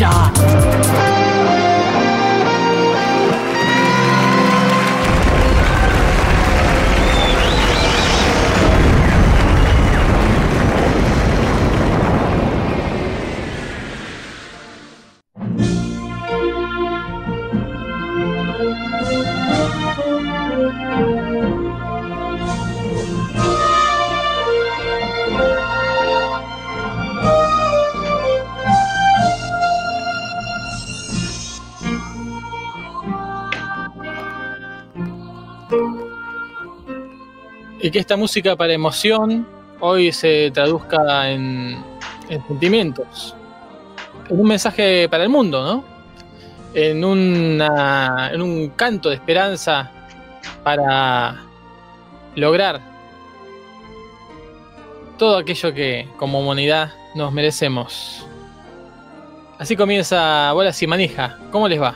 ya. 0.00 1.27
Y 37.88 37.90
que 37.90 38.00
esta 38.00 38.18
música 38.18 38.54
para 38.54 38.74
emoción 38.74 39.48
hoy 39.80 40.12
se 40.12 40.50
traduzca 40.50 41.30
en, 41.30 41.82
en 42.28 42.46
sentimientos. 42.46 43.34
En 44.28 44.38
un 44.38 44.46
mensaje 44.46 45.08
para 45.08 45.22
el 45.22 45.30
mundo, 45.30 45.64
¿no? 45.64 45.84
En, 46.74 47.02
una, 47.02 48.28
en 48.30 48.42
un 48.42 48.68
canto 48.76 49.08
de 49.08 49.14
esperanza 49.14 49.90
para 50.62 51.42
lograr 52.36 52.82
todo 55.16 55.38
aquello 55.38 55.72
que 55.72 56.10
como 56.18 56.40
humanidad 56.40 56.92
nos 57.14 57.32
merecemos. 57.32 58.26
Así 59.58 59.76
comienza 59.76 60.52
Bolas 60.52 60.82
y 60.82 60.86
Manija. 60.86 61.38
¿Cómo 61.50 61.66
les 61.66 61.80
va? 61.80 61.94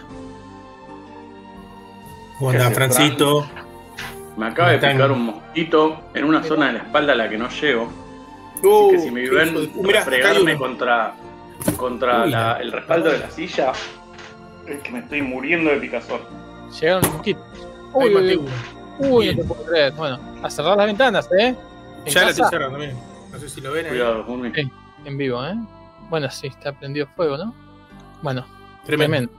¿Cómo 2.38 2.48
andás, 2.48 2.72
Francito? 2.72 3.46
Me 4.36 4.46
acaba 4.46 4.70
de 4.70 4.78
picar 4.78 5.10
un 5.12 5.26
mosquito 5.26 6.00
en 6.14 6.24
una 6.24 6.42
zona 6.42 6.66
de 6.68 6.72
la 6.74 6.78
espalda 6.80 7.12
a 7.12 7.16
la 7.16 7.28
que 7.28 7.36
no 7.38 7.48
llego. 7.50 7.88
Uh, 8.62 8.86
Así 8.88 8.96
que 8.96 9.02
si 9.02 9.10
me 9.10 9.22
hijo 9.24 9.34
de- 9.34 9.44
ven 9.44 9.96
hay 9.96 10.02
fregarme 10.02 10.56
contra, 10.56 11.14
contra 11.76 12.24
Uy, 12.24 12.30
la- 12.30 12.40
la- 12.54 12.60
el 12.60 12.72
respaldo 12.72 13.10
de 13.10 13.18
la 13.18 13.30
silla, 13.30 13.72
es 14.66 14.80
que 14.82 14.90
me 14.90 15.00
estoy 15.00 15.20
muriendo 15.22 15.70
de 15.70 15.76
picazón. 15.78 16.20
Llegaron 16.80 17.02
los 17.02 17.12
mosquitos. 17.12 17.42
Ahí 17.54 18.14
Uy, 18.14 18.14
uy, 18.14 18.40
uy, 19.00 19.34
no 19.34 19.42
te 19.42 19.48
puedo 19.48 19.64
creer. 19.66 19.92
Bueno, 19.94 20.18
a 20.42 20.48
cerrar 20.50 20.76
las 20.76 20.86
ventanas, 20.86 21.28
¿eh? 21.38 21.54
En 22.04 22.12
Ya 22.12 22.20
la 22.22 22.26
casa, 22.28 22.30
estoy 22.30 22.46
cerrando, 22.50 22.78
miren. 22.78 22.96
No 23.30 23.38
sé 23.38 23.48
si 23.48 23.60
lo 23.60 23.72
ven 23.72 23.84
ahí. 23.86 23.90
Cuidado, 23.90 24.24
Jumi. 24.24 24.52
Sí. 24.54 24.70
En 25.04 25.18
vivo, 25.18 25.44
¿eh? 25.44 25.54
Bueno, 26.08 26.30
sí, 26.30 26.46
está 26.46 26.72
prendido 26.72 27.06
fuego, 27.16 27.36
¿no? 27.36 27.54
Bueno, 28.22 28.46
Tremendo. 28.86 29.28
tremendo. 29.28 29.32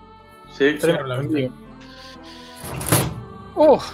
Sí. 0.52 0.78
Cierro 0.80 1.08
la 1.08 1.16
tremendo. 1.16 1.18
ventana. 1.18 1.22
en 1.22 1.34
vivo. 1.34 1.54
Uf, 3.74 3.92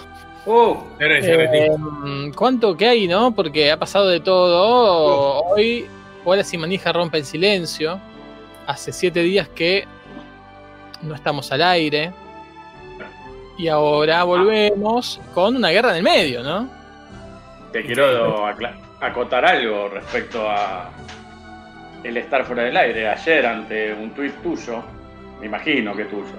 Eh, 0.98 1.68
listo. 1.68 2.36
¿cuánto 2.36 2.76
que 2.76 2.88
hay, 2.88 3.08
no? 3.08 3.34
Porque 3.34 3.70
ha 3.70 3.78
pasado 3.78 4.08
de 4.08 4.20
todo. 4.20 5.42
Hoy, 5.44 5.86
Bolas 6.24 6.52
y 6.52 6.58
Manija 6.58 6.92
rompe 6.92 7.18
el 7.18 7.24
silencio. 7.24 8.00
Hace 8.66 8.92
siete 8.92 9.20
días 9.20 9.48
que 9.48 9.86
no 11.02 11.14
estamos 11.14 11.50
al 11.52 11.62
aire. 11.62 12.12
Y 13.58 13.68
ahora 13.68 14.24
volvemos 14.24 15.20
con 15.34 15.56
una 15.56 15.68
guerra 15.68 15.90
en 15.90 15.96
el 15.96 16.02
medio, 16.02 16.42
¿no? 16.42 16.80
te 17.72 17.84
quiero 17.84 18.46
acotar 19.00 19.44
algo 19.44 19.88
respecto 19.88 20.48
a 20.48 20.90
el 22.02 22.16
estar 22.16 22.44
fuera 22.44 22.64
del 22.64 22.76
aire. 22.76 23.08
Ayer, 23.08 23.46
ante 23.46 23.92
un 23.92 24.10
tuit 24.10 24.34
tuyo, 24.42 24.82
me 25.40 25.46
imagino 25.46 25.94
que 25.94 26.04
tuyo, 26.04 26.34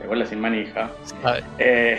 de 0.00 0.06
bola 0.06 0.24
sin 0.26 0.40
manija, 0.40 0.90
eh, 1.58 1.98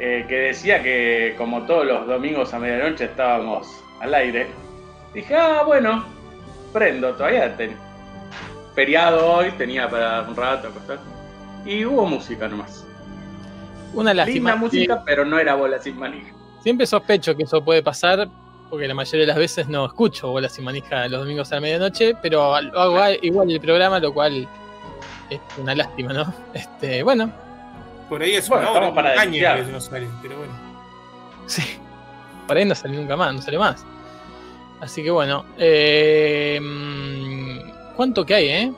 eh, 0.00 0.24
que 0.28 0.34
decía 0.36 0.82
que 0.82 1.34
como 1.38 1.62
todos 1.66 1.86
los 1.86 2.06
domingos 2.06 2.52
a 2.54 2.58
medianoche 2.58 3.04
estábamos 3.04 3.68
al 4.00 4.14
aire, 4.14 4.46
dije, 5.14 5.36
ah, 5.36 5.62
bueno, 5.66 6.04
prendo, 6.72 7.12
todavía 7.12 7.54
ten- 7.56 7.76
feriado 8.74 9.30
hoy, 9.34 9.50
tenía 9.58 9.88
para 9.88 10.22
un 10.22 10.34
rato 10.34 10.68
acostar, 10.68 10.98
y 11.66 11.84
hubo 11.84 12.06
música 12.06 12.48
nomás. 12.48 12.86
Una 13.92 14.14
lástima. 14.14 14.50
Linda 14.52 14.56
música, 14.56 15.02
pero 15.04 15.24
no 15.24 15.38
era 15.38 15.54
bola 15.54 15.78
sin 15.78 15.98
manija. 15.98 16.32
Siempre 16.62 16.86
sospecho 16.86 17.36
que 17.36 17.42
eso 17.42 17.62
puede 17.62 17.82
pasar, 17.82 18.28
porque 18.70 18.86
la 18.86 18.94
mayoría 18.94 19.22
de 19.22 19.26
las 19.26 19.36
veces 19.36 19.68
no 19.68 19.84
escucho 19.84 20.28
bolas 20.30 20.56
y 20.58 20.62
manija 20.62 21.08
los 21.08 21.22
domingos 21.22 21.50
a 21.52 21.56
la 21.56 21.60
medianoche, 21.60 22.14
pero 22.22 22.54
hago 22.54 23.00
igual 23.20 23.50
el 23.50 23.60
programa, 23.60 23.98
lo 23.98 24.14
cual 24.14 24.48
es 25.28 25.40
una 25.58 25.74
lástima, 25.74 26.12
¿no? 26.12 26.32
Este, 26.54 27.02
bueno, 27.02 27.32
Por 28.10 28.22
ahí 28.22 28.34
es 28.34 28.46
Bueno, 28.48 28.70
una 28.72 28.78
hora, 28.80 28.94
para 28.94 29.12
un 29.14 29.18
año 29.20 29.32
que 29.66 29.72
no 29.72 29.80
sale, 29.80 30.06
pero 30.20 30.36
bueno. 30.36 30.52
sí. 31.46 31.62
Por 32.46 32.56
ahí 32.56 32.64
no 32.64 32.74
sale 32.74 32.96
nunca 32.96 33.16
más, 33.16 33.32
no 33.32 33.40
sale 33.40 33.58
más. 33.58 33.86
Así 34.80 35.02
que 35.04 35.10
bueno, 35.12 35.44
eh, 35.56 36.58
¿cuánto 37.96 38.26
que 38.26 38.34
hay, 38.34 38.48
eh? 38.48 38.72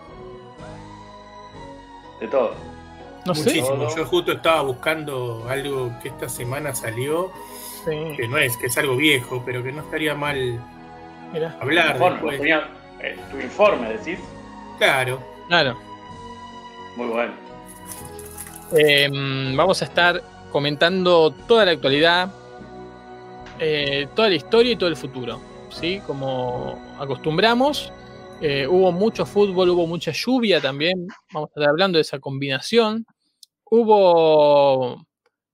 De 2.21 2.29
todo. 2.29 2.55
No 3.25 3.35
sé. 3.35 3.45
Muchísimo. 3.45 3.97
Yo 3.97 4.05
justo 4.05 4.33
estaba 4.33 4.63
buscando 4.63 5.47
algo 5.49 5.91
que 6.03 6.09
esta 6.09 6.29
semana 6.29 6.75
salió, 6.75 7.33
Sí, 7.85 8.15
que 8.17 8.29
no 8.29 8.37
es, 8.39 8.57
que 8.59 8.67
es 8.67 8.77
algo 8.79 8.97
viejo, 8.97 9.43
pero 9.47 9.63
que 9.63 9.73
no 9.73 9.81
estaría 9.83 10.15
mal 10.15 10.61
mirá, 11.33 11.57
hablar 11.61 11.95
Informe, 11.95 12.15
después. 12.17 12.39
tenía- 12.39 12.69
eh, 13.01 13.17
tu 13.31 13.39
informe, 13.41 13.89
decís. 13.95 14.19
Claro. 14.79 15.21
claro. 15.49 15.77
Muy 16.97 17.07
bueno. 17.07 17.33
Mm, 18.73 19.55
vamos 19.55 19.83
a 19.83 19.85
estar 19.85 20.23
comentando 20.51 21.31
toda 21.47 21.67
la 21.67 21.73
actualidad, 21.73 22.33
eh, 23.59 24.09
toda 24.15 24.31
la 24.31 24.35
historia 24.35 24.73
y 24.73 24.77
todo 24.77 24.89
el 24.89 24.97
futuro. 24.97 25.41
¿sí? 25.71 26.01
Como 26.07 26.79
acostumbramos, 26.99 27.93
eh, 28.41 28.67
hubo 28.67 28.91
mucho 28.91 29.27
fútbol, 29.27 29.69
hubo 29.71 29.87
mucha 29.87 30.13
lluvia 30.13 30.61
también. 30.61 31.07
Vamos 31.33 31.51
a 31.51 31.61
estar 31.61 31.71
hablando 31.71 31.99
de 31.99 32.03
esa 32.03 32.19
combinación. 32.19 33.05
Hubo 33.65 35.07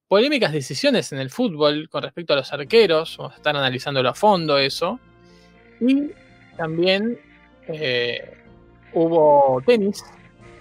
polémicas 0.07 0.53
decisiones 0.53 1.13
en 1.13 1.19
el 1.19 1.31
fútbol 1.31 1.89
con 1.91 2.05
respecto 2.05 2.35
a 2.35 2.37
los 2.37 2.53
arqueros. 2.53 3.17
Vamos 3.19 3.35
a 3.35 3.37
estar 3.37 3.57
analizándolo 3.57 4.09
a 4.09 4.15
fondo 4.15 4.59
eso. 4.59 5.01
Y 5.81 6.11
también 6.57 7.19
eh, 7.67 8.37
hubo 8.93 9.61
tenis, 9.67 10.05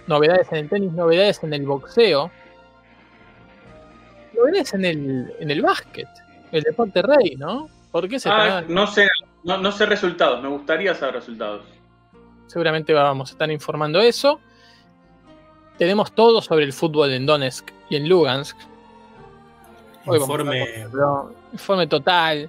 novedades 0.06 0.48
en 0.50 0.58
el 0.58 0.68
tenis, 0.68 0.92
novedades 0.92 1.42
en 1.42 1.54
el 1.54 1.64
boxeo, 1.64 2.30
novedades 4.38 4.74
en 4.74 4.84
el, 4.84 5.34
en 5.40 5.50
el 5.50 5.62
básquet, 5.62 6.08
el 6.52 6.62
deporte 6.62 7.02
rey, 7.02 7.36
¿no? 7.36 7.68
¿Por 7.90 8.08
qué 8.08 8.18
se 8.20 8.28
Ah, 8.28 8.62
no 8.66 8.86
sé, 8.86 9.08
no, 9.44 9.58
no 9.58 9.72
sé 9.72 9.86
resultados, 9.86 10.42
me 10.42 10.48
gustaría 10.48 10.94
saber 10.94 11.16
resultados. 11.16 11.62
Seguramente 12.46 12.92
vamos 12.92 13.30
a 13.30 13.32
estar 13.32 13.50
informando 13.50 14.00
eso. 14.00 14.40
Tenemos 15.76 16.12
todo 16.12 16.40
sobre 16.42 16.64
el 16.64 16.72
fútbol 16.72 17.12
en 17.12 17.26
Donetsk 17.26 17.70
y 17.90 17.96
en 17.96 18.08
Lugansk. 18.08 18.56
Hoy 20.06 20.18
Informe, 20.18 20.86
informe 21.52 21.86
total. 21.86 22.48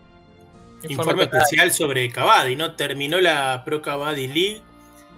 informe 0.88 1.25
total. 1.25 1.42
especial 1.42 1.72
sobre 1.72 2.10
Cavadi, 2.10 2.56
¿no? 2.56 2.75
Terminó 2.75 3.19
la 3.19 3.64
Pro 3.66 3.81
Cavadi 3.81 4.28
League, 4.28 4.62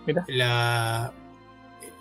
Mirá. 0.08 0.26
la, 0.28 1.14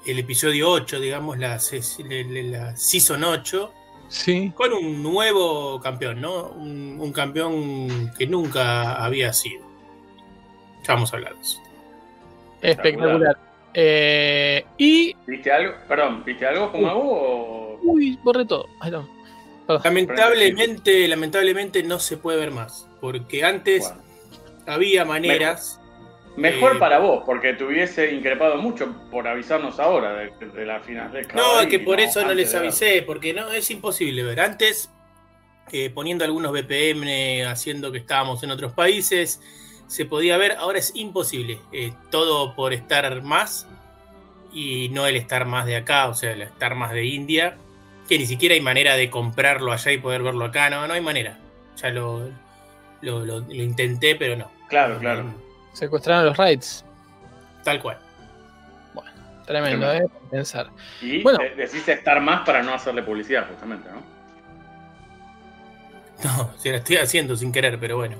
el 0.06 0.18
episodio 0.18 0.70
8, 0.70 0.98
digamos, 0.98 1.38
la, 1.38 1.58
la 1.58 2.76
Season 2.76 3.22
8, 3.22 3.72
Sí. 4.10 4.52
con 4.56 4.72
un 4.72 5.02
nuevo 5.02 5.80
campeón, 5.80 6.20
¿no? 6.20 6.48
Un, 6.48 6.98
un 7.00 7.12
campeón 7.12 8.12
que 8.18 8.26
nunca 8.26 9.02
había 9.02 9.32
sido. 9.32 9.64
Ya 10.86 10.94
vamos 10.94 11.12
a 11.12 11.16
hablar 11.16 11.34
de 11.36 11.40
eso. 11.40 11.60
Espectacular. 12.60 13.38
Eh, 13.72 14.64
y. 14.78 15.14
¿Viste 15.26 15.52
algo? 15.52 15.74
Perdón, 15.86 16.24
¿viste 16.24 16.46
algo 16.46 16.70
o.? 16.74 17.78
Uy, 17.82 18.18
borré 18.22 18.44
todo. 18.44 18.66
Ay, 18.80 18.90
no. 18.90 19.08
Perdón. 19.66 19.82
Lamentablemente, 19.84 21.06
lamentablemente 21.06 21.82
no 21.84 22.00
se 22.00 22.16
puede 22.16 22.38
ver 22.38 22.50
más, 22.50 22.88
porque 23.00 23.44
antes 23.44 23.84
Bueno, 23.88 24.02
había 24.66 25.04
maneras 25.04 25.79
Mejor 26.36 26.76
Eh, 26.76 26.78
para 26.78 26.98
vos, 26.98 27.22
porque 27.26 27.54
te 27.54 27.64
hubiese 27.64 28.12
increpado 28.14 28.56
mucho 28.56 28.94
por 29.10 29.26
avisarnos 29.26 29.78
ahora 29.80 30.12
de, 30.14 30.30
de 30.54 30.66
la 30.66 30.80
final 30.80 31.12
de 31.12 31.26
No, 31.34 31.60
es 31.60 31.66
que 31.66 31.80
por 31.80 32.00
eso 32.00 32.24
no 32.24 32.32
les 32.34 32.54
avisé, 32.54 33.02
porque 33.02 33.34
no 33.34 33.50
es 33.52 33.70
imposible 33.70 34.22
ver. 34.22 34.40
Antes, 34.40 34.90
eh, 35.72 35.90
poniendo 35.90 36.24
algunos 36.24 36.52
VPN, 36.52 37.44
haciendo 37.46 37.92
que 37.92 37.98
estábamos 37.98 38.42
en 38.42 38.50
otros 38.52 38.72
países, 38.72 39.40
se 39.86 40.04
podía 40.04 40.36
ver. 40.36 40.52
Ahora 40.52 40.78
es 40.78 40.92
imposible. 40.94 41.58
Eh, 41.72 41.92
todo 42.10 42.54
por 42.54 42.72
estar 42.72 43.22
más 43.22 43.66
y 44.52 44.88
no 44.90 45.06
el 45.06 45.16
estar 45.16 45.46
más 45.46 45.66
de 45.66 45.76
acá, 45.76 46.08
o 46.08 46.14
sea, 46.14 46.32
el 46.32 46.42
estar 46.42 46.74
más 46.74 46.92
de 46.92 47.04
India, 47.04 47.56
que 48.08 48.18
ni 48.18 48.26
siquiera 48.26 48.54
hay 48.54 48.60
manera 48.60 48.96
de 48.96 49.10
comprarlo 49.10 49.72
allá 49.72 49.92
y 49.92 49.98
poder 49.98 50.22
verlo 50.22 50.44
acá. 50.44 50.70
No, 50.70 50.86
no 50.86 50.94
hay 50.94 51.00
manera. 51.00 51.38
Ya 51.76 51.90
lo, 51.90 52.28
lo, 53.00 53.24
lo- 53.24 53.40
lo 53.40 53.54
intenté, 53.62 54.14
pero 54.16 54.36
no. 54.36 54.50
Claro, 54.68 54.98
claro. 54.98 55.49
Secuestraron 55.72 56.26
los 56.26 56.36
raids. 56.36 56.84
Tal 57.64 57.80
cual. 57.82 57.98
Tremendo, 59.46 59.84
Tremendo. 59.88 60.14
¿eh? 60.14 60.18
Pensar. 60.30 60.68
Y 61.00 61.24
Bueno. 61.24 61.40
de- 61.40 61.56
decís 61.56 61.88
estar 61.88 62.20
más 62.20 62.46
para 62.46 62.62
no 62.62 62.72
hacerle 62.72 63.02
publicidad, 63.02 63.48
justamente, 63.48 63.88
¿no? 63.90 64.00
No, 66.22 66.50
se 66.58 66.70
la 66.70 66.76
estoy 66.78 66.98
haciendo 66.98 67.34
sin 67.34 67.50
querer, 67.50 67.78
pero 67.80 67.96
bueno. 67.96 68.16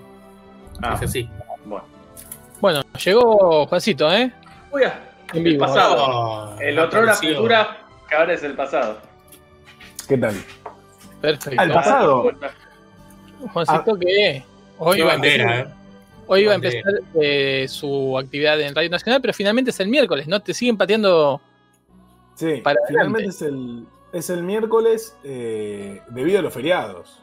Ah, 0.83 0.95
Es 0.95 1.03
así. 1.03 1.29
bueno. 1.65 1.85
Bueno, 2.61 2.83
llegó 3.05 3.67
Juancito, 3.67 4.11
¿eh? 4.13 4.33
Uy, 4.73 4.83
ah, 4.85 4.99
En 5.33 5.39
el 5.39 5.45
vivo. 5.53 5.67
pasado. 5.67 5.97
Oh, 5.99 6.57
El 6.61 6.79
otro 6.79 7.03
era 7.03 7.13
apareció. 7.13 7.37
futura, 7.37 7.77
que 8.09 8.15
ahora 8.15 8.33
es 8.35 8.43
el 8.43 8.55
pasado. 8.55 8.99
¿Qué 10.09 10.17
tal? 10.19 10.35
Perfecto. 11.21 11.61
Al 11.61 11.73
pasado. 11.73 12.31
Juancito 13.53 13.99
que 13.99 14.45
hoy 14.79 15.01
bandera, 15.03 15.61
eh. 15.61 15.67
Hoy 16.33 16.45
va 16.45 16.53
a 16.53 16.55
empezar 16.55 16.83
eh, 17.21 17.67
su 17.69 18.17
actividad 18.17 18.61
en 18.61 18.73
Radio 18.75 18.89
Nacional, 18.89 19.21
pero 19.21 19.35
finalmente 19.35 19.71
es 19.71 19.81
el 19.81 19.89
miércoles, 19.89 20.29
¿no? 20.29 20.41
Te 20.41 20.55
siguen 20.55 20.77
pateando. 20.77 21.41
Sí, 22.35 22.61
Para 22.63 22.79
finalmente 22.89 23.29
es 23.31 23.43
el, 23.43 23.85
es 24.13 24.31
el 24.31 24.43
miércoles 24.45 25.17
eh, 25.25 26.01
debido 26.11 26.39
a 26.39 26.43
los 26.43 26.55
feriados. 26.55 27.19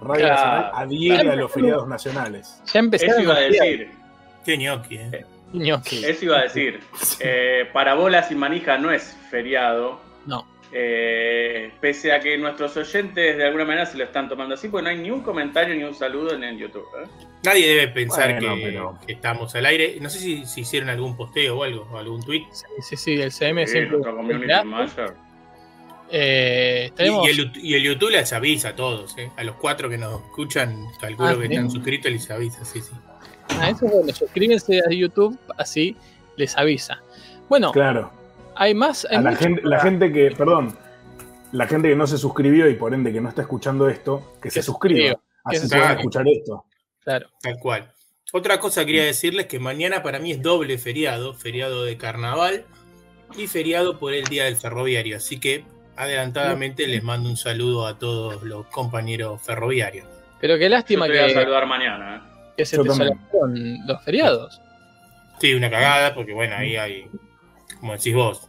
Radio 0.00 0.26
Claro. 0.26 0.34
Nacional 0.34 0.70
adhiere 0.74 1.30
a 1.30 1.36
los 1.36 1.52
feriados 1.52 1.86
nacionales. 1.86 2.62
Ya 2.72 2.80
empezaron 2.80 3.14
Eso 3.14 3.22
iba 3.22 3.36
a 3.36 3.40
decir. 3.40 3.90
Qué 4.44 4.58
ñoqui, 4.58 4.96
eh. 4.96 5.24
ñoqui. 5.52 6.04
Eso 6.04 6.24
iba 6.24 6.38
a 6.38 6.42
decir. 6.42 6.80
Eh, 7.20 7.68
para 7.72 7.94
bolas 7.94 8.30
y 8.30 8.34
manija 8.34 8.78
no 8.78 8.90
es 8.90 9.16
feriado. 9.30 10.00
No. 10.26 10.46
Eh, 10.76 11.70
pese 11.80 12.10
a 12.12 12.18
que 12.18 12.36
nuestros 12.36 12.76
oyentes 12.76 13.36
de 13.36 13.44
alguna 13.44 13.64
manera 13.64 13.86
se 13.86 13.96
lo 13.96 14.02
están 14.02 14.28
tomando 14.28 14.54
así, 14.56 14.68
pues 14.68 14.82
no 14.82 14.90
hay 14.90 14.98
ni 14.98 15.08
un 15.10 15.20
comentario 15.22 15.72
ni 15.76 15.84
un 15.84 15.94
saludo 15.94 16.34
en 16.34 16.42
el 16.42 16.58
YouTube. 16.58 16.84
¿eh? 17.00 17.06
Nadie 17.44 17.68
debe 17.68 17.88
pensar 17.88 18.32
Bueno, 18.40 18.56
que, 18.56 18.62
pero- 18.62 18.98
que 19.06 19.12
estamos 19.12 19.54
al 19.54 19.66
aire. 19.66 19.98
No 20.00 20.10
sé 20.10 20.18
si, 20.18 20.44
si 20.46 20.62
hicieron 20.62 20.88
algún 20.90 21.16
posteo 21.16 21.58
o 21.58 21.62
algo, 21.62 21.86
o 21.92 21.96
algún 21.98 22.24
tweet. 22.24 22.42
Sí, 22.50 22.64
sí, 22.82 22.96
sí, 22.96 23.20
el 23.22 23.30
CM 23.30 23.64
Sí, 23.66 23.72
siempre. 23.72 23.98
Eh, 26.10 26.88
Y, 26.88 26.94
tenemos. 26.96 27.26
y 27.26 27.30
el, 27.30 27.52
y 27.56 27.74
el 27.74 27.82
YouTube 27.82 28.10
les 28.10 28.32
avisa 28.32 28.70
a 28.70 28.76
todos, 28.76 29.16
eh. 29.18 29.30
A 29.36 29.44
los 29.44 29.56
cuatro 29.56 29.88
que 29.88 29.96
nos 29.98 30.20
escuchan, 30.22 30.86
calculo 31.00 31.28
Ah, 31.28 31.34
que 31.40 31.46
¿sí? 31.48 31.54
están 31.54 31.70
suscritos, 31.70 32.10
les 32.12 32.30
avisa, 32.30 32.64
sí, 32.64 32.80
sí. 32.80 32.92
Ah, 33.60 33.70
eso 33.70 33.86
es 33.86 33.92
bueno. 33.92 34.12
Suscríbanse 34.12 34.80
a 34.80 34.90
YouTube, 34.90 35.38
así 35.56 35.96
les 36.36 36.56
avisa. 36.56 37.00
Bueno, 37.48 37.72
Claro. 37.72 38.12
Hay 38.56 38.74
más. 38.74 39.06
hay 39.10 39.16
A 39.16 39.20
la 39.20 39.36
gente, 39.36 39.60
la 39.64 39.80
gente 39.80 40.12
que, 40.12 40.30
perdón, 40.30 40.76
la 41.52 41.66
gente 41.66 41.88
que 41.88 41.96
no 41.96 42.06
se 42.06 42.18
suscribió 42.18 42.68
y 42.68 42.74
por 42.74 42.94
ende 42.94 43.12
que 43.12 43.20
no 43.20 43.28
está 43.28 43.42
escuchando 43.42 43.88
esto, 43.88 44.34
que 44.42 44.50
se 44.50 44.60
se 44.60 44.66
suscriba. 44.66 45.14
que 45.48 45.56
Así 45.56 45.68
se 45.68 45.68
pueden 45.68 45.84
suscriba. 45.84 45.92
escuchar 45.92 46.28
esto. 46.28 46.64
Claro. 47.02 47.28
Tal 47.40 47.58
cual. 47.58 47.92
Otra 48.32 48.58
cosa 48.58 48.84
quería 48.84 49.04
decirles 49.04 49.46
que 49.46 49.60
mañana 49.60 50.02
para 50.02 50.18
mí 50.18 50.32
es 50.32 50.42
doble 50.42 50.76
feriado, 50.78 51.34
feriado 51.34 51.84
de 51.84 51.96
carnaval 51.96 52.64
y 53.36 53.46
feriado 53.46 53.98
por 53.98 54.12
el 54.12 54.24
Día 54.24 54.44
del 54.44 54.56
Ferroviario. 54.56 55.16
Así 55.16 55.38
que 55.38 55.64
adelantadamente 55.96 56.88
les 56.88 57.02
mando 57.02 57.28
un 57.28 57.36
saludo 57.36 57.86
a 57.86 57.98
todos 57.98 58.42
los 58.42 58.66
compañeros 58.66 59.40
ferroviarios. 59.42 60.06
Pero 60.40 60.58
qué 60.58 60.64
Yo 60.64 60.70
lástima 60.70 61.06
te 61.06 61.12
voy 61.12 61.20
a 61.20 61.26
que, 61.28 61.34
saludar 61.34 61.66
mañana. 61.66 62.16
¿eh? 62.16 62.52
que 62.56 62.66
se 62.66 62.76
Yo 62.76 62.82
te 62.82 63.10
los 63.86 64.04
feriados. 64.04 64.60
Sí, 65.40 65.54
una 65.54 65.70
cagada, 65.70 66.14
porque 66.14 66.32
bueno, 66.32 66.56
ahí 66.56 66.76
hay, 66.76 67.06
como 67.80 67.92
decís 67.92 68.14
vos, 68.14 68.48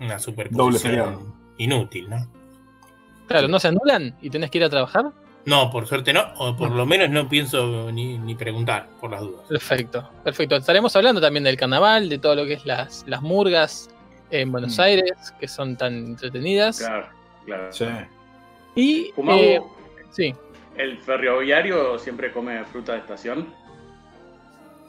una 0.00 0.18
Doble 0.18 0.20
superposición 0.20 1.34
inútil, 1.58 2.10
¿no? 2.10 2.26
Claro, 3.26 3.48
no 3.48 3.58
se 3.58 3.68
anulan 3.68 4.16
y 4.20 4.30
tenés 4.30 4.50
que 4.50 4.58
ir 4.58 4.64
a 4.64 4.70
trabajar. 4.70 5.06
No, 5.46 5.70
por 5.70 5.86
suerte 5.86 6.12
no, 6.12 6.24
o 6.38 6.56
por 6.56 6.70
lo 6.70 6.86
menos 6.86 7.10
no 7.10 7.28
pienso 7.28 7.90
ni, 7.92 8.18
ni 8.18 8.34
preguntar 8.34 8.88
por 9.00 9.10
las 9.10 9.20
dudas. 9.20 9.46
Perfecto, 9.48 10.10
perfecto. 10.22 10.56
Estaremos 10.56 10.94
hablando 10.96 11.20
también 11.20 11.44
del 11.44 11.56
carnaval, 11.56 12.08
de 12.08 12.18
todo 12.18 12.34
lo 12.34 12.46
que 12.46 12.54
es 12.54 12.64
las, 12.64 13.04
las 13.06 13.20
murgas 13.20 13.90
en 14.30 14.50
Buenos 14.50 14.78
Mm. 14.78 14.80
Aires, 14.80 15.34
que 15.38 15.46
son 15.46 15.76
tan 15.76 15.94
entretenidas. 15.94 16.78
Claro, 16.78 17.08
claro. 17.44 17.72
Sí. 17.72 17.84
Y 18.74 19.12
eh, 19.28 19.60
sí, 20.10 20.34
el 20.76 20.98
ferroviario 20.98 21.98
siempre 21.98 22.32
come 22.32 22.64
fruta 22.64 22.92
de 22.92 22.98
estación. 22.98 23.52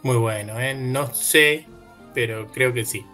Muy 0.03 0.17
bueno, 0.17 0.59
¿eh? 0.59 0.73
No 0.73 1.07
sé, 1.13 1.67
pero 2.13 2.47
creo 2.47 2.73
que 2.73 2.85
sí. 2.85 3.05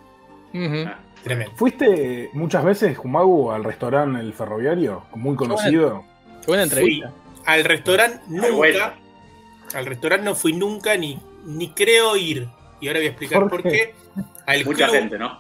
Ah, 0.54 1.00
Tremendo. 1.24 1.54
¿Fuiste 1.56 2.30
muchas 2.34 2.64
veces, 2.66 2.98
Jumagu, 2.98 3.52
al 3.52 3.64
restaurante 3.64 4.20
El 4.20 4.34
Ferroviario? 4.34 5.06
Muy 5.16 5.36
conocido. 5.36 6.04
qué 6.42 6.48
buena 6.48 6.64
Fui 6.68 6.80
entrevista. 6.80 7.14
al 7.46 7.64
restaurante 7.64 8.22
vuelta. 8.52 8.96
nunca. 8.96 9.78
Al 9.78 9.86
restaurante 9.86 10.26
no 10.26 10.36
fui 10.36 10.54
nunca 10.54 10.98
ni, 10.98 11.20
ni 11.46 11.70
creo 11.74 12.18
ir. 12.18 12.48
Y 12.82 12.88
ahora 12.88 13.00
voy 13.00 13.06
a 13.06 13.10
explicar 13.10 13.40
¿Por 13.42 13.50
por, 13.52 13.64
qué? 13.64 13.70
qué. 13.70 13.96
Al 14.48 14.66
Mucha 14.66 14.86
club- 14.88 14.96
gente, 14.98 15.18
¿no? 15.20 15.40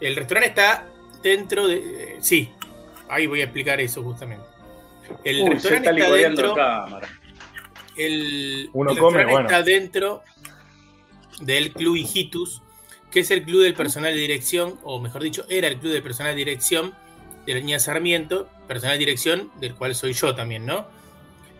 El 0.00 0.14
restaurante 0.16 0.48
está 0.50 0.86
dentro 1.22 1.66
de. 1.66 1.76
eh, 1.78 2.16
sí, 2.20 2.50
ahí 3.08 3.26
voy 3.26 3.40
a 3.40 3.44
explicar 3.44 3.80
eso 3.80 4.02
justamente. 4.02 4.44
El 5.24 5.36
Uy, 5.40 5.46
se 5.46 5.70
restaurante 5.70 5.90
está 5.90 6.04
está 6.04 6.16
dentro. 6.28 6.54
cámara. 6.54 7.08
El, 7.96 8.70
Uno 8.72 8.90
el 8.92 8.98
come, 8.98 9.18
restaurante 9.18 9.32
bueno. 9.32 9.48
está 9.48 9.62
dentro 9.62 10.22
del 11.40 11.72
Club 11.72 11.96
Hijitus, 11.96 12.62
que 13.10 13.20
es 13.20 13.30
el 13.30 13.42
club 13.42 13.62
del 13.62 13.74
personal 13.74 14.12
de 14.14 14.20
dirección, 14.20 14.78
o 14.84 15.00
mejor 15.00 15.22
dicho, 15.22 15.44
era 15.48 15.68
el 15.68 15.76
club 15.78 15.92
del 15.92 16.02
personal 16.02 16.32
de 16.32 16.38
dirección 16.38 16.94
de 17.46 17.54
la 17.54 17.60
niña 17.60 17.78
Sarmiento, 17.78 18.48
personal 18.68 18.94
de 18.94 18.98
dirección 19.00 19.50
del 19.60 19.74
cual 19.74 19.94
soy 19.94 20.12
yo 20.12 20.34
también, 20.34 20.66
¿no? 20.66 20.86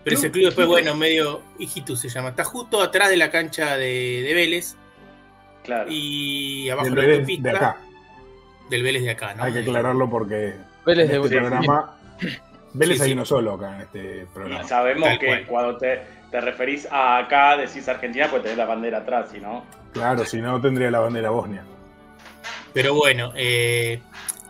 Pero 0.04 0.16
ese 0.16 0.30
Club 0.30 0.46
después, 0.46 0.66
bueno, 0.66 0.94
medio 0.94 1.42
Hijitus 1.58 2.00
se 2.00 2.08
llama. 2.08 2.30
Está 2.30 2.42
justo 2.44 2.80
atrás 2.80 3.10
de 3.10 3.18
la 3.18 3.30
cancha 3.30 3.76
de, 3.76 4.22
de 4.26 4.32
Vélez 4.34 4.74
Claro. 5.62 5.90
y 5.90 6.70
abajo 6.70 6.86
Del 6.86 6.94
de 6.94 7.00
la 7.00 7.06
Vélez 7.06 7.18
autopista 7.20 7.50
de 7.50 7.56
acá. 7.56 7.76
del 8.70 8.82
Vélez 8.82 9.02
de 9.02 9.10
acá, 9.10 9.34
¿no? 9.34 9.42
Hay 9.44 9.52
que 9.52 9.58
aclararlo 9.58 10.08
porque 10.08 10.54
Vélez 10.86 11.10
en 11.10 11.20
de 11.20 11.26
este 11.26 11.36
programa 11.38 11.96
Vélez 12.72 12.96
Sí, 12.96 13.02
hay 13.02 13.08
sí. 13.08 13.12
uno 13.12 13.24
solo 13.26 13.54
acá 13.54 13.74
en 13.76 13.80
este 13.82 14.22
Y 14.22 14.34
programa. 14.34 14.64
sabemos 14.66 15.08
Tal 15.08 15.18
que 15.18 15.26
cual. 15.26 15.46
cuando 15.46 15.76
te, 15.76 16.00
te 16.30 16.40
referís 16.40 16.86
a 16.90 17.18
acá, 17.18 17.56
decís 17.56 17.88
Argentina, 17.88 18.28
pues 18.30 18.42
tenés 18.42 18.58
la 18.58 18.66
bandera 18.66 18.98
atrás, 18.98 19.30
¿y 19.34 19.40
no? 19.40 19.64
Claro, 19.92 20.24
si 20.24 20.40
no 20.40 20.60
tendría 20.60 20.90
la 20.90 21.00
bandera 21.00 21.30
Bosnia. 21.30 21.64
Pero 22.72 22.94
bueno, 22.94 23.32
eh, 23.36 24.00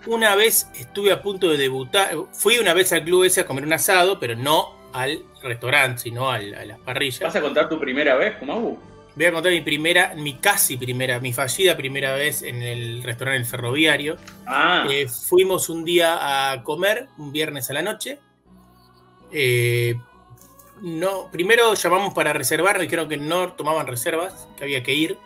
una 0.07 0.35
vez 0.35 0.69
estuve 0.79 1.13
a 1.13 1.23
punto 1.23 1.49
de 1.49 1.57
debutar. 1.57 2.11
Fui 2.33 2.59
una 2.59 2.75
vez 2.75 2.93
al 2.93 3.03
club 3.05 3.25
ese 3.25 3.41
a 3.41 3.47
comer 3.47 3.65
un 3.65 3.73
asado, 3.73 4.19
pero 4.21 4.37
no 4.37 4.77
al 4.93 5.23
restaurante, 5.43 6.03
sino 6.03 6.31
al- 6.31 6.55
a 6.55 6.65
las 6.65 6.79
parrillas. 6.81 7.21
¿Vas 7.21 7.37
a 7.37 7.41
contar 7.41 7.69
tu 7.69 7.79
primera 7.79 8.15
vez, 8.17 8.37
Kumabu? 8.37 8.79
Voy 9.17 9.25
a 9.25 9.33
contar 9.33 9.53
mi 9.53 9.61
primera, 9.61 10.15
mi 10.17 10.35
casi 10.35 10.77
primera, 10.77 11.19
mi 11.19 11.33
fallida 11.33 11.77
primera 11.77 12.13
vez 12.15 12.43
en 12.43 12.63
el 12.63 13.03
restaurante 13.03 13.41
El 13.41 13.47
Ferroviario. 13.47 14.17
Ah, 14.47 14.87
Eh, 14.91 15.09
fuimos 15.09 15.69
un 15.69 15.85
día 15.85 16.53
a 16.53 16.63
comer, 16.63 17.09
un 17.19 17.33
viernes 17.33 17.71
a 17.71 17.73
la 17.75 17.83
noche. 17.83 18.19
Eh, 19.33 19.95
no, 20.81 21.29
primero 21.31 21.75
llamamos 21.75 22.15
para 22.15 22.33
reservar, 22.33 22.75
nos 22.77 22.83
dijeron 22.83 23.09
que 23.09 23.17
no 23.17 23.53
tomaban 23.53 23.87
reservas, 23.87 24.49
que 24.57 24.65
había 24.65 24.83
que 24.83 24.95
ir. 24.95 25.19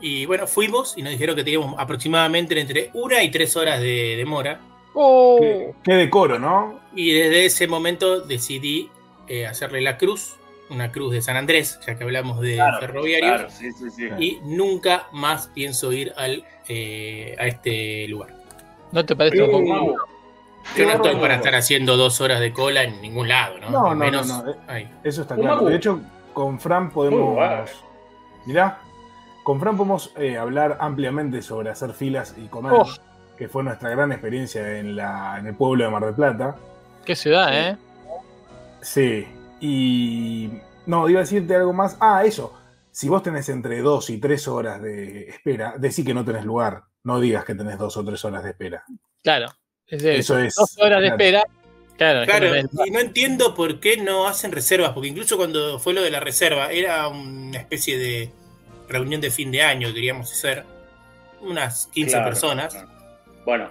Y 0.00 0.26
bueno, 0.26 0.46
fuimos 0.46 0.98
y 0.98 1.02
nos 1.02 1.12
dijeron 1.12 1.34
que 1.36 1.44
teníamos 1.44 1.74
aproximadamente 1.78 2.58
entre 2.60 2.90
una 2.94 3.22
y 3.22 3.30
tres 3.30 3.56
horas 3.56 3.80
de 3.80 4.14
demora. 4.16 4.60
¡Oh! 4.92 5.38
Qué, 5.40 5.74
qué 5.82 5.92
decoro, 5.94 6.38
¿no? 6.38 6.80
Y 6.94 7.12
desde 7.12 7.46
ese 7.46 7.66
momento 7.66 8.20
decidí 8.20 8.90
eh, 9.28 9.46
hacerle 9.46 9.80
la 9.80 9.96
cruz, 9.96 10.36
una 10.70 10.92
cruz 10.92 11.12
de 11.12 11.22
San 11.22 11.36
Andrés, 11.36 11.78
ya 11.86 11.96
que 11.96 12.04
hablamos 12.04 12.40
de 12.40 12.54
Claro, 12.54 12.80
ferroviarios. 12.80 13.30
claro, 13.32 13.50
sí, 13.50 13.72
sí, 13.72 13.90
sí. 13.90 14.08
Y 14.18 14.40
nunca 14.44 15.08
más 15.12 15.48
pienso 15.48 15.92
ir 15.92 16.12
al, 16.16 16.44
eh, 16.68 17.34
a 17.38 17.46
este 17.46 18.06
lugar. 18.08 18.34
¿No 18.92 19.04
te 19.04 19.16
parece 19.16 19.42
un 19.42 19.50
poco? 19.50 19.96
Yo 20.76 20.86
no 20.86 20.92
estoy 20.92 21.16
para 21.16 21.36
estar 21.36 21.54
haciendo 21.54 21.96
dos 21.96 22.20
horas 22.20 22.40
de 22.40 22.52
cola 22.52 22.82
en 22.82 23.00
ningún 23.00 23.28
lado, 23.28 23.58
¿no? 23.60 23.70
No, 23.70 23.82
no, 23.90 23.94
menos 23.94 24.26
no, 24.26 24.44
no, 24.44 24.52
eh. 24.74 24.88
Eso 25.04 25.22
está 25.22 25.36
claro. 25.36 25.64
De 25.66 25.76
hecho, 25.76 26.00
con 26.32 26.58
Fran 26.58 26.90
podemos. 26.90 27.38
Mirá, 28.46 28.78
con 29.42 29.60
Fran 29.60 29.76
podemos 29.76 30.12
eh, 30.16 30.36
hablar 30.36 30.78
ampliamente 30.80 31.42
sobre 31.42 31.70
hacer 31.70 31.92
filas 31.92 32.34
y 32.36 32.46
comer, 32.48 32.72
Oh. 32.74 32.86
que 33.36 33.48
fue 33.48 33.62
nuestra 33.62 33.90
gran 33.90 34.10
experiencia 34.12 34.78
en, 34.78 34.96
la, 34.96 35.36
en 35.38 35.46
el 35.46 35.54
pueblo 35.54 35.84
de 35.84 35.90
Mar 35.90 36.04
del 36.04 36.14
Plata. 36.14 36.56
Qué 37.04 37.14
ciudad, 37.14 37.50
¿eh? 37.56 37.76
Sí, 38.80 39.26
y. 39.60 40.50
No, 40.86 41.08
iba 41.08 41.20
a 41.20 41.22
decirte 41.22 41.54
algo 41.54 41.72
más. 41.72 41.96
Ah, 42.00 42.24
eso. 42.24 42.52
si 42.90 43.08
vos 43.08 43.22
tenés 43.22 43.48
entre 43.48 43.80
dos 43.80 44.10
y 44.10 44.18
tres 44.18 44.46
horas 44.48 44.80
de 44.82 45.28
espera, 45.28 45.74
decí 45.78 46.04
que 46.04 46.14
no 46.14 46.24
tenés 46.24 46.44
lugar. 46.44 46.82
No 47.04 47.20
digas 47.20 47.44
que 47.44 47.54
tenés 47.54 47.78
dos 47.78 47.96
o 47.96 48.04
tres 48.04 48.24
horas 48.24 48.42
de 48.44 48.50
espera. 48.50 48.84
Claro. 49.22 49.48
Es 49.88 50.02
Eso 50.02 50.38
es. 50.38 50.54
Dos 50.54 50.76
horas 50.78 51.00
de 51.00 51.08
espera. 51.08 51.42
Claro, 51.96 52.22
es 52.22 52.26
que 52.26 52.32
Claro, 52.38 52.68
no 52.72 52.86
y 52.86 52.90
no 52.90 52.98
entiendo 53.00 53.54
por 53.54 53.78
qué 53.78 53.96
no 53.98 54.26
hacen 54.26 54.50
reservas, 54.50 54.90
porque 54.92 55.08
incluso 55.08 55.36
cuando 55.36 55.78
fue 55.78 55.92
lo 55.94 56.02
de 56.02 56.10
la 56.10 56.18
reserva, 56.20 56.72
era 56.72 57.06
una 57.08 57.58
especie 57.58 57.96
de 57.98 58.32
reunión 58.88 59.20
de 59.20 59.30
fin 59.30 59.52
de 59.52 59.62
año 59.62 59.88
que 59.88 59.94
queríamos 59.94 60.30
hacer, 60.32 60.64
unas 61.40 61.86
15 61.94 62.12
Claro, 62.12 62.24
personas, 62.30 62.72
claro. 62.74 62.88
Bueno, 63.44 63.68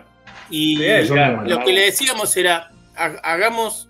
y 0.50 0.78
Sí, 0.78 1.08
claro. 1.10 1.44
lo 1.44 1.60
que 1.66 1.74
le 1.74 1.82
decíamos 1.82 2.36
era, 2.38 2.72
ha- 2.96 3.20
hagamos 3.24 3.90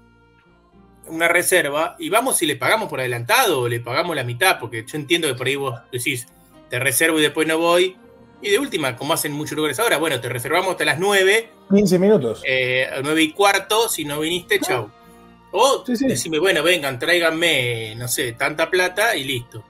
una 1.05 1.27
reserva 1.27 1.95
y 1.99 2.09
vamos 2.09 2.37
si 2.37 2.45
le 2.47 2.55
pagamos 2.55 2.89
por 2.89 3.01
adelantado 3.01 3.59
o 3.61 3.69
le 3.69 3.81
pagamos 3.81 4.15
la 4.15 4.23
mitad, 4.23 4.57
porque 4.59 4.83
yo 4.87 4.97
entiendo 4.97 5.27
que 5.27 5.35
por 5.35 5.45
ahí 5.45 5.57
vos 5.57 5.79
decís, 5.91 6.27
te 6.71 6.79
reservo 6.79 7.19
y 7.19 7.21
después 7.21 7.47
no 7.47 7.59
voy, 7.59 7.97
y 8.41 8.49
de 8.49 8.57
última, 8.57 8.95
como 8.97 9.13
hacen 9.13 9.31
muchos 9.31 9.55
lugares 9.55 9.79
ahora, 9.79 9.97
bueno, 9.97 10.19
te 10.19 10.27
reservamos 10.29 10.71
hasta 10.71 10.85
las 10.85 10.97
9 10.97 11.49
15 11.73 11.99
minutos. 11.99 12.41
eh, 12.45 12.87
a 12.91 13.01
9 13.01 13.21
y 13.23 13.31
cuarto, 13.31 13.87
si 13.89 14.05
no 14.05 14.19
viniste, 14.19 14.59
chau. 14.59 14.89
O 15.51 15.83
Sí, 15.85 15.95
sí. 15.95 16.07
decime, 16.07 16.39
bueno, 16.39 16.63
vengan, 16.63 16.97
tráiganme, 16.97 17.93
no 17.95 18.07
sé, 18.07 18.33
tanta 18.33 18.69
plata 18.69 19.15
y 19.15 19.23
listo. 19.23 19.63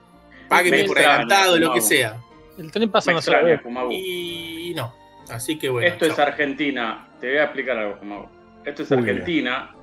Páguenme 0.48 0.83
Me 0.83 0.88
por 0.88 1.00
adelantado, 1.00 1.57
lo 1.57 1.74
que 1.74 1.81
sea. 1.81 2.17
El 2.57 2.72
tren 2.72 2.89
pasa 2.89 3.19
sola 3.22 3.51
extraña. 3.51 3.91
Y 3.91 4.74
no. 4.75 4.93
Así 5.29 5.57
que 5.57 5.69
bueno. 5.69 5.88
Esto 5.88 6.05
es. 6.05 6.19
Argentina. 6.19 7.07
Te 7.19 7.29
voy 7.29 7.38
a 7.38 7.43
explicar 7.45 7.77
algo, 7.77 7.95
Fumabu. 7.98 8.27
Esto 8.65 8.83
es 8.83 8.91
Uy, 8.91 8.98
Argentina. 9.00 9.75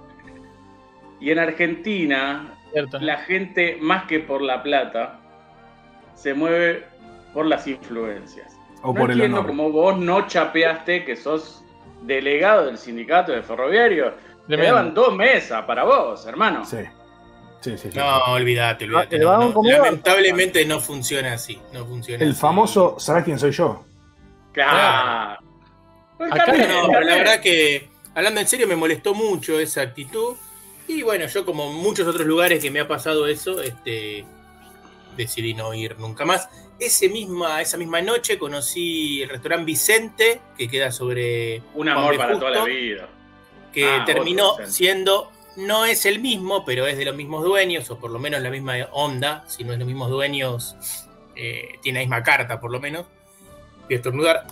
Y 1.21 1.31
en 1.31 1.39
Argentina, 1.39 2.55
¿cierto? 2.73 2.99
la 3.00 3.19
gente, 3.19 3.77
más 3.81 4.05
que 4.05 4.21
por 4.21 4.41
la 4.43 4.62
plata, 4.62 5.21
se 6.15 6.33
mueve 6.35 6.85
por 7.35 7.47
las 7.47 7.67
influencias. 7.67 8.57
O 8.83 8.95
no 8.95 9.00
por 9.00 9.11
el 9.11 9.19
entiendo 9.19 9.39
honor. 9.41 9.50
cómo 9.50 9.71
vos 9.71 9.99
no 9.99 10.27
chapeaste 10.27 11.05
que 11.05 11.17
sos 11.17 11.62
delegado 12.02 12.66
del 12.66 12.78
sindicato 12.78 13.33
de 13.33 13.42
ferroviario. 13.42 14.12
Te 14.12 14.57
Tremendo. 14.57 14.75
daban 14.75 14.95
dos 14.95 15.14
mesas 15.14 15.64
para 15.64 15.85
vos, 15.85 16.26
hermano. 16.26 16.64
Sí. 16.64 16.78
Sí, 17.61 17.76
sí, 17.76 17.90
sí. 17.92 17.99
No, 17.99 18.25
olvídate, 18.33 18.85
olvídate. 18.87 19.07
te 19.09 19.19
no, 19.19 19.30
daban 19.30 19.49
no. 19.49 19.54
como- 19.54 19.71
Lamentablemente 19.71 20.64
no 20.64 20.80
funciona 20.80 21.35
así. 21.35 21.61
No 21.73 21.85
funciona 21.87 22.25
El 22.25 22.30
así. 22.30 22.40
famoso, 22.40 22.97
¿sabés 22.99 23.25
quién 23.25 23.38
soy 23.38 23.50
yo? 23.52 23.85
Claro. 24.52 25.40
El 26.19 26.33
Acá 26.33 26.47
No, 26.47 26.88
pero 26.88 27.00
la 27.00 27.14
verdad 27.16 27.40
que, 27.40 27.88
hablando 28.14 28.40
en 28.40 28.47
serio, 28.49 28.66
me 28.66 28.76
molestó 28.76 29.14
mucho 29.14 29.59
esa 29.61 29.83
actitud. 29.83 30.37
Y 30.88 31.02
bueno, 31.02 31.26
yo 31.26 31.45
como 31.47 31.73
muchos 31.73 32.09
otros 32.09 32.26
lugares 32.26 32.61
que 32.62 32.71
me 32.71 32.80
ha 32.80 32.88
pasado 32.88 33.26
eso, 33.26 33.62
este, 33.62 34.25
decidí 35.16 35.54
no 35.54 35.73
ir 35.75 35.99
nunca 35.99 36.25
más. 36.25 36.49
Ese 36.81 37.09
misma, 37.11 37.61
esa 37.61 37.77
misma 37.77 38.01
noche 38.01 38.39
conocí 38.39 39.23
el 39.23 39.29
restaurante 39.29 39.67
Vicente, 39.67 40.41
que 40.57 40.67
queda 40.67 40.91
sobre 40.91 41.63
Un 41.75 41.89
amor 41.91 42.17
para 42.17 42.39
toda 42.39 42.51
la 42.51 42.61
Justo, 42.61 42.75
vida. 42.75 43.09
que 43.73 43.85
Ah, 43.87 44.05
terminó 44.07 44.55
siendo, 44.67 45.31
no 45.57 45.85
es 45.85 46.07
el 46.07 46.21
mismo, 46.21 46.65
pero 46.65 46.87
es 46.87 46.97
de 46.97 47.05
los 47.05 47.15
mismos 47.15 47.45
dueños, 47.45 47.91
o 47.91 47.99
por 47.99 48.11
lo 48.11 48.19
menos 48.19 48.41
la 48.41 48.49
misma 48.51 48.75
onda, 48.93 49.45
si 49.47 49.63
no 49.63 49.73
es 49.75 49.79
los 49.79 49.87
mismos 49.87 50.09
dueños, 50.11 50.75
eh, 51.37 51.79
tiene 51.83 51.99
la 52.01 52.05
misma 52.05 52.23
carta 52.23 52.59
por 52.61 52.71
lo 52.73 52.81
menos. 52.81 53.05
A 53.05 53.93
estornudar. 53.95 54.47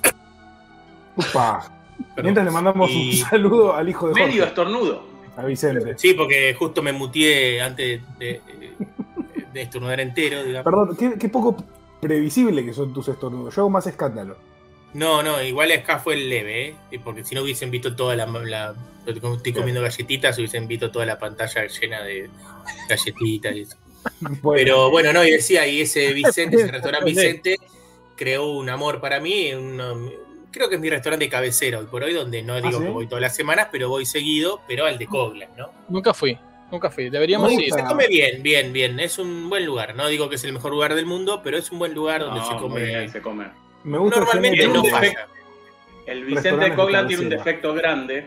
Upa. 1.17 1.73
Perdón. 2.15 2.25
Mientras 2.25 2.45
le 2.47 2.53
mandamos 2.53 2.91
Y- 2.91 3.11
un 3.23 3.27
saludo 3.29 3.75
al 3.75 3.89
hijo 3.89 4.09
de 4.09 4.15
Medio 4.15 4.27
Jorge, 4.29 4.45
estornudo. 4.49 5.03
a 5.37 5.45
Vicente. 5.45 5.95
Sí, 5.97 6.15
porque 6.15 6.55
justo 6.55 6.83
me 6.83 6.93
mutié 6.93 7.61
antes 7.63 8.01
de, 8.19 8.27
de- 8.27 8.73
de 9.53 9.63
estornudar 9.63 10.01
entero, 10.01 10.43
digamos. 10.45 10.65
Perdón, 10.65 10.97
qué, 10.97 11.19
qué 11.19 11.29
poco 11.29 11.57
previsible 12.01 12.65
que 12.65 12.73
son 12.73 12.93
tus 12.93 13.09
estornudos. 13.09 13.55
Yo 13.55 13.63
hago 13.63 13.71
más 13.71 13.87
escándalo. 13.87 14.37
No, 14.95 15.23
no, 15.23 15.43
igual 15.43 15.71
acá 15.73 15.99
fue 15.99 16.15
el 16.15 16.29
leve, 16.31 16.69
¿eh? 16.91 17.01
porque 17.05 17.23
si 17.25 17.35
no 17.35 17.43
hubiesen 17.43 17.71
visto 17.71 17.95
toda 17.95 18.17
la, 18.17 18.27
la- 18.27 18.75
estoy 19.07 19.53
comiendo 19.53 19.83
galletitas, 19.83 20.39
hubiesen 20.39 20.67
visto 20.67 20.91
toda 20.91 21.05
la 21.05 21.19
pantalla 21.19 21.67
llena 21.67 22.03
de 22.03 22.31
galletitas 22.89 23.55
y 23.57 23.61
eso. 23.63 23.77
Bueno, 24.21 24.41
Pero 24.55 24.91
bueno, 24.91 25.13
no, 25.13 25.25
y 25.25 25.31
decía, 25.33 25.67
y 25.67 25.83
ese 25.83 26.13
Vicente, 26.15 26.57
ese 26.57 26.69
restaurante 26.73 27.05
Vicente, 27.11 27.57
creó 28.17 28.47
un 28.53 28.71
amor 28.71 29.01
para 29.01 29.21
mí, 29.21 29.53
un- 29.53 30.11
creo 30.51 30.69
que 30.71 30.77
es 30.77 30.81
mi 30.81 30.89
restaurante 30.89 31.27
de 31.27 31.31
cabecera 31.31 31.79
hoy 31.81 31.87
por 31.87 32.03
hoy, 32.05 32.15
donde 32.15 32.43
no 32.43 32.57
digo 32.61 32.79
¿sí? 32.79 32.85
que 32.85 32.91
voy 32.91 33.07
todas 33.07 33.21
las 33.23 33.37
semanas, 33.37 33.69
pero 33.71 33.91
voy 33.91 34.07
seguido, 34.07 34.63
pero 34.67 34.87
al 34.87 34.97
de 34.97 35.07
Coglan, 35.07 35.51
¿no? 35.59 35.71
Nunca 35.91 36.15
fui. 36.15 36.39
Nunca 36.71 36.91
fui. 36.91 37.09
Deberíamos 37.09 37.51
ir. 37.53 37.73
Se 37.73 37.83
come 37.85 38.07
bien, 38.09 38.43
bien, 38.43 38.73
bien, 38.73 39.01
es 39.01 39.19
un 39.19 39.49
buen 39.49 39.65
lugar, 39.65 39.95
no 39.95 40.07
digo 40.09 40.29
que 40.29 40.35
es 40.37 40.45
el 40.45 40.53
mejor 40.53 40.73
lugar 40.73 40.95
del 40.95 41.07
mundo, 41.07 41.41
pero 41.43 41.57
es 41.57 41.71
un 41.73 41.79
buen 41.79 41.95
lugar 41.95 42.21
donde 42.21 42.41
No, 42.41 42.47
se 42.47 42.57
come... 42.57 42.85
bien, 42.85 43.11
se 43.11 43.23
come. 43.23 43.47
me 43.85 43.99
gusta 43.99 44.21
Normalmente 44.21 44.69
no 44.69 44.85
falla. 44.85 45.27
El 46.07 46.25
Vicente 46.25 46.75
Coglan 46.75 47.07
tiene 47.07 47.23
un 47.25 47.29
defecto 47.31 47.75
grande. 47.75 48.27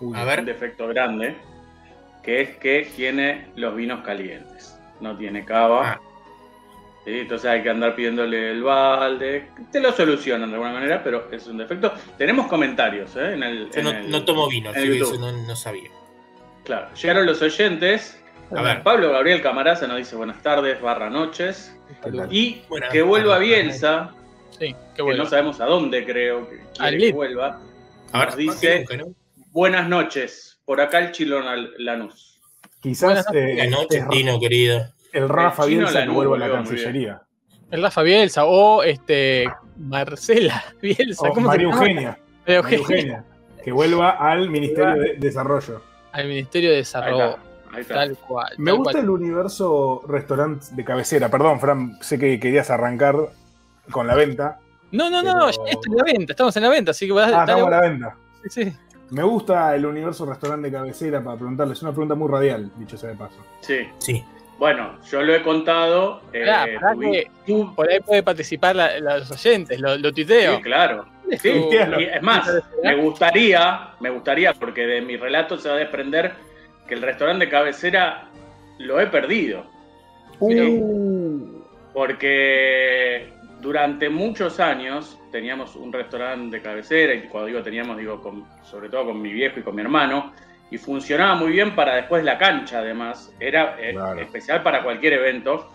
Uy, 0.00 0.16
A 0.16 0.24
ver. 0.24 0.40
Un 0.40 0.46
defecto 0.46 0.86
grande. 0.88 1.34
Que 2.22 2.40
es 2.40 2.56
que 2.56 2.88
tiene 2.96 3.48
los 3.56 3.74
vinos 3.76 4.04
calientes. 4.04 4.76
No 5.00 5.16
tiene 5.16 5.44
cava. 5.44 5.92
Ah. 5.92 6.00
Sí, 7.04 7.20
entonces 7.20 7.48
hay 7.48 7.62
que 7.62 7.70
andar 7.70 7.94
pidiéndole 7.94 8.50
el 8.50 8.62
balde. 8.64 9.48
Te 9.70 9.78
lo 9.80 9.92
solucionan 9.92 10.48
de 10.50 10.54
alguna 10.54 10.72
manera, 10.72 11.02
pero 11.04 11.28
es 11.30 11.46
un 11.46 11.58
defecto. 11.58 11.92
Tenemos 12.18 12.48
comentarios 12.48 13.14
¿eh? 13.16 13.34
en 13.34 13.42
el. 13.44 13.70
Yo 13.70 13.78
en 13.78 13.84
no, 13.84 13.90
el- 13.90 14.10
no 14.10 14.24
tomo 14.24 14.48
vino, 14.48 14.74
en 14.74 14.84
YouTube. 14.84 15.14
eso 15.14 15.18
no, 15.20 15.30
no 15.32 15.54
sabía. 15.56 15.88
Claro, 16.66 16.88
llegaron 16.94 17.26
los 17.26 17.40
oyentes. 17.42 18.20
A 18.54 18.62
ver. 18.62 18.82
Pablo 18.82 19.10
Gabriel 19.12 19.40
Camaraza 19.42 19.86
nos 19.86 19.96
dice 19.98 20.14
buenas 20.16 20.40
tardes, 20.42 20.80
barra 20.80 21.08
noches. 21.10 21.74
Y 22.30 22.62
Buenas 22.68 22.90
que 22.90 23.02
vuelva. 23.02 23.38
Bielsa, 23.38 24.12
Sí, 24.50 24.68
qué 24.68 24.76
que 24.96 25.02
bueno. 25.02 25.24
no 25.24 25.28
sabemos 25.30 25.60
a 25.60 25.66
dónde 25.66 26.04
creo 26.04 26.48
que 26.48 26.60
que 26.98 27.12
vuelva. 27.12 27.60
A 28.12 28.18
ver, 28.20 28.28
Nos 28.28 28.36
dice- 28.36 28.78
nunca, 28.80 28.96
¿no? 28.96 29.06
Buenas 29.50 29.88
noches, 29.88 30.60
por 30.64 30.80
acá 30.80 30.98
el 30.98 31.12
Chilón 31.12 31.44
Lanús. 31.78 32.40
Quizás 32.80 33.26
eh, 33.32 33.54
Buenas 33.56 33.70
noches, 33.70 34.02
es 34.02 34.08
Tino, 34.08 34.38
querido. 34.38 34.84
el 35.12 35.28
Rafa 35.28 35.64
El 35.64 35.70
Bielsa 35.70 36.02
que 36.04 36.08
vuelva 36.10 36.36
a 36.36 36.38
la 36.38 36.50
Cancillería. 36.50 37.22
El 37.70 37.82
Rafa 37.82 38.02
Bielsa 38.02 38.44
o 38.44 38.82
este 38.82 39.46
Marcela 39.76 40.62
Bielsa. 40.82 41.28
O 41.28 41.32
¿Cómo 41.32 41.48
María 41.48 41.66
se 41.68 41.72
llama? 41.72 41.84
Eugenia. 41.86 42.18
María 42.46 42.62
María 42.62 42.78
Eugenia. 42.78 42.78
Eugenia. 42.78 43.24
Que 43.64 43.72
vuelva 43.72 44.10
al 44.10 44.48
Ministerio 44.50 44.94
de 44.94 45.14
Desarrollo. 45.14 45.82
Al 46.16 46.28
Ministerio 46.28 46.70
de 46.70 46.76
Ahí 46.76 46.80
Desarrollo. 46.82 47.30
está. 47.30 47.42
Ahí 47.72 47.80
está. 47.82 47.94
Tal 47.94 48.16
cual. 48.16 48.54
Me 48.58 48.70
tal 48.70 48.78
gusta 48.78 48.92
cual. 48.92 49.04
el 49.04 49.10
universo 49.10 50.02
restaurante 50.08 50.66
de 50.72 50.84
cabecera. 50.84 51.28
Perdón, 51.28 51.60
Fran, 51.60 51.98
sé 52.00 52.18
que 52.18 52.38
querías 52.40 52.70
arrancar 52.70 53.16
con 53.90 54.06
la 54.06 54.14
venta. 54.14 54.58
No, 54.92 55.10
no, 55.10 55.22
no, 55.22 55.50
ya 55.50 55.56
en 55.72 55.96
la 55.96 56.04
venta, 56.04 56.32
estamos 56.32 56.56
en 56.56 56.62
la 56.62 56.68
venta, 56.70 56.92
así 56.92 57.06
que 57.06 57.12
vas 57.12 57.30
Ah, 57.32 57.40
estamos 57.40 57.66
a 57.66 57.70
la 57.70 57.80
venta. 57.80 58.16
Sí, 58.48 58.64
sí. 58.64 58.76
Me 59.10 59.22
gusta 59.22 59.74
el 59.74 59.84
universo 59.86 60.24
restaurante 60.26 60.68
de 60.70 60.76
cabecera 60.76 61.22
para 61.22 61.36
preguntarles. 61.36 61.78
Es 61.78 61.82
una 61.82 61.92
pregunta 61.92 62.14
muy 62.14 62.28
radial, 62.28 62.70
dicho 62.76 62.96
sea 62.96 63.10
de 63.10 63.16
paso. 63.16 63.36
Sí. 63.60 63.78
Sí. 63.98 64.24
Bueno, 64.58 64.98
yo 65.10 65.22
lo 65.22 65.34
he 65.34 65.42
contado. 65.42 66.22
eh, 66.32 66.44
tuvi- 66.94 67.12
que 67.12 67.30
tu- 67.46 67.74
por 67.74 67.90
ahí 67.90 68.00
puede 68.00 68.22
participar 68.22 68.74
la- 68.76 68.98
la- 69.00 69.18
los 69.18 69.30
oyentes, 69.30 69.78
lo, 69.80 69.96
lo 69.98 70.12
tuiteo. 70.12 70.56
Sí, 70.56 70.62
claro. 70.62 71.06
Sí, 71.38 71.50
Tu- 71.50 71.70
y 72.00 72.04
es 72.04 72.22
más, 72.22 72.48
me 72.84 72.94
gustaría, 72.94 73.88
me 74.00 74.10
gustaría, 74.10 74.54
porque 74.54 74.86
de 74.86 75.00
mi 75.02 75.16
relato 75.16 75.58
se 75.58 75.68
va 75.68 75.74
a 75.74 75.78
desprender 75.78 76.32
que 76.86 76.94
el 76.94 77.02
restaurante 77.02 77.46
de 77.46 77.50
cabecera 77.50 78.28
lo 78.78 79.00
he 79.00 79.06
perdido. 79.08 79.66
Uh, 80.38 81.62
Porque 81.92 83.32
durante 83.60 84.08
muchos 84.08 84.60
años 84.60 85.18
teníamos 85.32 85.74
un 85.76 85.92
restaurante 85.92 86.56
de 86.58 86.62
cabecera, 86.62 87.14
y 87.14 87.22
cuando 87.22 87.48
digo 87.48 87.62
teníamos, 87.62 87.96
digo 87.98 88.20
con- 88.22 88.44
sobre 88.62 88.88
todo 88.88 89.06
con 89.06 89.20
mi 89.20 89.32
viejo 89.32 89.60
y 89.60 89.62
con 89.62 89.74
mi 89.74 89.82
hermano, 89.82 90.32
y 90.70 90.78
funcionaba 90.78 91.34
muy 91.36 91.52
bien 91.52 91.74
para 91.74 91.94
después 91.96 92.24
la 92.24 92.38
cancha 92.38 92.78
además. 92.80 93.32
Era 93.40 93.76
eh, 93.80 93.92
Claro. 93.92 94.20
especial 94.20 94.62
para 94.62 94.82
cualquier 94.82 95.14
evento, 95.14 95.70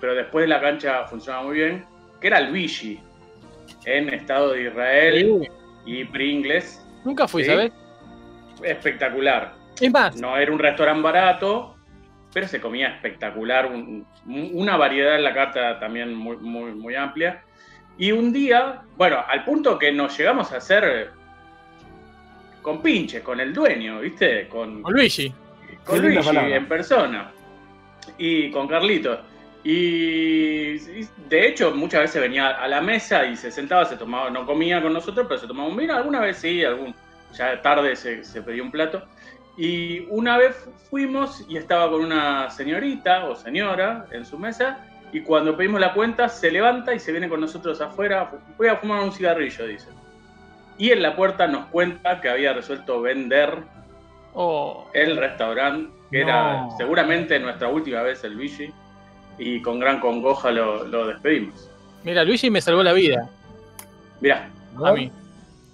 pero 0.00 0.14
después 0.14 0.44
de 0.44 0.48
la 0.48 0.60
cancha 0.60 1.04
funcionaba 1.06 1.44
muy 1.44 1.56
bien, 1.56 1.84
que 2.20 2.26
era 2.28 2.38
el 2.38 2.52
Vichy, 2.52 3.00
en 3.84 4.08
Estado 4.12 4.52
de 4.52 4.62
Israel 4.64 5.40
Sí. 5.42 5.48
y 5.86 6.04
Pringles. 6.04 6.84
Nunca 7.04 7.26
fui, 7.28 7.42
Sí. 7.44 7.50
¿sabes? 7.50 7.72
Espectacular. 8.62 9.54
Es 9.80 9.92
más, 9.92 10.16
No 10.16 10.36
era 10.36 10.50
un 10.52 10.58
restaurante 10.58 11.02
barato, 11.02 11.76
pero 12.32 12.48
se 12.48 12.60
comía 12.60 12.88
espectacular. 12.88 13.66
un- 13.66 14.06
un- 14.26 14.50
una 14.54 14.76
variedad 14.76 15.14
en 15.16 15.24
la 15.24 15.34
carta 15.34 15.78
también 15.78 16.14
muy, 16.14 16.36
muy, 16.38 16.72
muy 16.72 16.94
amplia. 16.94 17.42
Y 17.98 18.12
un 18.12 18.32
día, 18.32 18.82
bueno, 18.96 19.24
al 19.26 19.44
punto 19.44 19.78
que 19.78 19.92
nos 19.92 20.16
llegamos 20.18 20.52
a 20.52 20.56
hacer 20.58 21.10
con 22.66 22.82
pinches, 22.82 23.22
con 23.22 23.38
el 23.38 23.54
dueño, 23.54 24.00
¿viste? 24.00 24.48
Con, 24.48 24.82
con 24.82 24.92
Luigi. 24.92 25.32
con 25.84 26.02
Luigi 26.02 26.20
palabra. 26.20 26.56
en 26.56 26.66
persona. 26.66 27.30
Y 28.18 28.50
con 28.50 28.66
Carlitos. 28.66 29.20
Y, 29.62 30.72
y 30.72 31.08
de 31.28 31.46
hecho, 31.46 31.72
muchas 31.72 32.00
veces 32.00 32.20
venía 32.20 32.48
a 32.48 32.66
la 32.66 32.80
mesa 32.80 33.24
y 33.24 33.36
se 33.36 33.52
sentaba, 33.52 33.84
se 33.84 33.96
tomaba, 33.96 34.30
no 34.30 34.44
comía 34.44 34.82
con 34.82 34.92
nosotros, 34.92 35.28
pero 35.28 35.40
se 35.40 35.46
tomaba 35.46 35.68
un 35.68 35.76
vino. 35.76 35.94
Alguna 35.94 36.18
vez 36.18 36.38
sí, 36.38 36.64
algún, 36.64 36.92
ya 37.34 37.62
tarde 37.62 37.94
se, 37.94 38.24
se 38.24 38.42
pedía 38.42 38.64
un 38.64 38.72
plato. 38.72 39.04
Y 39.56 40.00
una 40.10 40.36
vez 40.36 40.68
fuimos 40.90 41.46
y 41.48 41.58
estaba 41.58 41.88
con 41.88 42.00
una 42.04 42.50
señorita 42.50 43.26
o 43.26 43.36
señora 43.36 44.06
en 44.10 44.26
su 44.26 44.38
mesa 44.40 44.84
Y 45.12 45.20
cuando 45.20 45.56
pedimos 45.56 45.80
la 45.80 45.94
cuenta, 45.94 46.28
se 46.28 46.50
levanta 46.50 46.92
y 46.92 46.98
se 46.98 47.12
viene 47.12 47.28
con 47.28 47.40
nosotros 47.40 47.80
afuera. 47.80 48.28
Voy 48.58 48.66
a 48.66 48.74
fumar 48.74 49.04
un 49.04 49.12
cigarrillo, 49.12 49.68
dice. 49.68 49.86
Y 50.78 50.90
en 50.90 51.02
la 51.02 51.16
puerta 51.16 51.46
nos 51.46 51.66
cuenta 51.66 52.20
que 52.20 52.28
había 52.28 52.52
resuelto 52.52 53.00
vender 53.00 53.58
Oh, 54.38 54.86
el 54.92 55.16
restaurante, 55.16 55.90
que 56.10 56.22
No. 56.22 56.28
era 56.28 56.66
seguramente 56.76 57.38
nuestra 57.40 57.68
última 57.68 58.02
vez 58.02 58.22
el 58.24 58.34
Luigi. 58.34 58.70
Y 59.38 59.60
con 59.62 59.78
gran 59.78 60.00
congoja 60.00 60.50
lo, 60.50 60.84
lo 60.86 61.06
despedimos. 61.06 61.70
mira, 62.04 62.22
Luigi 62.24 62.50
me 62.50 62.60
salvó 62.60 62.82
la 62.82 62.92
vida. 62.92 63.28
Mirá, 64.20 64.50
A 64.84 64.92
mí. 64.92 65.10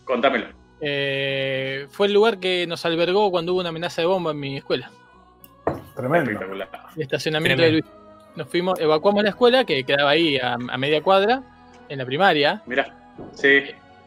contámelo. 0.04 0.46
Eh, 0.80 1.86
fue 1.90 2.06
el 2.08 2.12
lugar 2.12 2.38
que 2.38 2.66
nos 2.66 2.84
albergó 2.86 3.30
cuando 3.30 3.52
hubo 3.52 3.60
una 3.60 3.68
amenaza 3.70 4.02
de 4.02 4.06
bomba 4.06 4.30
en 4.32 4.40
mi 4.40 4.56
escuela. 4.56 4.90
Tremendo. 5.94 6.30
Espectacular. 6.30 6.68
El 6.96 7.02
estacionamiento 7.02 7.62
Tremendo. 7.62 7.86
de 7.86 7.92
Luigi. 7.92 8.02
Nos 8.36 8.48
fuimos, 8.48 8.80
evacuamos 8.80 9.22
la 9.24 9.28
escuela 9.30 9.64
que 9.64 9.84
quedaba 9.84 10.10
ahí 10.10 10.38
a, 10.38 10.54
a 10.54 10.78
media 10.78 11.02
cuadra, 11.02 11.42
en 11.88 11.98
la 11.98 12.06
primaria, 12.06 12.62
Mirá, 12.66 12.96
sí, 13.32 13.62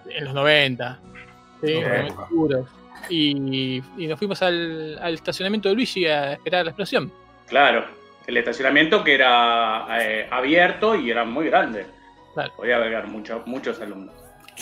en 0.09 0.25
los 0.25 0.33
90. 0.33 0.99
¿sí? 1.63 1.73
Y, 3.09 3.83
y 3.97 4.07
nos 4.07 4.17
fuimos 4.17 4.41
al, 4.41 4.97
al 5.01 5.13
estacionamiento 5.13 5.69
de 5.69 5.75
Luigi 5.75 6.05
a 6.07 6.33
esperar 6.33 6.65
la 6.65 6.71
explosión. 6.71 7.11
claro. 7.47 7.85
El 8.27 8.37
estacionamiento 8.37 9.03
que 9.03 9.13
era 9.13 9.85
eh, 10.01 10.27
abierto 10.31 10.95
y 10.95 11.11
era 11.11 11.23
muy 11.25 11.45
grande. 11.45 11.85
Claro. 12.33 12.51
Podía 12.57 12.77
albergar 12.77 13.05
mucho- 13.07 13.43
muchos 13.45 13.79
alumnos. 13.81 14.15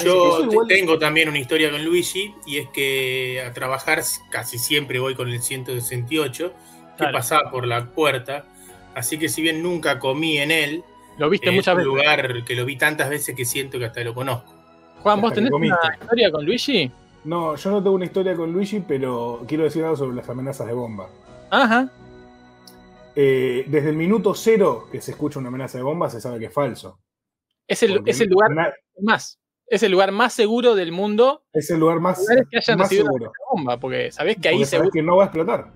Yo 0.04 0.50
tengo 0.68 1.00
también 1.00 1.30
una 1.30 1.40
historia 1.40 1.72
con 1.72 1.82
Luigi 1.86 2.34
y 2.46 2.58
es 2.58 2.68
que 2.74 3.42
a 3.48 3.54
trabajar 3.54 4.02
casi 4.30 4.58
siempre 4.58 5.00
voy 5.00 5.16
con 5.16 5.30
el 5.30 5.42
168 5.42 6.50
que 6.52 6.98
Claro. 6.98 7.14
pasaba 7.14 7.50
por 7.52 7.66
la 7.66 7.86
puerta. 7.86 8.44
Así 8.96 9.18
que 9.18 9.30
si 9.30 9.42
bien 9.42 9.64
nunca 9.64 9.98
comí 9.98 10.40
en 10.40 10.52
él, 10.52 10.84
Lo 11.18 11.30
viste 11.30 11.48
es 11.48 11.56
muchas 11.56 11.72
un 11.76 11.78
veces. 11.78 11.88
lugar 11.88 12.44
que 12.44 12.56
lo 12.56 12.66
vi 12.66 12.76
tantas 12.76 13.10
veces 13.10 13.34
que 13.34 13.46
siento 13.46 13.80
que 13.80 13.86
hasta 13.86 14.04
lo 14.04 14.14
conozco. 14.14 14.53
Juan, 15.04 15.22
¿vos 15.22 15.34
tenés 15.34 15.52
una 15.52 15.78
historia 16.02 16.32
con 16.32 16.46
Luigi? 16.46 16.92
No, 17.26 17.56
yo 17.56 17.72
no 17.72 17.84
tengo 17.84 17.96
una 17.96 18.06
historia 18.06 18.36
con 18.36 18.52
Luigi, 18.52 18.80
pero 18.86 19.44
quiero 19.48 19.64
decir 19.66 19.84
algo 19.84 19.96
sobre 19.98 20.16
las 20.16 20.28
amenazas 20.30 20.68
de 20.68 20.74
bomba. 20.74 21.08
Ajá. 21.50 21.90
Eh, 23.16 23.66
desde 23.68 23.90
el 23.90 23.96
minuto 23.96 24.34
cero 24.34 24.88
que 24.92 25.00
se 25.02 25.12
escucha 25.12 25.40
una 25.40 25.50
amenaza 25.50 25.78
de 25.78 25.84
bomba, 25.84 26.10
se 26.10 26.20
sabe 26.20 26.40
que 26.40 26.46
es 26.46 26.54
falso. 26.54 27.00
Es 27.68 27.84
el, 27.84 27.96
Porque 27.96 28.12
es 28.12 28.22
el 28.22 28.30
lugar 28.30 28.50
más. 29.02 29.40
Es 29.68 29.84
el 29.84 29.92
lugar 29.92 30.12
más 30.12 30.34
seguro 30.34 30.76
del 30.76 30.92
mundo. 30.92 31.44
es 31.54 31.70
el 31.70 31.80
lugar 31.80 32.00
más, 32.00 32.26
que 32.52 32.58
hayan 32.58 32.78
más 32.78 32.90
recibido 32.90 33.06
seguro. 33.08 33.26
una 33.32 33.52
bomba, 33.52 33.78
porque 33.80 34.12
sabés 34.12 34.38
que 34.38 34.50
ahí 34.50 34.56
Porque 34.56 34.66
sabes 34.66 34.82
seguro. 34.84 34.92
que 34.92 35.02
no 35.02 35.16
va 35.18 35.24
a 35.24 35.26
explotar. 35.28 35.68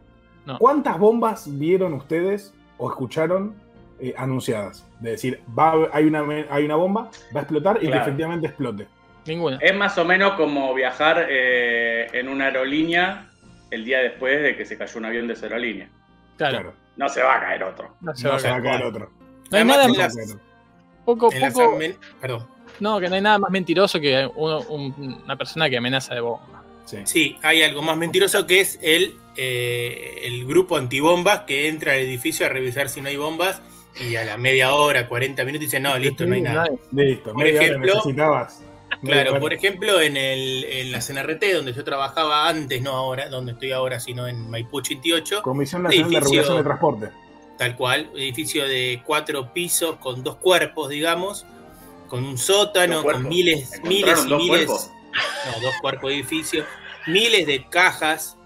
No. 0.46 0.58
¿Cuántas 0.60 1.00
bombas 1.00 1.58
vieron 1.58 1.94
ustedes 1.94 2.54
o 2.78 2.90
escucharon 2.90 3.56
eh, 4.00 4.14
anunciadas? 4.18 4.86
De 5.00 5.12
decir, 5.12 5.42
va, 5.58 5.90
hay, 5.94 6.06
una, 6.06 6.26
hay 6.50 6.66
una 6.66 6.76
bomba, 6.76 7.10
va 7.36 7.40
a 7.40 7.44
explotar 7.44 7.78
y 7.82 7.88
que 7.90 7.98
efectivamente 7.98 8.48
explote. 8.48 8.88
Ninguna. 9.28 9.58
Es 9.62 9.76
más 9.76 9.98
o 9.98 10.06
menos 10.06 10.34
como 10.34 10.74
viajar 10.74 11.28
eh, 11.30 12.08
en 12.14 12.28
una 12.30 12.46
aerolínea 12.46 13.30
el 13.70 13.84
día 13.86 14.00
después 14.00 14.42
de 14.42 14.56
que 14.56 14.66
se 14.66 14.78
cayó 14.78 14.98
un 15.00 15.06
avión 15.06 15.28
de 15.28 15.34
esa 15.34 15.46
aerolínea. 15.48 15.90
Claro. 16.38 16.58
Claro. 16.58 16.74
No 16.96 17.10
se 17.10 17.22
va 17.22 17.36
a 17.38 17.40
caer 17.42 17.64
otro. 17.64 17.96
No 18.02 18.16
se 18.16 18.24
No 18.24 18.30
va 18.32 18.36
a 18.38 18.40
se 18.40 18.50
va 18.50 18.56
a 18.56 18.62
caer. 18.62 18.84
otro. 18.84 19.10
No 19.10 19.58
hay 19.58 19.62
Además, 19.64 19.78
nada 19.78 19.88
más, 19.90 19.98
las- 20.16 20.38
poco, 21.06 21.30
las 21.40 21.54
poco- 21.54 21.76
amen- 21.76 21.96
Perdón. 22.20 22.48
no, 22.80 23.00
que 23.00 23.10
no 23.10 23.16
hay 23.16 23.22
nada 23.22 23.38
más 23.40 23.52
mentiroso 23.52 24.00
que 24.00 24.30
uno- 24.36 24.62
un- 24.70 25.22
una 25.24 25.36
persona 25.36 25.70
que 25.70 25.78
amenaza 25.78 26.14
de 26.16 26.22
bomba. 26.22 26.64
Sí. 26.86 26.98
Sí, 27.04 27.38
hay 27.44 27.64
algo 27.64 27.82
más 27.82 27.98
mentiroso 27.98 28.48
que 28.48 28.62
es 28.62 28.80
el, 28.82 29.16
eh, 29.36 30.22
el 30.24 30.46
grupo 30.46 30.78
antibombas 30.78 31.42
que 31.42 31.68
entra 31.68 31.94
al 31.94 32.00
edificio 32.00 32.46
a 32.46 32.50
revisar 32.50 32.88
si 32.90 33.02
no 33.02 33.10
hay 33.10 33.18
bombas 33.18 33.62
y 34.00 34.16
a 34.16 34.24
la 34.26 34.38
media 34.38 34.74
hora, 34.74 35.08
40 35.08 35.44
minutos 35.44 35.66
dice, 35.66 35.80
no, 35.80 35.98
listo, 35.98 36.26
no 36.26 36.36
hay 36.36 36.42
nada. 36.42 36.66
Listo, 36.92 37.34
Por 37.34 37.44
media 37.44 37.60
hora 37.60 37.70
ejemplo- 37.70 37.94
necesitabas. 37.96 38.64
Claro, 39.02 39.40
por 39.40 39.54
ejemplo, 39.54 40.02
en, 40.02 40.18
el, 40.18 40.64
en 40.64 40.92
la 40.92 41.02
CNRT, 41.02 41.44
donde 41.54 41.74
yo 41.74 41.84
trabajaba 41.84 42.48
antes, 42.48 42.82
no 42.82 42.92
ahora, 42.92 43.30
donde 43.30 43.52
estoy 43.52 43.72
ahora, 43.72 44.00
sino 44.00 44.28
en 44.28 44.50
Maipú 44.50 44.78
88, 44.78 45.42
Comisión 45.44 45.84
Nacional 45.84 46.12
de 46.12 46.20
Regulación 46.20 46.58
de 46.58 46.64
Transporte. 46.64 47.10
tal 47.58 47.76
cual, 47.76 48.10
edificio 48.16 48.68
de 48.68 49.02
cuatro 49.06 49.54
pisos 49.54 49.98
con 49.98 50.24
dos 50.24 50.38
cuerpos, 50.38 50.90
digamos, 50.90 51.46
con 52.08 52.24
un 52.24 52.38
sótano, 52.38 53.04
¿Dos 53.04 53.14
con 53.14 53.28
miles, 53.28 53.74
¿Encontraron 53.74 53.90
miles 53.90 54.26
y 54.26 54.30
dos 54.30 54.42
miles, 54.42 54.66
cuerpos? 54.66 54.92
no, 55.46 55.62
dos 55.62 55.76
cuerpos 55.82 56.10
de 56.10 56.16
edificio, 56.16 56.66
miles 57.08 57.46
de 57.46 57.66
cajas, 57.70 58.38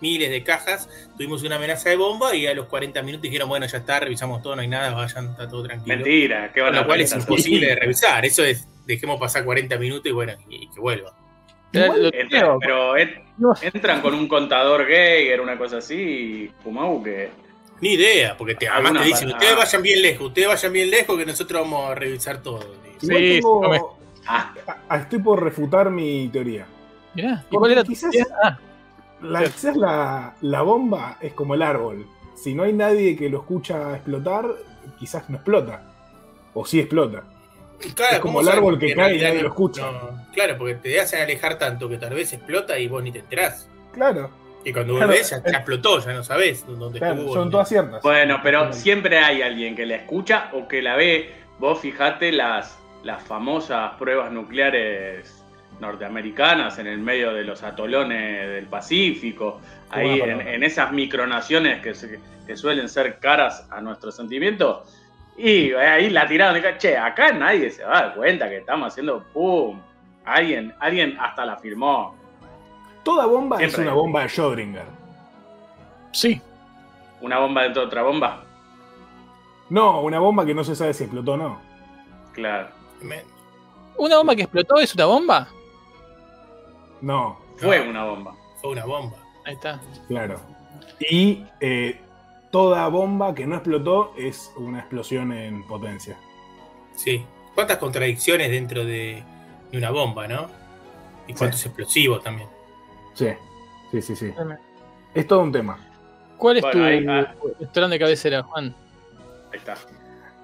miles 0.00 0.30
de 0.30 0.42
cajas, 0.42 0.88
tuvimos 1.16 1.42
una 1.42 1.56
amenaza 1.56 1.88
de 1.88 1.96
bomba 1.96 2.34
y 2.34 2.46
a 2.46 2.54
los 2.54 2.66
40 2.66 3.02
minutos 3.02 3.22
dijeron, 3.22 3.48
bueno, 3.48 3.66
ya 3.66 3.78
está, 3.78 4.00
revisamos 4.00 4.42
todo, 4.42 4.56
no 4.56 4.62
hay 4.62 4.68
nada, 4.68 4.92
vayan, 4.92 5.30
está 5.30 5.48
todo 5.48 5.64
tranquilo. 5.64 5.96
Mentira, 5.96 6.52
¿qué 6.52 6.60
van 6.60 6.70
Con 6.70 6.78
a 6.78 6.80
lo 6.82 6.86
cual 6.86 7.00
es 7.00 7.12
imposible 7.12 7.68
de 7.68 7.76
revisar, 7.76 8.24
eso 8.24 8.44
es, 8.44 8.66
dejemos 8.88 9.20
pasar 9.20 9.44
40 9.44 9.76
minutos 9.78 10.06
y 10.06 10.10
bueno, 10.12 10.32
y 10.48 10.68
que 10.70 10.80
vuelva. 10.80 11.12
Igual- 11.72 12.10
Entran, 12.14 12.58
pero 12.58 12.96
entran 13.62 14.00
con 14.00 14.14
un 14.14 14.26
contador 14.26 14.86
Geiger, 14.86 15.40
una 15.40 15.56
cosa 15.58 15.76
así, 15.78 15.94
y 15.94 16.50
Fumau 16.64 17.02
que. 17.02 17.30
Ni 17.80 17.90
idea, 17.92 18.36
porque 18.36 18.54
te, 18.56 18.66
además 18.66 18.94
te 18.94 19.04
dicen, 19.04 19.28
ustedes 19.28 19.56
vayan 19.56 19.82
bien 19.82 20.02
lejos, 20.02 20.26
ustedes 20.28 20.48
vayan 20.48 20.72
bien 20.72 20.90
lejos 20.90 21.16
que 21.16 21.26
nosotros 21.26 21.60
vamos 21.62 21.90
a 21.90 21.94
revisar 21.94 22.42
todo. 22.42 22.60
Sí, 22.98 23.06
tengo- 23.08 23.60
come. 23.60 23.80
Ah, 24.26 24.52
a- 24.88 24.96
estoy 24.96 25.20
por 25.20 25.42
refutar 25.42 25.90
mi 25.90 26.28
teoría. 26.32 26.66
mirá, 27.14 27.32
¿y 27.32 27.36
Porque 27.42 27.56
cuál 27.58 27.72
era 27.72 27.84
tu 27.84 27.92
quizás-? 27.92 28.16
Ah, 28.42 28.58
La, 29.20 29.42
quizás 29.44 29.76
la, 29.76 30.34
la 30.40 30.62
bomba 30.62 31.18
es 31.20 31.32
como 31.34 31.54
el 31.54 31.62
árbol. 31.62 32.06
Si 32.34 32.54
no 32.54 32.62
hay 32.62 32.72
nadie 32.72 33.16
que 33.16 33.28
lo 33.28 33.38
escucha 33.40 33.94
explotar, 33.94 34.46
quizás 34.98 35.28
no 35.28 35.36
explota. 35.36 35.82
O 36.54 36.64
sí 36.64 36.80
explota. 36.80 37.24
Claro, 37.94 38.14
Es 38.16 38.18
como 38.20 38.38
¿cómo 38.38 38.40
el 38.40 38.48
árbol 38.56 38.78
que 38.78 38.90
en 38.92 38.96
cae 38.98 39.14
y 39.16 39.20
nadie 39.22 39.36
no- 39.36 39.42
lo 39.42 39.48
escucha. 39.48 39.82
no? 39.82 40.26
claro, 40.32 40.56
porque 40.58 40.74
te 40.76 41.00
hacen 41.00 41.20
alejar 41.22 41.58
tanto 41.58 41.88
que 41.88 41.96
tal 41.98 42.14
vez 42.14 42.32
explota 42.32 42.78
y 42.78 42.88
vos 42.88 43.02
ni 43.02 43.12
te 43.12 43.20
enterás. 43.20 43.68
Claro, 43.92 44.30
Y 44.64 44.72
cuando 44.72 44.94
Claro, 44.96 45.08
volvés 45.12 45.30
ya, 45.30 45.36
eh, 45.38 45.42
ya 45.46 45.56
explotó, 45.58 46.00
ya 46.00 46.12
no 46.12 46.24
sabés 46.24 46.66
dónde 46.66 46.98
claro, 46.98 47.14
estuvo. 47.14 47.34
son 47.34 47.50
todas 47.50 47.68
ciertas. 47.68 48.02
bueno, 48.02 48.40
pero 48.42 48.72
siempre 48.72 49.18
hay 49.18 49.40
alguien 49.42 49.76
que 49.76 49.86
la 49.86 49.94
escucha 49.96 50.50
o 50.52 50.66
que 50.68 50.82
la 50.82 50.96
ve. 50.96 51.32
Vos 51.60 51.80
fijate 51.80 52.32
las, 52.32 52.76
las 53.04 53.22
famosas 53.22 53.92
pruebas 53.98 54.30
nucleares 54.32 55.42
norteamericanas 55.80 56.78
en 56.78 56.86
el 56.88 56.98
medio 56.98 57.32
de 57.32 57.44
los 57.44 57.62
atolones 57.62 58.48
del 58.48 58.66
Pacífico, 58.66 59.60
ahí 59.90 60.20
en, 60.20 60.40
en 60.40 60.62
esas 60.64 60.92
micronaciones 60.92 61.80
que, 61.82 61.94
se- 61.94 62.18
que 62.46 62.56
suelen 62.56 62.88
ser 62.88 63.18
caras 63.20 63.66
a 63.70 63.80
nuestros 63.80 64.16
sentimientos. 64.16 64.97
Y 65.38 65.72
ahí 65.72 66.10
la 66.10 66.26
tiraron 66.26 66.60
che, 66.78 66.98
acá 66.98 67.30
nadie 67.32 67.70
se 67.70 67.84
va 67.84 67.98
a 67.98 68.02
dar 68.02 68.14
cuenta 68.16 68.48
que 68.48 68.56
estamos 68.58 68.88
haciendo 68.88 69.22
pum. 69.32 69.80
Alguien, 70.24 70.74
alguien 70.80 71.16
hasta 71.20 71.44
la 71.46 71.56
firmó. 71.56 72.14
Toda 73.04 73.24
bomba 73.26 73.56
Siempre 73.58 73.80
es 73.82 73.86
una 73.86 73.94
bomba 73.94 74.22
de 74.22 74.26
Schrödinger. 74.28 74.84
sí, 76.12 76.40
Una 77.20 77.38
bomba 77.38 77.62
dentro 77.62 77.82
de 77.82 77.86
otra 77.88 78.02
bomba. 78.02 78.42
No, 79.70 80.00
una 80.02 80.18
bomba 80.18 80.44
que 80.44 80.54
no 80.54 80.64
se 80.64 80.74
sabe 80.76 80.92
si 80.92 81.04
explotó 81.04 81.32
o 81.32 81.36
no. 81.36 81.60
Claro. 82.32 82.68
Me- 83.00 83.24
¿una 83.96 84.16
bomba 84.18 84.34
que 84.34 84.42
explotó 84.42 84.76
es 84.78 84.94
una 84.94 85.04
bomba? 85.06 85.48
No, 87.00 87.38
Fue 87.56 87.78
No. 87.84 87.90
una 87.90 88.04
bomba. 88.04 88.34
Fue 88.60 88.70
una 88.70 88.84
bomba. 88.84 89.16
Ahí 89.44 89.54
está. 89.54 89.80
claro. 90.08 90.40
Y 91.00 91.44
eh, 91.60 92.00
toda 92.58 92.88
bomba 92.88 93.36
que 93.36 93.46
no 93.46 93.54
explotó 93.54 94.12
es 94.16 94.52
una 94.56 94.80
explosión 94.80 95.30
en 95.30 95.62
potencia. 95.62 96.16
Sí. 96.96 97.24
¿Cuántas 97.54 97.78
contradicciones 97.78 98.50
dentro 98.50 98.84
de, 98.84 99.22
de 99.70 99.78
una 99.78 99.92
bomba, 99.92 100.26
no? 100.26 100.48
Y 101.28 101.34
cuántos 101.34 101.64
explosivos 101.64 102.20
también. 102.24 102.48
Sí, 103.14 103.28
sí, 103.92 104.02
sí, 104.02 104.16
sí. 104.16 104.34
Es 105.14 105.28
todo 105.28 105.38
un 105.38 105.52
tema. 105.52 105.78
¿Cuál 106.36 106.56
es 106.56 106.62
Bueno, 106.62 106.80
tu 106.80 106.84
ahí, 106.84 107.06
ah. 107.08 107.32
restaurante 107.60 107.94
de 107.94 108.00
cabecera, 108.00 108.42
Juan? 108.42 108.74
Ahí 109.52 109.58
está. 109.58 109.76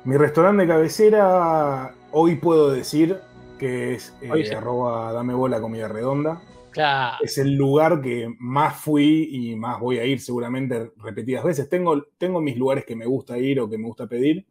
Mi 0.04 0.16
restaurante 0.16 0.62
de 0.62 0.68
cabecera, 0.68 1.96
hoy 2.12 2.36
puedo 2.36 2.70
decir 2.70 3.18
que 3.58 3.94
es 3.94 4.14
eh, 4.22 4.54
arroba 4.56 5.12
dame 5.12 5.34
bola 5.34 5.60
comida 5.60 5.88
redonda. 5.88 6.40
Claro. 6.74 7.16
Es 7.22 7.38
el 7.38 7.54
lugar 7.54 8.00
que 8.02 8.28
más 8.38 8.76
fui 8.76 9.28
y 9.30 9.56
más 9.56 9.78
voy 9.80 9.98
a 9.98 10.04
ir 10.04 10.20
seguramente 10.20 10.90
repetidas 11.02 11.44
veces. 11.44 11.68
Tengo, 11.68 12.02
tengo 12.18 12.40
mis 12.40 12.56
lugares 12.56 12.84
que 12.84 12.96
me 12.96 13.06
gusta 13.06 13.38
ir 13.38 13.60
o 13.60 13.70
que 13.70 13.78
me 13.78 13.86
gusta 13.86 14.06
pedir, 14.06 14.44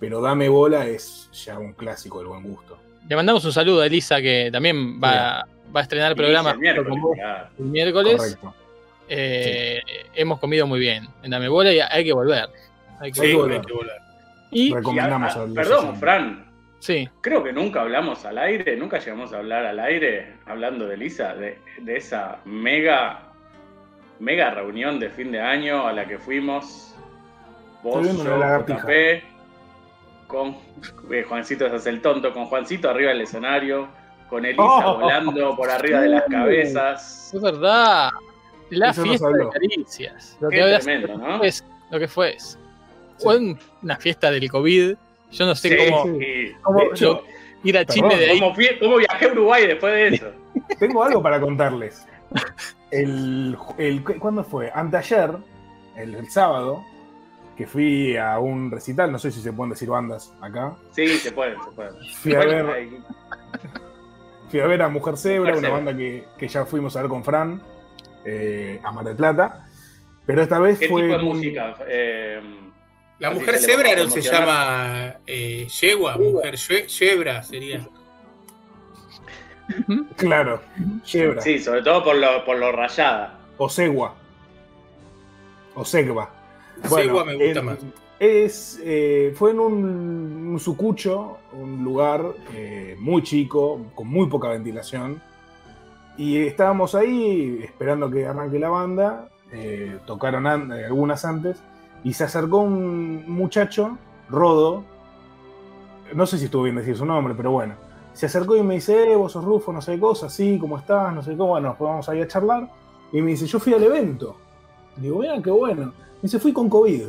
pero 0.00 0.20
dame 0.20 0.48
bola 0.48 0.86
es 0.86 1.30
ya 1.32 1.58
un 1.58 1.74
clásico 1.74 2.18
del 2.18 2.28
buen 2.28 2.42
gusto. 2.42 2.78
Le 3.08 3.14
mandamos 3.16 3.44
un 3.44 3.52
saludo 3.52 3.82
a 3.82 3.86
Elisa 3.86 4.20
que 4.22 4.48
también 4.50 4.98
va, 5.00 5.46
va 5.74 5.80
a 5.80 5.82
estrenar 5.82 6.12
el 6.12 6.16
programa 6.16 6.52
el 6.52 6.58
miércoles, 6.58 6.98
el 7.58 7.64
miércoles. 7.66 8.16
Correcto. 8.16 8.54
Eh, 9.08 9.80
Hemos 10.14 10.38
comido 10.38 10.66
muy 10.66 10.80
bien 10.80 11.06
en 11.22 11.30
Dame 11.30 11.48
Bola 11.48 11.72
y 11.72 11.80
hay 11.80 12.04
que 12.04 12.12
volver. 12.14 12.48
Hay 12.98 13.12
que 13.12 13.20
Sí, 13.20 13.34
volver. 13.34 13.60
hay 13.60 13.66
que 13.66 13.72
volar. 13.74 13.96
Y, 14.50 14.74
Recomendamos 14.74 15.34
Y, 15.34 15.38
ah, 15.38 15.42
al 15.42 15.52
Perdón. 15.52 15.96
Fran. 15.96 16.51
Sí, 16.82 17.08
Creo 17.20 17.44
que 17.44 17.52
nunca 17.52 17.80
hablamos 17.82 18.24
al 18.24 18.38
aire, 18.38 18.76
nunca 18.76 18.98
llegamos 18.98 19.32
a 19.32 19.38
hablar 19.38 19.64
al 19.64 19.78
aire, 19.78 20.34
hablando 20.46 20.86
de 20.88 20.96
Lisa, 20.96 21.34
de, 21.34 21.58
de 21.78 21.96
esa 21.96 22.38
mega, 22.44 23.20
mega 24.18 24.50
reunión 24.50 24.98
de 24.98 25.08
fin 25.10 25.30
de 25.30 25.40
año 25.40 25.86
a 25.86 25.92
la 25.92 26.06
que 26.06 26.18
fuimos. 26.18 26.94
Vos, 27.82 28.04
yo. 28.24 28.38
JP. 28.66 29.22
con 30.26 30.56
eh, 31.10 31.24
Juancito 31.28 31.68
se 31.68 31.76
hace 31.76 31.90
el 31.90 32.00
tonto, 32.00 32.32
con 32.32 32.46
Juancito 32.46 32.88
arriba 32.90 33.10
del 33.10 33.20
escenario, 33.22 33.88
con 34.28 34.44
Elisa 34.44 34.62
Oh. 34.64 34.98
volando 35.00 35.54
por 35.56 35.70
arriba 35.70 36.00
de 36.00 36.08
las 36.08 36.24
cabezas. 36.24 37.30
Es 37.34 37.40
verdad. 37.40 38.10
La 38.70 38.90
Eso 38.90 39.02
fiesta 39.02 39.28
de 39.28 39.48
caricias. 39.50 40.38
Lo 40.40 40.48
que, 40.48 40.62
habrá 40.62 40.78
tremendo, 40.78 41.06
sido 41.08 41.18
¿no? 41.18 41.42
es 41.44 41.64
lo 41.90 41.98
que 41.98 42.08
fue. 42.08 42.36
Fue 43.18 43.36
un- 43.36 43.58
una 43.82 43.96
fiesta 43.96 44.30
del 44.30 44.50
COVID. 44.50 44.94
Yo 45.32 45.46
no 45.46 45.54
sé 45.54 45.68
Sí, 45.68 45.76
cómo, 45.90 46.04
sí. 46.18 46.52
cómo 46.62 46.78
De 46.80 46.84
hecho, 46.86 47.12
lo- 47.12 47.24
ir 47.68 47.78
a 47.78 47.84
Chile 47.86 48.08
perdón, 48.08 48.20
de 48.24 48.30
ahí. 48.30 48.40
¿Cómo, 48.40 48.54
fui- 48.54 48.78
cómo 48.80 48.96
viajé 48.98 49.24
a 49.26 49.32
Uruguay 49.32 49.66
después 49.66 49.92
de 49.92 50.08
eso? 50.16 50.30
Tengo 50.78 51.02
algo 51.02 51.22
para 51.22 51.40
contarles. 51.40 52.06
El, 52.90 53.56
el- 53.78 54.02
¿Cuándo 54.18 54.44
fue? 54.44 54.70
Anteayer, 54.74 55.30
el, 55.96 56.14
el 56.14 56.30
sábado, 56.30 56.84
que 57.56 57.66
fui 57.66 58.16
a 58.16 58.38
un 58.38 58.70
recital, 58.70 59.10
no 59.12 59.18
sé 59.18 59.30
si 59.30 59.40
se 59.40 59.52
pueden 59.52 59.70
decir 59.70 59.88
bandas 59.88 60.32
acá. 60.40 60.74
Sí, 60.92 61.06
se 61.18 61.32
puede, 61.32 61.54
se 61.64 61.70
puede. 61.74 61.90
Fui 62.14 62.34
a 62.34 62.38
ver, 62.40 62.66
fui 64.50 64.60
a 64.60 64.66
ver 64.66 64.82
a 64.82 64.88
Mujer 64.88 65.16
Zebra, 65.16 65.56
una 65.56 65.68
banda 65.70 65.96
que, 65.96 66.24
que 66.38 66.48
ya 66.48 66.64
fuimos 66.66 66.96
a 66.96 67.00
ver 67.02 67.08
con 67.10 67.24
Fran, 67.24 67.62
eh, 68.24 68.80
a 68.82 68.92
Mar 68.92 69.04
del 69.04 69.16
Plata. 69.16 69.66
Pero 70.26 70.42
esta 70.42 70.58
vez 70.58 70.78
¿Qué 70.78 70.88
fue. 70.88 71.02
tipo 71.02 71.16
de 71.18 71.22
música? 71.24 71.74
Eh, 71.88 72.40
La 73.22 73.28
Así 73.28 73.38
mujer 73.38 73.58
cebra 73.58 73.94
no 73.94 74.10
se 74.10 74.20
llama 74.20 75.14
eh, 75.28 75.68
yegua, 75.80 76.16
mujer 76.18 76.56
ye- 76.56 76.88
yebra 76.88 77.40
sería. 77.44 77.86
Claro, 80.16 80.60
Zebra. 81.06 81.40
sí, 81.40 81.60
sobre 81.60 81.82
todo 81.82 82.02
por 82.02 82.16
lo, 82.16 82.44
por 82.44 82.58
lo 82.58 82.72
rayada. 82.72 83.38
O 83.58 83.68
Segua. 83.68 84.16
O 85.76 85.84
Segva. 85.84 86.30
Segua 86.88 87.24
me 87.24 87.34
gusta 87.36 87.60
en- 87.60 87.64
más. 87.64 87.78
Es, 88.18 88.80
eh, 88.84 89.32
fue 89.36 89.52
en 89.52 89.60
un, 89.60 89.84
un 90.52 90.58
sucucho, 90.58 91.38
un 91.52 91.84
lugar 91.84 92.24
eh, 92.54 92.96
muy 92.98 93.22
chico, 93.22 93.86
con 93.94 94.08
muy 94.08 94.26
poca 94.26 94.48
ventilación. 94.48 95.22
Y 96.16 96.38
estábamos 96.44 96.96
ahí 96.96 97.60
esperando 97.62 98.10
que 98.10 98.26
arranque 98.26 98.58
la 98.58 98.68
banda. 98.68 99.28
eh, 99.52 99.98
tocaron 100.06 100.46
an- 100.46 100.72
eh, 100.72 100.86
algunas 100.86 101.24
antes. 101.24 101.62
Y 102.04 102.12
se 102.14 102.24
acercó 102.24 102.58
un 102.58 103.24
muchacho, 103.30 103.96
Rodo. 104.28 104.84
No 106.14 106.26
sé 106.26 106.38
si 106.38 106.46
estuvo 106.46 106.64
bien 106.64 106.76
decir 106.76 106.96
su 106.96 107.04
nombre, 107.06 107.34
pero 107.36 107.52
bueno. 107.52 107.74
Se 108.12 108.26
acercó 108.26 108.56
y 108.56 108.62
me 108.62 108.74
dice, 108.74 109.12
eh, 109.12 109.16
vos 109.16 109.32
sos 109.32 109.44
Rufo, 109.44 109.72
no 109.72 109.80
sé 109.80 109.94
qué 109.94 110.00
cosa, 110.00 110.28
sí, 110.28 110.58
¿cómo 110.60 110.76
estás? 110.78 111.14
No 111.14 111.22
sé 111.22 111.30
cómo, 111.36 111.50
bueno, 111.50 111.74
pues 111.78 111.88
vamos 111.88 112.08
ahí 112.08 112.20
a 112.20 112.28
charlar. 112.28 112.68
Y 113.12 113.22
me 113.22 113.30
dice, 113.30 113.46
yo 113.46 113.58
fui 113.58 113.72
al 113.72 113.82
evento. 113.82 114.36
Digo, 114.96 115.20
mira, 115.20 115.40
qué 115.42 115.50
bueno. 115.50 115.86
Me 115.86 116.22
dice, 116.22 116.38
fui 116.38 116.52
con 116.52 116.68
COVID. 116.68 117.04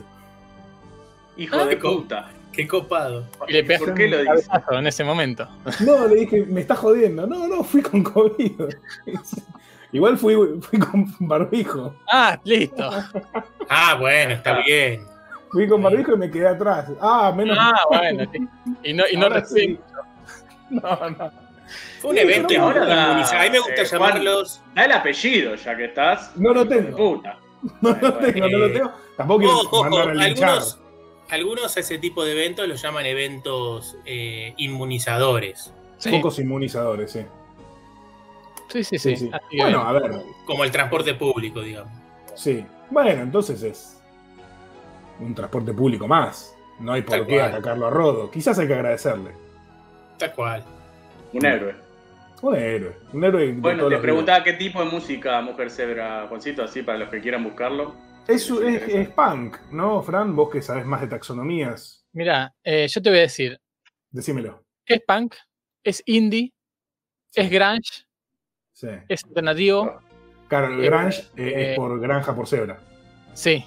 Hijo 1.38 1.56
Ah, 1.58 1.66
de 1.66 1.78
puta. 1.78 2.30
Qué 2.54 2.68
copado. 2.68 3.26
Y 3.48 3.54
le 3.54 3.64
pegaste 3.64 3.88
¿Por 3.88 3.96
qué 3.96 4.08
lo 4.08 4.20
dices? 4.20 4.48
en 4.72 4.88
ese 4.88 5.04
momento. 5.04 5.48
No, 5.84 6.08
le 6.08 6.16
dije, 6.18 6.46
me 6.46 6.62
está 6.62 6.76
jodiendo. 6.76 7.26
No, 7.26 7.48
no, 7.48 7.64
fui 7.64 7.82
con 7.82 8.04
COVID. 8.04 8.52
Igual 9.94 10.18
fui, 10.18 10.36
fui 10.62 10.80
con 10.80 11.06
barbijo. 11.20 11.96
Ah, 12.12 12.38
listo. 12.44 12.90
Ah, 13.70 13.96
bueno, 14.00 14.34
está 14.34 14.60
bien. 14.60 15.06
Fui 15.52 15.68
con 15.68 15.84
barbijo 15.84 16.14
y 16.16 16.18
me 16.18 16.32
quedé 16.32 16.48
atrás. 16.48 16.90
Ah, 17.00 17.32
menos 17.36 17.56
Ah, 17.60 17.84
bueno. 17.88 18.24
Y 18.84 18.94
no, 18.94 19.04
y 19.10 19.16
no 19.16 19.46
sí. 19.46 19.80
No, 20.72 20.82
no. 20.82 21.32
Fue 22.00 22.10
un 22.12 22.18
Sí, 22.18 22.24
evento 22.24 22.54
inmunizado. 22.54 23.40
A 23.40 23.44
mí 23.44 23.50
me 23.52 23.60
gusta 23.60 23.82
eh, 23.82 23.86
llamarlos. 23.86 24.62
Da 24.74 24.86
el 24.86 24.92
apellido, 24.92 25.56
ya 25.56 25.78
que 25.78 25.86
estás. 25.86 26.36
No 26.36 26.54
lo 26.54 26.68
tengo. 26.68 26.98
Puta. 26.98 27.38
No 27.82 27.92
lo 28.02 28.14
tengo, 28.16 28.48
no 28.50 28.58
lo 28.58 28.72
tengo. 28.74 28.92
Tampoco 29.16 29.46
Ojo, 29.46 29.70
quiero 29.70 29.70
ojo, 29.70 29.84
mandar 29.84 30.18
a 30.18 30.26
algunos, 30.26 30.80
algunos 31.30 31.78
a 31.78 31.80
ese 31.80 32.00
tipo 32.00 32.26
de 32.26 32.32
eventos 32.34 32.68
los 32.68 32.82
llaman 32.82 33.06
eventos 33.06 33.96
eh, 34.06 34.54
inmunizadores. 34.58 35.74
Sí, 35.98 36.10
Pocos 36.10 36.40
inmunizadores, 36.40 37.12
sí. 37.12 37.22
Sí, 38.70 38.84
sí. 38.84 38.98
sí. 39.00 39.16
Sí, 39.18 39.32
Bueno, 39.58 39.82
a 39.82 39.92
ver, 39.94 40.12
Como 40.46 40.64
el 40.64 40.72
transporte 40.72 41.14
público, 41.16 41.62
digamos. 41.62 41.92
sí. 42.36 42.66
Bueno, 42.90 43.24
entonces 43.24 43.64
es 43.64 44.02
un 45.20 45.34
transporte 45.34 45.74
público 45.74 46.08
más. 46.08 46.56
No 46.80 46.94
hay 46.94 47.02
por 47.02 47.18
Tal 47.18 47.28
qué 47.28 47.36
cual. 47.38 47.52
atacarlo 47.52 47.88
a 47.88 47.90
Rodo. 47.90 48.30
Quizás 48.30 48.60
hay 48.60 48.68
que 48.68 48.74
agradecerle. 48.74 49.32
Tal 50.20 50.34
cual. 50.34 50.64
Un 51.32 51.46
héroe. 51.46 51.76
Un 52.42 52.56
héroe. 52.56 52.96
Un 53.14 53.24
héroe 53.24 53.46
de 53.48 53.54
Bueno, 53.54 53.80
todos 53.80 53.90
te 53.90 53.96
los 53.96 54.02
preguntaba 54.02 54.44
qué 54.44 54.54
tipo 54.54 54.84
de 54.84 54.92
música 54.92 55.42
Mujer 55.42 55.72
Zebra, 55.72 56.28
Juancito, 56.28 56.62
así 56.64 56.84
para 56.84 57.00
los 57.00 57.10
que 57.10 57.20
quieran 57.22 57.44
buscarlo. 57.44 57.96
Es, 58.28 58.50
es, 58.50 58.84
es 58.90 59.10
punk, 59.10 59.58
¿no, 59.72 60.02
Fran? 60.04 60.36
Vos 60.36 60.50
que 60.52 60.62
sabés 60.62 60.86
más 60.86 61.02
de 61.02 61.08
taxonomías. 61.08 62.06
Mira, 62.12 62.54
eh, 62.64 62.88
yo 62.88 63.02
te 63.02 63.10
voy 63.10 63.20
a 63.20 63.24
decir, 63.24 63.60
Decímelo. 64.12 64.64
es 64.86 65.02
punk, 65.08 65.36
es 65.84 66.04
indie, 66.06 66.54
es 67.34 67.50
grunge, 67.50 68.06
Sí. 68.84 68.90
es 69.08 69.24
alternativo, 69.24 70.02
Claro, 70.50 70.68
el 70.74 70.82
Eh, 70.82 70.86
Grange 70.86 71.22
eh, 71.22 71.26
eh, 71.38 71.72
es 71.72 71.78
por 71.78 72.00
granja 72.02 72.36
por 72.36 72.48
cebra. 72.48 72.78
sí. 73.34 73.66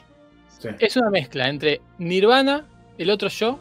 Sí. 0.58 0.68
Es 0.78 0.96
una 0.96 1.10
mezcla 1.10 1.48
entre 1.48 1.82
Nirvana, 1.98 2.64
el 2.96 3.10
otro 3.10 3.28
yo, 3.28 3.58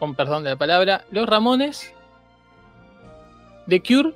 con 0.00 0.14
perdón 0.16 0.42
de 0.42 0.50
la 0.50 0.56
palabra, 0.56 1.04
Los 1.12 1.28
Ramones, 1.28 1.92
The 3.68 3.80
Cure, 3.80 4.12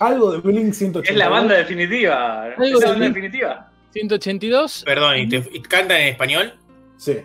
Algo 0.00 0.32
de 0.32 0.38
Blink 0.38 0.72
182. 0.74 1.08
Es 1.10 1.16
la 1.16 1.28
banda 1.28 1.54
definitiva. 1.56 2.48
Es 2.50 2.58
Algo 2.58 2.80
la 2.80 2.86
de 2.86 2.90
banda 2.92 3.06
definitiva. 3.06 3.70
182. 3.92 4.82
Perdón, 4.84 5.16
¿y, 5.18 5.28
te, 5.28 5.36
y 5.52 5.60
cantan 5.62 5.98
en 5.98 6.08
español? 6.08 6.54
Sí. 6.98 7.18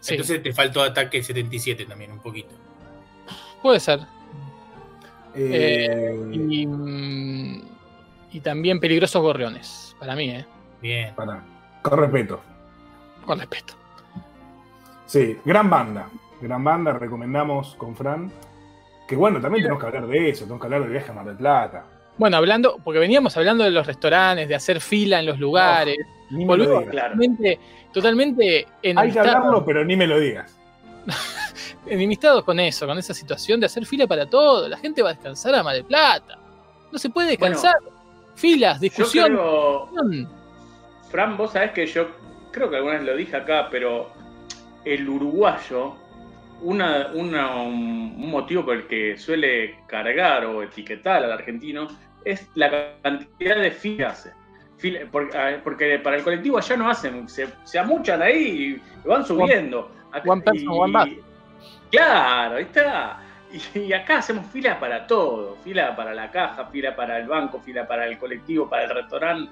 Sí, 0.00 0.14
Entonces 0.14 0.40
te 0.42 0.52
faltó 0.52 0.82
Ataque 0.82 1.22
77 1.22 1.84
también, 1.84 2.12
un 2.12 2.20
poquito. 2.20 2.54
puede 3.60 3.80
ser. 3.80 4.00
Eh, 5.36 6.16
Y, 6.32 6.66
mm, 6.66 7.62
y 8.32 8.40
también 8.40 8.80
Peligrosos 8.80 9.22
Gorriones, 9.22 9.94
para 9.98 10.14
mí, 10.16 10.30
¿eh? 10.30 10.44
Bien. 10.80 11.14
Pará. 11.14 11.42
Con 11.82 11.98
respeto. 11.98 12.40
con 13.24 13.38
respeto. 13.38 13.74
Sí, 15.06 15.36
gran 15.44 15.68
banda. 15.70 16.08
Gran 16.40 16.62
banda, 16.62 16.92
recomendamos 16.92 17.74
con 17.76 17.96
Fran. 17.96 18.30
Que 19.08 19.16
bueno, 19.16 19.40
también 19.40 19.62
tenemos 19.64 19.80
que 19.80 19.86
hablar 19.86 20.06
de 20.06 20.30
eso, 20.30 20.44
tenemos 20.44 20.60
que 20.60 20.66
hablar 20.66 20.82
del 20.82 20.90
viaje 20.90 21.10
a 21.10 21.14
Mar 21.14 21.24
del 21.24 21.36
Plata. 21.36 21.84
Bueno, 22.18 22.36
hablando, 22.38 22.78
porque 22.82 22.98
veníamos 22.98 23.36
hablando 23.36 23.62
de 23.64 23.70
los 23.70 23.86
restaurantes, 23.86 24.48
de 24.48 24.54
hacer 24.54 24.80
fila 24.80 25.20
en 25.20 25.26
los 25.26 25.38
lugares, 25.38 25.98
Ni 26.30 26.44
me 26.44 26.56
lo 26.56 26.64
digas. 26.64 26.84
Claro. 26.90 27.08
totalmente, 27.14 27.58
totalmente 27.92 28.66
Hay 28.96 29.12
que 29.12 29.18
hablarlo, 29.18 29.64
pero 29.64 29.84
ni 29.84 29.96
me 29.96 30.06
lo 30.06 30.18
digas. 30.18 30.56
enemistados 31.88 32.44
con 32.44 32.58
eso, 32.60 32.86
con 32.86 32.98
esa 32.98 33.14
situación 33.14 33.60
de 33.60 33.66
hacer 33.66 33.84
fila 33.86 34.06
para 34.06 34.26
todo. 34.26 34.68
La 34.68 34.76
gente 34.78 35.02
va 35.02 35.10
a 35.10 35.12
descansar 35.14 35.54
a 35.54 35.62
Mar 35.62 35.74
del 35.74 35.84
Plata. 35.84 36.38
No 36.92 36.98
se 36.98 37.10
puede 37.10 37.28
descansar. 37.30 37.74
Filas, 38.34 38.76
Yo 38.76 38.80
discusión. 38.82 39.26
creo, 39.28 39.88
discusión. 39.92 40.28
Fran, 41.10 41.36
vos 41.36 41.52
sabés 41.52 41.70
que 41.72 41.86
yo 41.86 42.08
creo 42.52 42.68
que 42.68 42.76
alguna 42.76 42.94
vez 42.96 43.04
lo 43.04 43.16
dije 43.16 43.36
acá, 43.36 43.68
pero 43.70 44.10
el 44.84 45.08
uruguayo, 45.08 45.94
una, 46.62 47.08
una- 47.14 47.56
un 47.62 48.14
un 48.18 48.30
motivo 48.30 48.64
por 48.64 48.76
el 48.76 48.86
que 48.86 49.16
suele 49.18 49.78
cargar 49.86 50.44
o 50.46 50.62
etiquetar 50.62 51.22
al 51.24 51.32
argentino 51.32 51.86
es 52.24 52.48
la 52.54 52.94
cantidad 53.02 53.56
de 53.56 53.70
filas. 53.70 54.28
porque, 55.64 55.98
para 56.02 56.16
el 56.16 56.22
colectivo 56.22 56.58
allá 56.58 56.76
no 56.76 56.90
hacen, 56.90 57.28
se, 57.28 57.48
se 57.64 57.78
amuchan 57.78 58.20
ahí 58.22 58.78
y 59.04 59.08
van 59.08 59.24
subiendo. 59.24 59.90
Acá- 60.12 60.30
one 60.30 60.42
person, 60.42 60.68
one. 60.70 61.20
Claro, 61.90 62.56
ahí 62.56 62.64
está. 62.64 63.20
Y, 63.74 63.78
y 63.78 63.92
acá 63.92 64.18
hacemos 64.18 64.46
fila 64.46 64.78
para 64.78 65.06
todo, 65.06 65.56
fila 65.62 65.94
para 65.94 66.12
la 66.14 66.30
caja, 66.30 66.66
fila 66.66 66.94
para 66.94 67.18
el 67.18 67.28
banco, 67.28 67.60
fila 67.60 67.86
para 67.86 68.06
el 68.06 68.18
colectivo, 68.18 68.68
para 68.68 68.84
el 68.84 68.90
restaurante, 68.90 69.50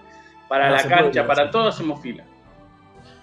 para 0.49 0.71
No 0.71 0.77
la 0.77 0.83
cancha, 0.83 1.27
para 1.27 1.51
todo 1.51 1.69
hacemos 1.69 2.01
fila. 2.01 2.25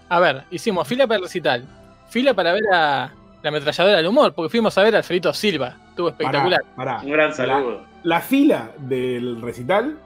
A 0.10 0.19
ver, 0.19 0.43
hicimos 0.49 0.88
fila 0.88 1.08
para 1.08 1.17
el 1.17 1.23
recital, 1.23 1.65
fila 2.10 2.34
para 2.34 2.54
ver 2.54 2.63
a 2.73 3.12
la 3.41 3.49
ametralladora 3.49 3.97
del 3.97 4.08
humor, 4.08 4.34
porque 4.34 4.49
fuimos 4.49 4.77
a 4.77 4.84
ver 4.84 4.95
a 4.95 4.99
Alfredito 4.99 5.34
Silva. 5.34 5.75
Estuvo 5.89 6.10
espectacular. 6.10 6.62
Pará, 6.75 6.97
pará. 6.97 7.01
Un 7.04 7.12
gran 7.12 7.34
saludo. 7.34 7.86
La 8.04 8.21
fila 8.21 8.71
del 8.77 9.41
recital 9.41 9.97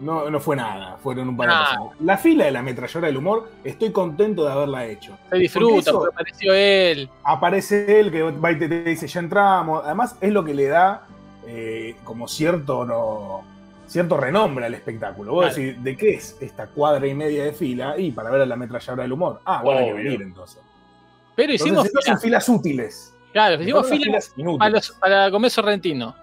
no, 0.00 0.28
no 0.30 0.40
fue 0.40 0.56
nada, 0.56 0.96
fueron 1.02 1.28
un 1.30 1.36
par 1.36 1.48
de 1.48 1.54
Ah. 1.54 1.76
La 2.00 2.16
fila 2.18 2.44
de 2.44 2.50
la 2.50 2.58
ametralladora 2.60 3.06
del 3.08 3.16
humor, 3.16 3.50
estoy 3.64 3.92
contento 3.92 4.44
de 4.44 4.52
haberla 4.52 4.84
hecho. 4.86 5.16
Se 5.30 5.36
disfruta, 5.38 5.92
porque 5.92 6.12
apareció 6.14 6.54
él. 6.54 7.08
Aparece 7.24 8.00
él 8.00 8.10
que 8.10 8.22
va 8.22 8.52
y 8.52 8.58
te, 8.58 8.68
te 8.68 8.82
dice, 8.84 9.06
ya 9.06 9.20
entramos. 9.20 9.82
Además, 9.84 10.16
es 10.20 10.32
lo 10.32 10.44
que 10.44 10.54
le 10.54 10.66
da 10.66 11.06
eh, 11.46 11.96
como 12.04 12.26
cierto 12.28 12.84
no 12.84 13.44
cierto 13.86 14.16
renombre 14.16 14.66
al 14.66 14.74
espectáculo. 14.74 15.32
Vos 15.32 15.44
Claro. 15.46 15.56
decís, 15.62 15.84
¿de 15.84 15.96
qué 15.96 16.10
es 16.14 16.36
esta 16.40 16.66
cuadra 16.66 17.06
y 17.06 17.14
media 17.14 17.44
de 17.44 17.52
fila? 17.52 17.96
Y 17.96 18.10
para 18.10 18.30
ver 18.30 18.40
a 18.42 18.46
la 18.46 18.54
ametralladora 18.54 19.04
del 19.04 19.12
humor. 19.12 19.40
Ah, 19.44 19.60
bueno, 19.62 19.80
hay 19.80 19.86
que 19.86 19.92
venir 19.92 20.22
entonces. 20.22 20.60
Pero 21.36 21.52
Entonces, 21.52 21.66
hicimos 21.84 22.04
son 22.04 22.18
filas 22.20 22.48
útiles. 22.48 23.14
Claro, 23.32 23.62
hicimos 23.62 23.88
filas 23.88 24.32
inútiles. 24.36 24.58
para, 24.58 24.70
los- 24.70 24.90
para 24.92 25.30
comer 25.30 25.50
sorrentino. 25.50 26.14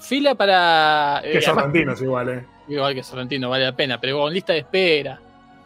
Fila 0.00 0.34
para. 0.34 1.20
eh, 1.20 1.30
Que 1.32 1.38
además- 1.38 1.44
sorrentinos 1.44 2.02
igual, 2.02 2.28
eh. 2.30 2.46
Igual 2.68 2.94
que 2.94 3.02
sorrentino, 3.02 3.50
vale 3.50 3.64
la 3.64 3.76
pena, 3.76 4.00
pero 4.00 4.18
con 4.20 4.32
lista 4.32 4.52
de 4.52 4.60
espera. 4.60 5.20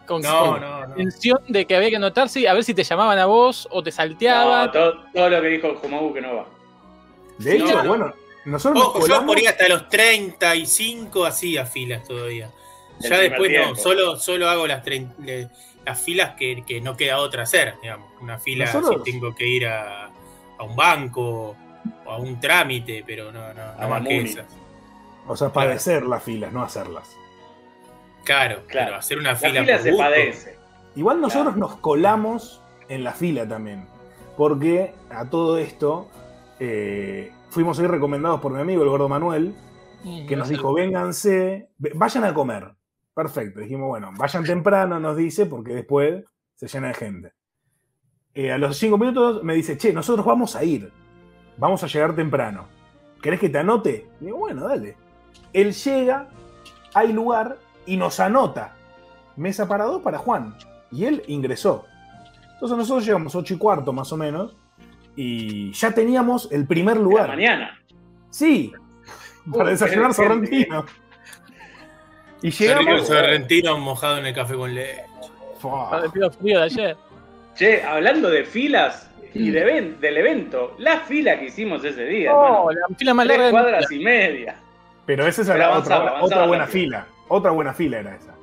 con, 0.06 0.22
No, 0.22 0.56
no, 0.58 0.86
no. 0.86 0.88
intención 0.90 1.38
de 1.48 1.64
que 1.66 1.74
había 1.76 1.90
que 1.90 1.96
anotarse 1.96 2.48
a 2.48 2.54
ver 2.54 2.62
si 2.64 2.74
te 2.74 2.84
llamaban 2.84 3.18
a 3.18 3.26
vos 3.26 3.66
o 3.72 3.82
te 3.82 3.90
salteaban. 3.90 4.66
No, 4.66 4.72
todo, 4.72 4.94
todo 5.12 5.30
lo 5.30 5.42
que 5.42 5.48
dijo 5.48 5.74
Jumagu 5.76 6.14
que 6.14 6.20
no 6.20 6.36
va. 6.36 6.46
De 7.38 7.56
hecho, 7.56 7.66
No, 7.66 7.82
no. 7.82 7.88
bueno, 7.88 8.14
nosotros 8.44 8.78
nos 8.78 8.88
Ojo, 8.88 9.00
yo 9.00 9.06
colamos- 9.06 9.26
por 9.26 9.38
ahí 9.38 9.46
hasta 9.46 9.68
los 9.68 9.88
35 9.88 11.24
hacía 11.26 11.66
filas 11.66 12.04
todavía. 12.04 12.50
El 13.02 13.10
Ya 13.10 13.18
después 13.18 13.50
no, 13.52 13.74
solo, 13.74 14.16
solo 14.16 14.48
hago 14.48 14.66
las, 14.66 14.82
las 15.84 16.00
filas 16.00 16.34
que, 16.36 16.62
que 16.66 16.80
no 16.80 16.96
queda 16.96 17.18
otra 17.18 17.42
hacer, 17.42 17.74
digamos. 17.82 18.08
Una 18.20 18.38
fila 18.38 18.66
Nosotros- 18.66 19.02
si 19.04 19.10
tengo 19.12 19.34
que 19.34 19.46
ir 19.46 19.66
a, 19.66 20.06
a 20.58 20.62
un 20.62 20.74
banco 20.76 21.56
o 22.04 22.10
a 22.10 22.16
un 22.18 22.40
trámite, 22.40 23.02
pero 23.06 23.32
no, 23.32 23.52
no, 23.52 23.62
A 23.62 23.76
no 23.82 23.88
más 23.88 24.06
que 24.06 24.20
esas. 24.20 24.46
O 25.28 25.36
sea, 25.36 25.52
padecer 25.52 26.04
las 26.06 26.22
filas, 26.22 26.52
no 26.52 26.62
hacerlas. 26.62 27.16
Claro, 28.24 28.62
Claro. 28.66 28.86
pero 28.86 28.96
hacer 28.98 29.18
una 29.18 29.30
La 29.32 29.36
fila, 29.36 29.60
fila 29.60 29.72
por 29.74 29.82
se 29.82 29.90
gusto. 29.90 30.04
padece. 30.04 30.58
Igual 30.96 31.20
nosotros 31.20 31.56
nos 31.56 31.76
colamos 31.76 32.62
en 32.88 33.04
la 33.04 33.12
fila 33.12 33.46
también. 33.46 33.86
Porque 34.36 34.94
a 35.10 35.28
todo 35.30 35.58
esto 35.58 36.08
eh, 36.60 37.32
fuimos 37.50 37.78
hoy 37.78 37.86
recomendados 37.86 38.40
por 38.40 38.52
mi 38.52 38.60
amigo 38.60 38.82
el 38.82 38.88
gordo 38.88 39.08
Manuel, 39.08 39.54
que 40.28 40.36
nos 40.36 40.48
dijo, 40.48 40.72
vénganse, 40.72 41.68
vayan 41.94 42.24
a 42.24 42.34
comer. 42.34 42.72
Perfecto, 43.14 43.60
dijimos, 43.60 43.88
bueno, 43.88 44.10
vayan 44.16 44.44
temprano, 44.44 45.00
nos 45.00 45.16
dice, 45.16 45.46
porque 45.46 45.74
después 45.74 46.22
se 46.54 46.68
llena 46.68 46.88
de 46.88 46.94
gente. 46.94 47.32
Eh, 48.34 48.52
a 48.52 48.58
los 48.58 48.76
cinco 48.76 48.98
minutos 48.98 49.42
me 49.42 49.54
dice, 49.54 49.76
che, 49.78 49.92
nosotros 49.92 50.24
vamos 50.26 50.54
a 50.54 50.62
ir, 50.64 50.92
vamos 51.56 51.82
a 51.82 51.86
llegar 51.86 52.14
temprano. 52.14 52.68
¿Querés 53.22 53.40
que 53.40 53.48
te 53.48 53.58
anote? 53.58 54.06
Digo, 54.20 54.36
bueno, 54.36 54.68
dale. 54.68 54.96
Él 55.56 55.72
llega, 55.72 56.28
hay 56.92 57.12
lugar 57.12 57.56
y 57.86 57.96
nos 57.96 58.20
anota. 58.20 58.74
Mesa 59.36 59.66
para 59.66 59.84
dos 59.84 60.02
para 60.02 60.18
Juan. 60.18 60.54
Y 60.92 61.04
él 61.06 61.22
ingresó. 61.28 61.84
Entonces 62.54 62.76
nosotros 62.76 63.06
llegamos 63.06 63.34
ocho 63.34 63.54
y 63.54 63.58
cuarto 63.58 63.92
más 63.92 64.12
o 64.12 64.16
menos 64.16 64.54
y 65.16 65.72
ya 65.72 65.92
teníamos 65.92 66.50
el 66.52 66.66
primer 66.66 66.96
La 66.96 67.02
lugar. 67.02 67.28
mañana. 67.28 67.78
Sí, 68.30 68.72
para 69.50 69.64
Uh, 69.64 69.68
desayunar 69.68 70.08
qué- 70.08 70.14
sorrentino. 70.14 70.84
Y 72.42 72.48
el 72.48 72.52
llegamos. 72.52 73.06
sorrentino 73.06 73.78
mojado 73.78 74.18
en 74.18 74.26
el 74.26 74.34
café 74.34 74.54
con 74.54 74.74
leche. 74.74 75.04
Partido 75.62 76.30
frío 76.32 76.58
de 76.58 76.64
ayer. 76.64 76.96
Che, 77.54 77.82
hablando 77.82 78.28
de 78.30 78.44
filas 78.44 79.10
y 79.32 79.50
de 79.50 79.60
even- 79.62 80.00
del 80.00 80.18
evento, 80.18 80.74
la 80.78 81.00
fila 81.00 81.38
que 81.38 81.46
hicimos 81.46 81.82
ese 81.84 82.04
día, 82.04 82.30
No, 82.30 82.44
hermano. 82.70 82.70
la 82.90 82.96
fila 82.96 83.14
más 83.14 83.26
Tres 83.26 83.38
larga 83.38 83.50
cuadras 83.50 83.90
y 83.90 83.98
media. 84.00 84.56
Pero 85.06 85.26
esa 85.26 85.42
es 85.42 85.48
la 85.48 85.54
avanzaba, 85.66 85.78
otra, 85.78 85.96
avanzaba 85.96 86.24
otra 86.24 86.46
buena 86.48 86.64
rápido. 86.66 86.82
fila. 86.84 87.06
Otra 87.28 87.50
buena 87.52 87.72
fila 87.74 87.98
era 88.00 88.14
esa. 88.16 88.34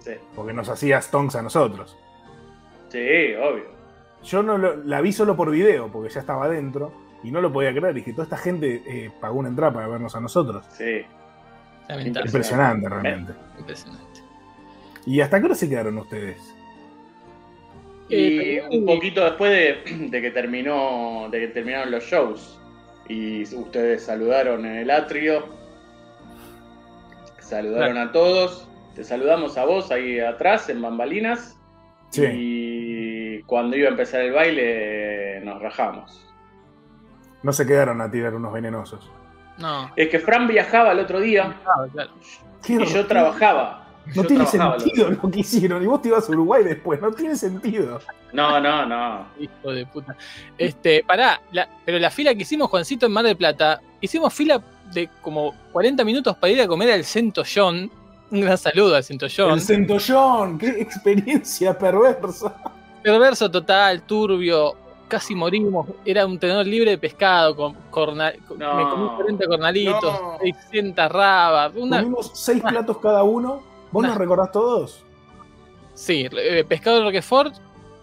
Sí, 0.00 0.12
Porque 0.34 0.52
nos 0.52 0.68
hacía 0.68 1.00
stonks 1.02 1.36
a 1.36 1.42
nosotros. 1.42 1.96
sí, 2.88 2.98
obvio. 3.34 3.76
Yo 4.24 4.42
no 4.42 4.58
lo- 4.58 4.76
la 4.84 5.00
vi 5.00 5.12
solo 5.12 5.36
por 5.36 5.50
video, 5.50 5.88
porque 5.92 6.08
ya 6.12 6.20
estaba 6.20 6.46
adentro. 6.46 6.92
Y 7.22 7.30
no 7.30 7.40
lo 7.40 7.52
podía 7.52 7.72
creer. 7.72 7.94
Dije, 7.94 8.12
toda 8.12 8.24
esta 8.24 8.36
gente 8.36 8.82
eh, 8.86 9.10
pagó 9.20 9.38
una 9.38 9.48
entrada 9.48 9.72
para 9.72 9.88
vernos 9.88 10.14
a 10.16 10.20
nosotros. 10.20 10.64
Sí. 10.70 11.02
Lamentable. 11.88 12.28
Impresionante, 12.28 12.88
realmente. 12.88 13.32
Impresionante. 13.58 14.20
¿Y 15.06 15.20
hasta 15.20 15.38
qué 15.38 15.46
hora 15.46 15.54
se 15.54 15.68
quedaron 15.68 15.98
ustedes? 15.98 16.38
Y 18.08 18.56
Eh, 18.58 18.64
un 18.70 18.84
poquito 18.86 19.24
después 19.24 19.50
de, 19.50 20.08
de 20.08 20.22
que 20.22 20.30
terminó, 20.30 21.28
de 21.30 21.40
que 21.40 21.48
terminaron 21.48 21.90
los 21.90 22.04
shows 22.04 22.60
y 23.08 23.42
ustedes 23.54 24.04
saludaron 24.04 24.64
en 24.66 24.76
el 24.76 24.90
atrio, 24.90 25.46
saludaron 27.48 27.98
a 27.98 28.12
todos, 28.12 28.68
te 28.94 29.04
saludamos 29.04 29.56
a 29.58 29.64
vos 29.64 29.90
ahí 29.90 30.18
atrás 30.20 30.68
en 30.68 30.82
bambalinas 30.82 31.58
Sí. 32.10 32.24
y 32.32 33.42
cuando 33.42 33.76
iba 33.76 33.88
a 33.88 33.90
empezar 33.90 34.20
el 34.22 34.32
baile 34.32 35.40
nos 35.44 35.60
rajamos. 35.60 36.22
No 37.42 37.52
se 37.52 37.66
quedaron 37.66 38.00
a 38.00 38.10
tirar 38.10 38.34
unos 38.34 38.52
venenosos. 38.52 39.10
No, 39.58 39.90
Es 39.96 40.08
que 40.08 40.18
Fran 40.18 40.46
viajaba 40.46 40.92
el 40.92 40.98
otro 41.00 41.20
día 41.20 41.54
claro, 41.62 42.10
y 42.68 42.84
yo 42.86 43.06
trabajaba. 43.06 43.85
No 44.06 44.12
Yo 44.22 44.24
tiene 44.24 44.46
sentido 44.46 45.10
lo 45.10 45.30
que 45.30 45.40
hicieron. 45.40 45.82
Y 45.82 45.86
vos 45.86 46.00
te 46.00 46.08
ibas 46.08 46.28
a 46.28 46.32
Uruguay 46.32 46.62
después. 46.62 47.00
No 47.02 47.10
tiene 47.12 47.34
sentido. 47.36 48.00
No, 48.32 48.60
no, 48.60 48.86
no. 48.86 49.26
Hijo 49.38 49.72
de 49.72 49.84
puta. 49.86 50.16
Este, 50.56 51.02
pará, 51.04 51.40
la- 51.52 51.68
pero 51.84 51.98
la 51.98 52.10
fila 52.10 52.34
que 52.34 52.42
hicimos, 52.42 52.70
Juancito, 52.70 53.06
en 53.06 53.12
Mar 53.12 53.24
del 53.24 53.36
Plata, 53.36 53.80
hicimos 54.00 54.32
fila 54.32 54.62
de 54.92 55.08
como 55.22 55.54
40 55.72 56.04
minutos 56.04 56.36
para 56.36 56.52
ir 56.52 56.60
a 56.60 56.66
comer 56.68 56.92
al 56.92 57.04
Cento 57.04 57.42
John. 57.52 57.90
Un 58.30 58.40
gran 58.40 58.58
saludo 58.58 58.94
al 58.96 59.02
Cento 59.04 59.26
John. 59.34 59.52
El 59.54 59.60
centollón. 59.60 60.58
Qué 60.58 60.68
experiencia 60.80 61.76
perversa. 61.76 62.54
Perverso 63.02 63.50
total, 63.50 64.02
turbio, 64.02 64.74
casi 65.08 65.34
morimos. 65.34 65.86
Era 66.04 66.26
un 66.26 66.38
tenedor 66.38 66.66
libre 66.66 66.90
de 66.92 66.98
pescado, 66.98 67.54
con 67.56 67.74
corna- 67.90 68.32
No. 68.56 68.74
me 68.74 68.82
comí 68.90 69.08
40 69.16 69.46
cornalitos, 69.46 70.02
No. 70.20 70.38
600 70.40 71.10
rabas. 71.10 71.72
Una, 71.76 71.98
Comimos 71.98 72.30
seis 72.34 72.62
platos 72.62 72.98
cada 72.98 73.22
uno. 73.22 73.62
¿Vos 73.96 74.02
Nah. 74.02 74.08
nos 74.10 74.18
recordás 74.18 74.52
todos? 74.52 75.02
sí, 75.94 76.28
eh, 76.30 76.64
pescado 76.68 76.98
de 76.98 77.04
Roquefort, 77.04 77.54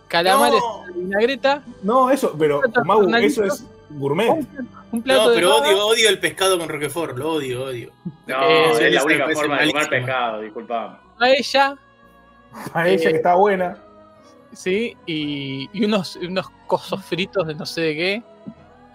calamares 0.08 0.60
No. 0.60 0.86
de 0.88 1.00
vinagreta, 1.00 1.64
No, 1.84 2.10
eso, 2.10 2.36
pero 2.38 2.62
Mau, 2.84 3.08
eso 3.18 3.44
es 3.44 3.64
gourmet. 3.92 4.30
un 4.92 5.02
plato 5.04 5.30
No, 5.30 5.36
pero 5.36 5.56
odio, 5.58 5.86
odio 5.88 6.10
el 6.10 6.20
pescado 6.20 6.58
con 6.58 6.68
Roquefort, 6.68 7.16
lo 7.16 7.34
odio, 7.34 7.66
odio. 7.66 7.92
No, 8.26 8.42
Eh, 8.44 8.72
es 8.72 8.78
sí, 8.80 8.90
la 8.90 9.04
única 9.04 9.28
forma 9.36 9.60
de 9.62 9.72
comer 9.72 9.90
pescado, 9.90 10.42
disculpame. 10.42 10.98
paella, 11.20 11.78
A 12.74 12.88
ella 12.90 13.10
que 13.12 13.16
está 13.18 13.36
buena. 13.36 13.78
sí, 14.52 14.98
y, 15.06 15.70
y 15.74 15.86
unos, 15.86 16.16
unos 16.16 16.48
cosos 16.66 17.06
fritos 17.06 17.46
de 17.46 17.54
no 17.54 17.66
sé 17.68 17.82
de 17.82 17.96
qué. 17.96 18.24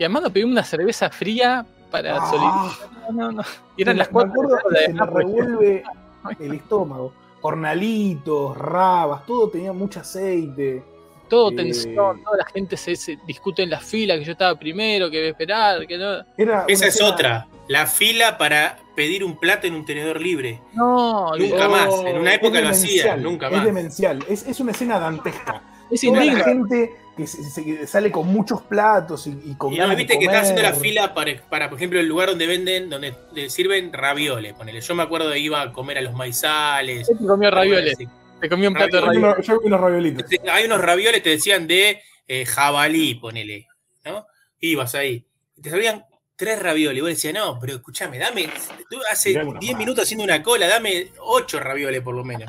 Y 0.01 0.05
además 0.05 0.23
nos 0.25 0.33
pedimos 0.33 0.53
una 0.53 0.65
cerveza 0.65 1.11
fría 1.11 1.65
para 1.93 2.17
Ah. 2.21 2.73
No, 3.11 3.13
no, 3.13 3.33
no. 3.33 3.43
Y 3.77 3.83
eran 3.83 3.95
Me- 3.95 3.99
las 4.01 4.09
me 4.09 4.13
cuatro 4.13 4.33
acuerdo 4.33 4.57
de 4.57 4.63
que 4.63 4.75
la 4.75 4.81
se 4.87 4.93
me 4.93 5.07
revuelve 5.07 5.85
el 6.41 6.55
estómago. 6.55 7.13
Cornalitos, 7.41 8.57
rabas, 8.57 9.25
todo 9.27 9.49
tenía 9.49 9.73
mucho 9.73 10.01
aceite. 10.01 10.83
Todo 11.29 11.51
Eh. 11.51 11.57
tensión, 11.57 12.23
toda 12.25 12.39
la 12.39 12.47
gente 12.47 12.77
se, 12.77 12.97
se 12.97 13.19
discute 13.27 13.63
en 13.63 13.71
la 13.71 13.81
fila, 13.81 14.17
que 14.19 14.25
yo 14.25 14.33
estaba 14.33 14.59
primero, 14.59 15.11
que 15.11 15.19
debe 15.19 15.29
esperar, 15.31 15.87
que 15.87 15.99
no. 15.99 16.25
Era 16.37 16.65
Esa 16.69 16.87
es 16.87 17.03
otra. 17.03 17.47
La 17.69 17.87
fila 17.87 18.39
para 18.39 18.79
pedir 18.97 19.23
un 19.23 19.37
plato 19.37 19.67
en 19.67 19.75
un 19.75 19.85
tenedor 19.85 20.21
libre. 20.21 20.63
No, 20.73 21.37
Nunca 21.37 21.69
más. 21.69 21.89
En 22.07 22.19
una 22.19 22.31
Es 22.31 22.39
época 22.39 22.61
lo 22.63 22.69
hacía, 22.71 23.17
nunca 23.19 23.47
Es 23.49 23.53
más. 23.53 23.65
demencial. 23.67 24.25
Es, 24.27 24.47
es 24.47 24.59
una 24.61 24.71
escena 24.73 24.99
dantesca. 24.99 25.63
Es 25.91 26.01
Toda 26.01 26.25
la 26.25 26.45
gente 26.45 26.97
que 27.19 27.27
se- 27.27 27.43
se- 27.51 27.65
que 27.65 27.87
sale 27.87 28.11
con 28.11 28.27
muchos 28.29 28.63
platos 28.63 29.27
y, 29.27 29.31
y 29.45 29.55
con 29.57 29.73
Y 29.75 29.79
de 29.79 29.95
viste 29.95 30.19
que 30.19 30.25
está 30.25 30.41
haciendo 30.41 30.63
la 30.63 30.73
fila 30.73 31.13
para, 31.13 31.33
para, 31.51 31.69
por 31.69 31.77
ejemplo, 31.79 32.01
el 32.01 32.07
lugar 32.07 32.31
donde 32.31 32.47
venden, 32.47 32.89
donde 32.89 33.13
le 33.35 33.51
sirven 33.51 33.93
ravioles. 33.93 34.55
Ponele. 34.55 34.81
Yo 34.81 34.95
me 34.95 35.03
acuerdo 35.03 35.29
de 35.29 35.39
iba 35.39 35.61
a 35.61 35.73
comer 35.73 35.99
a 35.99 36.01
los 36.01 36.15
maizales. 36.15 37.07
Te 37.07 37.27
comió 37.27 37.51
ravioles, 37.51 37.99
te 38.41 38.49
comió 38.49 38.69
un 38.71 38.75
plato 38.75 38.97
de 38.97 39.03
Yo 39.03 39.11
vi 39.11 39.17
ravioles. 39.19 39.47
Yo 39.47 39.61
vi 39.61 39.67
unos 39.67 39.81
raviolitos. 39.81 40.25
Hay 40.51 40.65
unos 40.65 40.81
ravioles, 40.81 41.23
te 41.23 41.31
decían 41.31 41.67
de 41.67 42.01
eh, 42.27 42.47
jabalí, 42.47 43.17
ponele. 43.17 43.67
¿no? 44.05 44.27
Ibas 44.61 44.95
ahí. 44.95 45.27
Y 45.57 45.61
te 45.61 45.71
salían 45.71 46.05
tres 46.37 46.63
ravioles. 46.63 46.99
Y 46.99 47.01
vos 47.01 47.11
decías, 47.11 47.35
no, 47.35 47.59
pero 47.61 47.75
escúchame, 47.75 48.19
dame. 48.19 48.49
Tú 48.89 48.99
hace 49.11 49.31
Mirá 49.31 49.45
unos 49.45 49.61
10 49.61 49.73
más. 49.73 49.79
minutos 49.81 50.05
haciendo 50.05 50.25
una 50.25 50.43
cola, 50.43 50.67
dame 50.69 51.09
ocho 51.21 51.59
ravioles 51.61 52.01
por 52.01 52.15
lo 52.15 52.23
menos. 52.25 52.49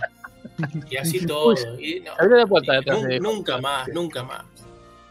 Y 0.89 0.97
así 0.97 1.25
todo. 1.25 1.53
Y 1.79 2.01
no, 2.01 2.13
la 2.37 2.45
puerta 2.45 2.73
de- 2.81 3.19
nunca 3.19 3.57
más, 3.57 3.87
nunca 3.89 4.23
más. 4.23 4.43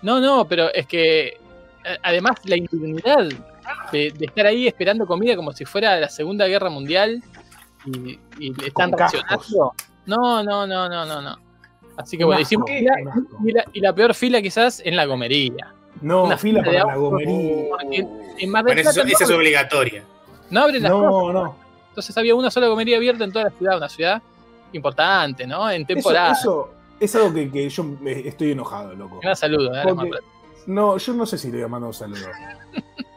No, 0.03 0.21
no, 0.21 0.47
pero 0.47 0.73
es 0.73 0.87
que 0.87 1.39
a- 1.85 2.09
además 2.09 2.37
la 2.45 2.57
indignidad 2.57 3.25
de, 3.93 4.11
de 4.13 4.25
estar 4.27 4.47
ahí 4.47 4.67
esperando 4.67 5.07
comida 5.07 5.37
como 5.37 5.53
si 5.53 5.65
fuera 5.65 5.99
la 5.99 6.09
Segunda 6.09 6.47
Guerra 6.47 6.71
Mundial 6.71 7.23
y, 7.87 8.19
y 8.39 8.55
le 8.55 8.69
están 8.69 8.93
racionando. 8.93 9.75
No, 10.07 10.43
no, 10.43 10.67
no, 10.67 10.89
no, 10.89 11.05
no, 11.05 11.23
no. 11.23 11.39
Así 11.97 12.17
que 12.17 12.25
Un 12.25 12.29
bueno, 12.29 12.43
asco, 12.43 12.49
hicimos 12.49 12.71
fila, 12.71 12.95
y, 13.45 13.53
la, 13.53 13.65
y 13.73 13.81
la 13.81 13.93
peor 13.93 14.15
fila 14.15 14.41
quizás 14.41 14.81
en 14.85 14.95
la 14.97 15.05
gomería. 15.05 15.75
No, 16.01 16.25
una 16.25 16.39
fila 16.39 16.63
fila 16.63 16.73
de 16.73 16.79
para 16.83 16.93
la 16.93 16.97
gomería. 16.97 17.65
En 18.39 18.51
Mar 18.51 18.65
del 18.65 18.75
Bueno, 18.77 18.91
esa, 18.91 19.03
es 19.03 19.31
obligatoria. 19.31 20.05
no 20.51 20.61
abren 20.63 20.83
las 20.83 20.93
cosas. 20.93 21.11
No, 21.11 21.33
no. 21.33 21.57
Entonces 21.89 22.17
había 22.17 22.37
una 22.37 22.51
sola 22.53 22.69
gomería 22.69 22.97
abierta 22.99 23.25
en 23.25 23.33
toda 23.33 23.47
la 23.47 23.51
ciudad, 23.51 23.77
una 23.79 23.89
ciudad 23.89 24.23
importante, 24.73 25.45
¿no? 25.47 25.69
En 25.69 25.85
temporada. 25.85 26.33
Eso, 26.33 26.71
eso 26.71 26.78
es 27.01 27.15
algo 27.17 27.33
que, 27.35 27.51
que 27.51 27.69
yo 27.69 27.85
estoy 28.05 28.53
enojado, 28.53 28.95
loco. 28.95 29.21
Un 29.23 29.37
saludo, 29.37 29.75
¿eh? 29.75 29.83
Porque-. 29.85 30.19
No, 30.67 30.99
yo 30.99 31.13
no 31.15 31.25
sé 31.27 31.39
si 31.39 31.49
le 31.49 31.59
voy 31.59 31.65
a 31.65 31.69
mandar 31.69 31.89
un 31.89 31.95
saludo. 31.95 32.27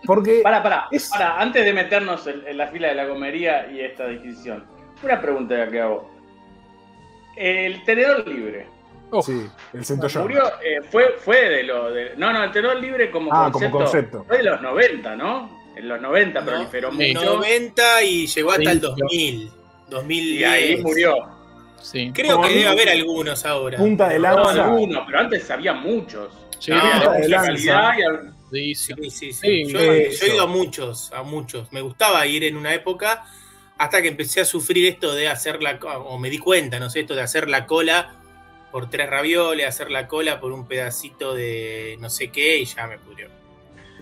Porque 0.06 0.40
Para, 0.44 0.64
para, 0.64 0.88
Es- 0.92 1.10
para, 1.10 1.38
antes 1.40 1.66
de 1.66 1.74
meternos 1.74 2.26
en, 2.28 2.48
en 2.48 2.58
la 2.58 2.68
fila 2.68 2.88
de 2.90 2.96
la 2.96 3.08
comería 3.08 3.70
y 3.72 3.82
esta 3.82 4.08
disquisición, 4.08 4.66
una 5.04 5.20
pregunta 5.22 5.70
que 5.70 5.82
hago. 5.82 6.10
El 7.36 7.84
tenedor 7.86 8.28
libre. 8.28 8.68
Uf, 9.12 9.26
sí, 9.26 9.46
el 9.74 9.84
centollón. 9.86 10.24
Murió, 10.24 10.44
eh, 10.64 10.82
fue, 10.90 11.16
fue 11.20 11.50
de 11.50 11.64
lo 11.64 11.92
de. 11.92 12.16
No, 12.18 12.32
no, 12.32 12.44
el 12.44 12.52
tenedor 12.52 12.80
libre 12.80 13.12
como 13.12 13.32
Ah, 13.34 13.50
concepto. 13.52 13.72
como 13.74 13.86
concepto. 13.86 14.24
Fue 14.26 14.38
de 14.38 14.44
los 14.44 14.62
90, 14.62 15.16
¿no? 15.16 15.62
En 15.76 15.88
los 15.88 16.02
90 16.02 16.46
proliferó 16.46 16.92
sí. 16.92 17.14
mucho. 17.14 17.36
90 17.38 18.04
y 18.04 18.28
llegó 18.28 18.52
hasta 18.52 18.64
Sí, 18.64 18.70
el 18.70 18.82
yo- 18.82 18.88
2000. 18.90 19.52
2010. 19.90 20.40
Y 20.40 20.44
ahí 20.44 20.82
murió. 20.82 21.16
Sí. 21.82 22.12
Creo 22.14 22.42
que 22.42 22.50
debe 22.50 22.68
haber 22.68 22.90
algunos 22.90 23.46
ahora. 23.46 23.78
Punta 23.78 24.08
de 24.10 24.20
No, 24.20 24.22
lanza. 24.36 24.66
algunos, 24.66 25.04
pero 25.06 25.20
antes 25.20 25.50
había 25.52 25.74
muchos. 25.74 26.34
Sí, 26.60 26.72
No, 26.72 26.78
Había 26.80 26.92
punta 26.94 27.12
de 27.14 27.18
mucha 27.20 27.30
lanza. 27.30 27.48
calidad 27.52 27.92
y 27.98 28.02
al- 28.04 28.34
buenísimo. 28.50 28.98
Sí, 29.04 29.10
sí, 29.10 29.34
sí. 29.34 29.66
Sí, 29.66 29.72
yo, 29.72 29.80
he 29.80 30.10
ido 30.34 30.44
a 30.44 30.48
muchos, 30.48 31.12
a 31.14 31.24
muchos. 31.24 31.72
Me 31.72 31.82
gustaba 31.82 32.26
ir 32.28 32.44
en 32.44 32.56
una 32.58 32.74
época 32.74 33.24
hasta 33.78 34.02
que 34.02 34.10
empecé 34.10 34.42
a 34.42 34.46
sufrir 34.46 34.86
esto 34.88 35.14
de 35.16 35.28
hacer 35.28 35.62
la 35.64 35.80
o 35.82 36.18
me 36.20 36.30
di 36.30 36.38
cuenta, 36.38 36.80
no 36.80 36.90
sé, 36.90 37.00
esto 37.02 37.16
de 37.16 37.22
hacer 37.22 37.50
la 37.50 37.66
cola 37.66 38.16
por 38.72 38.90
tres 38.90 39.10
ravioles, 39.10 39.68
hacer 39.68 39.90
la 39.90 40.08
cola 40.08 40.40
por 40.40 40.52
un 40.52 40.68
pedacito 40.68 41.34
de 41.34 41.98
no 42.00 42.10
sé 42.10 42.30
qué 42.30 42.58
y 42.60 42.66
ya 42.66 42.86
me 42.88 43.00
pudrió. 43.00 43.28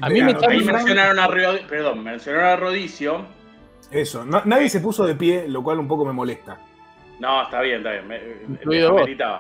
A 0.02 0.10
mí 0.10 0.22
me 0.22 0.32
está- 0.32 0.50
Ahí 0.50 0.64
mencionaron 0.64 1.20
a 1.20 1.28
perdón, 1.68 2.04
mencionaron 2.04 2.48
a 2.50 2.56
Rodicio. 2.58 3.26
Eso, 3.92 4.26
no- 4.26 4.44
nadie 4.46 4.70
se 4.70 4.80
puso 4.82 5.06
de 5.06 5.16
pie, 5.16 5.46
lo 5.48 5.64
cual 5.64 5.80
un 5.80 5.88
poco 5.88 6.06
me 6.06 6.14
molesta. 6.14 6.60
No, 7.20 7.44
está 7.44 7.62
bien, 7.62 7.78
está 7.78 7.92
bien. 7.92 8.08
Me, 8.08 8.20
me. 8.20 9.40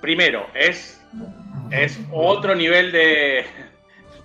Primero, 0.00 0.46
es, 0.54 1.02
es 1.70 1.98
otro 2.12 2.54
nivel 2.54 2.90
de, 2.92 3.44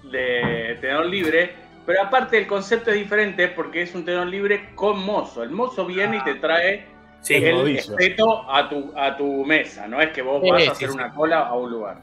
de 0.04 0.78
tenor 0.80 1.06
libre, 1.08 1.54
pero 1.86 2.04
aparte 2.04 2.38
el 2.38 2.48
concepto 2.48 2.92
es 2.92 2.98
diferente 2.98 3.50
porque 3.50 3.82
es 3.82 3.94
un 3.94 4.06
tenor 4.06 4.28
libre 4.28 4.70
con 4.76 5.04
mozo. 5.04 5.44
El 5.44 5.52
mozo 5.52 5.86
viene 5.86 6.18
y 6.18 6.24
te 6.24 6.36
trae 6.36 6.96
Sí, 7.26 7.34
El 7.34 7.76
espeto 7.76 8.50
a 8.52 8.70
tu, 8.70 8.94
a 8.96 9.18
tu 9.18 9.44
mesa, 9.46 9.88
no 9.88 10.00
es 10.00 10.12
que 10.12 10.22
vos 10.22 10.44
Sí, 10.44 10.52
vas 10.52 10.68
a 10.68 10.72
hacer 10.74 10.90
sí. 10.90 10.94
una 10.94 11.12
cola 11.12 11.40
a 11.40 11.56
un 11.56 11.72
lugar. 11.72 11.98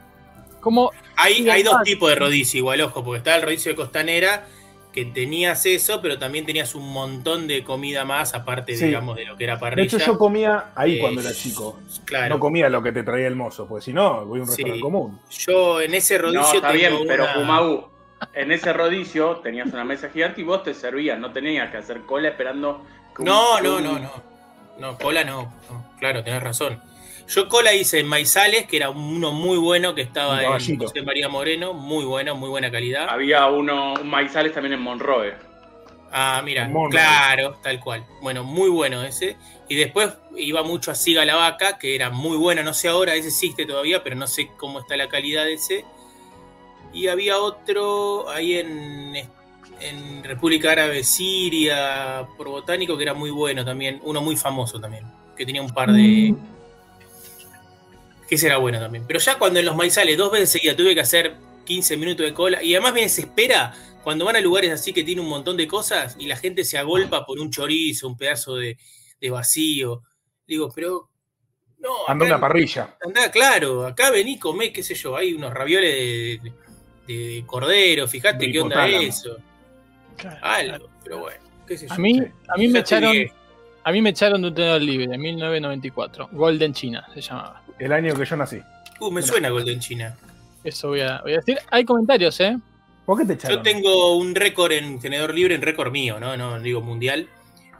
Como 0.59 0.91
hay, 1.15 1.49
hay 1.49 1.63
dos 1.63 1.81
tipos 1.83 2.09
de 2.09 2.15
rodicio 2.15 2.57
igual, 2.57 2.81
ojo, 2.81 3.05
porque 3.05 3.19
estaba 3.19 3.37
el 3.37 3.43
rodicio 3.43 3.71
de 3.71 3.75
costanera 3.77 4.45
que 4.93 5.05
tenías 5.05 5.65
eso, 5.65 6.01
pero 6.01 6.19
también 6.19 6.45
tenías 6.45 6.75
un 6.75 6.87
montón 6.93 7.47
de 7.47 7.63
comida 7.63 8.05
más 8.05 8.33
aparte, 8.35 8.75
Sí. 8.77 8.85
digamos, 8.85 9.15
de 9.17 9.25
lo 9.25 9.35
que 9.35 9.43
era 9.45 9.55
De 9.55 9.59
parrilla. 9.59 9.83
hecho, 9.97 9.97
yo 9.97 10.17
comía 10.19 10.65
ahí 10.75 10.97
Eh, 10.97 10.99
cuando 10.99 11.21
era 11.21 11.33
chico. 11.33 11.79
Claro. 12.05 12.35
No 12.35 12.39
comía 12.39 12.69
lo 12.69 12.81
que 12.83 12.91
te 12.91 13.01
traía 13.03 13.27
el 13.27 13.35
mozo, 13.35 13.67
porque 13.67 13.85
si 13.85 13.91
no, 13.93 14.23
voy 14.25 14.39
a 14.39 14.43
un 14.43 14.47
Sí. 14.47 14.57
restaurante 14.57 14.81
común. 14.81 15.19
Yo 15.31 15.81
en 15.81 15.95
ese 15.95 16.17
rodicio 16.19 16.41
No, 16.41 16.53
está 16.53 16.71
pero 16.71 17.01
una- 17.23 17.33
Kumaú, 17.33 17.87
en 18.33 18.51
ese 18.51 18.71
rodicio 18.71 19.37
tenías 19.37 19.67
una 19.73 19.83
mesa 19.83 20.09
gigante 20.09 20.41
y 20.41 20.43
vos 20.43 20.61
te 20.63 20.73
servías, 20.75 21.17
no 21.19 21.31
tenías 21.33 21.71
que 21.71 21.77
hacer 21.77 22.01
cola 22.01 22.29
esperando. 22.29 22.85
que 23.17 23.23
No, 23.23 23.59
no, 23.61 23.79
no, 23.79 23.99
no. 23.99 24.11
No, 24.79 24.97
cola 24.97 25.23
no. 25.23 25.53
no, 25.69 25.91
Claro, 25.99 26.23
tenés 26.23 26.41
razón. 26.41 26.81
Yo 27.27 27.47
cola 27.47 27.73
hice 27.73 27.99
en 27.99 28.07
Maizales, 28.07 28.67
que 28.67 28.77
era 28.77 28.89
uno 28.89 29.31
muy 29.31 29.57
bueno, 29.57 29.95
que 29.95 30.01
estaba 30.01 30.43
en. 30.43 30.77
José 30.77 31.01
María 31.01 31.29
Moreno, 31.29 31.73
muy 31.73 32.05
bueno, 32.05 32.35
muy 32.35 32.49
buena 32.49 32.69
calidad. 32.69 33.09
Había 33.09 33.47
uno, 33.47 33.93
un 33.93 34.09
maizales 34.09 34.53
también 34.53 34.73
en 34.73 34.81
Monroe. 34.81 35.33
Ah, 36.11 36.41
mira, 36.45 36.69
claro, 36.91 37.57
tal 37.63 37.79
cual. 37.79 38.05
Bueno, 38.21 38.43
muy 38.43 38.69
bueno 38.69 39.03
ese. 39.03 39.35
Y 39.67 39.75
después 39.75 40.13
iba 40.37 40.61
mucho 40.61 40.91
a 40.91 40.95
Siga 40.95 41.25
la 41.25 41.35
Vaca, 41.35 41.79
que 41.79 41.95
era 41.95 42.11
muy 42.11 42.37
bueno, 42.37 42.61
no 42.61 42.73
sé 42.75 42.87
ahora, 42.87 43.15
ese 43.15 43.29
existe 43.29 43.65
todavía, 43.65 44.03
pero 44.03 44.15
no 44.15 44.27
sé 44.27 44.51
cómo 44.57 44.79
está 44.79 44.95
la 44.95 45.07
calidad 45.07 45.45
de 45.45 45.53
ese. 45.53 45.85
Y 46.93 47.07
había 47.07 47.39
otro 47.39 48.29
ahí 48.29 48.57
en, 48.57 49.15
en 49.79 50.23
República 50.23 50.73
Árabe, 50.73 51.03
Siria, 51.03 52.27
por 52.37 52.49
Botánico, 52.49 52.95
que 52.95 53.03
era 53.03 53.15
muy 53.15 53.31
bueno 53.31 53.65
también, 53.65 53.99
uno 54.03 54.21
muy 54.21 54.35
famoso 54.35 54.79
también, 54.79 55.05
que 55.35 55.45
tenía 55.47 55.63
un 55.63 55.73
par 55.73 55.91
de... 55.91 56.01
que 56.01 56.35
ese 58.33 58.47
era 58.47 58.57
bueno 58.57 58.79
también. 58.79 59.05
Pero 59.07 59.19
ya 59.19 59.37
cuando 59.37 59.59
en 59.59 59.65
los 59.65 59.75
maizales 59.75 60.17
dos 60.17 60.31
veces 60.31 60.49
seguidas 60.51 60.75
tuve 60.77 60.93
que 60.95 61.01
hacer 61.01 61.35
15 61.65 61.97
minutos 61.97 62.25
de 62.25 62.33
cola, 62.33 62.61
y 62.63 62.73
además 62.75 62.93
me 62.93 63.01
desespera 63.01 63.73
cuando 64.03 64.25
van 64.25 64.35
a 64.35 64.41
lugares 64.41 64.71
así 64.71 64.91
que 64.91 65.03
tiene 65.03 65.21
un 65.21 65.29
montón 65.29 65.55
de 65.55 65.65
cosas 65.67 66.15
y 66.19 66.25
la 66.27 66.35
gente 66.35 66.65
se 66.65 66.77
agolpa 66.77 67.25
por 67.25 67.39
un 67.39 67.49
chorizo, 67.49 68.07
un 68.07 68.17
pedazo 68.17 68.55
de, 68.57 68.77
de 69.21 69.29
vacío. 69.29 70.01
Digo, 70.45 70.69
pero... 70.75 71.09
No, 71.79 71.89
Anda 72.07 72.25
una 72.25 72.39
parrilla. 72.39 72.95
Andá, 73.05 73.29
claro, 73.31 73.85
acá 73.85 74.09
vení, 74.09 74.37
comé, 74.39 74.71
qué 74.71 74.83
sé 74.83 74.95
yo, 74.95 75.15
hay 75.17 75.33
unos 75.33 75.53
ravioles 75.53 75.93
de, 75.93 76.39
de- 76.43 76.63
de 77.05 77.43
cordero, 77.45 78.07
fíjate 78.07 78.49
qué 78.51 78.61
onda 78.61 78.87
eso. 78.87 79.37
Algo, 80.41 80.89
pero 81.03 81.19
bueno, 81.19 81.43
qué 81.67 81.77
sé 81.77 81.87
yo. 81.87 81.93
a 81.93 81.97
mí, 81.97 82.19
a 82.47 82.57
mí 82.57 82.67
me 82.69 82.79
echaron, 82.79 83.13
a 83.83 83.91
mí 83.91 84.01
me 84.01 84.11
echaron 84.11 84.41
de 84.41 84.47
un 84.47 84.55
tenedor 84.55 84.81
libre 84.81 85.13
en 85.13 85.21
1994. 85.21 86.29
Golden 86.31 86.73
China 86.73 87.05
se 87.13 87.21
llamaba. 87.21 87.61
El 87.79 87.91
año 87.91 88.15
que 88.15 88.25
yo 88.25 88.35
nací. 88.35 88.59
Uh, 88.99 89.11
me 89.11 89.21
suena 89.21 89.49
Golden 89.49 89.79
China. 89.79 90.15
Eso 90.63 90.89
voy 90.89 91.01
a, 91.01 91.21
voy 91.21 91.33
a 91.33 91.37
decir. 91.37 91.59
Hay 91.69 91.83
comentarios, 91.83 92.39
¿eh? 92.39 92.57
¿Por 93.05 93.19
qué 93.19 93.25
te 93.25 93.33
echaron? 93.33 93.57
Yo 93.57 93.63
tengo 93.63 94.15
un 94.15 94.33
récord 94.33 94.71
en 94.71 94.99
tenedor 94.99 95.33
libre, 95.33 95.55
en 95.55 95.61
récord 95.61 95.91
mío, 95.91 96.19
¿no? 96.19 96.37
No 96.37 96.59
digo 96.59 96.81
mundial. 96.81 97.27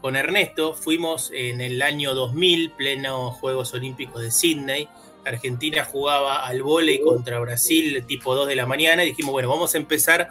Con 0.02 0.18
Ernesto 0.18 0.74
fuimos 0.74 1.32
en 1.34 1.62
el 1.62 1.82
año 1.82 2.14
2000, 2.14 2.72
pleno 2.72 3.32
Juegos 3.32 3.74
Olímpicos 3.74 4.22
de 4.22 4.32
Sydney. 4.32 4.90
Argentina 5.26 5.86
jugaba 5.86 6.46
al 6.46 6.62
vóley 6.62 7.00
contra 7.00 7.40
Brasil, 7.40 8.04
tipo 8.06 8.36
2 8.36 8.50
de 8.50 8.56
la 8.58 8.66
mañana, 8.66 9.06
y 9.06 9.08
dijimos, 9.08 9.32
bueno, 9.32 9.48
vamos 9.48 9.74
a 9.76 9.78
empezar, 9.78 10.30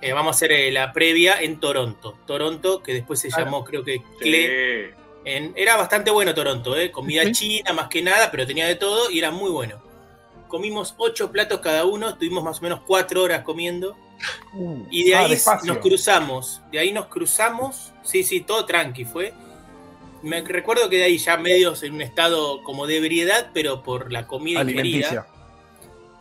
eh, 0.00 0.12
vamos 0.12 0.34
a 0.34 0.36
hacer 0.36 0.52
eh, 0.52 0.70
la 0.72 0.92
previa 0.92 1.40
en 1.40 1.60
Toronto. 1.60 2.16
Toronto, 2.26 2.82
que 2.82 2.94
después 2.94 3.20
se 3.20 3.28
Claro. 3.28 3.44
llamó, 3.46 3.64
creo 3.64 3.84
que 3.84 4.02
CLE. 4.18 4.86
Sí. 4.90 4.94
En- 5.24 5.52
era 5.56 5.76
bastante 5.76 6.10
bueno 6.10 6.34
Toronto, 6.34 6.76
¿eh? 6.78 6.90
comida 6.90 7.22
Sí. 7.24 7.32
china 7.32 7.72
más 7.74 7.88
que 7.88 8.00
nada, 8.02 8.30
pero 8.30 8.46
tenía 8.46 8.66
de 8.66 8.76
todo 8.76 9.10
y 9.10 9.18
era 9.18 9.30
muy 9.30 9.50
bueno. 9.50 9.82
Comimos 10.48 10.94
ocho 10.96 11.30
platos 11.30 11.60
cada 11.60 11.84
uno, 11.84 12.08
estuvimos 12.08 12.42
más 12.42 12.58
o 12.58 12.62
menos 12.62 12.80
cuatro 12.86 13.22
horas 13.22 13.42
comiendo. 13.44 13.96
Uh, 14.52 14.84
Y 14.90 15.04
de 15.04 15.14
ah, 15.14 15.20
ahí 15.20 15.30
despacio. 15.30 15.72
nos 15.72 15.82
cruzamos. 15.82 16.60
De 16.72 16.78
ahí 16.78 16.92
nos 16.92 17.06
cruzamos. 17.06 17.92
Sí, 18.02 18.22
sí, 18.24 18.40
todo 18.40 18.64
tranqui 18.66 19.04
fue. 19.04 19.32
Me 20.22 20.42
recuerdo 20.42 20.90
que 20.90 20.96
de 20.98 21.04
ahí 21.04 21.18
ya 21.18 21.36
medios 21.36 21.82
en 21.82 21.94
un 21.94 22.02
estado 22.02 22.62
como 22.62 22.86
de 22.86 22.96
ebriedad, 22.98 23.50
pero 23.54 23.82
por 23.82 24.12
la 24.12 24.26
comida 24.26 24.60
Alimenticia. 24.60 24.98
ingerida. 25.06 25.26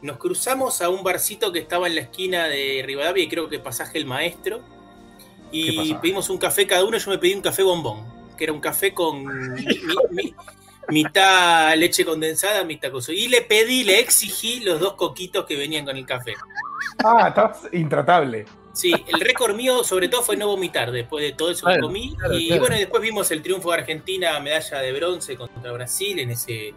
Nos 0.01 0.17
cruzamos 0.17 0.81
a 0.81 0.89
un 0.89 1.03
barcito 1.03 1.51
que 1.51 1.59
estaba 1.59 1.87
en 1.87 1.95
la 1.95 2.01
esquina 2.01 2.47
de 2.47 2.83
Rivadavia 2.85 3.23
y 3.23 3.27
creo 3.27 3.49
que 3.49 3.59
pasaje 3.59 3.97
el 3.97 4.05
maestro. 4.05 4.59
¿Qué 5.51 5.57
Y 5.57 5.93
pedimos 5.95 6.29
un 6.29 6.37
café 6.37 6.65
cada 6.67 6.85
uno. 6.85 6.97
Yo 6.97 7.09
me 7.11 7.17
pedí 7.17 7.33
un 7.33 7.41
café 7.41 7.63
bombón, 7.63 8.05
que 8.37 8.43
era 8.45 8.53
un 8.53 8.61
café 8.61 8.93
con 8.93 9.23
mi- 9.55 9.65
mi- 9.65 9.95
mi- 10.11 10.35
mitad 10.89 11.75
leche 11.75 12.05
condensada, 12.05 12.63
mitad 12.63 12.91
cosa. 12.91 13.11
Y 13.13 13.27
le 13.27 13.41
pedí, 13.41 13.83
le 13.83 13.99
exigí 13.99 14.61
los 14.61 14.79
dos 14.79 14.93
coquitos 14.93 15.45
que 15.45 15.55
venían 15.57 15.85
con 15.85 15.97
el 15.97 16.05
café. 16.05 16.33
Ah, 17.03 17.27
estabas 17.29 17.59
intratable. 17.73 18.45
Sí, 18.73 18.93
el 19.07 19.19
récord 19.19 19.55
mío 19.55 19.83
sobre 19.83 20.07
todo 20.07 20.21
fue 20.21 20.37
no 20.37 20.47
vomitar 20.47 20.91
después 20.91 21.23
de 21.23 21.33
todo 21.33 21.51
eso 21.51 21.65
Claro, 21.65 21.77
que 21.77 21.81
comí. 21.81 22.15
claro, 22.15 22.37
y 22.37 22.47
claro. 22.47 22.61
bueno, 22.61 22.75
y 22.77 22.79
después 22.79 23.01
vimos 23.01 23.29
el 23.31 23.41
triunfo 23.41 23.71
de 23.71 23.77
Argentina, 23.79 24.39
medalla 24.39 24.79
de 24.79 24.93
bronce 24.93 25.35
contra 25.35 25.71
Brasil 25.73 26.19
en 26.19 26.29
ese 26.31 26.73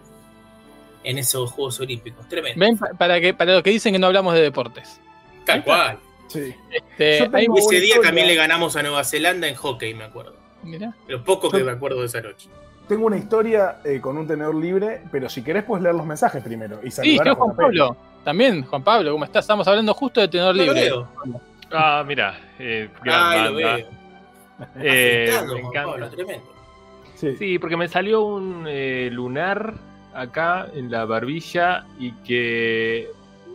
en 1.05 1.19
esos 1.19 1.51
Juegos 1.53 1.81
Olímpicos. 1.81 2.29
Tremendo. 2.29 2.59
Ven, 2.59 2.79
para, 2.99 3.21
que, 3.21 3.35
para 3.35 3.55
los 3.55 3.63
que 3.63 3.71
dicen 3.71 3.93
que 3.93 3.99
no 3.99 4.07
hablamos 4.09 4.35
de 4.35 4.43
deportes. 4.43 5.01
Tal 5.45 5.63
cual. 5.65 5.99
Sí. 6.29 6.55
Este, 6.71 7.19
ese 7.19 7.29
día 7.29 7.47
historia. 7.59 8.01
también 8.03 8.27
le 8.27 8.35
ganamos 8.35 8.75
a 8.77 8.83
Nueva 8.83 9.05
Zelanda 9.05 9.49
en 9.49 9.55
hockey, 9.55 9.93
me 9.95 10.05
acuerdo. 10.05 10.35
mirá. 10.63 10.95
Lo 11.09 11.23
poco 11.25 11.51
que 11.51 11.59
Yo- 11.59 11.65
me 11.67 11.73
acuerdo 11.73 12.01
de 12.01 12.07
esa 12.07 12.21
noche. 12.21 12.49
Tengo 12.89 13.07
una 13.07 13.17
historia 13.17 13.79
eh, 13.85 14.01
con 14.01 14.19
un 14.19 14.27
tenedor 14.27 14.55
libre, 14.55 15.03
pero 15.13 15.29
si 15.29 15.43
querés 15.43 15.63
puedes 15.65 15.83
leer 15.83 15.95
los 15.95 16.05
mensajes 16.05 16.43
primero. 16.43 16.81
Y 16.83 16.91
Sí, 16.91 17.17
yo 17.17 17.23
Juan 17.23 17.35
Juan 17.37 17.57
Pablo. 17.57 17.87
Pablo. 17.89 17.97
También, 18.25 18.63
Juan 18.65 18.83
Pablo, 18.83 19.13
¿cómo 19.13 19.25
estás? 19.25 19.45
Estamos 19.45 19.67
hablando 19.69 19.95
justo 19.95 20.21
de 20.21 20.29
tenedor 20.29 20.55
No 20.57 20.65
lo 20.65 20.73
libre. 20.73 20.85
veo. 20.91 21.09
Ah, 21.71 22.05
mira, 22.07 22.39
eh, 22.59 22.89
Ay, 23.05 23.45
lo 23.45 23.55
veo. 23.55 23.77
Eh, 24.81 25.27
Afectado, 25.31 25.55
me 25.55 25.61
Juan 25.63 25.71
encanta. 25.73 25.91
Pablo, 25.91 26.11
tremendo. 26.11 26.53
Sí. 27.17 27.37
Sí, 27.39 27.59
porque 27.59 27.77
me 27.77 27.89
salió 27.89 28.23
un 28.23 28.65
eh, 28.69 29.09
lunar 29.13 29.75
acá 30.15 30.69
en 30.75 30.91
la 30.91 31.05
barbilla 31.05 31.87
y 31.99 32.13
que 32.25 33.09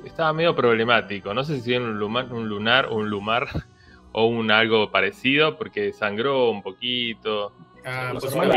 estaba 0.05 0.33
medio 0.33 0.55
problemático. 0.55 1.33
No 1.33 1.43
sé 1.43 1.59
si 1.61 1.73
era 1.73 1.83
un, 1.83 1.99
luma- 1.99 2.27
un 2.29 2.47
lunar 2.49 2.87
o 2.89 2.95
un 2.95 3.09
lumar 3.09 3.47
o 4.11 4.25
un 4.25 4.51
algo 4.51 4.89
parecido 4.91 5.57
porque 5.57 5.93
sangró 5.93 6.49
un 6.49 6.61
poquito. 6.63 7.53
Ah. 7.85 8.13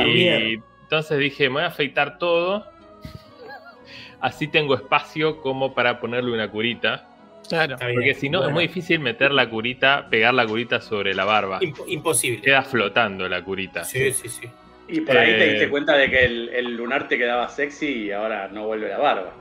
Y 0.06 0.54
entonces 0.82 1.18
dije, 1.18 1.48
me 1.48 1.54
voy 1.54 1.62
a 1.62 1.66
afeitar 1.66 2.18
todo. 2.18 2.66
Así 4.20 4.48
tengo 4.48 4.74
espacio 4.74 5.40
como 5.40 5.74
para 5.74 6.00
ponerle 6.00 6.32
una 6.32 6.50
curita. 6.50 7.06
Claro. 7.48 7.76
Bien. 7.78 7.94
Porque 7.94 8.14
si 8.14 8.28
no, 8.28 8.44
es 8.46 8.53
muy 8.53 8.66
difícil 8.68 9.01
meter 9.01 9.32
la 9.32 9.48
curita, 9.48 10.07
pegar 10.11 10.34
la 10.34 10.46
curita 10.46 10.80
sobre 10.80 11.14
la 11.14 11.24
barba. 11.24 11.59
Imp- 11.61 11.82
imposible. 11.88 12.42
Queda 12.42 12.62
flotando 12.62 13.28
la 13.28 13.42
curita. 13.42 13.82
Sí, 13.84 14.12
sí, 14.12 14.28
sí. 14.28 14.48
Y 14.93 15.01
por 15.03 15.16
ahí 15.16 15.32
te 15.32 15.45
Eh, 15.45 15.51
diste 15.53 15.68
cuenta 15.70 15.97
de 15.97 16.11
que 16.11 16.24
el, 16.24 16.49
el 16.51 16.76
lunar 16.76 17.07
te 17.09 17.16
quedaba 17.18 17.49
sexy 17.49 18.07
y 18.07 18.12
ahora 18.12 18.49
no 18.49 18.66
vuelve 18.66 18.88
la 18.88 18.99
barba. 18.99 19.34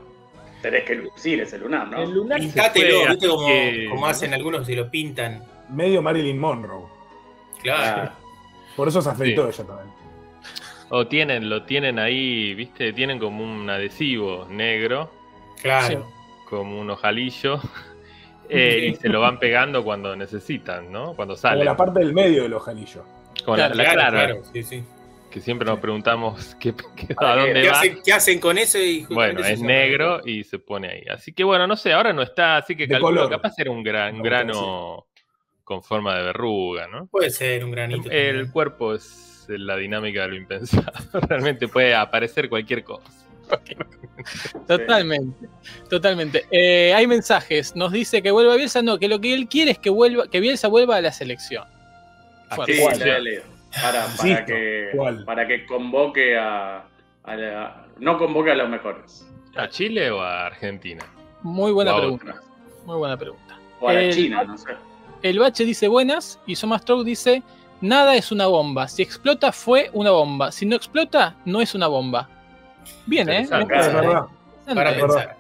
Tenés 0.62 0.84
que 0.84 0.96
lucir 0.96 1.40
ese 1.42 1.58
lunar, 1.58 1.88
¿no? 1.88 2.02
El 2.04 2.12
lunar 2.12 2.40
se 2.40 2.46
Pintátelo, 2.48 3.00
fue, 3.02 3.10
¿viste? 3.10 3.28
Como, 3.28 3.48
que- 3.48 3.88
como 3.90 4.08
hacen 4.08 4.34
algunos 4.34 4.68
que 4.68 4.76
lo 4.76 4.90
pintan. 4.92 5.44
Medio 5.70 6.02
Marilyn 6.02 6.38
Monroe. 6.38 6.86
Claro. 7.62 8.12
Ah, 8.12 8.16
Por 8.76 8.88
eso 8.88 9.02
se 9.02 9.10
afeitó 9.10 9.52
Sí. 9.52 9.62
ella 9.62 9.68
también. 9.68 9.94
O 10.90 11.08
tienen, 11.08 11.50
lo 11.50 11.64
tienen 11.64 12.00
ahí, 12.00 12.54
viste, 12.56 12.94
tienen 12.94 13.20
como 13.20 13.44
un 13.44 13.70
adhesivo 13.70 14.48
negro, 14.50 15.12
Claro. 15.62 16.08
como 16.50 16.80
un 16.80 16.90
ojalillo, 16.90 17.60
eh, 18.50 18.90
y 18.92 18.96
se 18.96 19.08
lo 19.10 19.22
van 19.22 19.38
pegando 19.40 19.84
cuando 19.84 20.16
necesitan, 20.16 20.92
¿no? 20.92 21.14
Cuando 21.14 21.34
Como 21.36 21.42
salen. 21.42 21.66
la 21.66 21.78
parte 21.78 22.00
del 22.00 22.14
medio 22.14 22.44
del 22.44 22.54
ojalillo. 22.54 23.04
Como 23.46 23.58
la- 23.58 23.70
Claro, 23.72 23.76
la- 23.76 23.84
Claro, 23.84 24.12
claro, 24.12 24.34
claro, 24.34 24.46
sí, 24.54 24.64
sí. 24.64 24.84
Que 25.30 25.40
siempre 25.42 25.66
nos 25.68 25.80
preguntamos 25.80 26.56
qué, 26.60 26.74
qué- 26.96 27.14
a 27.18 27.36
dónde 27.36 27.62
¿Qué 27.62 27.70
va. 27.70 27.78
hacen, 27.80 28.00
qué 28.04 28.14
hacen 28.14 28.40
con 28.40 28.58
eso? 28.58 28.78
Y 28.80 29.06
Bueno, 29.10 29.42
es 29.42 29.62
negro 29.62 30.22
y 30.26 30.44
se 30.44 30.60
pone 30.60 30.90
ahí. 30.90 31.04
Así 31.10 31.34
que 31.34 31.44
bueno, 31.44 31.68
no 31.68 31.76
sé, 31.76 31.94
ahora 31.94 32.14
no 32.14 32.22
está, 32.22 32.58
así 32.58 32.76
que 32.76 32.84
De 32.88 32.94
calculo, 32.96 33.24
color. 33.24 33.30
capaz 33.42 33.54
era 33.58 33.72
un 33.72 33.84
gran 33.84 34.18
No, 34.18 34.24
grano 34.24 35.08
con 35.64 35.84
forma 35.84 36.16
de 36.18 36.24
verruga, 36.24 36.88
¿no? 36.88 37.06
Puede 37.08 37.30
ser 37.30 37.64
un 37.64 37.72
granito. 37.72 38.10
El 38.10 38.52
cuerpo 38.52 38.96
es 38.96 39.46
la 39.50 39.76
dinámica 39.78 40.24
de 40.24 40.28
lo 40.30 40.36
impensado. 40.36 40.92
Realmente 41.30 41.68
puede 41.68 41.94
aparecer 41.96 42.50
cualquier 42.50 42.84
cosa. 42.84 43.08
Totalmente, 44.68 45.48
totalmente. 45.90 46.46
Eh, 46.52 46.94
hay 46.94 47.08
mensajes. 47.08 47.76
Nos 47.76 47.92
dice 47.92 48.22
que 48.22 48.32
vuelva 48.32 48.56
Bielsa. 48.56 48.82
No, 48.82 49.00
que 49.00 49.08
lo 49.08 49.20
que 49.22 49.34
él 49.34 49.48
quiere 49.48 49.72
es 49.72 49.80
que 49.80 49.90
vuelva, 49.90 50.28
que 50.28 50.40
Bielsa 50.40 50.68
vuelva 50.68 50.98
a 50.98 51.02
la 51.02 51.12
selección. 51.12 51.64
Fuerte. 52.50 52.74
Sí, 52.74 52.82
¿Cuál? 52.82 53.44
Para, 53.72 54.46
que, 54.46 54.90
¿cuál? 54.96 55.24
para 55.26 55.48
que 55.48 55.66
convoque 55.66 56.38
a, 56.38 56.86
a 57.24 57.36
la- 57.36 57.88
No 58.00 58.18
convoque 58.18 58.52
a 58.52 58.56
los 58.56 58.70
mejores. 58.70 59.28
¿A 59.56 59.68
Chile 59.70 60.10
o 60.12 60.22
a 60.22 60.48
Argentina? 60.48 61.04
Muy 61.44 61.72
buena 61.72 61.96
pregunta. 61.96 62.32
otra. 62.32 62.42
Muy 62.86 62.98
buena 62.98 63.18
pregunta. 63.18 63.58
O 63.80 63.90
a 63.90 63.94
la 63.94 64.02
El- 64.02 64.14
China, 64.14 64.44
no 64.44 64.58
sé. 64.58 64.72
El 65.22 65.38
Bache 65.40 65.66
dice 65.66 65.88
buenas 65.88 66.40
y 66.46 66.56
Somastroke 66.56 67.04
dice 67.06 67.44
nada 67.82 68.16
es 68.16 68.32
una 68.32 68.48
bomba. 68.48 68.88
Si 68.88 69.02
explota 69.04 69.52
fue 69.52 69.90
una 69.94 70.12
bomba. 70.12 70.52
Si 70.52 70.66
no 70.66 70.76
explota 70.76 71.36
no 71.46 71.62
es 71.62 71.76
una 71.76 71.88
bomba. 71.88 72.30
Bien, 73.06 73.30
¿eh? 73.30 73.48
Verdad. 73.50 74.26
Para 74.74 74.96
pensar. 74.96 75.36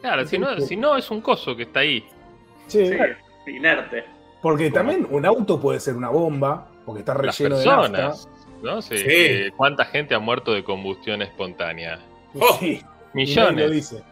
Claro, 0.00 0.26
si 0.26 0.38
no, 0.38 0.60
si 0.60 0.76
no 0.76 0.96
es 0.96 1.10
un 1.10 1.20
coso 1.20 1.56
que 1.56 1.64
está 1.64 1.80
ahí. 1.80 2.04
Sí, 2.68 2.86
Sí, 3.44 3.52
inerte. 3.52 4.04
porque 4.42 4.70
también 4.70 5.06
un 5.10 5.24
auto 5.26 5.60
puede 5.60 5.78
ser 5.80 5.94
una 5.96 6.08
bomba, 6.08 6.68
porque 6.86 7.00
está 7.00 7.14
Las 7.14 7.38
relleno 7.38 7.58
de 7.58 7.66
nafta. 7.66 7.90
personas. 7.90 8.28
¿no? 8.62 8.80
Sí, 8.82 8.96
Sí. 8.98 9.04
eh, 9.08 9.52
¿Cuánta 9.56 9.84
gente 9.84 10.14
ha 10.14 10.18
muerto 10.18 10.52
de 10.54 10.64
combustión 10.64 11.20
espontánea? 11.20 11.98
Oh, 12.34 12.56
Sí, 12.58 12.66
y 12.72 12.80
nadie 12.80 12.82
lo 13.12 13.12
Millones. 13.12 13.70
dice. 13.72 14.02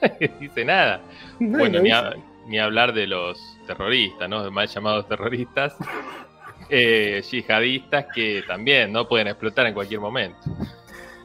dice 0.40 0.64
nada. 0.64 1.00
Nadie 1.40 1.56
Bueno, 1.58 1.78
ni, 1.78 1.84
dice. 1.84 1.96
a- 1.96 2.14
ni 2.46 2.58
hablar 2.58 2.92
de 2.92 3.06
los 3.06 3.38
terroristas, 3.66 4.28
¿no? 4.28 4.50
Mal 4.50 4.68
llamados 4.68 5.08
terroristas. 5.08 5.74
eh, 6.68 7.22
yihadistas 7.30 8.06
que 8.14 8.42
también 8.46 8.92
no 8.92 9.06
pueden 9.08 9.28
explotar 9.28 9.66
en 9.66 9.74
cualquier 9.74 10.00
momento. 10.00 10.38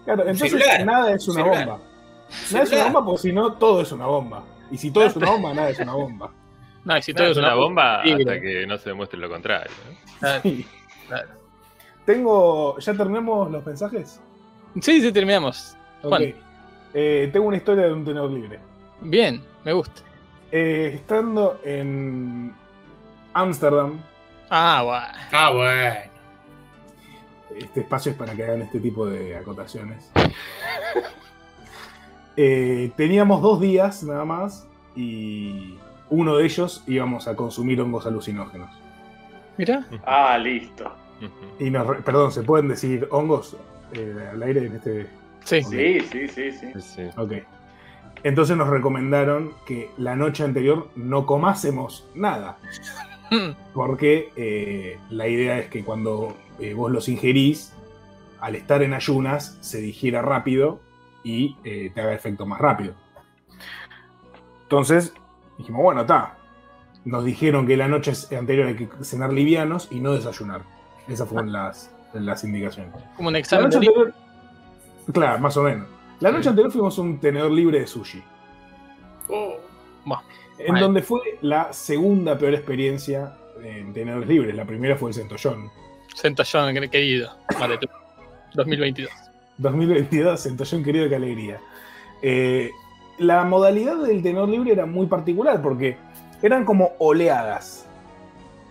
Claro, 0.05 0.21
entonces 0.21 0.51
celular. 0.51 0.85
nada 0.85 1.13
es 1.13 1.27
una 1.27 1.41
Celular. 1.43 1.65
bomba. 1.67 1.83
Nada 2.51 2.63
es 2.63 2.71
una 2.71 2.83
bomba 2.85 3.05
porque 3.05 3.21
si 3.21 3.33
no, 3.33 3.53
todo 3.53 3.81
es 3.81 3.91
una 3.91 4.05
bomba. 4.05 4.43
Y 4.71 4.77
si 4.77 4.89
todo 4.91 5.05
es 5.05 5.15
una 5.15 5.31
bomba, 5.31 5.53
nada 5.53 5.69
es 5.69 5.79
una 5.79 5.93
bomba. 5.93 6.31
No, 6.83 6.97
y 6.97 7.01
si 7.01 7.13
No, 7.13 7.17
todo 7.17 7.27
es 7.31 7.37
una 7.37 7.53
bomba 7.53 8.01
hasta 8.01 8.41
que 8.41 8.65
no 8.67 8.77
se 8.77 8.89
demuestre 8.89 9.19
lo 9.19 9.29
contrario. 9.29 9.71
Sí. 10.41 10.65
claro. 11.07 11.29
Tengo. 12.05 12.77
¿Ya 12.79 12.93
terminamos 12.93 13.51
los 13.51 13.65
mensajes? 13.65 14.19
Sí, 14.81 15.01
sí, 15.01 15.11
terminamos. 15.11 15.75
Juan. 16.01 16.23
Ok. 16.23 16.35
Eh, 16.93 17.29
tengo 17.31 17.47
una 17.47 17.57
historia 17.57 17.85
de 17.85 17.93
un 17.93 18.03
tenedor 18.03 18.31
libre. 18.31 18.59
Bien, 19.01 19.43
me 19.63 19.73
gusta. 19.73 20.01
Eh, 20.51 20.91
estando 20.95 21.59
en 21.63 22.53
Ámsterdam, 23.33 24.01
Ah, 24.49 24.81
bueno. 24.83 25.27
ah, 25.31 25.51
bueno. 25.51 25.95
este 27.57 27.79
espacio 27.81 28.11
es 28.11 28.17
para 28.17 28.33
que 28.35 28.43
hagan 28.43 28.61
este 28.63 28.79
tipo 28.79 29.05
de 29.07 29.35
acotaciones. 29.37 30.11
Eh, 32.37 32.91
teníamos 32.95 33.41
dos 33.41 33.59
días 33.59 34.03
nada 34.03 34.23
más 34.23 34.65
y 34.95 35.77
uno 36.11 36.37
de 36.37 36.45
ellos 36.45 36.83
íbamos 36.85 37.27
a 37.27 37.35
consumir 37.35 37.81
hongos 37.81 38.05
alucinógenos. 38.05 38.69
Mira. 39.57 39.85
Ah, 40.05 40.37
listo. 40.37 40.91
Y 41.59 41.69
nos, 41.69 41.87
perdón, 42.03 42.31
¿se 42.31 42.43
pueden 42.43 42.67
decir 42.67 43.07
hongos 43.11 43.57
eh, 43.93 44.29
al 44.31 44.43
aire 44.43 44.67
en 44.67 44.75
este? 44.75 45.07
Sí. 45.43 45.63
Sí, 45.63 45.99
sí, 46.01 46.27
sí, 46.27 46.51
sí. 46.51 46.81
Sí. 46.81 47.03
Ok. 47.17 47.33
Entonces 48.23 48.55
nos 48.55 48.67
recomendaron 48.67 49.53
que 49.65 49.89
la 49.97 50.15
noche 50.15 50.43
anterior 50.43 50.89
no 50.95 51.25
comásemos 51.25 52.07
nada. 52.13 52.57
Porque 53.73 54.31
eh, 54.35 54.99
la 55.09 55.27
idea 55.27 55.59
es 55.59 55.69
que 55.69 55.83
cuando 55.83 56.35
eh, 56.59 56.73
vos 56.73 56.91
los 56.91 57.07
ingerís, 57.07 57.73
al 58.39 58.55
estar 58.55 58.83
en 58.83 58.93
ayunas, 58.93 59.57
se 59.61 59.79
digiera 59.79 60.21
rápido 60.21 60.81
y 61.23 61.55
eh, 61.63 61.91
te 61.93 62.01
haga 62.01 62.13
efecto 62.13 62.45
más 62.45 62.59
rápido. 62.59 62.95
Entonces 64.63 65.13
dijimos, 65.61 65.81
bueno, 65.83 66.01
está. 66.01 66.37
Nos 67.05 67.25
dijeron 67.25 67.65
que 67.65 67.75
la 67.77 67.87
noche 67.87 68.13
anterior 68.37 68.67
hay 68.67 68.75
que 68.75 68.89
cenar 69.03 69.33
livianos 69.33 69.87
y 69.91 69.99
no 69.99 70.13
desayunar. 70.13 70.61
Esas 71.07 71.27
fueron 71.27 71.51
las, 71.51 71.89
las 72.13 72.43
indicaciones. 72.43 72.93
Como 73.15 73.29
un 73.29 73.33
La 73.33 73.39
examen. 73.39 73.65
noche 73.65 73.79
de- 73.79 73.87
anterior, 73.87 74.13
claro, 75.13 75.39
más 75.39 75.57
o 75.57 75.63
menos. 75.63 75.87
La 76.19 76.29
noche 76.31 76.43
Sí. 76.43 76.49
anterior 76.49 76.71
fuimos 76.71 76.97
a 76.97 77.01
un 77.01 77.19
tenedor 77.19 77.51
libre 77.51 77.79
de 77.79 77.87
sushi. 77.87 78.21
Oh, 79.29 79.55
En 80.59 80.73
Vale. 80.73 80.81
donde 80.81 81.01
fue 81.01 81.19
la 81.41 81.73
segunda 81.73 82.37
peor 82.37 82.53
experiencia 82.53 83.35
en 83.63 83.93
tenedores 83.93 84.29
libres. 84.29 84.53
La 84.55 84.65
primera 84.65 84.95
fue 84.95 85.09
el 85.09 85.15
Centollón. 85.15 85.71
Centollón, 86.15 86.75
querido. 86.89 87.31
Vale, 87.59 87.79
tú. 87.79 87.87
2022. 88.53 89.11
2022, 89.57 90.39
Centollón 90.43 90.83
querido, 90.83 91.09
qué 91.09 91.15
alegría. 91.15 91.59
Eh, 92.21 92.69
la 93.21 93.43
modalidad 93.43 93.97
del 93.97 94.21
tenedor 94.21 94.49
libre 94.49 94.71
era 94.73 94.85
muy 94.85 95.05
particular 95.07 95.61
porque 95.61 95.97
eran 96.41 96.65
como 96.65 96.93
oleadas. 96.99 97.87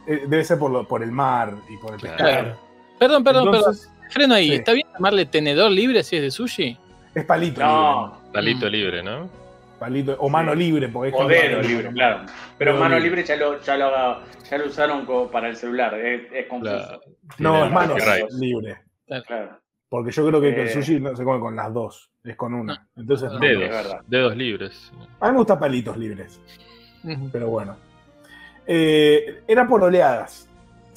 Eh, 0.06 0.24
debe 0.26 0.44
ser 0.44 0.58
por, 0.58 0.70
lo- 0.70 0.86
por 0.86 1.02
el 1.02 1.12
mar 1.12 1.54
y 1.68 1.76
por 1.76 1.94
el 1.94 2.00
Claro. 2.00 2.16
pescado. 2.16 2.42
claro. 2.42 2.58
Perdón, 2.98 3.24
perdón, 3.24 3.46
Entonces, 3.54 3.86
perdón. 3.86 4.10
Freno 4.10 4.34
ahí. 4.34 4.48
sí. 4.48 4.54
¿Está 4.54 4.72
bien 4.72 4.86
llamarle 4.92 5.26
tenedor 5.26 5.70
libre 5.70 6.02
si 6.02 6.16
es 6.16 6.22
de 6.22 6.30
sushi? 6.30 6.76
Es 7.14 7.24
palito 7.24 7.60
No, 7.60 8.06
libre. 8.18 8.32
Palito 8.32 8.66
Mm. 8.66 8.70
libre, 8.70 9.02
¿no? 9.02 9.28
Palito, 9.78 10.16
o 10.18 10.28
mano 10.28 10.52
Sí. 10.52 10.58
libre, 10.58 10.88
porque 10.88 11.08
hay 11.08 11.14
o 11.24 11.26
dedo 11.28 11.62
libre, 11.62 11.90
claro. 11.92 12.26
Pero 12.58 12.76
mano 12.76 12.98
libre. 12.98 13.24
ya 13.24 13.36
lo, 13.36 13.60
ya 13.62 13.76
lo, 13.76 13.90
ya 14.50 14.58
lo 14.58 14.66
usaron 14.66 15.06
como 15.06 15.28
para 15.30 15.48
el 15.48 15.56
celular. 15.56 15.94
Es, 15.94 16.22
es 16.32 16.46
confuso. 16.48 17.00
No, 17.38 17.64
es 17.64 17.72
mano 17.72 17.94
libre. 18.38 18.76
Claro. 19.26 19.58
Porque 19.88 20.10
yo 20.12 20.26
creo 20.26 20.40
que 20.40 20.48
el 20.48 20.68
Eh. 20.68 20.72
sushi 20.72 21.00
no 21.00 21.16
se 21.16 21.24
come 21.24 21.40
con 21.40 21.56
las 21.56 21.72
dos, 21.72 22.09
es 22.24 22.36
con 22.36 22.54
una. 22.54 22.86
Entonces, 22.96 23.30
no. 23.32 23.38
Dedos. 23.38 23.62
Es 23.62 23.70
verdad. 23.70 24.00
Dedos 24.06 24.36
libres. 24.36 24.92
A 25.20 25.26
mí 25.26 25.32
me 25.32 25.38
gustan 25.38 25.58
palitos 25.58 25.96
libres. 25.96 26.40
Pero 27.32 27.48
bueno. 27.48 27.76
Eh, 28.66 29.42
era 29.48 29.66
por 29.66 29.82
oleadas. 29.82 30.48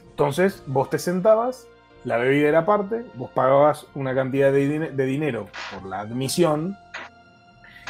Entonces, 0.09 0.63
vos 0.67 0.89
te 0.89 0.99
sentabas, 0.99 1.67
la 2.03 2.17
bebida 2.17 2.49
era 2.49 2.59
aparte, 2.59 3.03
vos 3.15 3.31
pagabas 3.31 3.87
una 3.95 4.13
cantidad 4.13 4.51
de, 4.51 4.91
de 4.91 5.05
dinero 5.05 5.47
por 5.73 5.89
la 5.89 6.01
admisión 6.01 6.77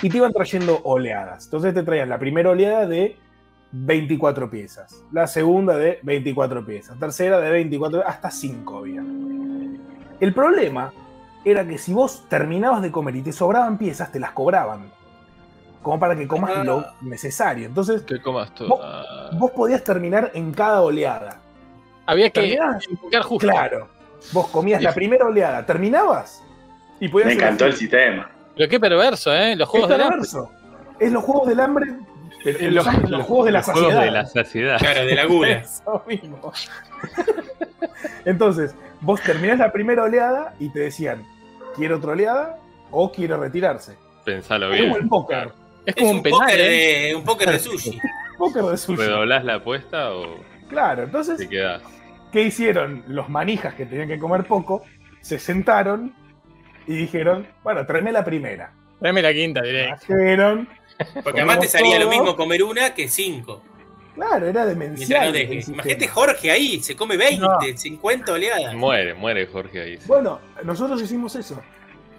y 0.02 0.10
te 0.10 0.18
iban 0.18 0.32
trayendo 0.32 0.80
oleadas. 0.84 1.46
Entonces 1.46 1.74
te 1.74 1.84
traían 1.84 2.10
la 2.10 2.20
primera 2.20 2.52
oleada 2.52 2.86
de 2.86 3.18
24 3.72 4.50
piezas, 4.50 5.04
la 5.12 5.26
segunda 5.28 5.76
de 5.76 6.00
24 6.04 6.66
piezas, 6.66 6.98
tercera 7.00 7.40
de 7.40 7.50
24, 7.50 8.08
hasta 8.08 8.30
5 8.30 8.78
había. 8.78 9.04
El 10.20 10.34
problema 10.34 10.94
era 11.46 11.66
que 11.68 11.78
si 11.78 11.94
vos 11.94 12.26
terminabas 12.30 12.82
de 12.82 12.92
comer 12.92 13.16
y 13.18 13.22
te 13.22 13.32
sobraban 13.34 13.78
piezas, 13.78 14.12
te 14.12 14.20
las 14.20 14.32
cobraban. 14.32 14.92
Como 15.82 16.00
para 16.00 16.16
que 16.16 16.28
comas 16.28 16.52
Ah. 16.56 16.64
lo 16.64 16.86
necesario. 17.02 17.68
Entonces, 17.68 18.04
Que 18.04 18.22
comas 18.22 18.54
todo. 18.56 18.70
Vos- 18.70 18.80
Ah, 18.84 19.30
vos 19.34 19.52
podías 19.52 19.84
terminar 19.84 20.32
en 20.34 20.54
cada 20.54 20.82
oleada. 20.82 21.40
Había 22.06 22.30
que 22.30 22.58
justo. 23.24 23.48
Claro. 23.48 23.90
Vos 24.32 24.48
comías 24.48 24.82
la 24.82 24.94
primera 24.94 25.26
oleada, 25.26 25.66
terminabas 25.66 26.42
y 27.00 27.10
podías 27.10 27.28
Me 27.28 27.34
encantó 27.34 27.66
el 27.66 27.74
sistema. 27.74 28.30
Pero 28.56 28.70
qué 28.70 28.80
perverso, 28.80 29.34
¿eh? 29.34 29.56
Los 29.58 29.68
Es 29.68 29.72
juegos 29.72 29.90
de 29.90 29.98
la... 29.98 30.08
perverso. 30.10 30.50
Es 31.00 31.12
los 31.12 31.24
juegos 31.24 31.48
del 31.50 31.60
hambre. 31.60 31.94
pero 32.44 32.60
Eh, 32.60 32.72
los, 32.72 32.86
los- 32.86 33.10
los 33.10 33.24
juegos 33.26 33.46
de 33.48 33.52
la 33.52 33.60
los 33.60 33.66
juegos 33.66 33.82
saciedad. 33.92 34.04
de 34.06 34.12
la 34.12 34.26
saciedad. 34.26 34.78
Claro, 34.80 35.06
de 35.06 35.16
la 35.16 35.26
gula. 35.26 35.50
Eso 35.58 36.04
mismo. 36.08 36.54
Entonces, 38.26 38.76
vos 39.04 39.22
terminás 39.22 39.60
la 39.60 39.72
primera 39.72 40.04
oleada 40.04 40.56
y 40.60 40.70
te 40.70 40.80
decían, 40.80 41.24
¿quiere 41.76 41.94
otra 41.94 42.14
oleada 42.14 42.58
o 42.92 43.12
quiere 43.12 43.38
retirarse? 43.38 43.96
Pensalo 44.26 44.74
Es 44.74 44.82
como 44.82 44.94
bien. 44.94 45.04
el 45.04 45.10
póker. 45.10 45.52
Es 45.86 45.88
Es 45.88 45.96
como 45.96 46.10
un, 46.12 46.18
un 46.18 46.24
penal, 46.24 46.40
póker, 46.40 46.60
¿eh? 46.62 47.08
de, 47.10 47.16
un 47.16 47.24
póker 47.24 47.50
de 47.52 47.60
sushi. 47.60 48.00
Póker 48.38 48.64
de 48.64 48.78
sushi. 48.78 48.98
¿Redoblás 48.98 49.46
la 49.46 49.56
apuesta 49.56 50.12
o 50.14 50.38
Claro, 50.68 51.04
entonces, 51.04 51.38
te 51.38 51.48
quedás? 51.48 51.84
¿qué 52.32 52.42
hicieron? 52.42 53.04
Los 53.08 53.30
manijas 53.30 53.76
que 53.76 53.86
tenían 53.86 54.08
que 54.08 54.18
comer 54.18 54.46
poco, 54.46 54.84
se 55.22 55.38
sentaron 55.38 56.16
y 56.88 56.96
dijeron, 56.96 57.48
bueno, 57.64 57.86
tráeme 57.86 58.12
la 58.12 58.26
primera. 58.26 58.74
Tráeme 59.00 59.22
la 59.22 59.34
quinta, 59.34 59.62
directo. 59.62 60.06
Trajeron, 60.08 60.68
Porque 61.24 61.42
además 61.42 61.60
te 61.60 61.68
salía 61.68 62.00
lo 62.00 62.10
mismo 62.10 62.36
comer 62.36 62.64
una 62.64 62.94
que 62.94 63.08
cinco. 63.08 63.62
Claro, 64.16 64.48
era 64.48 64.66
demencial. 64.66 65.32
no. 65.32 65.38
Imagínate 65.38 66.08
Jorge 66.08 66.52
ahí, 66.52 66.82
se 66.82 66.96
come 66.96 67.18
20, 67.18 67.40
No. 67.42 67.60
50 67.76 68.32
oleadas. 68.34 68.74
Muere, 68.76 69.14
muere 69.14 69.48
Jorge 69.48 69.82
ahí. 69.82 70.00
Bueno, 70.06 70.40
nosotros 70.64 71.02
hicimos 71.02 71.36
eso. 71.36 71.62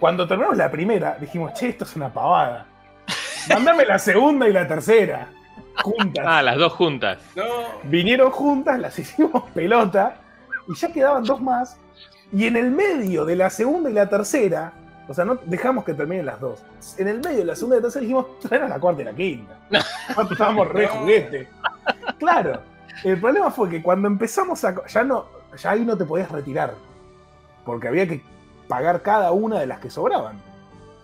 Cuando 0.01 0.27
terminamos 0.27 0.57
la 0.59 0.71
primera, 0.71 1.17
dijimos, 1.21 1.55
che, 1.55 1.69
esto 1.69 1.85
es 1.85 1.97
una 1.97 2.13
pavada. 2.13 2.67
Mándame 3.49 3.85
la 3.87 3.99
segunda 3.99 4.49
y 4.49 4.53
la 4.53 4.67
tercera. 4.67 5.29
Juntas. 5.83 6.25
Ah, 6.29 6.43
las 6.43 6.57
dos 6.57 6.73
juntas. 6.75 7.19
No. 7.35 7.45
Vinieron 7.85 8.31
juntas, 8.31 8.79
las 8.79 8.99
hicimos 8.99 9.51
pelota 9.55 10.17
y 10.69 10.75
ya 10.75 10.93
quedaban 10.93 11.25
dos 11.25 11.41
más. 11.41 11.79
Y 12.33 12.47
en 12.47 12.57
el 12.57 12.71
medio 12.71 13.25
de 13.25 13.37
la 13.37 13.51
segunda 13.51 13.91
y 13.91 13.93
la 13.93 14.09
tercera, 14.09 14.73
o 15.09 15.15
sea, 15.15 15.25
no 15.25 15.37
dejamos 15.45 15.85
que 15.85 15.95
terminen 15.95 16.27
las 16.27 16.41
dos. 16.41 16.63
En 16.99 17.09
el 17.09 17.19
medio 17.21 17.39
de 17.39 17.45
la 17.45 17.55
segunda 17.57 17.77
y 17.77 17.79
la 17.81 17.83
tercera 17.83 18.01
dijimos, 18.03 18.39
traer 18.41 18.63
a 18.65 18.69
la 18.69 18.79
cuarta 18.81 19.03
y 19.03 19.05
la 19.05 19.13
quinta. 19.15 19.59
Estábamos 20.31 20.69
re 20.69 20.87
juguete. 20.87 21.49
Claro. 22.25 22.62
El 23.03 23.20
problema 23.20 23.51
fue 23.51 23.68
que 23.70 23.83
cuando 23.83 24.09
empezamos 24.09 24.64
a. 24.64 24.87
Ya 24.87 25.05
no. 25.05 25.27
Ya 25.57 25.70
ahí 25.70 25.85
no 25.85 25.97
te 25.97 26.05
podías 26.05 26.31
retirar. 26.31 26.75
Porque 27.64 27.89
había 27.89 28.07
que 28.09 28.22
pagar 28.68 29.03
cada 29.03 29.33
una 29.33 29.61
de 29.61 29.66
las 29.66 29.79
que 29.81 29.91
sobraban. 29.91 30.41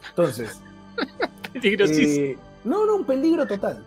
Entonces. 0.08 0.60
Peligrosísimo. 1.52 2.26
eh, 2.26 2.38
no, 2.64 2.86
no, 2.86 2.96
un 2.96 3.04
peligro 3.04 3.46
total. 3.46 3.84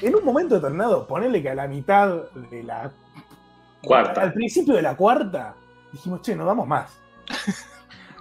En 0.00 0.14
un 0.14 0.24
momento 0.24 0.54
determinado, 0.56 1.06
ponele 1.06 1.42
que 1.42 1.50
a 1.50 1.54
la 1.54 1.66
mitad 1.66 2.30
de 2.50 2.62
la 2.62 2.90
Cuarta. 3.82 4.22
al 4.22 4.32
principio 4.32 4.74
de 4.74 4.82
la 4.82 4.96
cuarta, 4.96 5.54
dijimos, 5.92 6.22
che, 6.22 6.34
no 6.36 6.44
damos 6.44 6.66
más. 6.66 7.00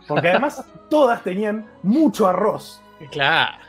Porque 0.07 0.29
además 0.29 0.63
todas 0.89 1.23
tenían 1.23 1.65
mucho 1.83 2.27
arroz. 2.27 2.81
Claro. 3.11 3.63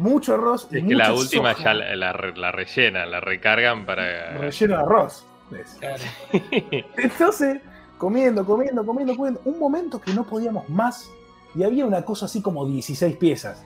Mucho 0.00 0.34
arroz. 0.34 0.68
y 0.70 0.78
Es 0.78 0.84
que 0.84 0.94
la 0.94 1.12
última 1.12 1.52
soja. 1.52 1.64
ya 1.64 1.74
la, 1.74 1.94
la 1.96 2.32
la 2.34 2.52
rellenan, 2.52 3.10
la 3.10 3.20
recargan 3.20 3.84
para. 3.86 4.38
Relleno 4.38 4.76
de 4.76 4.82
arroz. 4.82 5.26
¿ves? 5.50 5.76
Claro. 5.78 6.02
Entonces, 6.96 7.60
comiendo, 7.98 8.44
comiendo, 8.44 8.84
comiendo, 8.84 9.16
comiendo. 9.16 9.40
Un 9.44 9.58
momento 9.58 10.00
que 10.00 10.12
no 10.14 10.24
podíamos 10.24 10.68
más 10.68 11.08
y 11.54 11.62
había 11.64 11.84
una 11.84 12.02
cosa 12.02 12.26
así 12.26 12.40
como 12.40 12.66
16 12.66 13.16
piezas. 13.16 13.64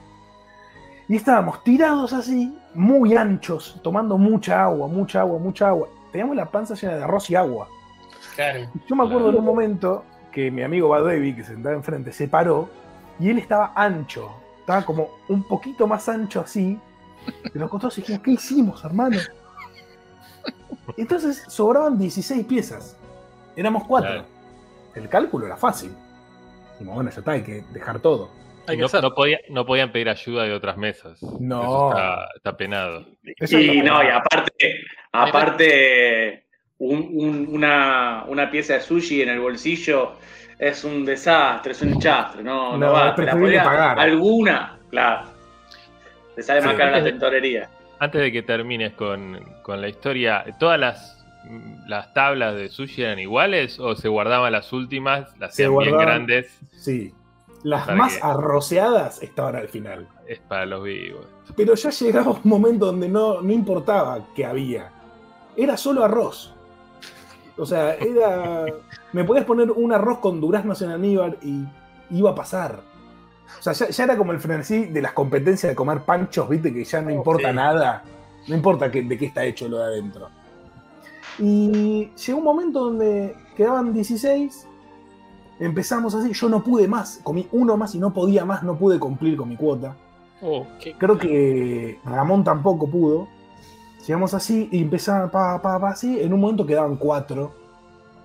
Y 1.07 1.15
estábamos 1.15 1.63
tirados 1.63 2.13
así, 2.13 2.57
muy 2.73 3.15
anchos, 3.15 3.79
tomando 3.83 4.17
mucha 4.17 4.63
agua, 4.63 4.87
mucha 4.87 5.21
agua, 5.21 5.37
mucha 5.37 5.67
agua. 5.69 5.87
Teníamos 6.11 6.35
la 6.35 6.45
panza 6.45 6.73
llena 6.73 6.95
de 6.95 7.03
arroz 7.03 7.29
y 7.29 7.35
agua. 7.35 7.67
Claro. 8.35 8.61
Yo 8.87 8.95
me 8.95 9.03
acuerdo 9.05 9.29
en 9.29 9.35
un 9.35 9.45
momento 9.45 10.03
que 10.31 10.49
mi 10.49 10.63
amigo 10.63 10.89
Badevi, 10.89 11.35
que 11.35 11.43
se 11.43 11.53
sentaba 11.53 11.75
enfrente, 11.75 12.11
se 12.11 12.27
paró 12.27 12.67
y 13.19 13.29
él 13.29 13.37
estaba 13.37 13.71
ancho. 13.75 14.31
Estaba 14.65 14.83
como 14.83 15.19
un 15.27 15.43
poquito 15.43 15.85
más 15.85 16.09
ancho 16.09 16.41
así. 16.41 16.79
Y 17.53 17.59
los 17.59 17.69
costados 17.69 17.97
dijimos, 17.97 18.21
¿qué 18.23 18.31
hicimos, 18.31 18.83
hermano? 18.83 19.19
Entonces 20.97 21.43
sobraban 21.47 21.97
16 21.99 22.45
piezas. 22.45 22.97
Éramos 23.55 23.83
cuatro. 23.85 24.09
Claro. 24.11 24.25
El 24.95 25.09
cálculo 25.09 25.45
era 25.45 25.57
fácil. 25.57 25.91
Dijimos, 26.73 26.95
bueno, 26.95 27.11
ya 27.11 27.19
está, 27.19 27.31
hay 27.33 27.43
que 27.43 27.63
dejar 27.73 27.99
todo. 27.99 28.31
Hay 28.67 28.75
que 28.77 28.81
No, 28.81 28.87
hacer. 28.87 29.03
no 29.03 29.13
podía- 29.13 29.39
no 29.49 29.65
podían 29.67 29.91
pedir 29.91 30.09
ayuda 30.09 30.43
de 30.43 30.53
otras 30.53 30.77
mesas. 30.77 31.21
No. 31.39 31.61
Eso 31.61 31.89
está, 31.89 32.27
está 32.35 32.57
penado. 32.57 33.05
Eso 33.37 33.59
Y 33.59 33.81
no, 33.81 34.03
y 34.03 34.07
aparte, 34.07 34.79
aparte 35.11 36.45
un- 36.79 37.09
un- 37.13 37.47
una, 37.51 38.25
una 38.27 38.49
pieza 38.49 38.73
de 38.73 38.81
sushi 38.81 39.21
en 39.21 39.29
el 39.29 39.39
bolsillo 39.39 40.13
es 40.59 40.83
un 40.83 41.05
desastre, 41.05 41.71
es 41.73 41.81
un 41.81 41.99
chastre, 41.99 42.43
no, 42.43 42.71
no, 42.71 42.77
No, 42.77 42.91
va. 42.93 43.15
te 43.15 43.23
la 43.23 43.31
podría- 43.33 43.63
pagar. 43.63 43.99
Alguna, 43.99 44.77
claro. 44.89 45.27
Te 46.35 46.43
sale 46.43 46.61
más 46.61 46.75
cara 46.75 46.97
la 46.97 47.03
tentorería. 47.03 47.69
Antes 47.99 48.21
de 48.21 48.31
que 48.31 48.41
termines 48.41 48.93
con, 48.93 49.39
con 49.61 49.79
la 49.81 49.87
historia, 49.87 50.43
¿todas 50.59 50.79
las, 50.79 51.25
las 51.87 52.13
tablas 52.13 52.55
de 52.55 52.69
sushi 52.69 53.03
eran 53.03 53.19
iguales 53.19 53.79
o 53.79 53.95
se 53.95 54.07
guardaban 54.09 54.51
las 54.51 54.73
últimas, 54.73 55.29
las 55.39 55.55
Se 55.55 55.63
hacían 55.65 55.77
bien 55.79 55.97
grandes? 55.97 56.59
Sí. 56.71 57.13
Las 57.63 57.85
¿Para 57.85 57.97
más 57.97 58.13
qué? 58.15 58.19
arroceadas 58.23 59.23
estaban 59.23 59.55
al 59.55 59.67
final. 59.69 60.07
Es 60.27 60.39
para 60.39 60.65
los 60.65 60.83
vivos. 60.83 61.25
Pero 61.55 61.73
ya 61.75 61.89
llegaba 61.89 62.31
un 62.31 62.41
momento 62.43 62.87
donde 62.87 63.07
no, 63.09 63.41
no 63.41 63.51
importaba 63.51 64.19
qué 64.35 64.45
había. 64.45 64.91
Era 65.57 65.77
solo 65.77 66.03
arroz. 66.03 66.53
O 67.57 67.65
sea, 67.65 67.93
era. 67.95 68.65
Me 69.13 69.23
podías 69.23 69.45
poner 69.45 69.71
un 69.71 69.93
arroz 69.93 70.19
con 70.19 70.41
duraznos 70.41 70.81
en 70.81 70.89
almíbar 70.89 71.37
y 71.41 71.63
iba 72.11 72.31
a 72.31 72.35
pasar. 72.35 72.81
O 73.59 73.61
sea, 73.63 73.73
ya, 73.73 73.89
ya 73.89 74.03
era 74.03 74.17
como 74.17 74.31
el 74.33 74.39
frenesí 74.39 74.85
de 74.85 75.01
las 75.01 75.13
competencias 75.13 75.71
de 75.71 75.75
comer 75.75 76.01
panchos, 76.01 76.49
viste, 76.49 76.73
que 76.73 76.83
ya 76.83 77.01
no 77.01 77.11
importa 77.11 77.49
sí. 77.49 77.55
nada. 77.55 78.03
No 78.47 78.55
importa 78.55 78.91
que- 78.91 79.01
de 79.03 79.17
qué 79.17 79.25
está 79.27 79.43
hecho 79.45 79.67
lo 79.69 79.77
de 79.77 79.83
adentro. 79.85 80.27
Y 81.39 82.11
llegó 82.15 82.37
un 82.39 82.43
momento 82.43 82.79
donde 82.85 83.35
quedaban 83.55 83.93
16. 83.93 84.67
Empezamos 85.59 86.13
así, 86.15 86.33
yo 86.33 86.49
no 86.49 86.61
pude 86.63 86.87
más, 86.87 87.19
comí 87.23 87.47
uno 87.51 87.77
más 87.77 87.95
y 87.95 87.99
no 87.99 88.13
podía 88.13 88.43
más, 88.45 88.63
no 88.63 88.77
pude 88.77 88.99
cumplir 88.99 89.37
con 89.37 89.47
mi 89.49 89.55
cuota. 89.55 89.95
Oh, 90.41 90.65
qué- 90.81 90.93
Creo 90.97 91.17
que 91.17 91.99
Ramón 92.03 92.43
tampoco 92.43 92.87
pudo. 92.89 93.27
Llegamos 94.07 94.33
así 94.33 94.69
y 94.71 94.81
empezaban 94.81 95.29
pa, 95.31 95.61
pa, 95.61 95.79
pa, 95.79 95.89
así. 95.89 96.19
En 96.21 96.33
un 96.33 96.39
momento 96.39 96.65
quedaban 96.65 96.95
cuatro. 96.95 97.53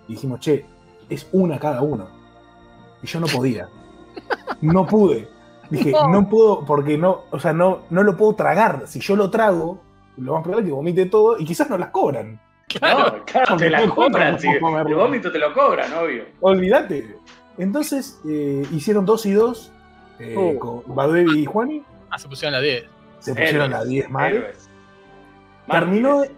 Y 0.09 0.13
dijimos, 0.15 0.41
che, 0.41 0.67
es 1.09 1.27
una 1.33 1.59
cada 1.59 1.83
uno. 1.83 2.09
Y 3.03 3.07
yo 3.07 3.21
no 3.21 3.27
podía. 3.27 3.69
No 4.61 4.87
pude. 4.87 5.29
Dije, 5.71 5.93
no 6.11 6.29
puedo, 6.29 6.65
porque 6.65 6.99
no, 6.99 7.23
o 7.31 7.39
sea, 7.39 7.53
no, 7.53 7.83
no 7.91 8.03
lo 8.03 8.17
puedo 8.17 8.35
tragar. 8.35 8.83
Si 8.87 9.01
yo 9.01 9.15
lo 9.17 9.31
trago, 9.31 9.81
lo 10.17 10.35
más 10.35 10.43
probable 10.43 10.65
es 10.67 10.71
que 10.71 10.75
vomite 10.75 11.07
todo 11.07 11.39
y 11.39 11.45
quizás 11.45 11.71
no 11.71 11.79
las 11.79 11.91
cobran. 11.91 12.41
No, 12.83 13.25
claro, 13.25 13.57
te 13.57 13.71
la 13.71 13.79
Porque 13.81 13.95
cobran. 13.95 14.37
comerlo. 14.61 14.89
el 14.91 14.95
vómito 14.97 15.31
te 15.33 15.39
lo 15.39 15.55
cobran, 15.55 15.93
obvio. 15.95 16.25
Olvídate. 16.41 17.17
Entonces 17.57 18.21
eh, 18.29 18.63
hicieron 18.73 19.07
dos 19.07 19.25
y 19.27 19.33
dos 19.33 19.73
eh, 20.19 20.35
Oh. 20.37 20.59
con 20.85 20.95
Baduevi 20.95 21.41
y 21.41 21.45
Juani. 21.47 21.83
Ah, 22.11 22.19
se 22.19 22.29
pusieron 22.29 22.53
las 22.55 22.63
10. 22.63 22.85
Se 23.21 23.33
pusieron 23.35 23.71
Héroes, 23.73 23.75
a 23.81 23.85
10 23.85 24.11
mal. 24.11 24.33
héroes. 24.35 24.70
Terminó, 25.71 26.19
Mártires. 26.19 26.37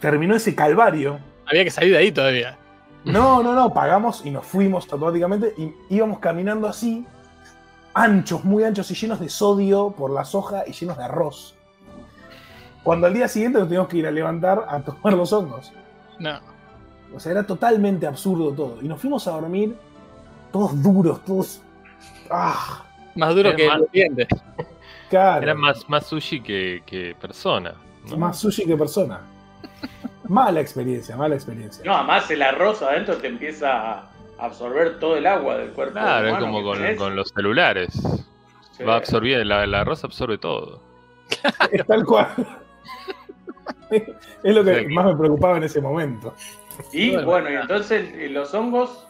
terminó 0.00 0.34
ese 0.34 0.54
calvario. 0.54 1.18
Había 1.46 1.64
que 1.64 1.70
salir 1.70 1.92
de 1.92 1.98
ahí 1.98 2.12
todavía. 2.12 2.58
No, 3.04 3.42
no, 3.42 3.52
no, 3.54 3.72
pagamos 3.72 4.24
y 4.24 4.30
nos 4.30 4.46
fuimos 4.46 4.84
automáticamente 4.84 5.52
y 5.58 5.74
íbamos 5.94 6.18
caminando 6.20 6.66
así, 6.66 7.06
anchos, 7.92 8.44
muy 8.44 8.64
anchos 8.64 8.90
y 8.90 8.94
llenos 8.94 9.20
de 9.20 9.28
sodio 9.28 9.90
por 9.90 10.10
la 10.10 10.24
soja 10.24 10.64
y 10.66 10.72
llenos 10.72 10.96
de 10.96 11.04
arroz. 11.04 11.54
Cuando 12.82 13.06
al 13.06 13.14
día 13.14 13.28
siguiente 13.28 13.58
nos 13.58 13.68
teníamos 13.68 13.88
que 13.88 13.98
ir 13.98 14.06
a 14.06 14.10
levantar 14.10 14.64
a 14.68 14.80
tomar 14.80 15.12
los 15.14 15.32
hongos. 15.32 15.72
No. 16.18 16.38
O 17.14 17.20
sea, 17.20 17.32
era 17.32 17.46
totalmente 17.46 18.06
absurdo 18.06 18.52
todo. 18.52 18.78
Y 18.82 18.88
nos 18.88 19.00
fuimos 19.00 19.26
a 19.28 19.32
dormir 19.32 19.76
todos 20.50 20.82
duros, 20.82 21.22
todos... 21.24 21.60
¡Ah! 22.30 22.84
Más 23.14 23.34
duro 23.34 23.50
Era 23.50 23.56
que 23.56 23.68
más- 23.68 23.78
los 23.80 23.92
dientes. 23.92 24.28
Claro. 25.10 25.42
Era 25.42 25.54
más, 25.54 25.88
más 25.88 26.06
sushi 26.06 26.40
que, 26.40 26.82
que 26.86 27.14
persona. 27.20 27.74
¿No? 28.10 28.16
Más 28.16 28.38
sushi 28.38 28.64
que 28.66 28.76
persona. 28.76 29.20
Mala 30.28 30.60
experiencia, 30.60 31.16
mala 31.16 31.34
experiencia. 31.34 31.84
No, 31.84 31.94
además 31.96 32.30
el 32.30 32.42
arroz 32.42 32.80
adentro 32.82 33.16
te 33.18 33.26
empieza 33.28 33.92
a 34.00 34.10
absorber 34.38 34.98
todo 34.98 35.16
el 35.16 35.26
agua 35.26 35.58
del 35.58 35.70
cuerpo. 35.70 35.92
Claro, 35.94 36.26
es 36.26 36.32
humano 36.32 36.46
como 36.46 36.72
que 36.74 36.96
con, 36.96 37.14
los 37.16 37.28
celulares. 37.28 37.92
Sí. 38.72 38.82
Va 38.84 38.94
a 38.94 38.96
absorber, 38.96 39.44
la- 39.46 39.64
el 39.64 39.74
arroz 39.74 40.02
absorbe 40.04 40.38
todo. 40.38 40.80
Es 41.70 41.86
tal 41.86 42.04
cual. 42.04 42.28
es 43.90 44.54
lo 44.54 44.64
que 44.64 44.80
Sí. 44.80 44.86
más 44.86 45.06
me 45.06 45.16
preocupaba 45.16 45.56
en 45.58 45.64
ese 45.64 45.80
momento. 45.80 46.34
Y 46.92 47.12
Bueno. 47.12 47.26
bueno, 47.26 47.50
y 47.50 47.54
entonces 47.54 48.10
eh, 48.14 48.28
los 48.30 48.52
hongos 48.54 49.06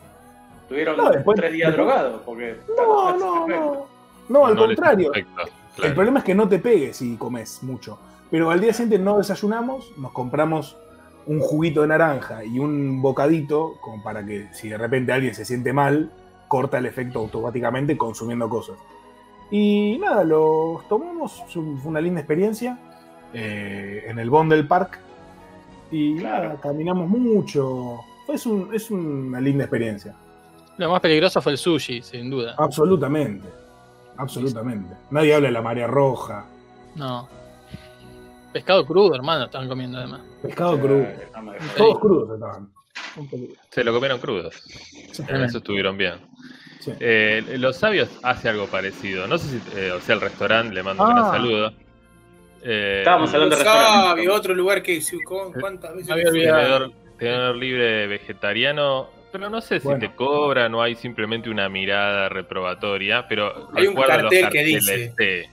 tuvieron 0.68 0.96
No, 0.96 1.10
después- 1.10 1.36
tres 1.36 1.52
días 1.52 1.68
después- 1.74 1.86
drogados. 1.86 2.20
Porque 2.24 2.56
No, 2.76 3.16
no, 3.16 3.46
no. 3.48 3.86
No, 4.28 4.46
al 4.46 4.54
No 4.54 4.66
contrario. 4.66 5.10
afecta, 5.10 5.42
El 5.82 5.94
problema 5.94 6.18
es 6.20 6.24
que 6.24 6.34
no 6.34 6.48
te 6.48 6.58
pegues 6.58 6.96
si 6.98 7.16
comes 7.16 7.62
mucho. 7.62 7.98
Pero 8.34 8.50
al 8.50 8.60
día 8.60 8.72
siguiente 8.72 8.98
no 8.98 9.18
desayunamos, 9.18 9.92
nos 9.96 10.10
compramos 10.10 10.76
un 11.24 11.38
juguito 11.38 11.82
de 11.82 11.86
naranja 11.86 12.44
y 12.44 12.58
un 12.58 13.00
bocadito, 13.00 13.74
como 13.80 14.02
para 14.02 14.26
que 14.26 14.48
si 14.52 14.68
de 14.68 14.76
repente 14.76 15.12
alguien 15.12 15.36
se 15.36 15.44
siente 15.44 15.72
mal, 15.72 16.10
corta 16.48 16.78
el 16.78 16.86
efecto 16.86 17.20
automáticamente 17.20 17.96
consumiendo 17.96 18.48
cosas. 18.48 18.74
Y 19.52 19.98
nada, 19.98 20.24
los 20.24 20.82
tomamos, 20.88 21.44
fue 21.48 21.62
una 21.84 22.00
linda 22.00 22.18
experiencia 22.22 22.76
eh, 23.32 24.02
en 24.08 24.18
el 24.18 24.28
Bond 24.30 24.50
del 24.50 24.66
Park. 24.66 24.98
Y 25.92 26.16
Claro. 26.16 26.48
nada, 26.48 26.60
caminamos 26.60 27.08
mucho. 27.08 28.00
Es, 28.26 28.46
un- 28.46 28.74
es 28.74 28.90
una 28.90 29.40
linda 29.40 29.62
experiencia. 29.62 30.12
Lo 30.76 30.90
más 30.90 31.00
peligroso 31.00 31.40
fue 31.40 31.52
el 31.52 31.58
sushi, 31.58 32.02
sin 32.02 32.30
duda. 32.30 32.56
Absolutamente. 32.58 33.46
Absolutamente. 34.16 34.92
Nadie 35.12 35.36
habla 35.36 35.46
de 35.46 35.52
la 35.52 35.62
marea 35.62 35.86
roja. 35.86 36.46
No. 36.96 37.28
Pescado 38.54 38.86
crudo, 38.86 39.16
hermano, 39.16 39.46
estaban 39.46 39.68
comiendo 39.68 39.98
además. 39.98 40.20
Pescado 40.40 40.78
crudo. 40.80 41.02
Eh. 41.02 41.28
Todos 41.76 41.98
crudos 41.98 42.30
estaban. 42.34 42.68
Un. 43.16 43.48
Se 43.70 43.82
lo 43.82 43.92
comieron 43.92 44.20
crudos. 44.20 44.62
En 45.28 45.42
eso 45.42 45.58
estuvieron 45.58 45.98
bien. 45.98 46.14
Sí. 46.78 46.92
Eh, 47.00 47.56
los 47.58 47.76
sabios 47.76 48.08
hace 48.22 48.48
algo 48.48 48.66
parecido. 48.68 49.26
No 49.26 49.38
sé 49.38 49.58
si, 49.58 49.78
eh, 49.78 49.90
o 49.90 50.00
sea, 50.00 50.14
el 50.14 50.20
restaurante, 50.20 50.72
le 50.72 50.84
mando 50.84 51.02
un 51.04 51.10
Ah. 51.10 51.14
gran 51.14 51.30
saludo. 51.32 51.72
Eh, 52.62 52.98
Estábamos 53.00 53.34
hablando 53.34 53.56
de 53.56 53.62
restaurante. 53.64 54.08
Sabio, 54.08 54.34
otro 54.34 54.54
lugar 54.54 54.82
que 54.84 55.02
¿cu- 55.26 55.52
¿cuántas 55.60 55.96
veces? 55.96 56.10
Había 56.12 56.30
tenedor, 56.30 56.92
tenedor 57.18 57.56
libre 57.56 58.06
vegetariano, 58.06 59.10
pero 59.32 59.50
no 59.50 59.60
sé 59.60 59.80
si 59.80 59.84
Bueno. 59.88 59.98
te 60.00 60.14
cobran 60.14 60.72
o 60.76 60.80
hay 60.80 60.94
simplemente 60.94 61.50
una 61.50 61.68
mirada 61.68 62.28
reprobatoria, 62.28 63.26
pero 63.28 63.68
Hay 63.74 63.88
un 63.88 63.94
los 63.96 64.06
cartel 64.06 64.48
que 64.50 64.80
sí. 64.80 65.50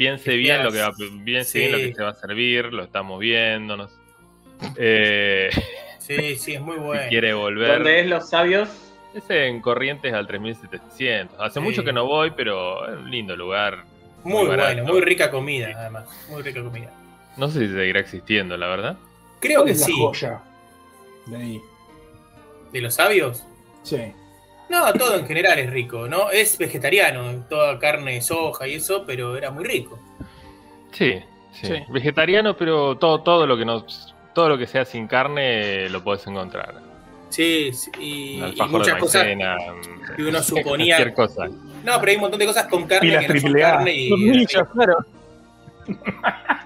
Piense 0.00 0.34
bien 0.34 0.64
lo 0.64 0.72
que 0.72 0.78
va, 0.80 0.92
piense 1.26 1.58
bien 1.58 1.72
lo 1.72 1.76
que 1.76 1.94
se 1.94 2.02
va 2.02 2.08
a 2.08 2.14
servir, 2.14 2.72
lo 2.72 2.84
estamos 2.84 3.20
viendo. 3.20 3.76
no 3.76 3.86
sé. 3.86 3.94
Eh, 4.78 5.50
Sí, 5.98 6.36
sí, 6.36 6.54
es 6.54 6.60
muy 6.62 6.76
bueno. 6.78 7.02
si 7.02 7.08
quiere 7.10 7.34
volver. 7.34 7.68
¿Dónde 7.74 8.00
es 8.00 8.06
los 8.06 8.30
sabios? 8.30 8.70
Ese 9.12 9.46
en 9.48 9.60
Corrientes 9.60 10.14
al 10.14 10.26
3700. 10.26 11.38
Hace 11.38 11.60
Sí. 11.60 11.60
mucho 11.60 11.84
que 11.84 11.92
no 11.92 12.06
voy, 12.06 12.30
pero 12.34 12.88
es 12.90 12.96
un 12.96 13.10
lindo 13.10 13.36
lugar. 13.36 13.84
Muy 14.24 14.46
bueno, 14.46 14.84
muy 14.84 15.02
rica 15.02 15.30
comida, 15.30 15.68
además. 15.76 16.08
Muy 16.30 16.40
rica 16.42 16.62
comida. 16.62 16.90
No 17.36 17.48
sé 17.50 17.66
si 17.68 17.74
seguirá 17.74 18.00
existiendo, 18.00 18.56
la 18.56 18.68
verdad. 18.68 18.96
Creo 19.38 19.60
¿Cuál 19.60 19.66
que 19.66 19.72
es 19.72 19.80
la 19.80 19.86
sí. 19.86 19.92
joya 19.98 20.40
de 21.26 21.36
ahí? 21.36 21.60
¿De 22.72 22.80
los 22.80 22.94
sabios? 22.94 23.44
Sí. 23.82 23.98
No, 24.70 24.92
todo 24.94 25.16
en 25.18 25.26
general 25.26 25.58
es 25.58 25.68
rico, 25.68 26.06
¿no? 26.08 26.30
Es 26.30 26.56
vegetariano, 26.56 27.44
toda 27.48 27.78
carne, 27.78 28.22
soja 28.22 28.66
y 28.68 28.74
eso, 28.74 29.04
pero 29.06 29.36
era 29.36 29.50
muy 29.50 29.64
rico. 29.64 29.98
Sí, 30.92 31.20
sí. 31.52 31.66
Sí. 31.66 31.74
Vegetariano, 31.88 32.56
pero 32.56 32.96
todo, 32.96 33.20
todo 33.22 33.46
lo 33.46 33.56
que 33.58 33.64
no, 33.64 33.84
todo 34.32 34.48
lo 34.48 34.56
que 34.56 34.66
sea 34.68 34.84
sin 34.84 35.06
carne 35.08 35.88
lo 35.90 36.02
podés 36.04 36.26
encontrar. 36.28 36.74
Sí, 37.30 37.72
sí, 37.72 37.90
y, 38.00 38.38
y 38.38 38.42
alfajor 38.42 38.78
muchas 38.80 38.98
cosas. 38.98 39.22
maicena, 39.24 39.56
que 40.16 40.22
uno 40.22 40.38
suponía- 40.42 40.96
Cualquier 40.96 41.14
cosa. 41.14 41.46
No, 41.48 41.98
pero 42.00 42.10
hay 42.10 42.14
un 42.16 42.20
montón 42.22 42.38
de 42.40 42.46
cosas 42.46 42.66
con 42.68 42.86
carne 42.86 43.08
Pilas 43.08 43.22
que 43.22 43.28
no 43.28 43.34
son 43.34 43.42
triple 43.42 43.64
A. 43.64 43.70
carne 43.72 43.94
y. 43.94 44.08
Tornillos, 44.08 44.68
claro. 44.72 44.96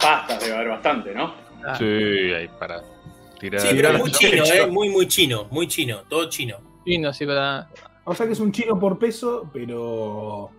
Pastas 0.00 0.40
debe 0.40 0.54
haber 0.54 0.68
bastante, 0.68 1.14
¿no? 1.14 1.34
Ah, 1.66 1.74
Sí, 1.76 1.84
ahí 1.84 2.48
para 2.58 2.80
tirar. 3.38 3.60
Sí, 3.60 3.68
pero 3.74 3.98
muy 3.98 4.10
chino. 4.12 4.44
¿eh? 4.44 4.66
Muy, 4.66 4.88
muy 4.90 5.06
chino, 5.08 5.46
muy 5.50 5.66
chino, 5.68 6.02
todo 6.08 6.28
chino. 6.28 6.56
fino, 6.84 7.12
sí, 7.12 7.26
para. 7.26 7.68
O 8.04 8.14
sea 8.14 8.26
que 8.26 8.32
es 8.32 8.40
un 8.40 8.52
chino 8.52 8.78
por 8.78 8.98
peso, 8.98 9.48
pero. 9.52 10.50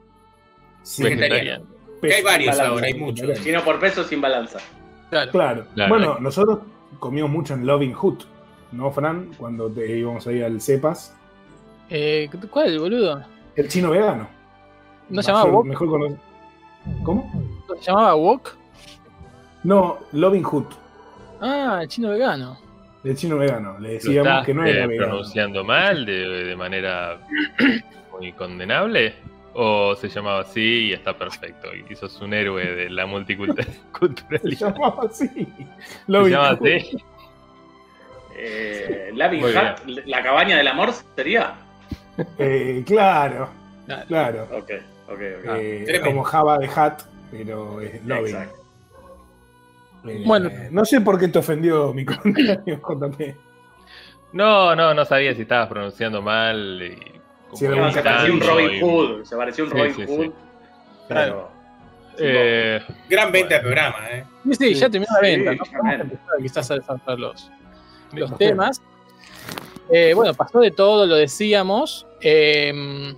Sí, 0.84 1.03
Vegetariano. 1.03 1.65
Que 2.01 2.13
hay 2.15 2.23
varios 2.23 2.55
Balanza. 2.55 2.71
ahora, 2.73 2.88
hay 2.88 2.93
muchos. 2.93 3.38
Sino 3.39 3.63
por 3.63 3.80
peso 3.80 4.03
sin 4.03 4.21
balanza. 4.21 4.59
Claro. 5.09 5.32
Claro. 5.32 5.65
Claro. 5.73 5.89
Bueno, 5.89 6.17
nosotros 6.19 6.59
comimos 6.99 7.30
mucho 7.30 7.53
en 7.55 7.65
Loving 7.65 7.93
Hood, 7.93 8.19
¿no, 8.71 8.91
Fran? 8.91 9.32
Cuando 9.38 9.69
te 9.69 9.97
íbamos 9.97 10.25
ahí 10.27 10.41
al 10.41 10.61
Cepas. 10.61 11.13
Eh, 11.89 12.30
¿Cuál, 12.49 12.80
boludo? 12.80 13.21
El 13.55 13.67
chino 13.67 13.89
vegano. 13.89 14.30
¿No 15.09 15.21
se 15.23 15.32
llamaba 15.32 15.49
Wok? 15.51 15.65
Mejor 15.65 15.89
conocido. 15.89 16.19
¿Cómo? 17.03 17.65
¿Se 17.82 17.88
llamaba 17.91 18.15
Wok? 18.15 18.55
No, 19.63 19.97
Loving 20.13 20.43
Hood. 20.43 20.65
Ah, 21.41 21.80
el 21.82 21.88
chino 21.89 22.09
vegano. 22.11 22.57
El 23.04 23.16
chino 23.16 23.38
vegano. 23.38 23.80
Le 23.80 23.88
Lo 23.88 23.93
decíamos 23.93 24.28
estás 24.28 24.45
que 24.45 24.54
no 24.54 24.66
era 24.66 24.84
eh, 24.84 24.88
vegano. 24.88 25.08
pronunciando 25.12 25.64
mal, 25.64 26.06
de, 26.06 26.28
de 26.45 26.56
manera 26.56 27.18
muy 28.12 28.32
condenable. 28.34 29.14
¿O 29.54 29.95
se 29.95 30.08
llamaba 30.10 30.41
así 30.41 30.88
y 30.89 30.93
está 30.93 31.18
perfecto? 31.18 31.70
Y 31.74 31.95
sos 31.95 32.20
un 32.22 32.34
héroe 32.34 32.64
de 32.76 32.89
la 32.89 33.04
Se 33.04 33.08
multiculturalidad. 33.08 33.74
llamaba 34.43 35.04
así. 35.10 35.28
¿Se 35.28 35.47
Loving 36.08 36.32
llama 36.34 36.56
Hood. 36.56 36.68
así? 36.68 36.97
Eh, 38.38 39.12
Hut, 39.14 40.06
la 40.06 40.24
cabaña 40.24 40.58
del 40.58 40.68
amor 40.68 40.91
sería. 41.16 41.54
Eh, 42.38 42.84
claro, 42.86 43.50
Claro. 43.86 44.06
claro. 44.08 44.43
Ok, 44.52 44.72
ok, 45.08 45.12
ok. 45.12 45.20
Eh, 45.58 45.82
tremendo. 45.86 46.06
como 46.06 46.24
Java 46.24 46.58
de 46.60 46.68
Hat, 46.74 47.02
pero 47.32 47.82
es 47.82 48.06
Loving. 48.06 48.26
Exacto. 48.36 48.59
Eh, 50.08 50.24
Bueno. 50.26 50.50
No 50.72 50.86
sé 50.86 51.02
por 51.02 51.20
qué 51.20 51.28
te 51.28 51.39
ofendió 51.39 51.93
mi 51.93 52.06
comentario, 52.06 52.80
JP. 52.82 53.36
No, 54.34 54.76
no, 54.76 54.93
no 54.93 55.06
sabía 55.06 55.34
si 55.34 55.41
estabas 55.43 55.68
pronunciando 55.70 56.22
mal. 56.22 56.82
Y, 56.82 56.95
como 57.47 57.58
Sí, 57.58 57.68
No, 57.68 57.91
se 57.91 58.02
parecía 58.02 58.34
un 58.34 58.41
Robin 58.41 58.72
y- 58.72 58.80
Hood. 58.82 59.24
Se 59.26 59.36
parecía 59.36 59.64
un 59.64 59.72
Sí, 59.72 59.78
Robin 59.78 59.95
sí, 59.95 60.06
Hood. 60.08 60.24
sí. 60.26 60.32
Pero. 61.08 61.52
Eh, 62.22 62.82
Gran 63.10 63.32
venta 63.32 63.56
de 63.56 63.62
programa, 63.62 63.97
¿eh? 64.12 64.26
Sí, 64.45 64.54
sí, 64.56 64.74
ya 64.76 64.89
terminó 64.89 65.12
la 65.16 65.22
venta. 65.22 65.64
quizás 66.41 66.70
a 66.72 67.16
los, 67.16 67.50
los 68.14 68.38
temas. 68.38 68.82
Eh, 69.89 70.14
bueno, 70.14 70.34
pasó 70.34 70.60
de 70.60 70.72
todo, 70.72 71.06
lo 71.06 71.16
decíamos. 71.16 72.06
Eh, 72.22 73.14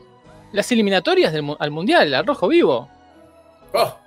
las 0.51 0.71
eliminatorias 0.71 1.33
del 1.33 1.55
al 1.59 1.71
Mundial, 1.71 2.13
al 2.13 2.25
Rojo 2.27 2.47
Vivo. 2.47 2.89
Oh, 3.73 3.97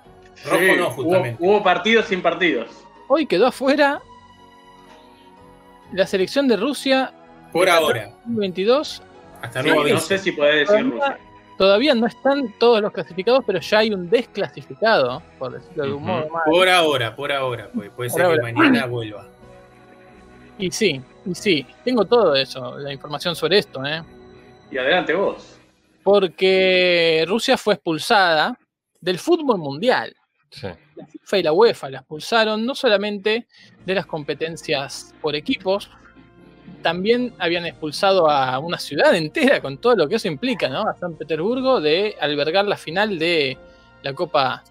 rojo 0.43 0.57
Sí, 0.59 0.67
no, 0.77 0.87
hubo, 0.87 0.91
justamente. 0.91 1.37
hubo 1.43 1.63
partidos 1.63 2.05
sin 2.05 2.21
partidos. 2.21 2.67
Hoy 3.07 3.25
quedó 3.25 3.47
afuera 3.47 4.01
la 5.93 6.05
selección 6.07 6.47
de 6.47 6.57
Rusia 6.57 7.13
Por 7.51 7.69
ahora. 7.69 8.09
2022. 8.25 9.01
Hasta 9.41 9.61
Sí, 9.61 9.69
nuevo 9.69 9.87
no 9.87 9.99
sé 9.99 10.17
si 10.17 10.31
podés 10.31 10.67
decir 10.67 10.89
Rusia. 10.91 11.19
Todavía 11.57 11.95
no 11.95 12.05
están 12.05 12.53
todos 12.59 12.81
los 12.81 12.91
clasificados, 12.91 13.41
pero 13.47 13.59
ya 13.61 13.77
hay 13.79 13.93
un 13.93 14.09
desclasificado, 14.09 15.21
por 15.39 15.53
decirlo 15.53 15.85
de 15.85 15.93
un 15.93 16.03
modo. 16.03 16.27
Por 16.45 16.67
ahora, 16.67 17.15
por 17.15 17.31
ahora. 17.31 17.69
Pues 17.73 17.89
puede 17.91 18.09
Por 18.09 18.17
ser 18.17 18.25
ahora. 18.25 18.43
que 18.45 18.53
mañana 18.53 18.85
vuelva. 18.87 19.25
Y 20.57 20.71
sí, 20.71 21.01
y 21.25 21.35
sí, 21.35 21.67
tengo 21.83 22.05
todo 22.05 22.33
eso, 22.33 22.77
la 22.77 22.93
información 22.93 23.35
sobre 23.35 23.57
esto, 23.57 23.85
¿eh? 23.85 24.01
Y 24.71 24.77
adelante 24.77 25.13
vos. 25.13 25.57
Porque 26.01 27.25
Rusia 27.27 27.57
fue 27.57 27.73
expulsada 27.73 28.57
del 29.01 29.19
fútbol 29.19 29.57
mundial. 29.57 30.15
Sí. 30.59 30.67
La 30.95 31.05
FIFA 31.07 31.37
y 31.37 31.43
la 31.43 31.53
UEFA 31.53 31.89
la 31.89 31.97
expulsaron 31.99 32.65
no 32.65 32.75
solamente 32.75 33.47
de 33.85 33.95
las 33.95 34.05
competencias 34.05 35.13
por 35.21 35.35
equipos, 35.35 35.89
también 36.81 37.33
habían 37.39 37.65
expulsado 37.65 38.29
a 38.29 38.59
una 38.59 38.77
ciudad 38.77 39.15
entera 39.15 39.61
con 39.61 39.77
todo 39.77 39.95
lo 39.95 40.07
que 40.07 40.15
eso 40.15 40.27
implica, 40.27 40.69
¿no? 40.69 40.81
A 40.87 40.95
San 40.95 41.15
Petersburgo 41.15 41.81
de 41.81 42.15
albergar 42.19 42.65
la 42.65 42.77
final 42.77 43.17
de 43.17 43.57
la 44.03 44.13
Copa 44.13 44.63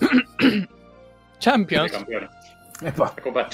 Champions. 1.38 1.92
La 2.80 2.92
Copa. 2.92 3.48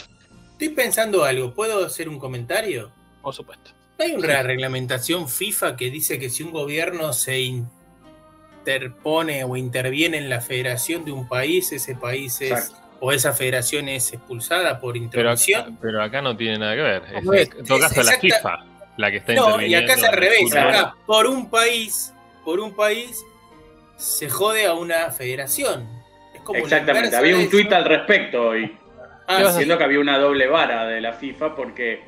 Estoy 0.52 0.68
pensando 0.70 1.24
algo. 1.24 1.54
¿Puedo 1.54 1.84
hacer 1.84 2.08
un 2.08 2.18
comentario? 2.18 2.92
por 3.22 3.34
supuesto. 3.34 3.72
¿No 3.98 4.04
hay 4.04 4.12
una 4.12 4.42
reglamentación 4.42 5.28
FIFA 5.28 5.76
que 5.76 5.90
dice 5.90 6.18
que 6.18 6.30
si 6.30 6.42
un 6.42 6.52
gobierno 6.52 7.12
se 7.12 7.40
interpone 8.68 9.44
o 9.44 9.56
interviene 9.56 10.18
en 10.18 10.28
la 10.28 10.40
federación 10.40 11.04
de 11.04 11.12
un 11.12 11.26
país, 11.28 11.72
ese 11.72 11.94
país 11.94 12.40
es, 12.40 12.50
Exacto. 12.50 12.76
o 13.00 13.12
esa 13.12 13.32
federación 13.32 13.88
es 13.88 14.12
expulsada 14.12 14.78
por 14.78 14.94
Pero, 15.10 15.30
acá, 15.30 15.66
pero 15.80 16.02
acá 16.02 16.22
no 16.22 16.36
tiene 16.36 16.58
nada 16.58 16.76
que 16.76 16.82
ver. 16.82 17.02
Es, 17.34 17.50
en 17.56 17.64
todo 17.64 17.78
es 17.78 17.84
caso, 17.84 18.02
la 18.02 18.18
FIFA 18.18 18.64
la 18.98 19.10
que 19.10 19.18
está 19.18 19.32
No, 19.34 19.60
y 19.62 19.74
acá 19.74 19.94
es 19.94 20.04
al 20.04 20.12
revés. 20.12 20.54
Acá, 20.54 20.94
por 21.06 21.26
un 21.26 21.48
país, 21.48 22.12
por 22.44 22.60
un 22.60 22.74
país, 22.74 23.24
se 23.96 24.28
jode 24.28 24.66
a 24.66 24.74
una 24.74 25.10
federación. 25.10 25.88
Es 26.34 26.42
como 26.42 26.58
Exactamente. 26.58 27.16
Había 27.16 27.36
un 27.36 27.48
tuit 27.48 27.72
al 27.72 27.84
respecto 27.84 28.48
hoy. 28.48 28.76
Ah, 29.26 29.36
¿Qué 29.36 29.44
vas 29.44 29.52
a 29.52 29.52
sí. 29.52 29.58
Diciendo 29.58 29.78
que 29.78 29.84
había 29.84 30.00
una 30.00 30.18
doble 30.18 30.48
vara 30.48 30.86
de 30.86 31.00
la 31.00 31.12
FIFA 31.12 31.54
porque 31.54 32.02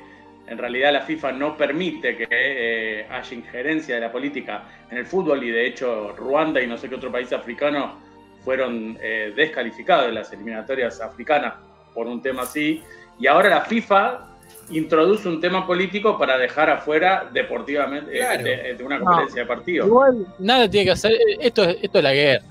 en 0.50 0.58
realidad 0.58 0.92
la 0.92 1.02
FIFA 1.02 1.32
no 1.32 1.56
permite 1.56 2.16
que 2.16 2.26
eh, 2.28 3.06
haya 3.08 3.34
injerencia 3.34 3.94
de 3.94 4.00
la 4.00 4.10
política 4.10 4.64
en 4.90 4.98
el 4.98 5.06
fútbol 5.06 5.42
y 5.44 5.50
de 5.50 5.64
hecho 5.66 6.12
Ruanda 6.16 6.60
y 6.60 6.66
no 6.66 6.76
sé 6.76 6.88
qué 6.88 6.96
otro 6.96 7.10
país 7.12 7.32
africano 7.32 8.00
fueron 8.44 8.98
eh, 9.00 9.32
descalificados 9.36 10.06
de 10.06 10.12
las 10.12 10.32
eliminatorias 10.32 11.00
africanas 11.00 11.54
por 11.94 12.06
un 12.08 12.20
tema 12.20 12.42
así. 12.42 12.82
Y 13.20 13.26
ahora 13.28 13.48
la 13.48 13.60
FIFA 13.62 14.26
introduce 14.70 15.28
un 15.28 15.40
tema 15.40 15.64
político 15.66 16.18
para 16.18 16.36
dejar 16.36 16.68
afuera 16.70 17.28
deportivamente 17.32 18.18
eh, 18.18 18.38
de, 18.42 18.74
de 18.74 18.84
una 18.84 18.98
competencia 18.98 19.42
de 19.42 19.46
partido. 19.48 19.86
Igual 19.86 20.26
nada 20.40 20.68
tiene 20.68 20.86
que 20.86 20.92
hacer, 20.92 21.12
esto, 21.40 21.62
es- 21.64 21.76
esto 21.82 21.98
es 21.98 22.04
la 22.04 22.12
guerra. 22.12 22.44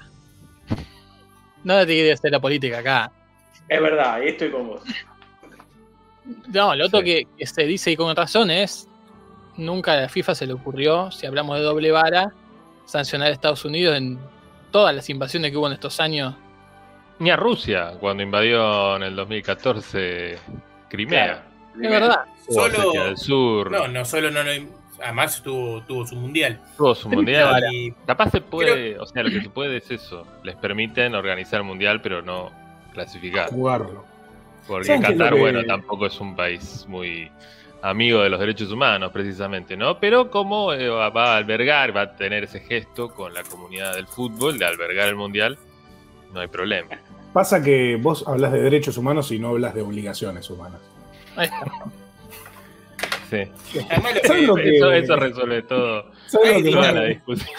Nada 1.66 1.86
tiene 1.86 2.04
que 2.08 2.14
hacer 2.14 2.32
la 2.32 2.40
política 2.40 2.80
acá. 2.80 3.12
Es 3.68 3.82
verdad, 3.82 4.14
ahí 4.16 4.30
estoy 4.30 4.52
con 4.52 4.68
vos. 4.68 4.82
No, 6.54 6.76
lo 6.76 6.86
otro 6.86 7.00
Sí. 7.00 7.06
que, 7.06 7.28
que 7.38 7.46
se 7.48 7.64
dice 7.64 7.92
y 7.92 7.96
con 7.96 8.16
razón 8.16 8.52
es, 8.52 8.88
nunca 9.58 9.94
a 9.94 9.98
la 9.98 10.10
FIFA 10.10 10.36
se 10.36 10.46
le 10.48 10.54
ocurrió, 10.54 11.12
si 11.12 11.26
hablamos 11.26 11.58
de 11.58 11.64
doble 11.64 11.92
vara, 11.92 12.32
sancionar 12.86 13.30
a 13.30 13.32
Estados 13.32 13.66
Unidos 13.66 13.98
en 13.98 14.20
todas 14.72 14.96
las 14.96 15.10
invasiones 15.10 15.52
que 15.52 15.58
hubo 15.58 15.68
en 15.68 15.74
estos 15.74 16.00
años. 16.00 16.36
Ni 17.20 17.30
a 17.32 17.36
Rusia, 17.36 17.94
cuando 18.00 18.24
invadió 18.24 18.96
en 18.96 19.04
el 19.04 19.16
2014 19.16 20.38
Crimea. 20.90 21.44
Es 21.82 21.90
verdad. 21.90 22.26
O 22.48 22.54
Solo- 22.54 22.92
del 22.92 23.18
Sur. 23.18 23.72
No, 23.72 23.88
no 23.88 24.06
solo 24.06 24.32
no, 24.32 24.44
no 24.44 24.50
además 25.04 25.42
tuvo, 25.44 25.82
tuvo 25.84 26.06
su 26.06 26.16
mundial. 26.16 26.60
Tuvo 26.78 26.96
su 26.96 27.10
mundial. 27.10 27.64
Y 27.74 27.92
Capaz 28.06 28.32
se 28.32 28.42
puede, 28.42 28.98
o 29.00 29.06
sea, 29.06 29.24
lo 29.24 29.30
que 29.30 29.42
se 29.42 29.50
puede 29.50 29.78
es 29.78 29.92
eso. 29.92 30.26
Les 30.44 30.56
permiten 30.56 31.14
organizar 31.16 31.60
el 31.62 31.66
mundial, 31.66 32.02
pero 32.02 32.22
no 32.22 32.52
clasificar. 32.94 33.50
Jugarlo. 33.50 34.06
Porque 34.70 34.86
¿Saben 34.88 35.02
qué 35.02 35.08
es 35.12 35.18
lo 35.18 35.24
Qatar, 35.26 35.34
que- 35.34 35.40
bueno, 35.42 35.64
tampoco 35.66 36.06
es 36.06 36.20
un 36.22 36.36
país 36.36 36.86
muy 36.88 37.30
amigo 37.82 38.22
de 38.22 38.30
los 38.30 38.40
derechos 38.40 38.72
humanos, 38.72 39.12
precisamente, 39.12 39.76
¿no? 39.76 40.00
Pero 40.00 40.30
como 40.30 40.74
eh, 40.74 40.88
va 40.90 41.34
a 41.34 41.38
albergar, 41.38 41.96
va 41.96 42.02
a 42.02 42.16
tener 42.16 42.44
ese 42.44 42.60
gesto 42.60 43.10
con 43.10 43.34
la 43.34 43.42
comunidad 43.44 43.96
del 43.96 44.06
fútbol 44.08 44.60
de 44.60 44.66
albergar 44.66 45.08
el 45.08 45.16
mundial, 45.16 45.58
no 46.34 46.40
hay 46.42 46.48
problema. 46.48 46.90
Pasa 47.34 47.64
que 47.64 47.96
vos 48.00 48.24
hablas 48.28 48.52
de 48.52 48.62
derechos 48.62 48.98
humanos 48.98 49.32
y 49.32 49.40
no 49.40 49.50
hablas 49.50 49.74
de 49.74 49.82
obligaciones 49.82 50.50
humanas. 50.50 50.82
Sí. 53.30 53.44
además 53.90 54.14
lo 54.16 54.28
¿Saben 54.28 54.48
lo 54.48 54.56
que- 54.56 54.64
que- 54.64 54.76
Eso, 54.78 54.92
eso 54.92 55.16
resuelve 55.16 55.62
todo, 55.64 56.12
¿Sabes 56.28 56.50
Ay, 56.56 56.58
lo 56.58 56.64
que 56.66 56.72
toda 56.72 56.82
más- 56.86 56.94
la 56.96 57.04
discusión. 57.06 57.50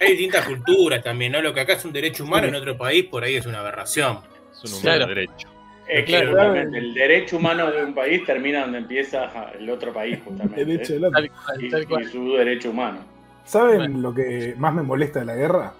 hay 0.00 0.10
distintas 0.10 0.44
culturas 0.46 1.02
también, 1.02 1.32
¿no? 1.32 1.40
Lo 1.42 1.54
que 1.54 1.60
acá 1.60 1.72
es 1.72 1.84
un 1.84 1.92
derecho 1.92 2.24
humano 2.24 2.46
en 2.48 2.54
otro 2.54 2.76
país, 2.76 3.04
por 3.06 3.24
ahí 3.24 3.34
es 3.36 3.46
una 3.46 3.60
aberración. 3.60 4.18
Es 4.52 4.64
un 4.64 4.78
humano 4.78 4.82
Claro. 4.82 5.06
derecho. 5.06 5.48
Es 5.88 6.04
que 6.04 6.20
Claro. 6.28 6.54
el 6.54 6.94
derecho 6.94 7.36
humano 7.36 7.70
de 7.70 7.84
un 7.84 7.94
país 7.94 8.24
termina 8.24 8.62
donde 8.62 8.78
empieza 8.78 9.50
el 9.58 9.70
otro 9.70 9.92
país, 9.92 10.18
justamente. 10.24 10.64
Derecho 10.64 10.92
¿eh? 10.92 10.96
del 10.96 11.04
otro. 11.04 11.20
Tal 11.22 11.30
cual, 11.30 11.64
Y, 11.64 11.70
tal 11.70 11.88
cual. 11.88 12.02
y 12.02 12.06
su 12.06 12.32
derecho 12.32 12.70
humano. 12.70 12.98
¿Saben 13.44 13.76
Bueno. 13.78 13.98
lo 14.00 14.14
que 14.14 14.54
más 14.58 14.74
me 14.74 14.82
molesta 14.82 15.20
de 15.20 15.26
la 15.26 15.34
guerra? 15.36 15.72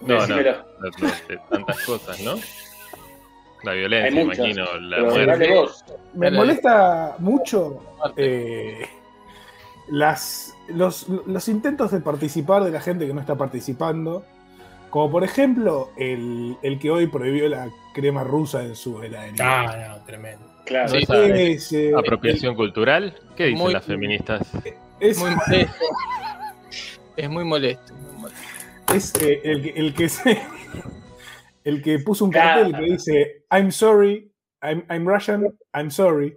No, 0.00 0.26
no, 0.26 0.26
no, 0.26 0.36
tantas 1.50 1.82
cosas, 1.84 2.20
¿no? 2.22 2.34
La 3.62 3.72
violencia, 3.74 4.24
muchas, 4.24 4.38
imagino, 4.38 4.78
la 4.80 5.00
muerte. 5.04 5.54
vos. 5.54 5.84
Me 6.14 6.26
Dale. 6.26 6.36
molesta 6.38 7.14
mucho 7.20 7.78
eh, 8.16 8.84
las, 9.90 10.56
los, 10.68 11.08
los 11.08 11.48
intentos 11.48 11.92
de 11.92 12.00
participar 12.00 12.64
de 12.64 12.72
la 12.72 12.80
gente 12.80 13.06
que 13.06 13.14
no 13.14 13.20
está 13.20 13.36
participando. 13.36 14.24
Como 14.92 15.10
por 15.10 15.24
ejemplo 15.24 15.90
el, 15.96 16.54
el 16.62 16.78
que 16.78 16.90
hoy 16.90 17.06
prohibió 17.06 17.48
la 17.48 17.70
crema 17.94 18.24
rusa 18.24 18.62
en 18.62 18.76
su 18.76 19.02
heladería. 19.02 19.62
Ah, 19.62 19.88
no, 19.98 20.04
tremendo. 20.04 20.44
Claro. 20.66 20.90
Sí. 20.90 21.04
Es, 21.08 21.72
eh, 21.72 21.92
Apropiación 21.96 22.54
cultural. 22.54 23.18
¿Qué 23.34 23.46
dicen 23.46 23.62
Muy- 23.62 23.72
las 23.72 23.86
feministas? 23.86 24.46
es, 25.00 25.18
Muy 25.18 25.30
molesto. 25.34 25.84
Es 27.16 27.30
muy 27.30 27.44
molesto. 27.44 27.94
es, 28.94 29.14
eh, 29.22 29.40
el, 29.44 29.62
que- 29.62 29.70
el 29.80 29.94
que 29.94 30.08
se- 30.10 30.42
el 31.64 31.82
que 31.82 31.98
puso 32.00 32.26
un 32.26 32.30
Claro. 32.30 32.70
cartel 32.70 32.78
que 32.84 32.92
dice 32.92 33.44
I'm 33.50 33.72
sorry, 33.72 34.30
I'm, 34.62 34.84
I'm 34.90 35.08
Russian, 35.08 35.46
I'm 35.74 35.90
sorry. 35.90 36.36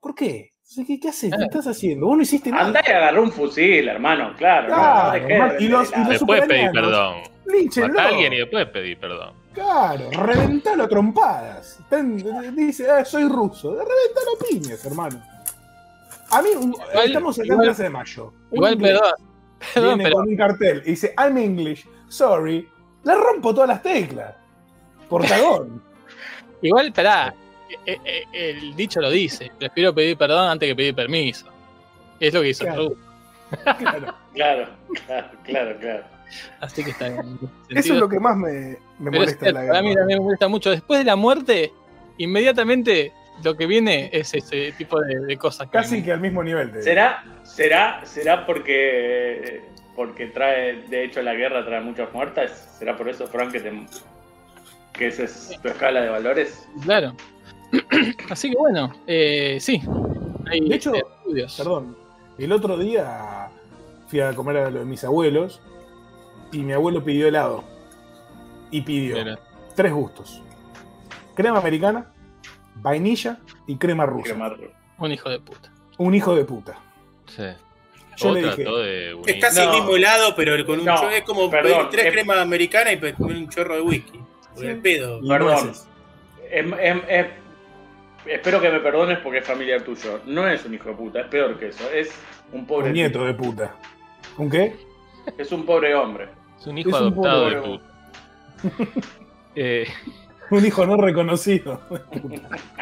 ¿Por 0.00 0.14
qué? 0.14 0.52
¿Qué, 0.74 1.00
qué 1.00 1.08
haces? 1.08 1.32
¿Qué 1.34 1.44
estás 1.44 1.66
haciendo? 1.66 2.06
Vos 2.06 2.16
no 2.16 2.22
hiciste 2.22 2.50
nada. 2.50 2.66
Andá 2.66 2.80
y 2.86 2.90
agarró 2.90 3.22
un 3.22 3.32
fusil, 3.32 3.88
hermano, 3.88 4.34
claro. 4.36 4.66
Claro, 4.68 5.20
no 5.22 5.28
hermano, 5.28 5.54
y 5.58 5.68
los- 5.68 5.88
y 5.88 5.92
la- 5.92 5.98
los- 6.00 6.08
Después 6.10 6.42
ucranianos. 6.44 6.74
perdón. 6.74 7.14
Línchenlo. 7.46 7.88
Mata 7.88 8.02
a 8.02 8.08
alguien 8.08 8.32
y 8.34 8.36
después 8.38 8.66
pedir 8.66 8.98
perdón. 9.00 9.34
Claro, 9.54 10.10
reventalo 10.10 10.84
a 10.84 10.88
trompadas. 10.88 11.78
Dice, 12.54 12.90
ah, 12.90 13.04
soy 13.04 13.24
ruso. 13.28 13.70
Reventalo 13.70 14.36
a 14.38 14.48
piñas, 14.48 14.84
hermano. 14.84 15.22
A 16.30 16.42
mí, 16.42 16.50
Igual- 16.50 17.06
estamos 17.06 17.38
acá 17.38 17.46
en 17.46 17.52
igual- 17.52 17.66
Plaza 17.66 17.82
de 17.84 17.90
Mayo. 17.90 18.32
Igual. 18.52 18.78
Perdón, 18.78 19.12
viene 19.74 20.04
pero 20.04 20.16
con 20.16 20.28
un 20.28 20.36
cartel 20.36 20.82
y 20.84 20.90
dice, 20.90 21.14
I'm 21.18 21.38
English, 21.38 21.88
sorry. 22.08 22.68
Le 23.04 23.14
rompo 23.14 23.54
todas 23.54 23.68
las 23.68 23.82
teclas. 23.82 24.34
Portagón. 25.08 25.82
igual, 26.62 26.88
esperá. 26.88 27.34
Eh, 27.86 27.98
eh, 28.04 28.24
El 28.32 28.74
dicho 28.76 29.00
lo 29.00 29.10
dice. 29.10 29.50
Prefiero 29.58 29.94
pedir 29.94 30.16
perdón 30.16 30.50
antes 30.50 30.68
que 30.68 30.74
pedir 30.76 30.94
permiso. 30.94 31.46
Es 32.20 32.32
lo 32.34 32.42
que 32.42 32.48
hizo 32.50 32.64
Claro. 32.64 32.88
Ruth. 32.88 32.98
Claro. 33.78 34.14
Claro, 34.34 34.68
claro, 35.06 35.28
claro, 35.42 35.76
claro. 35.80 36.04
Así 36.60 36.84
que 36.84 36.90
está 36.90 37.08
bien. 37.08 37.38
Eso 37.70 37.94
es 37.94 37.98
lo 37.98 38.08
que 38.08 38.20
más 38.20 38.36
me, 38.36 38.76
me 39.00 39.10
Pero 39.10 39.24
es 39.24 39.36
molesta 39.40 39.46
de 39.46 39.52
la 39.52 39.78
a 39.78 39.82
mí 39.82 39.94
también 39.94 40.18
me 40.20 40.24
molesta 40.24 40.46
mucho. 40.46 40.70
Después 40.70 41.00
de 41.00 41.04
la 41.04 41.16
muerte, 41.16 41.72
inmediatamente 42.18 43.12
lo 43.42 43.56
que 43.56 43.66
viene 43.66 44.10
es 44.12 44.32
ese 44.34 44.70
tipo 44.72 45.00
de, 45.00 45.18
de 45.20 45.36
cosas. 45.36 45.68
Casi 45.70 46.04
que 46.04 46.12
al 46.12 46.20
mismo 46.20 46.44
nivel. 46.44 46.70
¿Será, 46.82 47.24
será, 47.42 48.00
será 48.04 48.46
porque, 48.46 49.62
porque 49.96 50.26
trae, 50.26 50.82
de 50.82 51.04
hecho 51.04 51.20
la 51.22 51.34
guerra 51.34 51.64
trae 51.64 51.80
muchas 51.80 52.12
muertes? 52.12 52.52
¿Será 52.78 52.96
por 52.96 53.08
eso, 53.08 53.26
Frank, 53.26 53.50
que, 53.50 53.60
te- 53.60 53.86
que 54.92 55.06
esa 55.08 55.24
es 55.24 55.58
tu 55.60 55.68
escala 55.68 56.02
de 56.02 56.10
valores? 56.10 56.68
Claro. 56.84 57.14
Así 58.30 58.50
que 58.50 58.56
bueno, 58.56 58.92
eh, 59.06 59.58
sí. 59.60 59.80
Hay 60.50 60.60
De 60.68 60.76
hecho, 60.76 60.92
estudios. 60.94 61.54
Perdón. 61.56 61.96
El 62.38 62.52
otro 62.52 62.76
día 62.78 63.48
fui 64.06 64.20
a 64.20 64.32
comer 64.34 64.56
a 64.58 64.70
lo 64.70 64.78
de 64.80 64.84
mis 64.84 65.02
abuelos 65.04 65.60
y 66.52 66.58
mi 66.58 66.72
abuelo 66.72 67.04
pidió 67.04 67.26
helado. 67.28 67.64
Y 68.70 68.82
pidió 68.82 69.16
Mira, 69.16 69.38
tres 69.74 69.92
gustos. 69.92 70.42
Crema 71.34 71.58
americana, 71.58 72.06
vainilla 72.76 73.38
y 73.66 73.76
crema 73.76 74.06
rusa. 74.06 74.32
Quemarlo. 74.32 74.70
Un 74.98 75.12
hijo 75.12 75.28
de 75.30 75.40
puta. 75.40 75.70
Un 75.98 76.14
hijo 76.14 76.34
de 76.34 76.44
puta. 76.44 76.78
sí. 77.26 77.42
Yo 78.16 78.32
le 78.34 78.42
dije, 78.42 78.64
de. 78.64 79.16
Es 79.26 79.36
casi 79.40 79.60
No. 79.60 79.70
el 79.72 79.76
mismo 79.78 79.94
helado, 79.94 80.34
pero 80.34 80.66
con 80.66 80.80
un 80.80 80.84
No, 80.86 80.96
chorro- 80.96 81.10
es 81.12 81.22
como 81.22 81.48
perdón, 81.48 81.72
pedir 81.72 81.88
tres 81.90 82.06
es- 82.06 82.12
cremas 82.14 82.38
americanas 82.38 82.94
y 82.94 83.12
con 83.12 83.30
un 83.30 83.48
chorro 83.48 83.76
de 83.76 83.80
whisky. 83.82 84.18
Sí. 84.56 84.66
el 84.66 84.80
pedo. 84.80 85.20
Perdón. 85.20 85.66
nueces. 85.66 85.86
Em- 86.50 86.74
em- 86.80 87.02
em- 87.08 87.26
espero 88.28 88.60
que 88.60 88.70
me 88.70 88.80
perdones 88.80 89.18
porque 89.18 89.38
es 89.38 89.46
familiar 89.46 89.82
tuyo. 89.82 90.20
No 90.26 90.48
es 90.48 90.64
un 90.64 90.74
hijo 90.74 90.88
de 90.90 90.94
puta, 90.94 91.20
es 91.20 91.26
peor 91.28 91.58
que 91.58 91.68
eso. 91.68 91.88
Es 91.92 92.10
un 92.52 92.66
pobre 92.66 92.88
Un 92.88 92.92
nieto 92.94 93.24
de 93.24 93.34
puta. 93.34 93.74
¿Un 94.36 94.50
qué? 94.50 94.76
Es 95.36 95.52
un 95.52 95.64
pobre 95.66 95.94
hombre. 95.94 96.28
Es 96.58 96.66
un 96.66 96.78
hijo 96.78 96.90
Es 96.90 96.94
un 96.96 97.00
adoptado 97.02 97.50
de 97.50 97.56
pobre- 97.56 97.78
puta. 97.78 99.00
Eh, 99.60 99.86
Un 100.50 100.64
hijo 100.64 100.86
no 100.86 100.96
reconocido. 100.96 101.80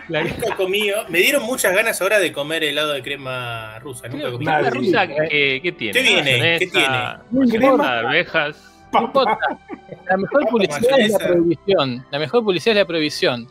La, 0.09 0.23
Nunca 0.25 0.55
comí. 0.57 0.91
Me 1.09 1.19
dieron 1.21 1.43
muchas 1.45 1.75
ganas 1.75 2.01
ahora 2.03 2.19
de 2.19 2.31
comer 2.31 2.63
helado 2.65 2.93
de 2.93 3.03
crema 3.03 3.79
rusa. 3.79 4.09
Nunca 4.09 4.31
comí. 4.31 4.45
¿La 4.45 4.69
rusa 4.71 5.07
qué, 5.09 5.61
qué 5.63 5.73
tiene? 5.73 5.93
¿Qué 5.93 6.03
viene? 6.03 6.59
¿Qué 6.59 6.67
tiene? 6.67 7.59
Crema. 7.59 7.99
arvejas. 8.01 8.87
no 8.93 9.03
importa. 9.05 9.39
La 10.09 10.17
mejor 10.19 10.47
publicidad 10.49 11.01
es 11.01 11.13
la 11.13 11.19
prohibición. 11.19 12.07
La 12.11 12.19
mejor 12.19 12.45
publicidad 12.45 12.77
es 12.77 12.81
la 12.83 12.87
prohibición. 12.87 13.49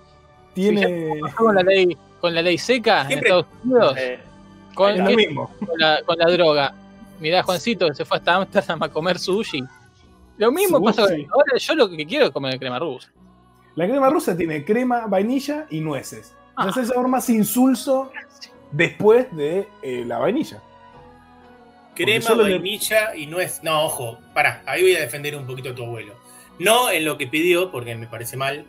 Tiene. 0.55 1.19
Pasó 1.21 1.35
con 1.37 1.53
la 1.55 1.61
ley, 1.61 1.95
con 2.19 2.33
la 2.33 2.41
ley 2.41 2.57
seca 2.57 3.05
Siempre- 3.05 3.29
en 3.29 3.35
Estados 3.35 3.45
Unidos, 3.63 3.97
Eh, 3.99 4.19
con, 4.73 4.91
Es 4.91 4.97
lo 4.97 5.15
mismo. 5.15 5.51
con 5.59 5.77
la, 5.79 6.01
con 6.03 6.17
la 6.17 6.25
droga. 6.31 6.73
Mirá, 7.19 7.43
Juancito, 7.43 7.87
que 7.87 7.93
se 7.93 8.03
fue 8.05 8.17
hasta 8.17 8.35
Amsterdam 8.35 8.81
a 8.83 8.89
comer 8.89 9.19
sushi. 9.19 9.63
Lo 10.37 10.51
mismo 10.51 10.77
Sushi. 10.79 10.85
pasa 10.87 11.01
con- 11.03 11.25
Ahora 11.31 11.57
yo 11.57 11.75
lo 11.75 11.89
que 11.89 12.05
quiero 12.05 12.25
es 12.25 12.31
comer 12.31 12.57
crema 12.57 12.79
rusa. 12.79 13.09
La 13.75 13.85
crema 13.87 14.09
rusa 14.09 14.35
tiene 14.35 14.65
crema, 14.65 15.05
vainilla 15.07 15.67
y 15.69 15.79
nueces. 15.81 16.33
Ah. 16.55 16.67
Es 16.69 16.77
el 16.77 16.87
sabor 16.87 17.07
más 17.09 17.29
insulso 17.29 18.11
después 18.71 19.33
de 19.35 19.67
eh, 19.81 20.03
la 20.05 20.17
vainilla. 20.17 20.61
Crema, 21.95 22.29
le- 22.35 22.43
vainilla 22.59 23.15
y 23.15 23.25
nuez. 23.27 23.61
No, 23.63 23.85
ojo, 23.85 24.17
pará, 24.33 24.61
ahí 24.65 24.81
voy 24.81 24.95
a 24.95 25.01
defender 25.01 25.35
un 25.37 25.45
poquito 25.47 25.69
a 25.69 25.75
tu 25.75 25.83
abuelo. 25.85 26.13
No 26.59 26.89
en 26.89 27.05
lo 27.05 27.17
que 27.17 27.27
pidió, 27.27 27.71
porque 27.71 27.95
me 27.95 28.07
parece 28.07 28.35
mal, 28.37 28.65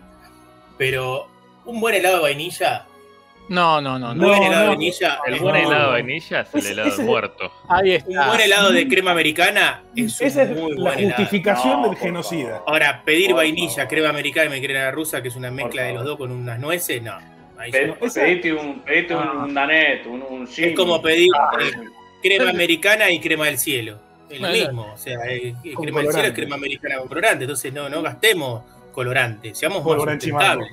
pero 0.79 1.27
un 1.67 1.81
buen 1.81 1.95
helado 1.95 2.17
de 2.17 2.23
vainilla, 2.23 2.87
No, 3.49 3.81
no, 3.81 3.97
no. 3.99 4.11
un 4.13 4.19
no. 4.19 4.27
buen 4.29 4.41
No, 4.41 4.47
helado 4.47 4.63
de 4.63 4.69
vainilla, 4.69 5.19
El 5.27 5.35
es 5.35 5.41
buen 5.41 5.57
helado 5.57 5.83
de 5.87 5.91
vainilla 6.03 6.41
es 6.41 6.55
el 6.55 6.67
helado 6.73 6.89
ese- 6.89 7.03
muerto. 7.05 7.53
Ahí 7.69 7.93
está. 7.95 8.23
Un 8.23 8.29
buen 8.29 8.41
helado 8.41 8.73
de 8.73 8.89
crema 8.89 9.11
americana 9.13 9.83
es 9.95 10.21
un 10.21 10.27
Esa 10.27 10.43
es 10.43 10.51
muy 10.51 10.73
la 10.75 10.81
buen 10.83 10.99
helado. 10.99 11.17
justificación 11.17 11.83
No, 11.83 11.89
del 11.89 11.97
genocida. 11.99 12.51
favor. 12.59 12.65
Ahora, 12.67 13.03
pedir 13.05 13.29
Por 13.29 13.37
vainilla, 13.37 13.75
favor. 13.75 13.89
crema 13.89 14.09
americana 14.09 14.57
y 14.57 14.61
crema 14.63 14.91
rusa, 14.91 15.23
que 15.23 15.29
es 15.29 15.37
una 15.37 15.51
mezcla 15.51 15.83
de 15.83 15.93
los 15.95 16.05
dos 16.05 16.17
con 16.17 16.33
unas 16.33 16.59
nueces, 16.59 17.03
no. 17.03 17.17
Ahí 17.59 17.71
Pe- 17.73 17.95
Pedite 18.15 18.53
un, 18.53 18.81
pedite 18.81 19.15
un, 19.15 19.23
Ah. 19.23 19.33
un 19.45 19.55
Danet, 19.55 20.07
un, 20.07 20.23
un 20.23 20.47
Jimmy. 20.47 20.69
es 20.69 20.77
como 20.77 21.01
pedir 21.01 21.31
Ah, 21.39 21.51
eh, 21.61 21.71
crema 22.23 22.51
americana 22.51 23.11
y 23.11 23.19
crema 23.21 23.47
del 23.47 23.59
cielo. 23.59 23.99
Es 24.29 24.41
lo 24.41 24.49
mismo. 24.49 24.93
O 24.93 24.99
sea, 24.99 25.19
eh, 25.29 25.55
crema 25.81 26.03
del 26.03 26.13
cielo 26.13 26.29
es 26.29 26.35
crema 26.35 26.57
americana 26.57 26.99
con 26.99 27.09
colorante. 27.09 27.45
Entonces, 27.45 27.73
no, 27.73 27.89
no 27.89 28.03
gastemos 28.03 28.63
colorante. 28.93 29.55
Seamos 29.55 29.85
más 29.85 30.03
sustentables. 30.03 30.69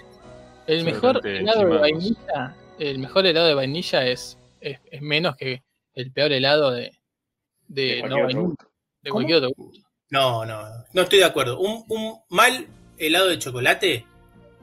El 0.68 0.84
mejor 0.86 1.26
helado 1.26 1.60
de 1.68 1.78
vainilla, 1.78 2.56
el 2.80 3.00
mejor 3.00 3.26
helado 3.26 3.48
de 3.48 3.54
vainilla 3.54 4.06
es, 4.08 4.38
es, 4.62 4.80
es 4.92 5.02
menos 5.02 5.36
que 5.36 5.64
el 5.94 6.12
peor 6.12 6.32
helado 6.32 6.72
de, 6.72 6.92
de, 7.68 8.02
no 8.04 8.16
vainilla, 8.24 8.40
gusto. 8.40 8.66
de 9.02 9.10
¿Cómo? 9.10 9.18
cualquier 9.20 9.38
otro 9.38 9.52
gusto. 9.56 9.88
No, 10.10 10.46
no, 10.46 10.62
no 10.94 11.02
estoy 11.02 11.20
de 11.20 11.26
acuerdo. 11.26 11.60
Un, 11.60 11.84
un 11.90 12.20
mal 12.30 12.68
helado 12.98 13.28
de 13.30 13.40
chocolate, 13.40 14.06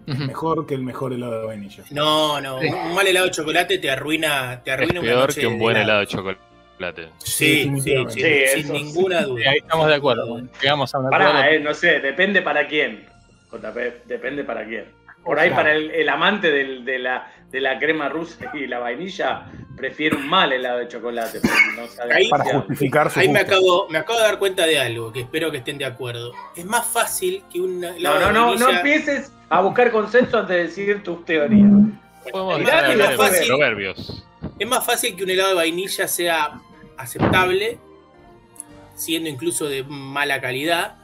Ujú. 0.06 0.24
Mejor 0.24 0.66
que 0.66 0.74
el 0.74 0.82
mejor 0.82 1.12
helado 1.12 1.40
de 1.40 1.46
vainilla. 1.46 1.84
no, 1.90 2.40
no. 2.40 2.56
Un 2.58 2.94
mal 2.94 3.06
helado 3.06 3.26
de 3.26 3.32
chocolate 3.32 3.78
te 3.78 3.90
arruina, 3.90 4.60
te 4.64 4.70
Es 4.70 4.74
arruina 4.78 5.00
una 5.00 5.08
peor 5.10 5.28
noche 5.28 5.40
que 5.42 5.46
un 5.46 5.58
buen 5.58 5.76
helado 5.76 6.00
de 6.00 6.06
chocolate. 6.06 7.08
Sí, 7.18 7.64
sí, 7.64 7.80
sí, 7.80 7.94
Sí, 8.08 8.20
sin 8.22 8.64
eso 8.64 8.72
ninguna 8.72 9.22
duda. 9.22 9.50
ahí 9.50 9.58
estamos 9.58 9.86
de 9.86 9.94
acuerdo. 9.94 10.40
llegamos 10.62 10.94
a 10.94 10.98
un 10.98 11.10
Pará, 11.10 11.50
eh, 11.52 11.60
no 11.60 11.74
sé, 11.74 12.00
depende 12.00 12.40
para 12.40 12.66
quién. 12.66 13.04
JP, 13.52 14.06
depende 14.06 14.42
para 14.42 14.64
quién. 14.64 14.86
Por 15.24 15.38
ahí, 15.38 15.48
Claro. 15.48 15.62
para 15.64 15.74
el, 15.76 15.90
el 15.90 16.08
amante 16.08 16.50
del- 16.50 16.84
de, 16.84 16.98
la, 16.98 17.30
de 17.50 17.60
la 17.60 17.78
crema 17.78 18.08
rusa 18.08 18.50
y 18.54 18.66
la 18.66 18.78
vainilla, 18.78 19.46
prefiere 19.76 20.16
un 20.16 20.28
mal 20.28 20.52
helado 20.52 20.78
de 20.78 20.88
chocolate. 20.88 21.40
no 21.76 22.12
Ahí- 22.14 22.28
Para 22.30 22.44
justificar 22.44 23.10
su 23.10 23.20
Ahí 23.20 23.28
me 23.28 23.40
acabo, 23.40 23.86
me 23.88 23.98
acabo 23.98 24.18
de 24.18 24.24
dar 24.24 24.38
cuenta 24.38 24.66
de 24.66 24.78
algo 24.80 25.12
que 25.12 25.20
espero 25.20 25.50
que 25.50 25.58
estén 25.58 25.78
de 25.78 25.84
acuerdo. 25.84 26.32
Es 26.56 26.64
más 26.64 26.86
fácil 26.86 27.42
que 27.52 27.60
un 27.60 27.80
No, 27.80 27.88
helado 27.88 28.20
no, 28.32 28.52
de 28.52 28.58
no, 28.58 28.66
no 28.66 28.70
empieces 28.70 29.32
a 29.48 29.60
buscar 29.60 29.90
consenso 29.90 30.38
antes 30.38 30.56
de 30.56 30.62
decir 30.64 31.02
tus 31.02 31.24
teorías. 31.24 31.68
Podemos 32.30 32.58
de 32.58 33.16
fácil. 33.16 33.46
proverbios. 33.48 34.26
Es 34.58 34.68
más 34.68 34.84
fácil 34.84 35.16
que 35.16 35.24
un 35.24 35.30
helado 35.30 35.50
de 35.50 35.54
vainilla 35.56 36.06
sea 36.08 36.60
aceptable, 36.96 37.78
siendo 38.94 39.28
incluso 39.28 39.66
de 39.66 39.82
mala 39.84 40.40
calidad, 40.40 40.96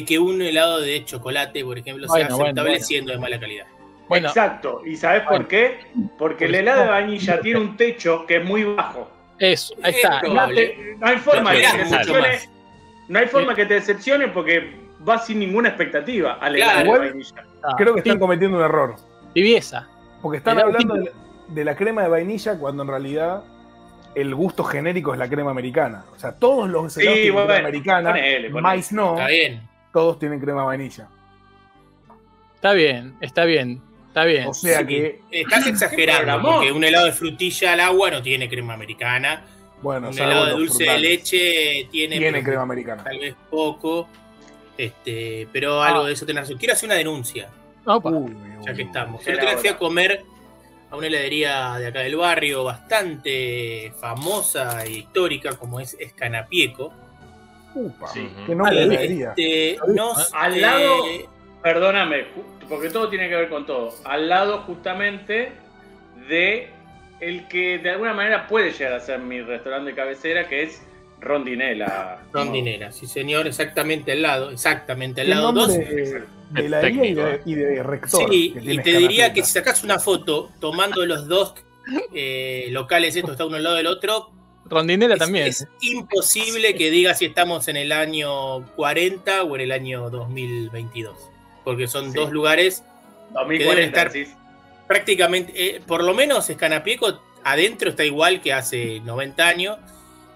que 0.00 0.04
que 0.06 0.18
un 0.18 0.40
helado 0.40 0.80
de 0.80 1.04
chocolate, 1.04 1.62
por 1.64 1.76
ejemplo, 1.78 2.06
sea 2.06 2.12
Bueno, 2.14 2.28
bueno, 2.36 2.44
aceptable 2.46 2.70
bueno. 2.70 2.84
siendo 2.86 3.12
de 3.12 3.18
mala 3.18 3.38
calidad. 3.38 3.66
Bueno, 4.08 4.28
Exacto. 4.28 4.80
¿Y 4.86 4.96
sabes 4.96 5.24
Bueno. 5.24 5.38
por 5.40 5.48
qué? 5.48 5.80
Porque 6.18 6.44
el 6.46 6.54
helado 6.54 6.82
de 6.84 6.88
vainilla 6.88 7.40
tiene 7.40 7.60
un 7.60 7.76
techo 7.76 8.24
que 8.26 8.36
es 8.36 8.44
muy 8.44 8.64
bajo. 8.64 9.10
eso, 9.38 9.74
ahí 9.82 9.94
está. 9.94 10.14
No, 10.14 10.20
probable. 10.20 10.66
te- 10.68 10.96
no 10.98 11.06
hay 11.06 11.16
forma 11.18 11.52
que 11.52 11.60
te 11.60 11.78
decepcione. 11.78 12.38
No 13.08 13.18
hay 13.18 13.26
forma 13.26 13.54
que 13.54 13.66
te 13.66 13.74
decepcione 13.74 14.28
porque 14.28 14.76
va 15.06 15.18
sin 15.18 15.38
ninguna 15.40 15.68
expectativa 15.68 16.34
al 16.34 16.54
Claro. 16.54 16.62
helado 16.62 16.78
de 16.78 16.84
Igual- 16.84 17.00
vainilla. 17.10 17.44
Ah, 17.64 17.74
Creo 17.76 17.92
que 17.94 18.00
están 18.00 18.14
sí, 18.14 18.18
cometiendo 18.20 18.56
un 18.58 18.64
error. 18.64 18.96
tibieza. 19.34 19.88
Porque 20.22 20.38
están 20.38 20.54
Helado 20.58 20.68
hablando 20.72 20.94
de, 20.94 21.12
de 21.48 21.64
la 21.64 21.74
crema 21.76 22.02
de 22.02 22.08
vainilla 22.08 22.56
cuando 22.58 22.82
en 22.84 22.88
realidad 22.88 23.42
el 24.14 24.34
gusto 24.34 24.62
genérico 24.62 25.12
es 25.14 25.18
la 25.18 25.28
crema 25.28 25.50
americana. 25.50 26.04
O 26.14 26.18
sea, 26.18 26.32
todos 26.38 26.68
los 26.68 26.92
Sí, 26.92 27.00
helados 27.00 27.16
tienen 27.18 27.32
bueno, 27.34 27.46
crema 27.48 27.68
americana, 27.68 28.10
ponele, 28.10 28.36
ponele. 28.50 28.60
mais 28.62 28.92
no, 28.92 29.14
Está 29.14 29.26
bien. 29.28 29.62
Todos 29.92 30.18
tienen 30.18 30.40
crema 30.40 30.64
vainilla. 30.64 31.08
Está 32.54 32.72
bien, 32.72 33.14
está 33.20 33.44
bien, 33.44 33.82
está 34.08 34.24
bien. 34.24 34.46
O 34.48 34.54
sea 34.54 34.80
Sí. 34.80 34.86
que, 34.86 35.20
Estás 35.30 35.66
exagerando, 35.66 36.42
porque 36.42 36.72
un 36.72 36.84
helado 36.84 37.06
de 37.06 37.12
frutilla 37.12 37.72
al 37.72 37.80
agua 37.80 38.10
no 38.10 38.22
tiene 38.22 38.48
crema 38.48 38.74
americana. 38.74 39.44
bueno, 39.82 40.10
un 40.10 40.14
helado 40.18 40.46
de 40.46 40.52
dulce 40.52 40.84
de 40.84 40.98
leche 41.00 41.88
tiene, 41.90 42.16
tiene 42.18 42.32
pero 42.38 42.44
crema 42.44 42.62
americana. 42.62 43.02
tal 43.02 43.18
vez 43.18 43.34
poco. 43.50 44.08
Este, 44.78 45.48
pero 45.52 45.82
algo 45.82 46.02
Ah. 46.02 46.06
de 46.06 46.12
eso 46.12 46.24
tenés 46.24 46.42
razón. 46.44 46.56
Quiero 46.58 46.74
hacer 46.74 46.86
una 46.88 46.94
denuncia, 46.94 47.48
Opa. 47.84 48.10
Uy, 48.10 48.32
ya 48.64 48.72
que 48.74 48.82
estamos. 48.82 49.20
Otro 49.20 49.34
día 49.44 49.58
fui 49.58 49.68
a 49.68 49.76
comer 49.76 50.22
a 50.90 50.96
una 50.96 51.08
heladería 51.08 51.74
de 51.78 51.88
acá 51.88 51.98
del 52.00 52.14
barrio, 52.16 52.62
bastante 52.64 53.92
famosa 54.00 54.84
e 54.84 54.90
histórica, 54.92 55.56
como 55.58 55.80
es 55.80 55.96
Escanapieco. 55.98 56.92
Upa, 57.74 58.08
Sí. 58.08 58.28
qué 58.46 58.54
nombre 58.54 58.86
de 58.88 59.24
Este, 59.36 59.78
no 59.88 60.12
Al 60.32 60.60
lado- 60.60 61.04
Perdóname, 61.62 62.24
porque 62.68 62.90
todo 62.90 63.08
tiene 63.08 63.28
que 63.28 63.36
ver 63.36 63.48
con 63.48 63.64
todo. 63.66 63.94
Al 64.04 64.28
lado 64.28 64.62
justamente 64.62 65.52
de 66.28 66.70
el 67.20 67.46
que 67.46 67.78
de 67.78 67.90
alguna 67.90 68.12
manera 68.14 68.48
puede 68.48 68.72
llegar 68.72 68.94
a 68.94 69.00
ser 69.00 69.20
mi 69.20 69.40
restaurante 69.42 69.90
de 69.90 69.96
cabecera, 69.96 70.48
que 70.48 70.64
es 70.64 70.82
Rondinela. 71.20 72.18
Rondinera, 72.32 72.90
sí 72.90 73.06
señor, 73.06 73.46
exactamente 73.46 74.10
al 74.10 74.22
lado, 74.22 74.50
exactamente 74.50 75.20
al 75.20 75.30
lado. 75.30 75.52
nombre 75.52 75.62
Dos, 75.62 75.72
de, 75.78 75.84
de 75.84 76.16
Es 76.16 76.64
heladería 76.66 77.04
y 77.06 77.14
de, 77.14 77.40
y 77.46 77.54
de 77.54 77.82
rector. 77.84 78.28
Sí, 78.28 78.52
que 78.60 78.74
y 78.74 78.78
te 78.78 78.90
diría 78.98 79.32
que 79.32 79.44
si 79.44 79.52
sacas 79.52 79.84
una 79.84 80.00
foto 80.00 80.50
tomando 80.60 81.06
los 81.06 81.28
dos 81.28 81.54
eh, 82.12 82.66
locales, 82.70 83.14
estos 83.14 83.32
está 83.32 83.46
uno 83.46 83.56
al 83.56 83.62
lado 83.62 83.76
del 83.76 83.86
otro, 83.86 84.30
Rondinela 84.72 85.14
es, 85.14 85.20
también. 85.20 85.46
es 85.46 85.66
imposible 85.80 86.74
que 86.74 86.90
digas 86.90 87.18
si 87.18 87.26
estamos 87.26 87.68
en 87.68 87.76
el 87.76 87.92
año 87.92 88.66
40 88.76 89.44
o 89.44 89.54
en 89.56 89.60
el 89.62 89.72
año 89.72 90.10
2022. 90.10 91.16
Porque 91.64 91.86
son 91.86 92.10
Sí. 92.12 92.16
dos 92.18 92.32
lugares 92.32 92.82
2040, 93.34 93.82
estar- 94.02 94.12
decís. 94.12 94.34
prácticamente, 94.88 95.52
eh, 95.54 95.80
por 95.86 96.02
lo 96.04 96.12
menos 96.14 96.48
Escanapieco 96.50 97.20
adentro 97.44 97.90
está 97.90 98.04
igual 98.04 98.40
que 98.42 98.52
hace 98.52 99.00
90 99.00 99.46
años, 99.48 99.78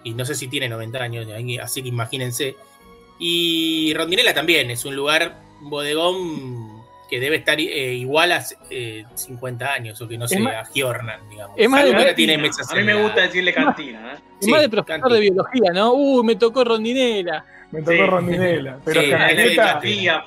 y 0.05 0.15
no 0.15 0.25
sé 0.25 0.35
si 0.35 0.49
tiene 0.49 0.69
90 0.69 1.03
años, 1.03 1.27
así 1.63 1.83
que 1.83 1.89
imagínense. 1.89 2.57
Y 3.19 3.93
Rondinela 3.95 4.35
también, 4.35 4.71
es 4.71 4.85
un 4.85 4.95
lugar, 4.97 5.41
un 5.61 5.71
bodegón 5.71 6.83
que 7.11 7.21
debe 7.21 7.37
estar 7.37 7.59
eh, 7.61 7.95
igual 7.95 8.33
a 8.33 8.45
eh, 8.71 9.05
50 9.15 9.73
años, 9.73 10.01
o 10.01 10.09
que 10.09 10.17
no 10.19 10.27
se 10.29 10.39
agiornan, 10.39 11.29
digamos. 11.29 11.57
es 11.59 11.69
más 11.69 11.81
Salvo 11.83 11.93
de 11.93 11.99
que 11.99 12.05
cantina. 12.07 12.17
tiene 12.33 12.39
mesas 12.43 12.71
A 12.71 12.75
mí 12.77 12.83
me 12.83 12.95
gusta 13.03 13.21
decirle 13.23 13.53
cantina. 13.55 14.15
¿eh? 14.15 14.19
Es 14.41 14.45
sí, 14.47 14.51
más 14.51 14.61
de 14.61 14.69
profesor 14.69 15.13
de 15.13 15.21
biología, 15.21 15.73
¿no? 15.73 15.93
Uy, 15.95 16.25
me 16.25 16.37
tocó 16.37 16.65
Rondinela. 16.65 17.45
Me 17.73 17.81
tocó 17.81 17.93
Sí. 17.93 17.99
Rondinela. 18.03 18.79
Pero 18.85 19.01
Sí, 19.01 19.07
Escanapieta, 19.07 19.65
Canapieco. 19.67 20.25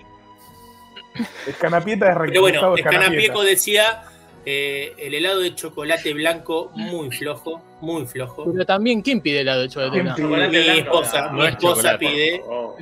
Escanapieta 1.47 2.11
es. 2.11 2.17
Pero 2.27 2.41
bueno. 2.41 2.75
Escanapieco 2.75 3.43
decía 3.43 4.03
eh, 4.45 4.93
el 4.97 5.13
helado 5.13 5.41
de 5.41 5.53
chocolate 5.53 6.13
blanco 6.13 6.71
muy 6.75 7.11
flojo, 7.11 7.61
muy 7.81 8.05
flojo. 8.05 8.51
Pero 8.51 8.65
también, 8.65 9.01
¿quién 9.01 9.21
pide 9.21 9.41
helado 9.41 9.61
de 9.61 9.69
chocolate 9.69 10.01
¿Quién 10.15 10.27
blanco? 10.29 10.49
Mi 10.49 10.57
esposa, 10.79 11.27
no, 11.31 11.33
mi 11.39 11.47
esposa 11.47 11.97
pide. 11.97 12.41
Oh. 12.47 12.75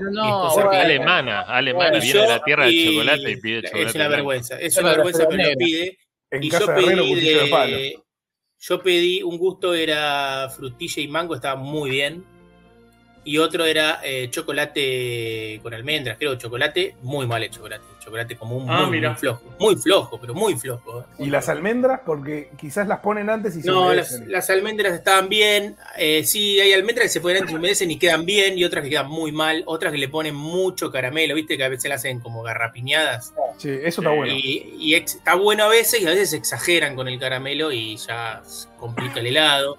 Alemana, 0.72 1.42
alemana, 1.42 2.00
viene 2.00 2.08
yo- 2.14 2.22
de 2.22 2.28
la 2.28 2.44
tierra 2.44 2.66
del 2.66 2.86
chocolate 2.86 3.32
y 3.32 3.36
pide 3.38 3.62
chocolate. 3.64 3.88
Es 3.90 3.96
una 3.96 4.08
vergüenza, 4.08 4.60
es 4.60 4.78
una 4.78 4.90
vergüenza, 4.92 5.26
pero 5.30 5.44
lo 5.50 5.58
pide. 5.58 5.98
En 6.30 6.44
Y 6.44 6.50
casa 6.50 6.66
yo 6.66 6.72
de 6.74 6.82
Herrero, 6.84 7.02
pedí, 7.04 7.14
cuchillo 7.14 7.44
de 7.44 7.50
palo. 7.50 7.78
de- 7.78 8.00
yo 8.60 8.82
pedí 8.82 9.24
un 9.24 9.38
gusto, 9.38 9.74
era 9.74 10.50
frutilla 10.50 11.02
y 11.02 11.08
mango, 11.08 11.36
estaba 11.36 11.56
muy 11.56 11.90
bien. 11.90 12.24
Y 13.24 13.40
otro 13.40 13.66
era 13.66 14.00
eh, 14.04 14.30
chocolate 14.30 15.60
con 15.62 15.74
almendras, 15.74 16.18
creo, 16.18 16.36
chocolate 16.36 16.96
muy 17.02 17.28
mal 17.28 17.44
el 17.44 17.50
chocolate. 17.50 17.84
Chocolate 18.08 18.38
como 18.38 18.56
un 18.56 18.70
Ah, 18.70 18.84
muy, 18.84 18.92
mira. 18.92 19.10
muy 19.10 19.18
flojo. 19.20 19.42
Muy 19.60 19.76
flojo, 19.76 20.18
pero 20.18 20.34
muy 20.34 20.56
flojo. 20.56 21.02
¿eh? 21.02 21.04
Y 21.20 21.26
las 21.30 21.50
almendras, 21.50 22.00
porque 22.06 22.50
quizás 22.58 22.88
las 22.88 23.00
ponen 23.00 23.30
antes 23.30 23.54
y 23.58 23.62
se 23.62 23.68
No, 23.70 23.94
las, 23.94 24.50
almendras 24.50 24.94
estaban 24.94 25.28
bien. 25.28 25.76
Eh, 25.98 26.24
sí, 26.24 26.58
hay 26.62 26.72
almendras 26.72 27.04
que 27.08 27.10
se 27.10 27.20
pueden 27.20 27.40
antes 27.42 27.52
y 27.54 27.58
humedecen 27.58 27.92
y 27.92 28.00
quedan 28.00 28.26
bien, 28.26 28.58
y 28.58 28.64
otras 28.64 28.86
que 28.86 28.92
quedan 28.92 29.10
muy 29.10 29.34
mal. 29.34 29.62
Otras 29.66 29.92
que 29.92 29.98
le 29.98 30.08
ponen 30.08 30.36
mucho 30.36 30.90
caramelo, 30.90 31.36
viste 31.36 31.58
que 31.58 31.66
a 31.66 31.68
veces 31.70 31.90
las 31.90 32.00
hacen 32.00 32.22
como 32.22 32.44
garrapiñadas. 32.44 33.34
Sí, 33.58 33.72
eso 33.84 34.00
está 34.00 34.12
bueno. 34.12 34.34
Y, 34.34 34.74
y 34.80 34.96
ex- 34.96 35.16
está 35.16 35.36
bueno 35.36 35.66
a 35.66 35.68
veces 35.68 36.02
y 36.02 36.06
a 36.08 36.12
veces 36.12 36.32
exageran 36.32 36.96
con 36.96 37.10
el 37.10 37.20
caramelo 37.20 37.74
y 37.74 37.98
ya 37.98 38.42
complica 38.80 39.20
el 39.20 39.28
helado. 39.28 39.78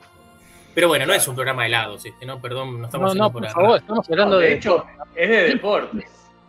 Pero 0.75 0.89
bueno, 0.89 1.07
no 1.07 1.15
es 1.15 1.27
un 1.27 1.35
programa 1.35 1.63
de 1.63 1.69
helados, 1.69 2.05
este, 2.05 2.27
¿no? 2.27 2.43
Perdón, 2.43 2.79
no 2.81 2.85
estamos 2.89 3.15
No, 3.15 3.25
no, 3.25 3.33
por 3.33 3.43
por 3.43 3.51
favor, 3.53 3.79
estamos 3.79 4.11
hablando 4.11 4.37
No, 4.37 4.41
de 4.43 4.49
de. 4.49 4.55
hecho, 4.55 4.85
es 5.17 5.29
de 5.31 5.37
deportes. 5.49 6.05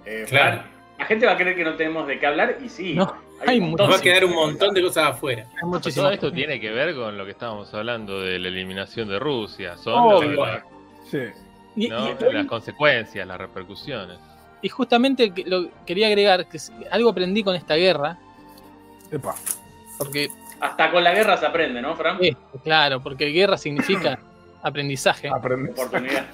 Eh, 0.05 0.25
Claro. 0.27 0.63
La 1.00 1.06
gente 1.06 1.26
va 1.26 1.32
a 1.32 1.38
creer 1.38 1.56
que 1.56 1.64
no 1.64 1.76
tenemos 1.76 2.06
de 2.08 2.20
qué 2.20 2.28
hablar 2.28 2.58
y 2.64 2.70
sí. 2.70 2.93
No, 2.93 3.12
hay 3.47 3.60
un 3.60 3.72
Nos 3.72 3.89
va 3.89 3.95
a 3.95 4.02
quedar 4.02 4.26
un 4.26 4.34
montón 4.36 4.74
de 4.74 4.82
cosas 4.82 5.12
afuera. 5.12 5.45
Pues 5.82 5.95
todo 5.95 6.12
esto 6.12 6.32
tiene 6.32 6.60
que 6.60 6.70
ver 6.72 6.93
con 6.93 7.18
lo 7.18 7.24
que 7.26 7.32
estábamos 7.32 7.74
hablando 7.74 8.20
de 8.22 8.38
la 8.38 8.50
eliminación 8.50 9.08
de 9.08 9.18
Rusia. 9.18 9.78
Son 9.78 9.93
Oh, 9.95 10.22
lo- 10.22 10.36
bueno. 10.36 10.62
Sí. 11.10 11.20
Y, 11.76 11.88
¿no? 11.88 12.10
y- 12.10 12.34
las 12.34 12.45
consecuencias, 12.45 13.26
las 13.26 13.38
repercusiones. 13.38 14.18
y 14.62 14.68
justamente 14.68 15.34
que- 15.34 15.45
lo 15.45 15.70
quería 15.86 16.08
agregar 16.08 16.47
que 16.50 16.58
algo 16.91 17.10
aprendí 17.12 17.43
con 17.45 17.56
esta 17.56 17.76
guerra, 17.76 18.18
Epa. 19.10 19.34
porque, 19.97 20.28
Hasta 20.60 20.91
con 20.91 21.02
la 21.02 21.14
guerra 21.14 21.38
se 21.38 21.45
aprende, 21.45 21.82
¿no, 21.82 21.95
Fran? 21.95 22.18
eh, 22.22 22.36
claro, 22.62 23.00
porque 23.02 23.28
guerra 23.28 23.58
significa 23.58 24.20
aprendizaje. 24.62 25.30
Aprende. 25.30 25.72
Oportunidad. 25.72 26.26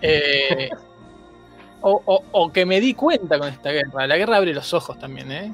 Eh, 0.00 0.70
o, 1.82 2.02
o- 2.04 2.24
o 2.32 2.52
que 2.52 2.64
me 2.66 2.80
di 2.80 2.94
cuenta 2.94 3.38
con 3.38 3.48
esta 3.48 3.70
guerra. 3.70 4.06
La 4.06 4.16
guerra 4.16 4.36
abre 4.38 4.54
los 4.54 4.72
ojos 4.74 4.98
también, 4.98 5.30
¿eh? 5.30 5.52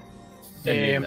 Eh, 0.64 1.01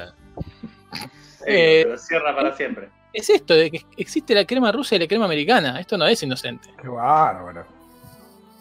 Eh, 1.46 1.82
pero 1.86 1.98
cierra 1.98 2.36
para 2.36 2.56
siempre. 2.56 2.90
es 3.14 3.30
esto 3.30 3.54
de 3.56 3.72
que 3.72 3.86
existe 3.98 4.36
la 4.36 4.46
crema 4.46 4.72
rusa 4.72 4.96
y 4.96 5.00
la 5.00 5.08
crema 5.08 5.26
americana. 5.26 5.80
Esto 5.80 5.98
no 5.98 6.06
es 6.06 6.22
inocente. 6.22 6.70
Qué 6.82 6.88
bárbaro. 6.88 7.66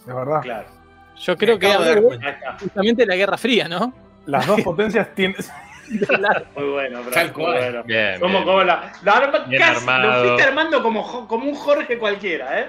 Es 0.01 0.15
verdad. 0.15 0.41
Claro. 0.43 0.69
Yo 1.19 1.37
creo 1.37 1.59
que 1.59 1.69
justamente 2.61 3.05
la 3.05 3.15
Guerra 3.17 3.37
Fría, 3.37 3.69
¿no? 3.69 3.93
Las 4.27 4.47
dos 4.47 4.63
potencias 4.63 5.15
tienen. 5.15 5.37
Muy 6.57 6.69
bueno, 6.71 7.03
muy. 7.03 7.13
Bien, 7.85 8.21
Como, 8.21 8.33
bien. 8.35 8.45
como 8.45 8.63
la, 8.63 8.93
la 9.03 9.13
arma- 9.13 9.45
Bien 9.49 9.61
casi, 9.61 9.81
armado. 9.81 10.23
Lo 10.23 10.29
fuiste 10.29 10.43
armando 10.49 10.83
como 10.85 11.03
un 11.49 11.55
Jorge 11.57 11.99
cualquiera, 11.99 12.61
¿eh? 12.61 12.69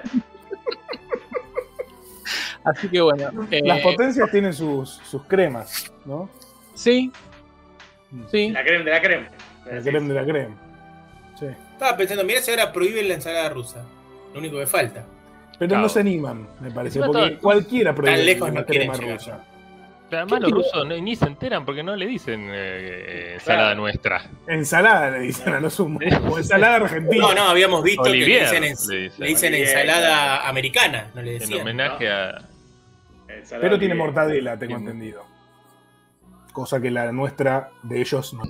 Así 2.64 2.88
que 2.88 3.00
bueno. 3.00 3.30
eh, 3.50 3.60
Las 3.64 3.80
potencias 3.80 4.30
tienen 4.30 4.52
sus, 4.52 4.90
sus 5.08 5.24
cremas, 5.24 5.92
¿no? 6.04 6.28
Sí, 6.74 7.10
sí. 8.30 8.50
La 8.50 8.62
crema 8.62 8.84
de 8.84 8.90
la 8.90 9.00
crema. 9.02 9.28
La 9.70 9.80
crema 9.82 10.08
de 10.08 10.14
la 10.14 10.24
crema. 10.24 10.54
Sí. 11.38 11.46
Estaba 11.72 11.96
pensando, 11.96 12.24
mira 12.24 12.40
si 12.40 12.50
ahora 12.50 12.72
prohíben 12.72 13.08
la 13.08 13.14
ensalada 13.14 13.48
rusa. 13.48 13.84
Lo 14.32 14.38
único 14.38 14.58
que 14.58 14.66
falta. 14.66 15.04
Pero 15.58 15.68
Claro. 15.70 15.82
no 15.82 15.88
se 15.88 16.00
animan, 16.00 16.48
me 16.60 16.70
parece. 16.70 16.98
Porque 17.00 17.12
todo- 17.30 17.38
cualquiera 17.40 17.94
prohíbe 17.94 18.24
lejos 18.24 18.48
una 18.50 18.60
no 18.60 18.66
crema 18.66 18.94
llegar. 18.94 19.14
rusa. 19.16 19.44
Pero 20.08 20.22
además 20.22 20.40
¿Qué 20.40 20.40
los 20.42 20.48
tipo? 20.48 20.58
rusos 20.76 20.88
no- 20.88 21.02
ni 21.02 21.16
se 21.16 21.24
enteran 21.24 21.64
porque 21.64 21.82
no 21.82 21.96
le 21.96 22.06
dicen 22.06 22.50
eh, 22.52 23.32
ensalada 23.34 23.68
Claro. 23.68 23.80
nuestra. 23.80 24.22
Ensalada 24.46 25.10
le 25.10 25.20
dicen 25.20 25.54
a 25.54 25.60
lo 25.60 25.70
sumo. 25.70 25.98
O 26.30 26.38
ensalada 26.38 26.76
argentina. 26.76 27.28
No, 27.28 27.34
no, 27.34 27.42
habíamos 27.48 27.82
visto 27.82 28.02
Olivier, 28.02 28.48
que 28.50 28.60
le 28.60 28.60
dicen, 28.60 28.62
ens- 28.64 28.88
le 28.88 28.96
dicen. 29.04 29.20
le 29.20 29.26
dicen 29.28 29.52
Olivier, 29.54 29.68
ensalada 29.78 30.48
americana, 30.48 31.10
no 31.14 31.22
le 31.22 31.36
En 31.36 31.54
homenaje 31.60 32.10
a. 32.10 32.42
Pero 33.60 33.78
tiene 33.78 33.94
mortadela, 33.94 34.58
tengo 34.58 34.76
Bien. 34.76 34.88
entendido. 34.88 35.24
Cosa 36.52 36.80
que 36.80 36.90
la 36.90 37.10
nuestra 37.12 37.70
de 37.82 38.00
ellos 38.00 38.34
no. 38.34 38.42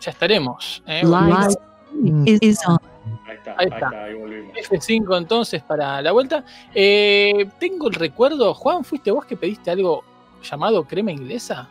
Ya 0.00 0.10
estaremos. 0.12 0.82
¿eh? 0.86 1.02
Ahí 1.04 2.36
está, 3.36 3.54
Ahí 3.56 3.66
está. 3.66 3.88
ahí 4.04 4.14
volvimos. 4.14 4.56
F5 4.56 5.18
entonces 5.18 5.62
para 5.62 6.00
la 6.02 6.12
vuelta. 6.12 6.44
Eh, 6.74 7.48
tengo 7.58 7.88
el 7.88 7.94
recuerdo, 7.94 8.54
Juan, 8.54 8.84
¿fuiste 8.84 9.10
vos 9.10 9.24
que 9.24 9.36
pediste 9.36 9.70
algo 9.70 10.04
llamado 10.42 10.84
crema 10.84 11.10
inglesa? 11.12 11.68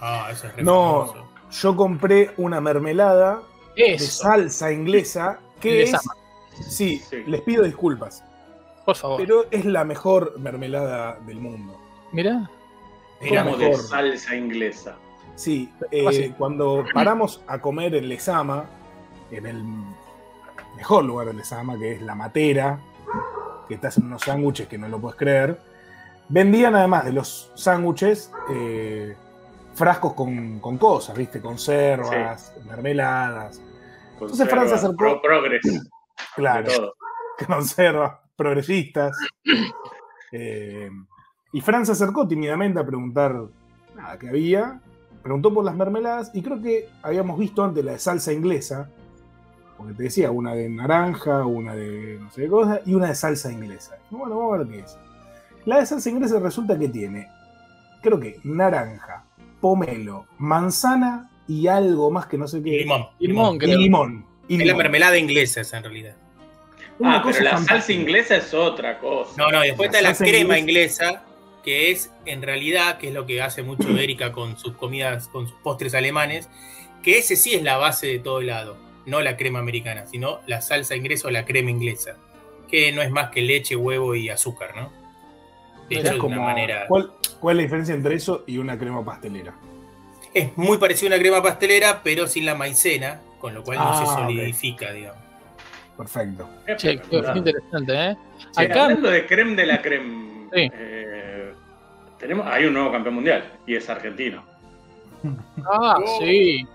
Ah, 0.00 0.28
eso 0.30 0.46
es 0.48 0.56
re 0.56 0.62
No. 0.62 1.06
famoso. 1.06 1.28
Yo 1.50 1.76
compré 1.76 2.32
una 2.36 2.60
mermelada 2.60 3.40
de 3.76 3.98
salsa 3.98 4.72
inglesa 4.72 5.38
que 5.60 5.84
es. 5.84 5.92
Sí, 6.68 6.98
Sí. 6.98 7.22
les 7.26 7.40
pido 7.42 7.62
disculpas. 7.64 8.22
Por 8.84 8.96
favor. 8.96 9.16
Pero 9.20 9.44
es 9.50 9.64
la 9.64 9.84
mejor 9.84 10.38
mermelada 10.38 11.18
del 11.26 11.40
mundo. 11.40 11.78
Mirá. 12.12 12.50
Mira, 13.20 13.44
Como 13.44 13.56
mejor. 13.56 13.76
de 13.76 13.82
salsa 13.82 14.34
inglesa. 14.36 14.96
Sí, 15.36 15.72
¿Cómo 15.90 16.08
así? 16.10 16.22
eh, 16.24 16.34
cuando 16.36 16.84
paramos 16.92 17.42
a 17.46 17.58
comer 17.60 17.94
en 17.94 18.08
Lesama, 18.08 18.66
en 19.30 19.46
el 19.46 19.64
mejor 20.76 21.04
lugar 21.04 21.26
de 21.28 21.34
Lesama, 21.34 21.78
que 21.78 21.92
es 21.94 22.02
La 22.02 22.14
Matera, 22.14 22.78
que 23.68 23.74
estás 23.74 23.96
en 23.98 24.06
unos 24.06 24.22
sándwiches 24.22 24.68
que 24.68 24.76
no 24.78 24.88
lo 24.88 25.00
puedes 25.00 25.16
creer, 25.18 25.58
vendían 26.28 26.74
además 26.76 27.04
de 27.06 27.12
los 27.12 27.50
sándwiches 27.54 28.30
eh, 28.50 29.16
frascos 29.74 30.12
con, 30.12 30.60
con 30.60 30.76
cosas, 30.78 31.16
¿viste? 31.16 31.40
Conservas, 31.40 32.52
mermeladas, 32.66 33.60
Entonces 34.12 34.48
Fran 34.48 34.68
se 34.68 34.74
acercó- 34.74 34.96
Pro- 34.96 35.22
progres, 35.22 35.62
claro, 36.36 36.94
conservas 37.46 38.18
progresistas. 38.36 39.16
Eh, 40.32 40.90
y 41.52 41.60
Fran 41.60 41.86
se 41.86 41.92
acercó 41.92 42.26
tímidamente 42.26 42.80
a 42.80 42.86
preguntar 42.86 43.40
nada, 43.94 44.18
qué 44.18 44.28
había. 44.28 44.80
Preguntó 45.22 45.54
por 45.54 45.64
las 45.64 45.74
mermeladas 45.76 46.30
y 46.34 46.42
creo 46.42 46.60
que 46.60 46.88
habíamos 47.02 47.38
visto 47.38 47.62
antes 47.64 47.84
la 47.84 47.92
de 47.92 47.98
salsa 47.98 48.32
inglesa. 48.32 48.90
Porque 49.76 49.94
te 49.94 50.02
decía, 50.04 50.30
una 50.30 50.54
de 50.54 50.68
naranja, 50.68 51.46
una 51.46 51.74
de 51.74 52.18
no 52.20 52.30
sé 52.30 52.42
qué 52.42 52.48
cosa 52.48 52.80
y 52.84 52.94
una 52.94 53.08
de 53.08 53.14
salsa 53.14 53.50
inglesa. 53.52 53.96
Bueno, 54.10 54.36
vamos 54.38 54.54
a 54.54 54.58
ver 54.58 54.68
qué 54.68 54.78
es. 54.80 54.98
La 55.64 55.78
de 55.78 55.86
salsa 55.86 56.10
inglesa 56.10 56.38
resulta 56.40 56.78
que 56.78 56.88
tiene, 56.88 57.28
creo 58.02 58.20
que 58.20 58.38
naranja, 58.44 59.24
pomelo, 59.60 60.26
manzana 60.38 61.30
y 61.48 61.66
algo 61.68 62.10
más 62.10 62.26
que 62.26 62.36
no 62.38 62.46
sé 62.46 62.62
qué. 62.62 62.70
Y 62.70 62.78
limón. 62.80 63.06
Limón, 63.18 63.54
Y 63.56 63.58
creo. 63.58 63.78
limón. 63.78 64.26
Y 64.46 64.60
Es 64.60 64.66
la 64.66 64.74
mermelada 64.76 65.16
inglesa 65.16 65.62
esa 65.62 65.78
en 65.78 65.84
realidad. 65.84 66.16
Una 66.98 67.16
Ah, 67.18 67.22
cosa 67.22 67.38
pero 67.38 67.44
la 67.44 67.50
fantástica. 67.56 67.78
salsa 67.80 67.92
inglesa 67.92 68.36
es 68.36 68.54
otra 68.54 68.98
cosa. 68.98 69.32
No, 69.36 69.50
no, 69.50 69.64
y 69.64 69.68
después 69.68 69.88
está 69.90 70.00
la 70.02 70.14
crema 70.16 70.58
inglesa. 70.58 71.04
inglesa, 71.06 71.24
que 71.64 71.90
es 71.90 72.10
en 72.24 72.42
realidad, 72.42 72.98
que 72.98 73.08
es 73.08 73.14
lo 73.14 73.26
que 73.26 73.42
hace 73.42 73.62
mucho 73.62 73.88
Erika 73.98 74.32
con 74.32 74.56
sus 74.58 74.76
comidas, 74.76 75.28
con 75.28 75.48
sus 75.48 75.56
postres 75.60 75.94
alemanes, 75.94 76.48
que 77.02 77.18
ese 77.18 77.36
sí 77.36 77.54
es 77.54 77.62
la 77.62 77.76
base 77.76 78.06
de 78.06 78.18
todo 78.20 78.40
helado, 78.40 78.76
no 79.06 79.20
la 79.20 79.36
crema 79.36 79.58
americana, 79.58 80.06
sino 80.06 80.40
la 80.46 80.60
salsa 80.62 80.94
inglesa 80.96 81.28
o 81.28 81.30
la 81.30 81.44
crema 81.44 81.70
inglesa, 81.70 82.16
que 82.70 82.92
no 82.92 83.02
es 83.02 83.10
más 83.10 83.30
que 83.30 83.42
leche, 83.42 83.76
huevo 83.76 84.14
y 84.14 84.28
azúcar, 84.30 84.74
¿no? 84.76 84.92
De 85.88 85.96
hecho, 85.96 86.04
de 86.04 86.10
una 86.12 86.18
como- 86.18 86.42
manera. 86.44 86.84
¿cuál, 86.88 87.12
¿Cuál 87.40 87.56
es 87.56 87.58
la 87.58 87.62
diferencia 87.64 87.94
entre 87.94 88.14
eso 88.14 88.44
y 88.46 88.56
una 88.58 88.78
crema 88.78 89.04
pastelera? 89.04 89.54
Es 90.32 90.56
muy 90.56 90.78
parecido 90.78 91.08
a 91.12 91.16
una 91.16 91.18
crema 91.22 91.42
pastelera, 91.42 92.02
pero 92.02 92.26
sin 92.26 92.46
la 92.46 92.54
maicena, 92.54 93.20
con 93.38 93.52
lo 93.52 93.62
cual 93.62 93.78
no 93.78 93.90
Ah, 93.90 93.98
se 93.98 94.04
ok. 94.04 94.18
solidifica, 94.20 94.92
digamos. 94.92 95.22
Perfecto. 95.96 96.48
Che, 96.66 96.72
Espectacular. 96.72 97.36
interesante, 97.36 97.92
¿eh? 97.94 98.16
Sí, 98.52 98.64
Acá, 98.64 98.84
hablando 98.84 99.10
de 99.10 99.26
creme 99.26 99.54
de 99.54 99.66
la 99.66 99.80
creme, 99.82 100.48
Sí. 100.52 100.70
eh, 100.72 101.52
tenemos, 102.18 102.46
hay 102.46 102.64
un 102.66 102.74
nuevo 102.74 102.90
campeón 102.92 103.14
mundial 103.16 103.44
y 103.66 103.76
es 103.76 103.88
argentino. 103.88 104.42
ah, 105.64 105.98
Oh. 106.04 106.18
sí. 106.20 106.66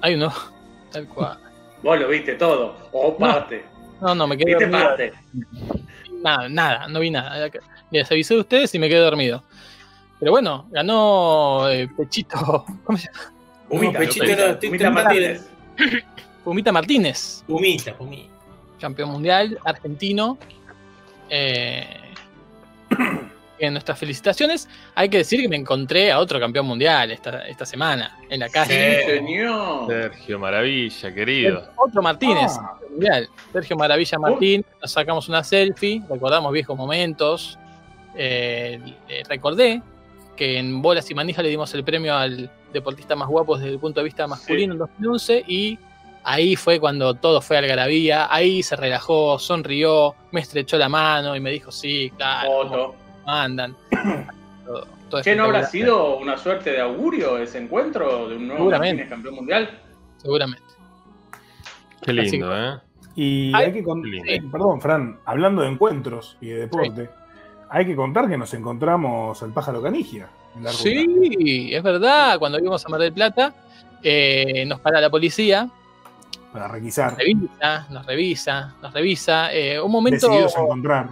Hay 0.00 0.14
uno, 0.14 0.32
tal 0.90 1.06
cual. 1.08 1.38
Vos 1.82 1.98
lo 1.98 2.08
viste 2.08 2.34
todo, 2.34 2.76
o 2.92 3.16
parte. 3.16 3.64
No, 4.00 4.14
no, 4.14 4.26
me 4.26 4.36
quedé 4.36 4.50
¿Viste 4.56 4.64
dormido. 4.66 4.88
parte? 4.88 5.12
Nada, 6.22 6.48
nada, 6.48 6.88
no 6.88 6.98
vi 7.00 7.10
nada. 7.10 7.48
Les 7.90 8.10
avisé 8.10 8.34
a 8.34 8.38
ustedes 8.38 8.74
y 8.74 8.78
me 8.80 8.88
quedé 8.88 8.98
dormido. 9.00 9.42
Pero 10.18 10.32
bueno, 10.32 10.66
ganó 10.70 11.68
eh, 11.68 11.88
Pechito. 11.96 12.64
¿Cómo 12.84 12.98
se 12.98 13.08
llama? 13.08 13.98
Pechito, 13.98 14.24
Pumita, 14.24 14.46
no, 14.46 14.52
estoy 14.52 14.70
Pumita. 16.44 16.72
Martínez. 16.72 17.44
Pumita 17.46 17.94
Pumita, 17.96 18.28
campeón 18.80 19.10
mundial 19.10 19.58
argentino. 19.64 20.38
Eh, 21.30 21.86
en 23.58 23.72
nuestras 23.74 23.96
felicitaciones. 23.98 24.68
Hay 24.94 25.08
que 25.08 25.18
decir 25.18 25.40
que 25.40 25.48
me 25.48 25.54
encontré 25.56 26.10
a 26.10 26.18
otro 26.18 26.40
campeón 26.40 26.66
mundial 26.66 27.12
esta, 27.12 27.46
esta 27.46 27.64
semana 27.64 28.18
en 28.28 28.40
la 28.40 28.48
calle. 28.48 29.02
Sí. 29.04 29.10
Señor. 29.18 29.86
Sergio 29.86 30.38
Maravilla, 30.40 31.14
querido. 31.14 31.70
Otro 31.76 32.02
Martínez, 32.02 32.52
Ah. 32.58 32.76
mundial. 32.90 33.28
Sergio 33.52 33.76
Maravilla 33.76 34.18
Martín. 34.18 34.64
Nos 34.80 34.90
sacamos 34.90 35.28
una 35.28 35.44
selfie, 35.44 36.02
recordamos 36.10 36.52
viejos 36.52 36.76
momentos. 36.76 37.56
Eh, 38.16 38.80
eh, 39.08 39.22
recordé 39.28 39.80
que 40.36 40.58
en 40.58 40.82
Bolas 40.82 41.08
y 41.10 41.14
Manija 41.14 41.40
le 41.40 41.48
dimos 41.48 41.72
el 41.74 41.84
premio 41.84 42.16
al 42.16 42.50
deportista 42.72 43.14
más 43.14 43.28
guapo 43.28 43.56
desde 43.56 43.70
el 43.70 43.78
punto 43.78 44.00
de 44.00 44.04
vista 44.04 44.26
masculino 44.26 44.72
en 44.72 44.78
2011 44.80 45.44
y 45.46 45.78
ahí 46.24 46.56
fue 46.56 46.78
cuando 46.80 47.14
todo 47.14 47.40
fue 47.40 47.58
algarabía, 47.58 48.32
ahí 48.32 48.62
se 48.62 48.76
relajó, 48.76 49.38
sonrió, 49.38 50.14
me 50.30 50.40
estrechó 50.40 50.76
la 50.78 50.88
mano 50.88 51.34
y 51.36 51.40
me 51.40 51.50
dijo, 51.50 51.70
sí, 51.72 52.12
claro, 52.16 52.94
mandan. 53.26 53.76
Todo, 54.64 54.86
todo 55.10 55.22
¿Qué 55.22 55.34
no 55.34 55.44
habrá 55.44 55.64
sido 55.66 56.16
una 56.18 56.38
suerte 56.38 56.70
de 56.70 56.80
augurio 56.80 57.36
ese 57.36 57.58
encuentro 57.58 58.28
de 58.28 58.36
un 58.36 58.46
nuevo. 58.46 58.70
Martínez 58.70 59.08
campeón 59.08 59.34
mundial? 59.34 59.80
Seguramente. 60.18 60.62
Qué 62.00 62.12
lindo, 62.12 62.56
¿eh? 62.56 62.78
Y 63.16 63.52
Ay, 63.54 63.66
hay 63.66 63.72
que 63.72 63.82
con- 63.82 64.04
eh, 64.06 64.40
perdón, 64.50 64.80
Fran, 64.80 65.18
hablando 65.24 65.62
de 65.62 65.68
encuentros 65.68 66.36
y 66.40 66.46
de 66.46 66.58
deporte, 66.60 67.10
hay 67.68 67.84
que 67.86 67.96
contar 67.96 68.28
que 68.28 68.38
nos 68.38 68.54
encontramos 68.54 69.42
al 69.42 69.52
pájaro 69.52 69.82
canigia 69.82 70.28
en 70.56 70.62
la 70.62 70.70
ruta. 70.70 70.82
Sí, 70.82 71.70
es 71.74 71.82
verdad, 71.82 72.38
cuando 72.38 72.58
íbamos 72.60 72.86
a 72.86 72.88
Mar 72.88 73.00
del 73.00 73.12
Plata, 73.12 73.52
eh, 74.02 74.64
nos 74.66 74.80
para 74.80 75.00
la 75.00 75.10
policía, 75.10 75.68
Para 76.52 76.68
requisar. 76.68 77.16
revisa, 77.16 77.86
nos 77.90 78.04
revisa, 78.06 78.74
nos 78.82 78.92
revisa. 78.92 79.52
eh, 79.52 79.80
un 79.80 79.90
momento 79.90 80.26
Decididos 80.28 80.56
a 80.56 80.60
encontrar. 80.60 81.08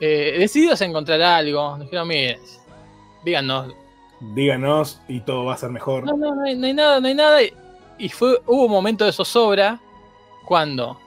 eh, 0.00 0.36
decididos 0.38 0.82
a 0.82 0.84
encontrar 0.84 1.22
algo. 1.22 1.70
Nos 1.76 1.80
dijeron, 1.80 2.08
mire, 2.08 2.40
díganos. 3.24 3.72
Díganos 4.20 5.00
y 5.08 5.20
todo 5.20 5.44
va 5.46 5.54
a 5.54 5.56
ser 5.56 5.70
mejor. 5.70 6.04
No, 6.04 6.16
no, 6.16 6.34
no 6.34 6.42
hay, 6.42 6.56
no 6.56 6.66
hay 6.66 6.74
nada, 6.74 7.00
no 7.00 7.06
hay 7.08 7.14
nada. 7.14 7.38
Y- 7.42 8.08
fue, 8.08 8.40
hubo 8.46 8.64
un 8.64 8.70
momento 8.72 9.04
de 9.04 9.12
zozobra 9.12 9.78
cuando 10.46 10.98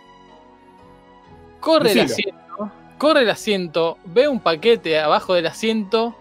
corre 1.59 1.91
el 1.91 1.99
asiento, 2.01 2.71
corre 2.97 3.21
el 3.23 3.29
asiento, 3.29 3.97
ve 4.05 4.27
un 4.27 4.39
paquete 4.39 4.99
abajo 4.99 5.33
del 5.33 5.47
asiento 5.47 6.15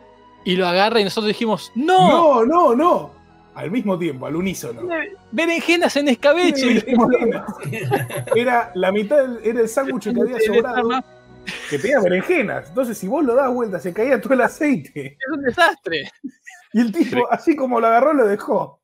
y 0.44 0.56
lo 0.56 0.66
agarra 0.66 1.00
y 1.00 1.04
nosotros 1.04 1.28
dijimos, 1.28 1.70
¡No! 1.74 2.44
No, 2.44 2.44
no, 2.44 2.74
no. 2.74 3.10
Al 3.54 3.70
mismo 3.70 3.98
tiempo, 3.98 4.26
al 4.26 4.36
unísono. 4.36 4.82
¡Berenjenas 5.30 5.94
en 5.96 6.08
escabeche! 6.08 6.82
Era 8.34 8.72
la 8.74 8.90
mitad, 8.92 9.18
del- 9.18 9.40
era 9.44 9.60
el 9.60 9.68
sándwich 9.68 10.04
que 10.12 10.20
había 10.20 10.40
sobrado, 10.40 11.04
que 11.68 11.78
tenía 11.78 12.00
berenjenas. 12.00 12.68
Entonces, 12.68 12.96
si 12.96 13.06
vos 13.08 13.22
lo 13.24 13.34
das 13.34 13.52
vuelta, 13.52 13.78
se 13.78 13.92
caía 13.92 14.20
todo 14.20 14.34
el 14.34 14.40
aceite. 14.40 15.18
Es 15.20 15.36
un 15.36 15.42
desastre. 15.42 16.10
Y 16.72 16.80
el 16.80 16.92
tipo, 16.92 17.30
así 17.30 17.54
como 17.54 17.78
lo 17.80 17.86
agarró, 17.88 18.14
lo 18.14 18.26
dejó. 18.26 18.80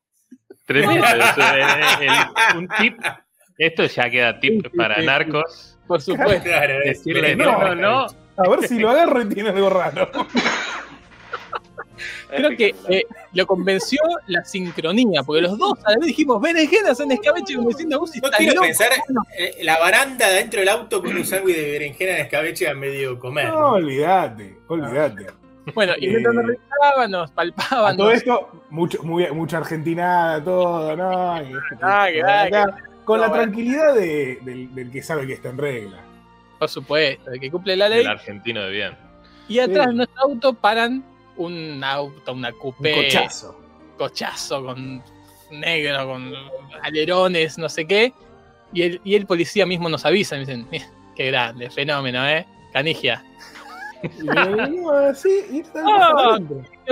Tremendo. 0.65 1.03
eso, 1.03 1.41
eh, 1.41 2.07
el- 2.51 2.57
un 2.59 2.67
tip. 2.79 2.99
Esto 3.57 3.85
ya 3.85 4.09
queda 4.09 4.39
tip 4.39 4.67
para 4.77 5.01
narcos. 5.01 5.79
Por 5.87 5.99
supuesto. 6.01 6.47
Decirle 6.85 7.35
no, 7.35 7.45
no, 7.59 7.75
no, 7.75 7.75
no. 7.75 8.07
A 8.37 8.47
ver 8.47 8.67
si 8.67 8.77
lo 8.79 8.89
agarro 8.91 9.21
y 9.23 9.29
tiene 9.29 9.49
algo 9.49 9.69
raro. 9.69 10.09
Creo 12.29 12.57
que 12.57 12.75
eh, 12.89 13.03
lo 13.33 13.45
convenció 13.47 13.99
la 14.27 14.43
sincronía, 14.45 15.23
porque 15.23 15.41
los 15.41 15.57
dos 15.57 15.73
a 15.85 15.91
la 15.91 15.97
vez 15.97 16.07
dijimos 16.07 16.41
berenjenas 16.41 16.99
en 16.99 17.11
escabeche 17.11 17.55
como 17.55 17.69
diciendo, 17.69 17.99
vos 17.99 18.11
No 18.21 18.29
quiero 18.37 18.53
loco". 18.55 18.65
pensar 18.65 18.89
eh, 19.37 19.57
la 19.63 19.79
baranda 19.79 20.29
dentro 20.29 20.59
del 20.59 20.69
auto 20.69 21.01
con 21.01 21.15
un 21.15 21.25
sándwich 21.25 21.55
de 21.55 21.71
berenjena 21.71 22.15
en 22.17 22.21
escabeche 22.25 22.67
a 22.69 22.73
medio 22.73 23.19
comer. 23.19 23.47
No, 23.47 23.73
olvídate, 23.73 24.57
olvídate. 24.67 25.27
Bueno, 25.75 25.93
y 25.99 26.07
Eh, 26.07 26.09
mientras 26.09 26.33
nos 26.33 26.45
revisaban, 26.47 27.11
nos 27.11 27.31
palpaban. 27.31 27.95
Todo 27.97 28.11
esto, 28.11 28.63
mucho, 28.71 29.03
muy- 29.03 29.29
mucha 29.31 29.57
argentinada, 29.57 30.43
todo, 30.43 30.95
¿no? 30.95 31.41
Y- 31.43 31.53
Ah, 31.81 32.07
que- 32.11 32.21
ah, 32.23 32.41
acá, 32.43 32.77
con 33.05 33.19
la 33.21 33.27
bueno. 33.27 33.43
tranquilidad 33.43 33.93
de- 33.93 34.39
del, 34.41 34.73
del 34.73 34.89
que 34.91 35.03
sabe 35.03 35.27
que 35.27 35.33
está 35.33 35.49
en 35.49 35.57
regla. 35.59 35.97
Por 36.57 36.69
supuesto, 36.69 37.31
el 37.31 37.39
que 37.39 37.51
cumple 37.51 37.75
la 37.75 37.87
ley. 37.87 38.01
El 38.01 38.07
argentino 38.07 38.61
de 38.63 38.71
bien. 38.71 38.97
Y 39.47 39.59
atrás 39.59 39.85
Sí. 39.85 39.91
de 39.91 39.97
nuestro 39.97 40.21
auto 40.23 40.53
paran 40.53 41.03
un 41.39 41.83
auto, 41.83 42.33
una 42.33 42.49
Un 42.49 42.55
coupé, 42.59 42.93
cochazo. 42.95 43.59
cochazo 43.97 44.63
con 44.63 45.03
negro, 45.51 46.05
con 46.07 46.33
alerones, 46.83 47.57
no 47.57 47.67
sé 47.69 47.85
qué. 47.85 48.13
Y 48.73 48.83
el, 48.83 49.01
y 49.03 49.15
el 49.15 49.25
policía 49.25 49.65
mismo 49.65 49.89
nos 49.89 50.05
avisa, 50.05 50.35
me 50.35 50.41
dicen, 50.41 50.67
"Mira, 50.71 50.85
qué 51.15 51.27
grande, 51.27 51.69
fenómeno, 51.69 52.27
¿eh? 52.27 52.45
Canigia. 52.71 53.23
Y 54.03 54.27
venimos 54.27 54.93
así, 54.93 55.29
y 55.51 55.63
Ah. 55.75 56.37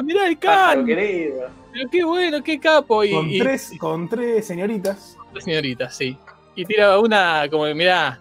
Mirá 0.04 0.28
el 0.28 0.38
can, 0.40 0.86
querido. 0.86 1.50
pero 1.72 1.90
qué 1.90 2.04
bueno, 2.04 2.44
qué 2.44 2.60
capo. 2.60 3.04
Y, 3.04 3.12
con, 3.12 3.30
y- 3.30 3.40
tres, 3.40 3.72
con 3.80 4.10
tres 4.10 4.46
señoritas. 4.48 5.18
señorita, 5.40 5.90
sí. 5.90 6.18
Y 6.56 6.66
tira 6.66 7.00
una 7.00 7.48
como, 7.50 7.66
mirá, 7.76 8.20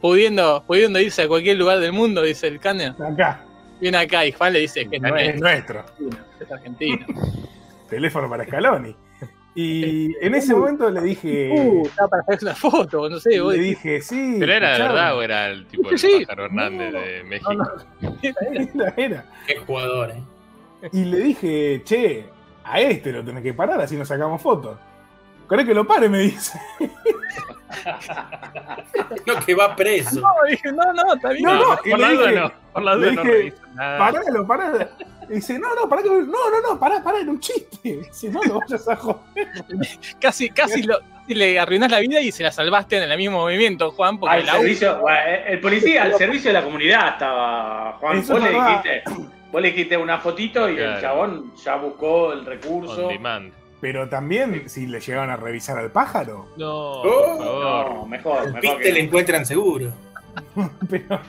pudiendo, 0.00 0.64
pudiendo 0.66 0.98
irse 0.98 1.22
a 1.22 1.28
cualquier 1.28 1.58
lugar 1.58 1.78
del 1.80 1.92
mundo, 1.92 2.22
dice 2.22 2.46
el 2.48 2.58
Canner. 2.58 2.94
Acá, 3.00 3.44
Viene 3.80 3.96
acá 3.98 4.26
y 4.26 4.32
Juan 4.32 4.52
le 4.52 4.58
dice 4.60 4.88
que 4.88 4.98
no 5.00 5.16
es 5.16 5.28
es, 5.34 5.40
nuestro. 5.40 5.84
es 6.40 6.50
argentino. 6.52 7.06
Teléfono 7.88 8.28
para 8.28 8.44
Scaloni. 8.44 8.94
Y 9.54 10.14
en 10.24 10.34
ese 10.36 10.54
momento 10.54 10.88
le 10.90 11.00
dije. 11.00 11.50
Uh, 11.52 11.86
estaba 11.86 12.08
para 12.08 12.22
hacer 12.22 12.38
una 12.42 12.54
foto, 12.54 13.08
no 13.10 13.18
sé, 13.18 13.40
vos 13.40 13.52
le 13.54 13.60
dije, 13.62 14.00
sí. 14.00 14.36
¿Pero 14.38 14.52
era 14.52 14.68
de 14.68 14.72
escuchame. 14.74 14.94
verdad 14.94 15.16
o 15.16 15.22
era 15.22 15.46
el 15.50 15.66
tipo 15.66 15.90
de 15.90 15.98
Sí. 15.98 16.20
pájaro 16.24 16.44
Hernández 16.44 16.92
No, 16.92 17.00
de 17.00 17.24
México? 17.24 17.54
no, 17.54 18.16
Era, 18.22 18.94
era. 18.96 19.24
Qué 19.46 19.56
jugador, 19.56 20.10
eh. 20.12 20.88
Y 20.92 21.04
le 21.04 21.18
dije, 21.18 21.82
che, 21.84 22.26
a 22.64 22.80
este 22.80 23.10
lo 23.12 23.24
tenés 23.24 23.42
que 23.42 23.52
parar, 23.52 23.80
así 23.80 23.96
nos 23.96 24.06
sacamos 24.06 24.40
fotos. 24.40 24.78
¿Querés 25.50 25.66
que 25.66 25.74
lo 25.74 25.86
pare? 25.86 26.08
Me 26.08 26.18
dice. 26.20 26.58
No, 29.26 29.34
que 29.44 29.54
va 29.54 29.74
preso. 29.76 30.20
No, 30.20 30.28
dije, 30.48 30.72
no, 30.72 30.92
no, 30.92 31.14
está 31.14 31.30
bien. 31.30 31.44
No, 31.44 31.54
no, 31.54 31.76
por 31.76 31.98
la 31.98 32.10
duda 32.10 32.26
dije- 32.28 32.40
no. 32.40 32.52
Por 32.72 32.82
la 32.82 32.94
duda 32.94 33.12
no 33.12 33.22
dije, 33.24 33.54
nada. 33.74 33.98
Paralo, 33.98 34.46
pará. 34.46 34.90
Y 35.28 35.34
dice, 35.34 35.58
no, 35.58 35.74
no, 35.74 35.88
pará, 35.88 36.02
que- 36.02 36.08
no, 36.08 36.22
no, 36.50 36.60
no, 36.68 36.78
pará, 36.78 37.02
pará, 37.02 37.20
era 37.20 37.30
un 37.30 37.40
chiste. 37.40 37.78
Dice, 37.82 38.28
no 38.30 38.42
lo 38.42 38.60
vayas 38.60 38.88
a 38.88 38.96
joder. 38.96 39.48
Casi, 40.20 40.50
casi, 40.50 40.82
lo, 40.82 40.98
casi 40.98 41.34
le 41.34 41.58
arruinás 41.58 41.90
la 41.90 42.00
vida 42.00 42.20
y 42.20 42.32
se 42.32 42.42
la 42.42 42.52
salvaste 42.52 42.96
en 43.02 43.10
el 43.10 43.16
mismo 43.18 43.38
movimiento, 43.38 43.90
Juan, 43.92 44.18
porque 44.18 44.36
Al 44.36 44.46
la 44.46 44.52
servicio, 44.54 44.98
bueno, 45.00 45.18
el 45.46 45.60
policía 45.60 46.02
al 46.04 46.14
servicio 46.16 46.50
de 46.50 46.54
la 46.54 46.64
comunidad 46.64 47.08
estaba. 47.10 47.92
Juan, 48.00 48.18
Eso 48.18 48.32
vos 48.34 48.42
le, 48.42 48.50
dijiste, 48.50 49.02
vos 49.52 49.62
le 49.62 49.68
dijiste 49.70 49.96
una 49.96 50.18
fotito 50.18 50.68
y 50.68 50.78
el 50.78 51.00
chabón 51.00 51.52
ya 51.56 51.76
buscó 51.76 52.32
el 52.32 52.44
recurso. 52.44 53.06
On 53.06 53.12
demand. 53.12 53.52
Pero 53.80 54.08
también 54.08 54.68
si 54.68 54.86
le 54.86 55.00
llegaban 55.00 55.30
a 55.30 55.36
revisar 55.36 55.78
al 55.78 55.90
pájaro. 55.90 56.48
No, 56.56 57.00
Oh, 57.00 57.02
por 57.02 57.38
favor. 57.38 57.94
No, 57.94 58.06
mejor, 58.06 58.46
El 58.46 58.52
mejor 58.54 58.60
piste 58.60 58.82
que 58.82 58.92
le 58.92 59.00
encuentran 59.00 59.46
seguro. 59.46 59.92
Pero 60.88 61.20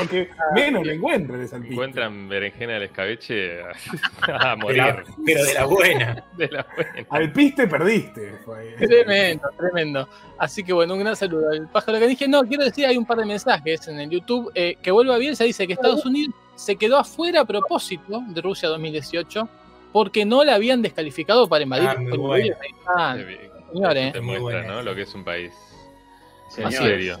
lo 0.00 0.08
que 0.08 0.28
menos 0.54 0.86
le 0.86 0.94
encuentran 0.94 1.40
es 1.40 1.52
al 1.52 1.60
piste. 1.60 1.74
Encuentran 1.74 2.28
berenjena 2.28 2.74
del 2.74 2.84
escabeche 2.84 3.60
a 4.22 4.50
De 4.50 4.56
morir. 4.56 4.76
la- 4.78 5.04
pero 5.26 5.44
de 5.44 5.54
la 5.54 5.64
buena. 5.64 6.24
De 6.36 6.48
la 6.48 6.66
buena. 6.76 7.06
Al 7.10 7.32
piste 7.32 7.66
perdiste. 7.66 8.34
fue. 8.44 8.76
Tremendo, 8.78 9.48
tremendo. 9.56 10.08
Así 10.38 10.62
que 10.62 10.72
bueno, 10.72 10.94
un 10.94 11.00
gran 11.00 11.16
saludo 11.16 11.50
al 11.50 11.68
pájaro 11.68 11.98
que 11.98 12.06
dije. 12.06 12.28
No, 12.28 12.42
quiero 12.44 12.64
decir, 12.64 12.86
hay 12.86 12.96
un 12.96 13.04
par 13.06 13.16
de 13.18 13.24
mensajes 13.24 13.88
en 13.88 13.98
el 13.98 14.10
YouTube. 14.10 14.52
eh, 14.54 14.76
que 14.80 14.90
vuelva 14.92 15.16
Bielsa, 15.18 15.42
dice 15.44 15.66
que 15.66 15.72
Estados 15.72 16.04
Unidos 16.06 16.34
se 16.54 16.76
quedó 16.76 16.98
afuera 16.98 17.40
a 17.40 17.44
propósito 17.44 18.22
de 18.28 18.40
Rusia 18.42 18.68
2018 18.68 19.48
porque 19.94 20.24
no 20.24 20.42
la 20.42 20.56
habían 20.56 20.82
descalificado 20.82 21.48
para 21.48 21.62
invadir. 21.62 21.88
Ah, 21.88 21.94
muy 22.00 22.18
bueno. 22.18 22.44
bien. 22.44 22.56
señores. 23.72 24.12
Te 24.12 24.20
Muy 24.20 24.40
muestra, 24.40 24.66
¿no? 24.66 24.82
Lo 24.82 24.92
que 24.92 25.02
es 25.02 25.14
un 25.14 25.22
país. 25.22 25.52
En 26.58 26.72
serio. 26.72 27.20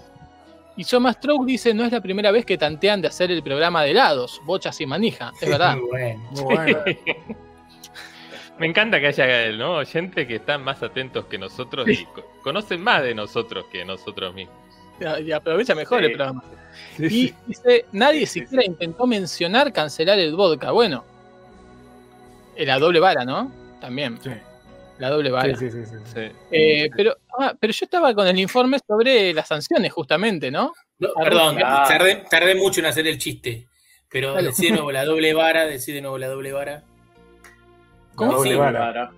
Y 0.76 0.82
Soma 0.82 1.12
Stroke 1.12 1.46
dice, 1.46 1.72
no 1.72 1.84
es 1.84 1.92
la 1.92 2.00
primera 2.00 2.32
vez 2.32 2.44
que 2.44 2.58
tantean 2.58 3.00
de 3.00 3.06
hacer 3.06 3.30
el 3.30 3.44
programa 3.44 3.84
de 3.84 3.92
helados, 3.92 4.40
bochas 4.44 4.80
y 4.80 4.86
manija. 4.86 5.30
Es 5.40 5.48
verdad. 5.48 5.76
Muy 5.76 5.88
bueno. 5.88 6.20
Muy 6.32 6.42
bueno. 6.42 6.78
Me 8.58 8.66
encanta 8.66 8.98
que 8.98 9.06
haya 9.06 9.52
¿no? 9.52 9.76
oyentes 9.76 10.26
que 10.26 10.34
están 10.36 10.64
más 10.64 10.82
atentos 10.82 11.26
que 11.26 11.38
nosotros 11.38 11.88
y 11.88 12.04
co- 12.06 12.24
conocen 12.42 12.82
más 12.82 13.02
de 13.04 13.14
nosotros 13.14 13.66
que 13.70 13.84
nosotros 13.84 14.34
mismos. 14.34 14.56
Y 15.24 15.30
aprovecha 15.32 15.74
mejor 15.76 16.00
Sí. 16.00 16.06
el 16.06 16.12
programa. 16.12 16.42
Y 16.98 17.32
dice, 17.46 17.86
nadie 17.92 18.26
Sí, 18.26 18.26
sí, 18.26 18.40
siquiera 18.40 18.64
intentó 18.64 19.06
mencionar 19.06 19.72
cancelar 19.72 20.18
el 20.18 20.34
vodka. 20.34 20.70
Bueno, 20.72 21.04
eh, 21.04 21.13
la 22.58 22.78
doble 22.78 23.00
vara, 23.00 23.24
¿no? 23.24 23.50
También, 23.80 24.18
Sí, 24.22 24.30
la 24.98 25.10
doble 25.10 25.30
vara. 25.30 25.54
sí, 25.56 25.70
sí, 25.70 25.84
sí, 25.84 25.92
sí. 26.04 26.12
Sí. 26.14 26.20
Eh, 26.50 26.90
pero, 26.96 27.16
ah, 27.38 27.54
pero 27.58 27.72
yo 27.72 27.84
estaba 27.84 28.14
con 28.14 28.26
el 28.26 28.38
informe 28.38 28.78
sobre 28.86 29.32
las 29.34 29.48
sanciones, 29.48 29.92
justamente, 29.92 30.50
¿no? 30.50 30.72
No, 30.98 31.08
perdón, 31.14 31.58
ah. 31.64 31.84
tardé, 31.88 32.24
tardé 32.30 32.54
mucho 32.54 32.80
en 32.80 32.86
hacer 32.86 33.06
el 33.06 33.18
chiste. 33.18 33.66
Pero 34.08 34.32
Dale. 34.34 34.48
decí 34.48 34.66
de 34.66 34.72
nuevo 34.72 34.92
la 34.92 35.04
doble 35.04 35.34
vara, 35.34 35.66
decí 35.66 35.90
de 35.92 36.00
nuevo 36.00 36.16
la 36.18 36.28
doble 36.28 36.52
vara. 36.52 36.84
¿Cómo? 38.14 38.30
La 38.30 38.36
doble 38.38 38.50
Sí, 38.52 38.56
vara. 38.56 39.12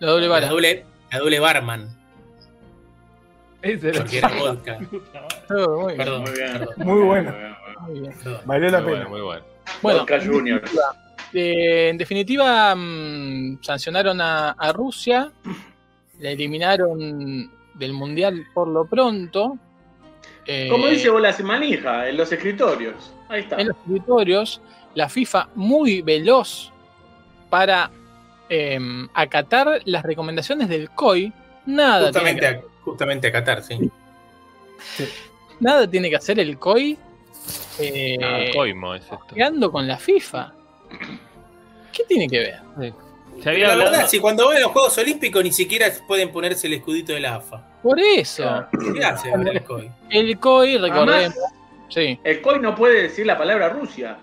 La 0.00 0.08
doble 0.10 0.26
La 0.26 0.32
vara. 0.32 0.48
doble, 0.48 0.84
la 1.12 1.18
doble 1.20 1.38
barman. 1.40 1.96
Ese 3.62 3.90
era- 3.90 4.00
Porque 4.00 4.18
era 4.18 4.28
vodka. 4.28 4.78
Oh, 5.50 5.80
muy 5.82 5.94
bien, 5.94 5.96
Perdón, 5.98 6.22
Muy 6.22 6.32
bien. 6.32 6.52
perdón, 6.52 6.74
Muy 6.78 7.02
bueno. 7.04 7.34
muy 7.80 8.00
bien. 8.00 8.14
Valió 8.44 8.70
la 8.70 8.80
Muy 8.80 8.92
pena. 8.92 9.04
bueno, 9.04 9.08
muy 9.10 9.20
bueno. 9.20 9.44
Bueno, 9.82 9.98
Vodka 10.00 10.20
Junior. 10.24 10.62
Eh, 11.32 11.88
en 11.90 11.98
definitiva, 11.98 12.74
mm, 12.74 13.58
sancionaron 13.62 14.20
a, 14.20 14.50
a 14.52 14.72
Rusia, 14.72 15.30
la 16.18 16.30
eliminaron 16.30 17.50
del 17.74 17.92
Mundial 17.92 18.46
por 18.52 18.68
lo 18.68 18.84
pronto. 18.86 19.56
Eh, 20.46 20.68
Como 20.70 20.88
dice 20.88 21.08
Bola 21.10 21.32
Semanija, 21.32 22.08
en 22.08 22.16
los 22.16 22.32
escritorios. 22.32 23.12
Ahí 23.28 23.42
está. 23.42 23.56
en 23.60 23.68
los 23.68 23.76
escritorios, 23.76 24.60
la 24.94 25.08
FIFA 25.08 25.48
muy 25.54 26.02
veloz 26.02 26.72
para 27.48 27.90
em, 28.48 29.08
acatar 29.14 29.80
las 29.84 30.02
recomendaciones 30.02 30.68
del 30.68 30.90
COI. 30.90 31.32
Nada 31.66 32.10
tiene, 32.10 32.30
Justamente, 32.32 32.40
que, 32.40 32.46
a, 32.46 32.62
justamente 32.82 33.26
a 33.28 33.32
Qatar, 33.32 33.62
sí. 33.62 33.90
nada 35.60 35.88
tiene 35.88 36.10
que 36.10 36.16
hacer 36.16 36.40
el 36.40 36.58
COI 36.58 36.98
eh, 37.78 38.18
Ah, 38.22 38.50
coimo 38.54 38.94
es 38.94 39.02
esto. 39.02 39.70
con 39.70 39.86
la 39.86 39.96
FIFA. 39.98 40.52
¿Qué 42.00 42.04
tiene 42.08 42.28
que 42.28 42.38
ver? 42.38 42.54
Se 42.78 43.44
Pero 43.44 43.50
había 43.50 43.66
la 43.68 43.72
hablado- 43.74 43.90
verdad, 43.92 44.08
si 44.08 44.18
cuando 44.18 44.46
van 44.46 44.56
a 44.56 44.60
los 44.60 44.70
Juegos 44.72 44.98
Olímpicos 44.98 45.42
ni 45.44 45.52
siquiera 45.52 45.86
pueden 46.06 46.30
ponerse 46.30 46.66
el 46.66 46.74
escudito 46.74 47.12
de 47.12 47.20
la 47.20 47.36
AFA. 47.36 47.66
Por 47.82 47.98
eso. 47.98 48.66
¿Qué 48.94 49.04
hace 49.04 49.30
el 49.30 49.62
COI? 49.64 49.90
el 50.10 50.38
COI, 50.38 50.76
recordemos, 50.78 51.34
sí, 51.88 52.18
el 52.22 52.40
COI 52.42 52.58
no 52.60 52.74
puede 52.74 53.02
decir 53.02 53.24
la 53.26 53.38
palabra 53.38 53.68
Rusia. 53.70 54.18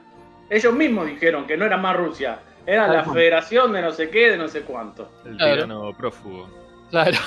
Ellos 0.49 0.73
mismos 0.73 1.07
dijeron 1.07 1.45
que 1.47 1.57
no 1.57 1.65
era 1.65 1.77
más 1.77 1.95
Rusia. 1.97 2.39
Era 2.65 2.87
la 2.87 3.03
federación 3.05 3.71
de 3.73 3.81
no 3.81 3.91
sé 3.91 4.09
qué, 4.09 4.29
de 4.31 4.37
no 4.37 4.47
sé 4.49 4.61
cuánto. 4.61 5.09
el 5.25 5.37
Claro. 5.37 5.53
tirano 5.55 5.93
prófugo. 5.97 6.49
claro. 6.91 7.17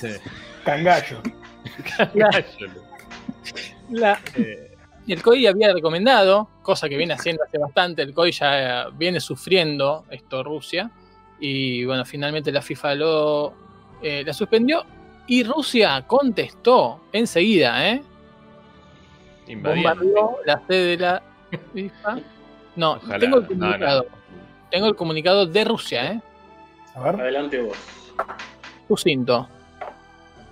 Sí. 0.00 0.08
Cangallo. 0.64 1.20
La- 3.90 4.18
Eh, 4.36 4.73
el 5.12 5.22
COI 5.22 5.46
había 5.46 5.72
recomendado, 5.72 6.48
cosa 6.62 6.88
que 6.88 6.96
viene 6.96 7.12
haciendo 7.14 7.42
hace 7.44 7.58
bastante, 7.58 8.02
el 8.02 8.14
COI 8.14 8.32
ya 8.32 8.82
eh, 8.82 8.90
viene 8.94 9.20
sufriendo 9.20 10.04
esto 10.10 10.42
Rusia, 10.42 10.90
y 11.40 11.84
bueno, 11.84 12.04
finalmente 12.04 12.50
la 12.52 12.62
FIFA 12.62 12.94
lo 12.94 13.54
eh, 14.02 14.22
la 14.24 14.32
suspendió 14.32 14.84
y 15.26 15.42
Rusia 15.42 16.04
contestó 16.06 17.00
enseguida, 17.12 17.88
¿eh? 17.90 18.02
Bombardeó 19.62 20.38
la 20.46 20.60
sede 20.66 20.86
de 20.86 20.96
la 20.96 21.22
FIFA. 21.74 22.18
No, 22.76 22.92
Ojalá. 22.92 23.18
tengo 23.18 23.38
el 23.38 23.42
No, 23.42 23.48
no. 23.48 23.60
comunicado. 23.60 24.06
Tengo 24.70 24.86
el 24.86 24.96
comunicado 24.96 25.46
de 25.46 25.64
Rusia, 25.64 26.12
¿eh? 26.12 26.20
A 26.94 27.00
ver. 27.00 27.20
Adelante 27.20 27.60
vos. 27.60 27.76
Sucinto. 28.88 29.48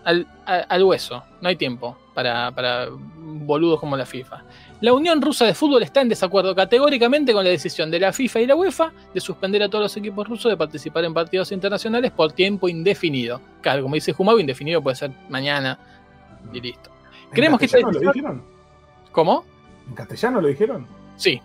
Al, 0.05 0.27
a- 0.47 0.55
al 0.69 0.83
hueso. 0.85 1.23
No 1.41 1.49
hay 1.49 1.57
tiempo 1.57 1.97
para, 2.15 2.51
para 2.51 2.89
boludos 2.91 3.79
como 3.81 3.97
la 3.97 4.05
FIFA. 4.07 4.43
La 4.81 4.93
Unión 4.93 5.23
Rusa 5.23 5.45
de 5.47 5.55
Fútbol 5.55 5.83
está 5.85 6.01
en 6.01 6.09
desacuerdo 6.09 6.55
categóricamente 6.57 7.33
con 7.33 7.45
la 7.45 7.51
decisión 7.51 7.89
de 7.91 8.01
la 8.01 8.13
FIFA 8.13 8.41
y 8.41 8.47
la 8.47 8.57
UEFA 8.57 8.93
de 9.15 9.21
suspender 9.21 9.63
a 9.63 9.69
todos 9.69 9.83
los 9.85 9.97
equipos 9.97 10.29
rusos 10.29 10.51
de 10.51 10.57
participar 10.57 11.05
en 11.05 11.15
partidos 11.15 11.53
internacionales 11.53 12.11
por 12.11 12.33
tiempo 12.33 12.69
indefinido. 12.69 13.41
Claro, 13.61 13.83
como 13.83 13.95
dice 13.95 14.13
Jumabo, 14.13 14.41
indefinido 14.41 14.83
puede 14.83 14.97
ser 14.97 15.13
mañana 15.29 15.79
y 16.53 16.61
listo. 16.61 16.91
¿En 17.27 17.31
Creemos 17.31 17.61
que 17.61 17.67
esta 17.67 17.79
castellano 17.81 18.01
lo 18.05 18.13
dijeron? 18.13 18.43
¿Cómo? 19.13 19.45
¿En 19.89 19.95
castellano 19.95 20.41
lo 20.41 20.49
dijeron? 20.49 20.87
Sí. 21.17 21.41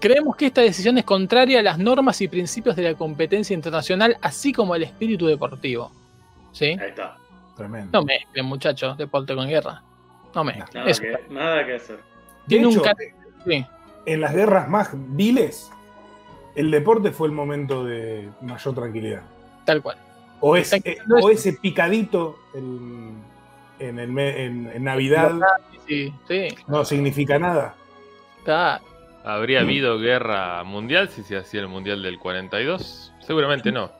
Creemos 0.00 0.34
que 0.36 0.46
esta 0.46 0.62
decisión 0.62 0.96
es 0.96 1.04
contraria 1.04 1.60
a 1.60 1.62
las 1.62 1.78
normas 1.78 2.18
y 2.22 2.28
principios 2.28 2.74
de 2.76 2.82
la 2.84 2.94
competencia 2.94 3.52
internacional, 3.52 4.16
así 4.22 4.52
como 4.54 4.72
al 4.72 4.82
espíritu 4.82 5.26
deportivo. 5.26 5.92
¿Sí? 6.52 6.64
Ahí 6.66 6.88
está. 6.88 7.18
Tremendo. 7.56 7.98
No 8.00 8.04
mezclen, 8.04 8.44
muchachos, 8.46 8.96
deporte 8.98 9.34
con 9.34 9.48
guerra. 9.48 9.82
No 10.34 10.44
mezclen. 10.44 10.84
Nada, 10.84 10.92
que, 11.00 11.32
nada 11.32 11.66
que 11.66 11.74
hacer. 11.76 12.00
De 12.46 12.56
hecho, 12.60 12.82
sí. 13.46 13.66
en 14.04 14.20
las 14.20 14.34
guerras 14.34 14.68
más 14.68 14.90
viles, 14.92 15.70
el 16.54 16.70
deporte 16.70 17.10
fue 17.10 17.28
el 17.28 17.32
momento 17.34 17.84
de 17.84 18.28
mayor 18.42 18.74
tranquilidad. 18.74 19.22
Tal 19.64 19.82
cual. 19.82 19.96
O, 20.40 20.54
es, 20.56 20.72
eh, 20.74 20.98
o 21.22 21.30
ese 21.30 21.54
picadito 21.54 22.36
en, 22.54 23.22
en, 23.78 23.98
el 23.98 24.12
me- 24.12 24.44
en- 24.44 24.70
en 24.72 24.84
Navidad 24.84 25.32
Sí, 25.88 26.12
sí. 26.28 26.48
no 26.66 26.84
significa 26.84 27.38
nada. 27.38 27.74
¿Habría 29.24 29.60
habido 29.60 29.98
guerra 29.98 30.62
mundial 30.62 31.08
si 31.08 31.22
se 31.22 31.36
hacía 31.36 31.60
el 31.60 31.68
mundial 31.68 32.02
del 32.02 32.18
42? 32.18 33.12
Seguramente 33.20 33.72
no. 33.72 33.90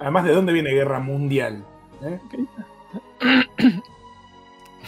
Además, 0.00 0.24
¿de 0.24 0.32
dónde 0.34 0.52
viene 0.52 0.70
guerra 0.70 0.98
mundial? 1.00 1.64
¿Eh? 2.02 2.18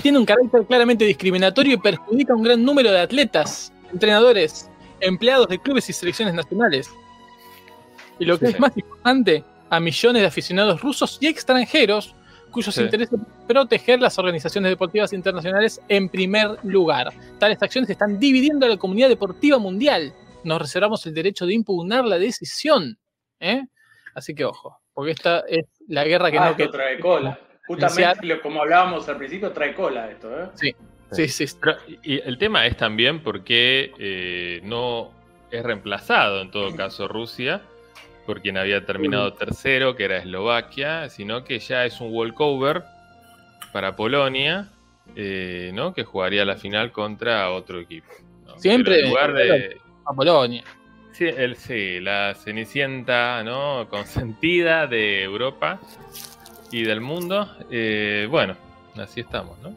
Tiene 0.02 0.18
un 0.18 0.24
carácter 0.24 0.64
claramente 0.66 1.04
discriminatorio 1.04 1.74
y 1.74 1.76
perjudica 1.76 2.32
a 2.32 2.36
un 2.36 2.42
gran 2.42 2.64
número 2.64 2.90
de 2.90 3.00
atletas, 3.00 3.72
entrenadores, 3.92 4.70
empleados 5.00 5.48
de 5.48 5.58
clubes 5.58 5.88
y 5.90 5.92
selecciones 5.92 6.34
nacionales. 6.34 6.90
Y 8.18 8.24
lo 8.24 8.38
que 8.38 8.46
Sí. 8.46 8.52
es 8.54 8.60
más 8.60 8.76
importante, 8.76 9.44
a 9.68 9.78
millones 9.80 10.22
de 10.22 10.28
aficionados 10.28 10.80
rusos 10.80 11.18
y 11.20 11.26
extranjeros 11.26 12.14
cuyos 12.50 12.74
Sí. 12.74 12.82
intereses 12.82 13.18
proteger 13.46 14.00
las 14.00 14.18
organizaciones 14.18 14.70
deportivas 14.70 15.12
internacionales 15.12 15.80
en 15.88 16.08
primer 16.08 16.58
lugar. 16.64 17.12
Tales 17.38 17.62
acciones 17.62 17.88
están 17.90 18.18
dividiendo 18.18 18.66
a 18.66 18.68
la 18.70 18.76
comunidad 18.76 19.08
deportiva 19.08 19.58
mundial. 19.58 20.12
Nos 20.44 20.60
reservamos 20.60 21.04
el 21.06 21.14
derecho 21.14 21.46
de 21.46 21.54
impugnar 21.54 22.04
la 22.06 22.18
decisión. 22.18 22.98
¿eh? 23.38 23.62
Así 24.14 24.34
que 24.34 24.44
ojo, 24.44 24.78
porque 24.92 25.12
esta 25.12 25.40
es 25.48 25.66
la 25.86 26.04
guerra 26.04 26.30
que 26.30 26.38
Ah, 26.38 26.50
no 26.50 26.56
que 26.56 26.66
trae 26.68 26.98
cola. 26.98 27.38
Justamente 27.74 28.26
lo- 28.26 28.40
como 28.40 28.62
hablábamos 28.62 29.08
al 29.08 29.16
principio, 29.16 29.52
trae 29.52 29.74
cola 29.74 30.10
esto, 30.10 30.28
¿eh? 30.42 30.48
Sí, 30.54 30.74
sí, 31.12 31.28
sí. 31.28 31.56
Pero, 31.60 31.76
y 32.02 32.20
el 32.20 32.36
tema 32.38 32.66
es 32.66 32.76
también 32.76 33.22
porque 33.22 33.92
eh, 33.98 34.60
no 34.64 35.12
es 35.50 35.62
reemplazado 35.62 36.40
en 36.42 36.50
todo 36.50 36.74
caso 36.74 37.06
Rusia 37.08 37.62
por 38.26 38.40
quien 38.42 38.56
había 38.58 38.84
terminado 38.84 39.32
tercero, 39.34 39.96
que 39.96 40.04
era 40.04 40.18
Eslovaquia, 40.18 41.08
sino 41.08 41.44
que 41.44 41.58
ya 41.58 41.84
es 41.84 42.00
un 42.00 42.12
walkover 42.12 42.82
para 43.72 43.96
Polonia, 43.96 44.68
eh, 45.16 45.70
¿no? 45.74 45.92
Que 45.94 46.04
jugaría 46.04 46.44
la 46.44 46.56
final 46.56 46.92
contra 46.92 47.50
otro 47.50 47.80
equipo. 47.80 48.08
¿no? 48.46 48.58
Siempre 48.58 48.94
Pero 48.94 49.04
en 49.06 49.10
lugar 49.10 49.32
de. 49.34 49.80
A 50.06 50.12
Polonia. 50.12 50.64
Sí, 51.12 51.24
el, 51.26 51.56
sí, 51.56 52.00
la 52.00 52.34
cenicienta, 52.34 53.42
¿no? 53.44 53.88
Consentida 53.88 54.86
de 54.86 55.22
Europa 55.24 55.80
y 56.70 56.82
del 56.84 57.00
mundo. 57.00 57.48
Eh, 57.70 58.26
bueno, 58.30 58.56
así 58.96 59.20
estamos, 59.20 59.58
¿no? 59.60 59.74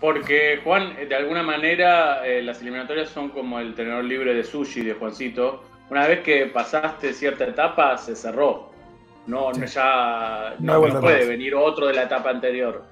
Porque, 0.00 0.60
Juan, 0.62 0.94
de 1.08 1.14
alguna 1.14 1.42
manera 1.42 2.26
eh, 2.26 2.42
las 2.42 2.60
eliminatorias 2.60 3.08
son 3.08 3.30
como 3.30 3.58
el 3.58 3.74
tenedor 3.74 4.04
libre 4.04 4.34
de 4.34 4.44
sushi 4.44 4.82
de 4.82 4.94
Juancito. 4.94 5.64
Una 5.90 6.06
vez 6.06 6.20
que 6.20 6.46
pasaste 6.46 7.12
cierta 7.12 7.44
etapa, 7.44 7.96
se 7.96 8.14
cerró. 8.14 8.70
No, 9.26 9.52
no, 9.52 9.66
ya 9.66 10.54
No 10.58 10.80
puede 11.00 11.26
venir 11.26 11.54
otro 11.54 11.86
de 11.86 11.94
la 11.94 12.02
etapa 12.04 12.30
anterior. 12.30 12.84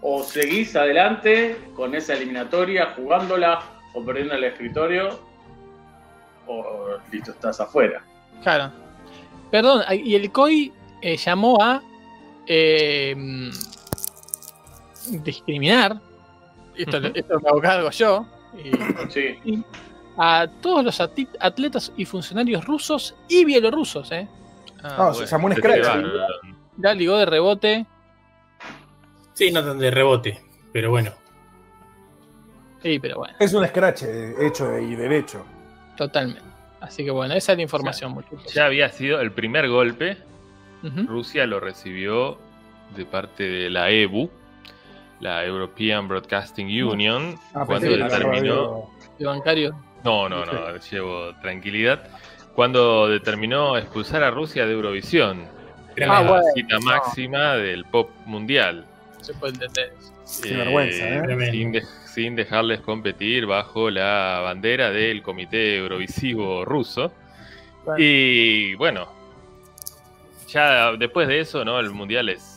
O 0.00 0.22
seguís 0.22 0.76
adelante 0.76 1.56
con 1.74 1.94
esa 1.94 2.14
eliminatoria, 2.14 2.92
jugándola 2.96 3.60
o 3.92 4.04
perdiendo 4.04 4.34
el 4.34 4.44
escritorio, 4.44 5.18
o 6.46 6.98
listo, 7.10 7.32
estás 7.32 7.60
afuera. 7.60 8.02
Claro. 8.42 8.70
Perdón, 9.50 9.82
y 9.90 10.14
el 10.14 10.30
COI 10.30 10.72
eh, 11.02 11.16
llamó 11.16 11.58
a 11.60 11.82
eh, 12.46 13.14
mm, 13.16 13.50
discriminar, 15.22 16.00
esto, 16.76 16.98
Ujú. 16.98 17.06
esto 17.14 17.40
me 17.40 17.48
hago 17.48 17.60
cargo 17.60 17.90
yo, 17.90 18.26
y- 18.56 18.70
Sí. 19.12 19.64
a 20.18 20.46
todos 20.62 20.84
los 20.84 21.00
atletas 21.00 21.92
y 21.96 22.04
funcionarios 22.04 22.64
rusos 22.64 23.14
y 23.28 23.44
bielorrusos. 23.44 24.10
¿eh? 24.12 24.28
No, 24.82 25.12
se 25.14 25.26
llamó 25.26 25.46
un 25.46 25.52
se 25.54 25.58
scratch, 25.60 25.84
van, 25.86 26.04
¿sí? 26.04 26.54
Ya 26.78 26.94
ligó 26.94 27.16
de 27.18 27.26
rebote. 27.26 27.86
Sí, 29.34 29.50
no 29.50 29.62
tan 29.64 29.78
de 29.78 29.90
rebote, 29.90 30.40
pero 30.72 30.90
bueno. 30.90 31.12
Sí, 32.82 32.98
pero 32.98 33.16
bueno, 33.18 33.34
Es 33.38 33.52
un 33.52 33.66
scratch 33.66 34.02
eh, 34.04 34.34
hecho 34.40 34.68
de- 34.68 34.82
y 34.82 34.94
derecho. 34.94 35.44
totalmente. 35.96 36.42
Así 36.80 37.04
que 37.04 37.10
bueno, 37.10 37.34
esa 37.34 37.52
es 37.52 37.58
la 37.58 37.62
información, 37.62 38.12
muchachos. 38.12 38.52
Ya 38.54 38.66
había 38.66 38.88
sido 38.90 39.20
el 39.20 39.32
primer 39.32 39.68
golpe. 39.68 40.18
Rusia 41.06 41.46
lo 41.46 41.60
recibió 41.60 42.38
de 42.96 43.04
parte 43.04 43.44
de 43.48 43.70
la 43.70 43.90
EBU, 43.90 44.30
la 45.20 45.44
European 45.44 46.08
Broadcasting 46.08 46.66
Union, 46.82 47.38
Ah, 47.54 47.64
cuando 47.66 47.88
que 47.88 47.96
la 47.96 48.08
determinó. 48.08 48.90
El 49.18 49.26
bancario. 49.26 49.74
No, 50.04 50.28
no, 50.28 50.44
no, 50.44 50.76
llevo 50.90 51.34
tranquilidad. 51.40 52.06
Cuando 52.54 53.08
determinó 53.08 53.76
expulsar 53.76 54.22
a 54.22 54.30
Rusia 54.30 54.66
de 54.66 54.72
Eurovisión. 54.72 55.44
Ah, 56.02 56.22
la 56.22 56.22
bueno, 56.22 56.44
cita 56.54 56.78
máxima 56.80 57.54
del 57.54 57.84
pop 57.86 58.10
mundial. 58.26 58.84
Se 59.22 59.32
puede 59.34 59.54
entender. 59.54 59.92
Qué 60.42 60.54
vergüenza, 60.56 61.08
¿eh? 61.08 61.22
Tremendo. 61.22 61.52
sin, 61.52 61.72
de- 61.72 61.82
sin 62.06 62.36
dejarles 62.36 62.80
competir 62.80 63.46
bajo 63.46 63.90
la 63.90 64.40
bandera 64.42 64.90
del 64.90 65.22
Comité 65.22 65.76
Eurovisivo 65.78 66.64
ruso. 66.64 67.12
Bueno. 67.84 67.96
Y 68.04 68.74
bueno, 68.74 69.08
ya 70.48 70.92
después 70.92 71.28
de 71.28 71.40
eso, 71.40 71.64
¿no? 71.64 71.78
El 71.80 71.90
mundial 71.90 72.28
es 72.28 72.56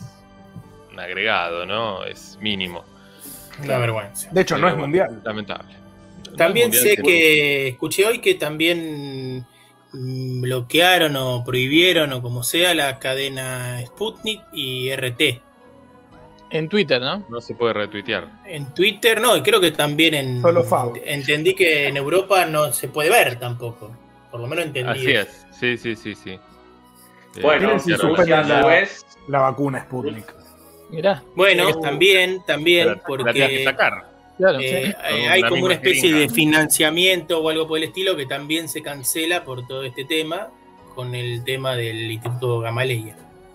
un 0.92 0.98
agregado, 0.98 1.66
¿no? 1.66 2.04
Es 2.04 2.38
mínimo. 2.40 2.84
Una 3.62 3.78
vergüenza. 3.78 4.28
De 4.30 4.40
hecho, 4.40 4.56
no 4.58 4.68
es 4.68 4.76
mundial. 4.76 5.20
Lamentable. 5.24 5.74
No 6.30 6.36
También 6.36 6.68
mundial, 6.68 6.82
sé 6.82 6.96
que 7.02 7.68
escuché 7.68 8.06
hoy 8.06 8.20
que 8.20 8.34
también 8.34 9.44
mm, 9.92 10.40
bloquearon 10.40 11.16
o 11.16 11.44
prohibieron 11.44 12.12
o 12.12 12.22
como 12.22 12.42
sea 12.42 12.74
la 12.74 12.98
cadena 12.98 13.80
Sputnik 13.86 14.42
y 14.52 14.94
RT. 14.94 15.42
En 16.52 16.68
Twitter, 16.68 17.00
¿no? 17.00 17.24
No 17.28 17.40
se 17.40 17.54
puede 17.54 17.74
retuitear. 17.74 18.26
En 18.44 18.74
Twitter 18.74 19.20
no, 19.20 19.36
y 19.36 19.42
creo 19.42 19.60
que 19.60 19.70
también 19.70 20.14
en... 20.14 20.42
Solo 20.42 20.64
FAO. 20.64 20.94
Entendí 21.04 21.54
que 21.54 21.86
en 21.86 21.96
Europa 21.96 22.44
no 22.46 22.72
se 22.72 22.88
puede 22.88 23.08
ver 23.08 23.38
tampoco. 23.38 23.96
Por 24.32 24.40
lo 24.40 24.48
menos 24.48 24.64
entendí. 24.64 24.90
Así 24.90 25.10
eso. 25.12 25.30
es, 25.30 25.46
sí, 25.52 25.76
sí, 25.76 25.94
sí, 25.94 26.14
sí. 26.14 26.38
Eh, 27.36 27.40
Bueno, 27.42 27.78
si 27.78 27.92
Rusia 27.94 28.42
la- 28.42 28.62
su 28.62 28.66
vez, 28.68 29.06
La 29.28 29.40
vacuna 29.40 29.80
Sputnik. 29.84 30.34
Mirá, 30.90 31.22
Bueno, 31.36 31.72
también, 31.80 32.42
también, 32.44 32.88
la- 32.88 32.94
la 32.94 33.00
tienes 33.32 33.34
que 33.34 33.34
porque 33.36 33.64
sacar. 33.64 34.04
claro. 34.36 34.58
eh, 34.60 34.94
sí. 34.96 35.26
hay 35.28 35.42
como 35.42 35.64
una 35.66 35.74
especie 35.74 36.12
de 36.12 36.28
financiamiento 36.28 37.40
o 37.40 37.48
algo 37.48 37.68
por 37.68 37.78
el 37.78 37.84
estilo 37.84 38.16
que 38.16 38.26
también 38.26 38.68
se 38.68 38.82
cancela 38.82 39.44
por 39.44 39.66
todo 39.68 39.84
este 39.84 40.04
tema 40.04 40.48
con 40.96 41.14
el 41.14 41.44
tema 41.44 41.76
del 41.76 42.10
Instituto 42.10 42.58
Gamaleya. 42.60 43.14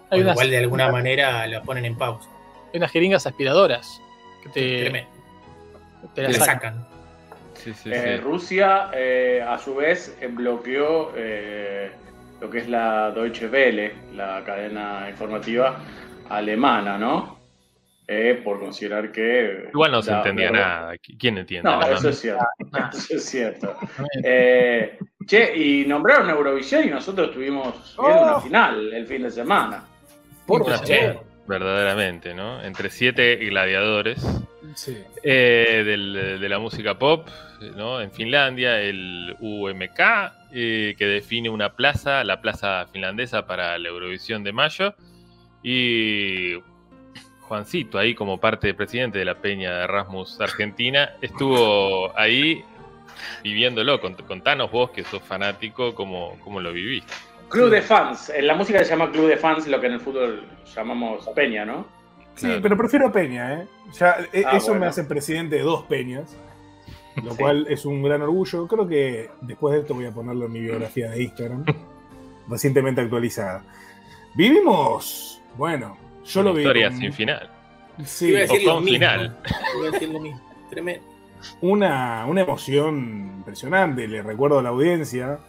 Hay 0.09 0.19
Con 0.19 0.27
lo 0.27 0.33
cual 0.35 0.49
de 0.49 0.57
alguna 0.59 0.89
manera 0.91 1.45
la 1.47 1.61
ponen 1.63 1.83
en 1.85 1.97
pausa. 1.97 2.29
hay 2.71 2.77
unas 2.77 2.91
jeringas 2.91 3.27
aspiradoras 3.27 4.01
que 4.43 4.49
te, 4.49 4.79
Tremendo. 4.83 5.09
te 6.13 6.21
La 6.21 6.27
las 6.29 6.37
sacan. 6.37 6.55
sacan. 6.85 6.87
Sí, 7.55 7.73
sí, 7.73 7.89
eh, 7.91 8.15
sí. 8.17 8.21
Rusia 8.23 8.91
eh, 8.93 9.43
a 9.45 9.57
su 9.57 9.75
vez 9.75 10.15
bloqueó 10.29 11.11
eh, 11.17 11.91
lo 12.41 12.49
que 12.49 12.59
es 12.59 12.69
la 12.69 13.11
Deutsche 13.11 13.47
Welle, 13.47 13.93
la 14.15 14.43
cadena 14.45 15.07
informativa 15.09 15.79
alemana, 16.29 16.97
¿no? 16.97 17.35
Eh, 18.07 18.39
por 18.43 18.59
considerar 18.59 19.11
que... 19.11 19.69
Igual 19.73 19.91
no 19.91 20.01
se 20.03 20.11
entendía 20.11 20.51
da- 20.51 20.57
nada. 20.59 20.93
¿Quién 21.19 21.39
entiende? 21.39 21.67
No, 21.67 21.77
alemán? 21.77 21.93
eso 21.97 22.09
es 22.09 22.19
cierto. 22.19 22.45
Eso 22.93 23.15
es 23.15 23.25
cierto. 23.25 23.75
Eh, 24.23 24.97
che, 25.25 25.55
y 25.57 25.85
nombraron 25.87 26.29
Eurovisión 26.29 26.83
y 26.85 26.91
nosotros 26.91 27.29
estuvimos 27.29 27.95
viendo 27.97 28.21
Oh. 28.21 28.23
una 28.33 28.41
final 28.41 28.93
el 28.93 29.07
fin 29.07 29.23
de 29.23 29.31
semana. 29.31 29.83
Por 30.45 30.63
verdaderamente, 31.47 32.33
¿no? 32.35 32.61
Entre 32.63 32.89
siete 32.91 33.35
gladiadores 33.37 34.23
Sí. 34.75 34.97
eh, 35.23 35.83
del- 35.85 36.39
de 36.39 36.49
la 36.49 36.59
música 36.59 36.97
pop, 36.99 37.27
¿no? 37.75 38.01
En 38.01 38.11
Finlandia, 38.11 38.79
el 38.81 39.35
UMK, 39.39 39.99
eh, 40.57 40.95
que 40.97 41.05
define 41.05 41.49
una 41.49 41.73
plaza, 41.73 42.23
la 42.23 42.39
plaza 42.39 42.87
finlandesa 42.93 43.45
para 43.45 43.77
la 43.77 43.89
Eurovisión 43.89 44.43
de 44.43 44.53
mayo, 44.53 44.95
y 45.61 46.53
Juancito, 47.41 47.97
ahí 47.99 48.15
como 48.15 48.39
parte 48.39 48.67
del 48.67 48.75
presidente 48.75 49.19
de 49.19 49.25
la 49.25 49.35
Peña 49.35 49.71
de 49.77 49.83
Erasmus 49.83 50.39
Argentina, 50.39 51.11
estuvo 51.21 52.17
ahí 52.17 52.63
viviéndolo. 53.43 53.99
Cont- 54.01 54.23
Contanos 54.25 54.71
vos, 54.71 54.91
que 54.91 55.03
sos 55.03 55.21
fanático, 55.21 55.93
cómo, 55.93 56.37
cómo 56.43 56.59
lo 56.61 56.71
viviste. 56.73 57.13
Club 57.49 57.69
de 57.69 57.81
fans. 57.81 58.29
En 58.29 58.47
la 58.47 58.55
música 58.55 58.79
se 58.83 58.89
llama 58.89 59.11
club 59.11 59.27
de 59.27 59.37
fans, 59.37 59.67
lo 59.67 59.79
que 59.79 59.87
en 59.87 59.93
el 59.93 59.99
fútbol 59.99 60.43
llamamos 60.75 61.27
peña, 61.35 61.65
¿no? 61.65 61.85
Sí, 62.35 62.47
Claro. 62.47 62.61
pero 62.63 62.77
prefiero 62.77 63.07
a 63.07 63.11
Peña, 63.13 63.53
¿eh? 63.61 63.67
Ya, 63.97 64.17
eh, 64.33 64.43
Ah, 64.45 64.57
eso 64.57 64.73
me 64.75 64.87
hace 64.87 65.03
presidente 65.05 65.55
de 65.55 65.61
dos 65.61 65.83
Peñas, 65.83 66.35
lo 67.23 67.31
Sí. 67.31 67.37
cual 67.37 67.67
es 67.69 67.85
un 67.85 68.01
gran 68.03 68.21
orgullo. 68.21 68.67
Creo 68.67 68.87
que 68.87 69.29
después 69.41 69.73
de 69.73 69.81
esto 69.81 69.93
voy 69.93 70.05
a 70.05 70.11
ponerlo 70.11 70.45
en 70.45 70.51
mi 70.51 70.59
biografía 70.61 71.09
de 71.11 71.23
Instagram, 71.23 71.65
recientemente 72.49 73.01
actualizada. 73.01 73.63
Vivimos, 74.35 75.41
bueno, 75.57 75.97
yo 76.25 76.41
Una 76.41 76.49
lo 76.49 76.55
vi. 76.55 76.61
historia 76.63 76.89
con- 76.89 76.97
sin 76.99 77.13
final. 77.13 77.49
sí, 78.03 78.27
Iba 78.29 78.39
a 78.39 78.41
decir 78.41 78.59
o 78.61 78.63
lo 78.65 78.73
con 78.75 78.83
mismo. 78.83 78.97
final. 78.99 79.37
Iba 79.77 79.87
a 79.87 79.91
decir 79.91 80.09
lo 80.09 80.19
mismo. 80.19 80.41
Tremendo. 80.69 81.05
una, 81.61 82.25
una 82.27 82.41
emoción 82.41 83.31
impresionante. 83.37 84.07
Le 84.07 84.21
recuerdo 84.23 84.59
a 84.59 84.63
la 84.63 84.69
audiencia, 84.69 85.39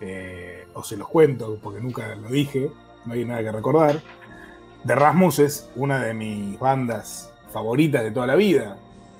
eh, 0.00 0.66
o 0.74 0.82
se 0.84 0.96
los 0.96 1.08
cuento 1.08 1.58
porque 1.62 1.80
nunca 1.80 2.14
lo 2.14 2.28
dije, 2.28 2.70
no 3.06 3.14
hay 3.14 3.24
nada 3.24 3.42
que 3.42 3.50
recordar. 3.52 4.00
The 4.86 4.94
Rasmus 4.94 5.38
es 5.40 5.70
una 5.74 6.00
de 6.04 6.14
mis 6.14 6.58
bandas 6.58 7.32
favoritas 7.52 8.04
de 8.04 8.10
toda 8.12 8.26
la 8.26 8.36
vida. 8.36 8.76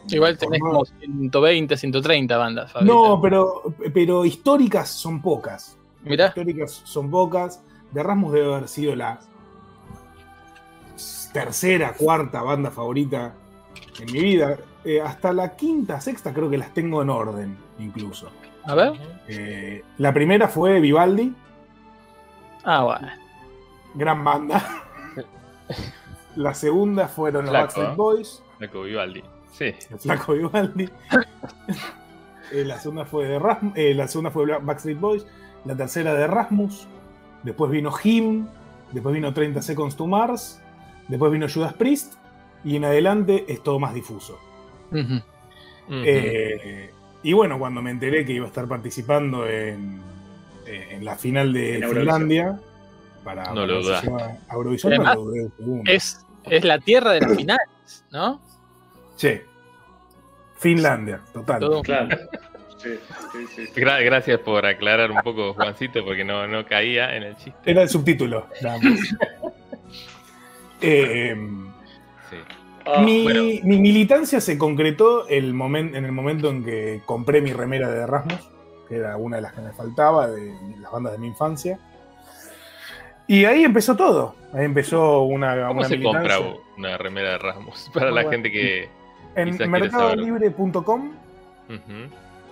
Igual 0.08 0.38
tenés 0.38 0.60
como 0.60 0.84
120, 0.84 1.76
130 1.76 2.36
bandas. 2.36 2.72
favoritas. 2.72 2.96
No, 2.96 3.20
pero, 3.20 3.62
pero 3.92 4.24
históricas 4.24 4.88
son 4.88 5.20
pocas. 5.20 5.76
Mirá, 6.04 6.28
Históricas 6.28 6.80
son 6.84 7.10
pocas. 7.10 7.62
The 7.92 8.02
Rasmus 8.02 8.32
debe 8.32 8.54
haber 8.54 8.68
sido 8.68 8.94
la 8.96 9.18
tercera, 11.32 11.92
cuarta 11.94 12.42
banda 12.42 12.70
favorita 12.70 13.34
en 14.00 14.12
mi 14.12 14.20
vida. 14.20 14.56
Eh, 14.84 15.00
hasta 15.00 15.32
la 15.32 15.54
quinta, 15.56 16.00
sexta 16.00 16.32
creo 16.32 16.48
que 16.48 16.58
las 16.58 16.72
tengo 16.72 17.02
en 17.02 17.10
orden, 17.10 17.56
incluso. 17.78 18.30
a 18.64 18.74
ver. 18.74 18.92
Eh, 19.28 19.82
la 19.98 20.12
primera 20.14 20.48
fue 20.48 20.80
Vivaldi, 20.80 21.34
Ah, 22.64 22.84
bueno. 22.84 23.08
gran 23.94 24.22
banda. 24.24 24.84
La 26.36 26.54
segunda 26.54 27.08
fueron 27.08 27.44
los 27.46 27.50
Flaco, 27.50 27.62
Backstreet 27.64 27.90
¿eh? 27.90 27.94
Boys, 27.96 28.42
Flaco 28.58 28.82
Vivaldi. 28.82 29.22
Sí. 29.58 29.74
el 29.90 29.98
flaco 29.98 30.34
Vivaldi. 30.34 30.88
Eh, 32.50 32.64
la 32.64 32.80
segunda 32.80 33.04
fue 33.04 33.26
de 33.26 33.38
Rasmus, 33.38 33.74
eh, 33.76 33.92
la 33.92 34.08
segunda 34.08 34.30
fue 34.30 34.46
Backstreet 34.46 34.98
Boys, 34.98 35.26
la 35.66 35.76
tercera 35.76 36.14
de 36.14 36.26
Rasmus, 36.26 36.88
después 37.42 37.70
vino 37.70 37.92
Him, 38.02 38.46
después 38.90 39.14
vino 39.14 39.34
30 39.34 39.60
Seconds 39.60 39.96
to 39.96 40.06
Mars, 40.06 40.58
después 41.08 41.30
vino 41.30 41.46
Judas 41.46 41.74
Priest 41.74 42.14
y 42.64 42.76
en 42.76 42.86
adelante 42.86 43.44
es 43.48 43.62
todo 43.62 43.78
más 43.78 43.92
difuso. 43.92 44.38
Eh, 45.90 46.90
y 47.22 47.32
bueno, 47.34 47.58
cuando 47.58 47.82
me 47.82 47.90
enteré 47.90 48.24
que 48.24 48.32
iba 48.32 48.46
a 48.46 48.48
estar 48.48 48.66
participando 48.66 49.46
en, 49.46 50.00
en 50.64 51.04
la 51.04 51.16
final 51.16 51.52
de 51.52 51.80
En. 51.80 51.90
Finlandia 51.90 52.58
para, 53.24 53.52
No 53.52 53.66
lo 53.66 53.80
Eurovisión, 54.50 54.94
no 54.94 55.14
lo. 55.14 55.82
Es, 55.84 56.24
es 56.44 56.64
la 56.64 56.78
tierra 56.78 57.12
de 57.12 57.20
las 57.20 57.36
finales, 57.36 58.06
¿no? 58.10 58.40
Sí. 59.16 59.40
Finlandia, 60.58 61.20
total. 61.32 61.60
Todo- 61.60 61.82
Claro. 61.82 62.16
Sí, 62.78 62.90
sí, 63.32 63.46
sí. 63.56 63.66
sí. 63.66 63.80
Gra- 63.80 64.04
gracias 64.04 64.38
por 64.40 64.64
aclarar 64.64 65.10
un 65.10 65.20
poco, 65.22 65.52
Juancito, 65.54 66.04
porque 66.04 66.24
no, 66.24 66.46
no 66.46 66.64
caía 66.64 67.16
en 67.16 67.24
el 67.24 67.36
chiste. 67.36 67.58
Era 67.70 67.82
el 67.82 67.88
subtítulo. 67.88 68.46
nada 68.62 68.78
más. 68.82 68.98
Eh, 70.80 71.34
Sí. 72.30 72.36
Ah, 72.86 73.00
mi, 73.02 73.22
bueno. 73.24 73.42
mi 73.64 73.78
militancia 73.78 74.40
se 74.40 74.56
concretó 74.58 75.26
el 75.28 75.54
momen- 75.54 75.96
en 75.96 76.04
el 76.04 76.12
momento 76.12 76.50
en 76.50 76.64
que 76.64 77.00
compré 77.04 77.40
mi 77.40 77.52
remera 77.52 77.90
de 77.90 78.02
Erasmus, 78.02 78.48
que 78.88 78.96
era 78.96 79.16
una 79.16 79.36
de 79.36 79.42
las 79.42 79.52
que 79.54 79.60
me 79.62 79.72
faltaba 79.72 80.28
de 80.28 80.54
las 80.80 80.92
bandas 80.92 81.12
de 81.14 81.18
mi 81.18 81.26
infancia. 81.28 81.78
Y 83.26 83.44
ahí 83.44 83.64
empezó 83.64 83.96
todo. 83.96 84.36
Ahí 84.54 84.64
empezó 84.64 85.22
una, 85.22 85.66
¿Cómo 85.68 85.80
una 85.80 85.88
se 85.88 86.00
compra 86.02 86.38
una 86.76 86.96
remera 86.96 87.30
de 87.32 87.38
Rasmus? 87.38 87.90
Para 87.94 88.06
Muy 88.06 88.14
la 88.14 88.22
bueno. 88.22 88.30
gente 88.30 88.50
que. 88.52 88.88
En 89.38 89.70
mercadolibre.com 89.70 91.12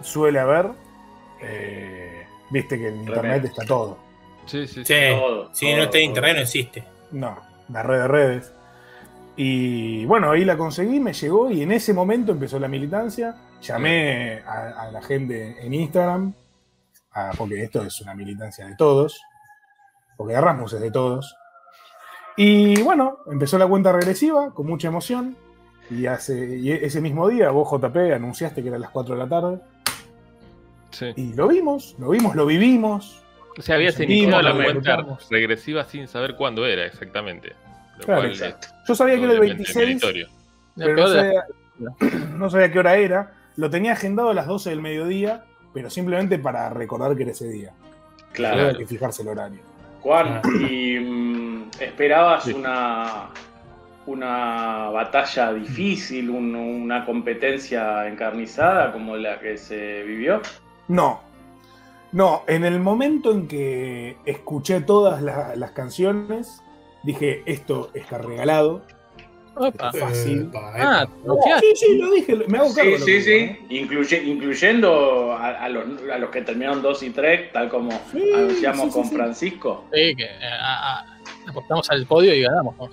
suele 0.03 0.39
haber. 0.39 0.71
eh, 1.43 2.27
Viste 2.51 2.79
que 2.79 2.89
en 2.89 2.97
internet 3.01 3.45
está 3.45 3.65
todo. 3.67 3.99
Sí, 4.47 4.67
sí, 4.69 4.85
sí. 4.85 4.85
Sí. 4.85 4.95
Todo, 5.19 5.55
Si 5.55 5.67
todo, 5.67 5.77
no 5.79 5.83
está 5.85 5.99
en 5.99 6.03
todo. 6.05 6.09
internet, 6.11 6.37
no 6.37 6.43
existe. 6.43 6.85
No, 7.11 7.39
la 7.71 7.83
red 7.83 7.99
de 8.03 8.09
redes. 8.09 8.53
Y 9.37 10.05
bueno, 10.07 10.31
ahí 10.31 10.45
la 10.45 10.57
conseguí, 10.57 11.01
me 11.01 11.13
llegó 11.13 11.51
y 11.51 11.63
en 11.63 11.73
ese 11.73 11.93
momento 11.93 12.33
empezó 12.33 12.59
la 12.59 12.69
militancia. 12.69 13.35
Llamé 13.61 14.41
a, 14.47 14.83
a 14.83 14.91
la 14.93 15.03
gente 15.03 15.57
en 15.65 15.75
Instagram, 15.75 16.33
a- 17.13 17.33
porque 17.37 17.63
esto 17.65 17.83
es 17.83 18.01
una 18.01 18.15
militancia 18.15 18.67
de 18.67 18.77
todos, 18.77 19.21
porque 20.17 20.35
Erasmus 20.35 20.75
es 20.75 20.81
de 20.81 20.91
todos. 20.91 21.37
Y 22.37 22.81
bueno, 22.83 23.19
empezó 23.31 23.59
la 23.59 23.67
cuenta 23.67 23.93
regresiva 23.93 24.55
con 24.55 24.67
mucha 24.67 24.89
emoción. 24.89 25.37
Y, 25.91 26.07
hace, 26.07 26.57
y 26.59 26.73
ese 26.73 27.01
mismo 27.01 27.29
día 27.29 27.51
vos, 27.51 27.69
JP, 27.71 27.97
anunciaste 28.15 28.63
que 28.63 28.69
era 28.69 28.77
a 28.77 28.81
las 28.81 28.91
4 28.91 29.15
de 29.15 29.21
la 29.23 29.29
tarde. 29.29 29.59
Sí. 30.91 31.07
Y 31.17 31.35
lo 31.35 31.49
vimos, 31.49 31.95
lo 31.99 32.11
vimos, 32.11 32.35
lo 32.35 32.47
vivimos. 32.47 33.23
O 33.59 33.63
sea, 33.63 33.77
habías 33.77 33.99
iniciado 34.01 34.43
la 34.43 34.55
cuenta 34.55 35.05
regresiva 35.31 35.85
sin 35.85 36.09
saber 36.09 36.35
cuándo 36.37 36.67
era 36.67 36.85
exactamente. 36.87 37.53
Lo 37.99 38.05
Claro, 38.05 38.21
cual 38.23 38.33
exacto. 38.33 38.69
Yo 38.87 38.95
sabía 38.95 39.15
que 39.17 39.25
era 39.25 39.33
el 39.33 39.39
obviamente 39.41 39.73
26, 39.73 39.87
meritorio. 39.87 40.29
La 40.75 40.85
pero 40.87 40.97
no 40.97 41.09
sabía, 41.09 41.45
no 42.37 42.51
sabía 42.51 42.73
qué 42.73 42.79
hora 42.79 42.97
era. 42.97 43.33
Lo 43.57 43.71
tenía 43.71 43.93
agendado 43.93 44.31
a 44.31 44.35
las 44.35 44.47
12 44.47 44.71
del 44.71 44.83
mediodía, 44.83 45.45
pero 45.73 45.89
simplemente 45.89 46.39
para 46.39 46.69
recordar 46.71 47.17
que 47.17 47.23
era 47.23 47.33
ese 47.33 47.49
día. 47.49 47.73
Claro. 48.33 48.63
Había 48.63 48.79
que 48.79 48.87
fijarse 48.87 49.23
el 49.23 49.29
horario. 49.29 49.61
Juan, 50.03 50.43
¿y 50.69 50.99
mm, 50.99 51.71
esperabas 51.81 52.45
Sí. 52.45 52.53
una, 52.53 53.31
una 54.07 54.89
batalla 54.91 55.53
difícil, 55.53 56.31
un- 56.31 56.55
una 56.55 57.05
competencia 57.05 58.07
encarnizada 58.09 58.93
como 58.93 59.17
la 59.17 59.39
que 59.41 59.57
se 59.59 60.03
vivió? 60.05 60.41
No. 60.89 61.21
No, 62.13 62.45
en 62.47 62.65
el 62.65 62.81
momento 62.81 63.33
en 63.33 63.49
que 63.49 64.17
escuché 64.25 64.81
todas 64.81 65.21
la- 65.23 65.55
las 65.57 65.73
canciones, 65.73 66.63
dije, 67.03 67.43
esto 67.47 67.91
está 67.95 68.19
regalado. 68.19 68.83
Opa. 69.59 69.69
Esto 69.69 69.89
es 69.97 70.01
fácil. 70.01 70.41
Epa, 70.43 70.73
Ah. 70.77 71.07
Sí, 71.61 71.73
sí, 71.75 71.99
lo 71.99 72.11
dije, 72.13 72.37
me 72.47 72.59
hago 72.59 72.75
cargo. 72.75 72.99
Sí, 72.99 73.05
sí, 73.05 73.05
que 73.07 73.21
sí. 73.23 73.31
digo, 73.31 73.53
¿eh? 73.53 73.67
Incluye- 73.71 74.23
incluyendo 74.23 75.33
a, 75.33 75.49
a 75.65 75.69
los, 75.69 75.85
a 76.13 76.19
los 76.19 76.31
que 76.31 76.43
terminaron 76.43 76.83
2 76.83 77.03
y 77.03 77.11
3, 77.11 77.53
tal 77.53 77.69
como 77.71 77.91
Sí, 78.13 78.33
anunciamos 78.35 78.83
sí, 78.85 78.89
sí, 78.91 78.95
con 78.95 79.05
sí. 79.09 79.15
Francisco. 79.17 79.85
Sí, 79.93 80.15
que 80.15 80.25
eh, 80.25 80.29
a- 80.61 80.99
a- 81.01 81.07
apostamos 81.49 81.91
al 81.91 82.07
podio 82.07 82.35
y 82.35 82.43
ganamos 82.43 82.77
con. 82.77 82.91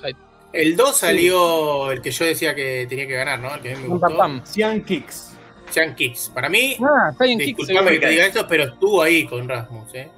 El 0.53 0.75
2 0.75 0.95
salió 0.95 1.91
el 1.91 2.01
que 2.01 2.11
yo 2.11 2.25
decía 2.25 2.53
que 2.55 2.85
tenía 2.87 3.07
que 3.07 3.13
ganar, 3.15 3.39
¿no? 3.39 3.53
El 3.55 3.61
que 3.61 3.73
a 3.73 3.75
mí 3.75 3.81
me 3.81 3.87
gustó. 3.89 4.07
pam, 4.07 4.17
pam. 4.17 4.45
Cian 4.45 4.81
Kicks. 4.83 5.35
Sean 5.71 5.95
Kicks. 5.95 6.29
Para 6.29 6.47
mí, 6.49 6.77
Ah, 6.79 7.11
disculpame 7.35 7.91
que 7.91 7.99
te 7.99 8.09
diga 8.09 8.25
esto, 8.27 8.45
pero 8.47 8.65
estuvo 8.65 9.01
ahí 9.01 9.25
con 9.25 9.49
Rasmus, 9.49 9.93
¿eh? 9.95 10.09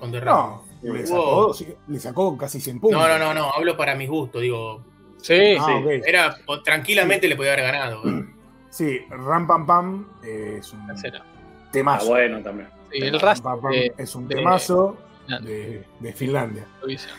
Con 0.00 0.10
The 0.10 0.20
Rasmus. 0.20 0.62
No, 0.82 0.92
le 0.94 1.06
sacó, 1.06 1.54
sí, 1.54 1.68
le 1.88 2.00
sacó 2.00 2.36
casi 2.36 2.60
100 2.60 2.80
puntos. 2.80 3.00
No, 3.00 3.08
no, 3.08 3.18
no, 3.18 3.32
no, 3.34 3.50
hablo 3.52 3.76
para 3.76 3.94
mis 3.94 4.08
gustos, 4.10 4.42
digo. 4.42 4.82
Sí, 5.22 5.56
Ah, 5.58 5.64
Sí. 5.66 5.72
ok. 5.72 6.02
Era, 6.06 6.36
tranquilamente 6.64 7.28
le 7.28 7.36
podía 7.36 7.52
haber 7.54 7.64
ganado. 7.64 8.02
¿eh? 8.08 8.24
Sí, 8.70 8.98
Ram 9.08 9.46
Pam 9.46 9.66
Pam 9.66 10.08
eh, 10.24 10.56
es 10.60 10.72
un 10.72 10.86
tercero. 10.86 11.18
Ah, 11.22 11.68
temazo. 11.72 12.06
bueno, 12.08 12.42
también. 12.42 12.68
Sí, 12.92 12.98
el 12.98 13.18
Ram 13.20 13.38
Pam 13.40 13.60
Pam 13.62 13.72
de 13.72 13.92
es 13.96 14.14
un 14.14 14.28
de- 14.28 14.34
temazo 14.34 14.96
Finlandia. 15.26 15.50
de, 15.56 15.84
de 16.00 16.12
Finlandia. 16.12 16.66
Eurovisión. 16.76 17.14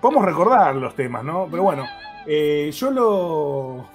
Podemos 0.00 0.24
recordar 0.24 0.74
los 0.76 0.94
temas, 0.94 1.22
¿no? 1.24 1.48
Pero 1.50 1.62
bueno, 1.64 1.84
eh, 2.26 2.70
yo 2.72 2.90
lo, 2.90 3.88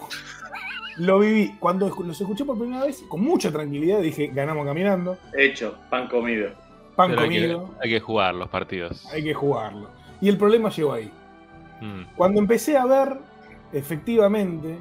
lo 0.98 1.20
viví. 1.20 1.56
Cuando 1.60 1.90
los 2.04 2.20
escuché 2.22 2.46
por 2.46 2.58
primera 2.58 2.86
vez, 2.86 3.04
con 3.08 3.22
mucha 3.22 3.52
tranquilidad, 3.52 4.00
dije, 4.02 4.28
ganamos 4.34 4.66
caminando. 4.66 5.18
Hecho, 5.38 5.76
pan 5.90 6.08
comido. 6.08 6.50
Pan 6.96 7.10
Pero 7.12 7.22
hay 7.22 7.30
que, 7.30 7.36
comido, 7.36 7.70
hay 7.82 7.90
que 7.90 8.00
jugar 8.00 8.36
los 8.36 8.50
partidos. 8.50 9.06
hay 9.14 9.24
que 9.24 9.34
jugarlo. 9.34 9.90
Y 10.22 10.30
el 10.30 10.38
problema 10.38 10.70
llegó 10.70 10.94
ahí. 10.94 11.12
Mm. 11.82 12.04
Cuando 12.16 12.40
empecé 12.40 12.76
a 12.78 12.86
ver, 12.86 13.18
efectivamente, 13.72 14.78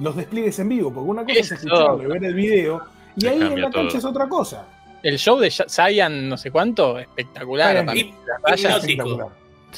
los 0.00 0.16
despliegues 0.16 0.58
en 0.58 0.68
vivo, 0.68 0.92
porque 0.92 1.08
una 1.10 1.22
cosa 1.22 1.38
es 1.38 1.46
Eso. 1.46 1.54
escucharlo 1.54 2.02
y 2.02 2.06
ver 2.06 2.24
el 2.24 2.34
video, 2.34 2.82
y 3.16 3.20
Se 3.20 3.28
ahí 3.28 3.40
en 3.40 3.60
la 3.60 3.70
cancha 3.70 3.88
todo. 3.90 3.98
es 3.98 4.04
otra 4.04 4.28
cosa. 4.28 4.66
El 5.02 5.18
show 5.18 5.38
de 5.38 5.50
Zayan, 5.50 6.28
no 6.28 6.36
sé 6.36 6.50
cuánto, 6.50 6.98
espectacular. 6.98 7.84
Hip- 7.94 8.14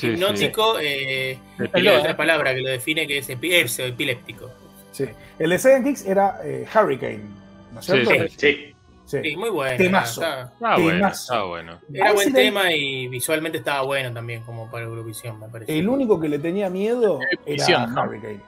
Rayas, 0.03 0.21
hipnótico. 0.21 0.79
Sí, 0.79 0.85
sí. 0.85 0.89
Eh, 0.91 1.39
hay 1.73 1.87
¿eh? 1.87 1.91
otra 1.91 2.17
palabra 2.17 2.55
que 2.55 2.61
lo 2.61 2.71
define 2.71 3.07
que 3.07 3.19
es 3.19 3.29
epi- 3.31 3.53
es 3.53 3.79
epiléptico. 3.79 4.51
Sí. 4.93 5.07
El 5.39 5.51
de 5.51 5.59
Saiyan 5.59 5.85
Kicks 5.85 6.07
era 6.07 6.39
eh, 6.45 6.67
Hurricane, 6.75 7.21
¿no 7.73 7.81
es 7.81 7.87
Sí, 7.87 7.93
cierto? 8.05 8.29
sí. 8.29 8.35
Sí. 8.39 8.71
Sí. 9.07 9.19
Sí, 9.23 9.37
muy 9.37 9.51
bueno. 9.51 9.77
Temazo. 9.77 10.23
Ah, 10.25 10.51
bueno, 10.79 11.11
ah, 11.31 11.43
bueno. 11.45 11.79
era 11.93 12.13
buen 12.15 12.27
sí 12.29 12.33
tema 12.33 12.73
y 12.73 13.07
visualmente 13.09 13.59
estaba 13.59 13.83
bueno 13.83 14.11
también, 14.15 14.41
como 14.45 14.71
para 14.71 14.85
Eurovisión, 14.87 15.39
me 15.39 15.47
parece. 15.49 15.79
El 15.79 15.89
único 15.91 16.19
que 16.19 16.27
le 16.29 16.39
tenía 16.39 16.71
miedo 16.71 17.19
era 17.45 17.87
¿no? 17.87 18.03
Hurricane. 18.03 18.41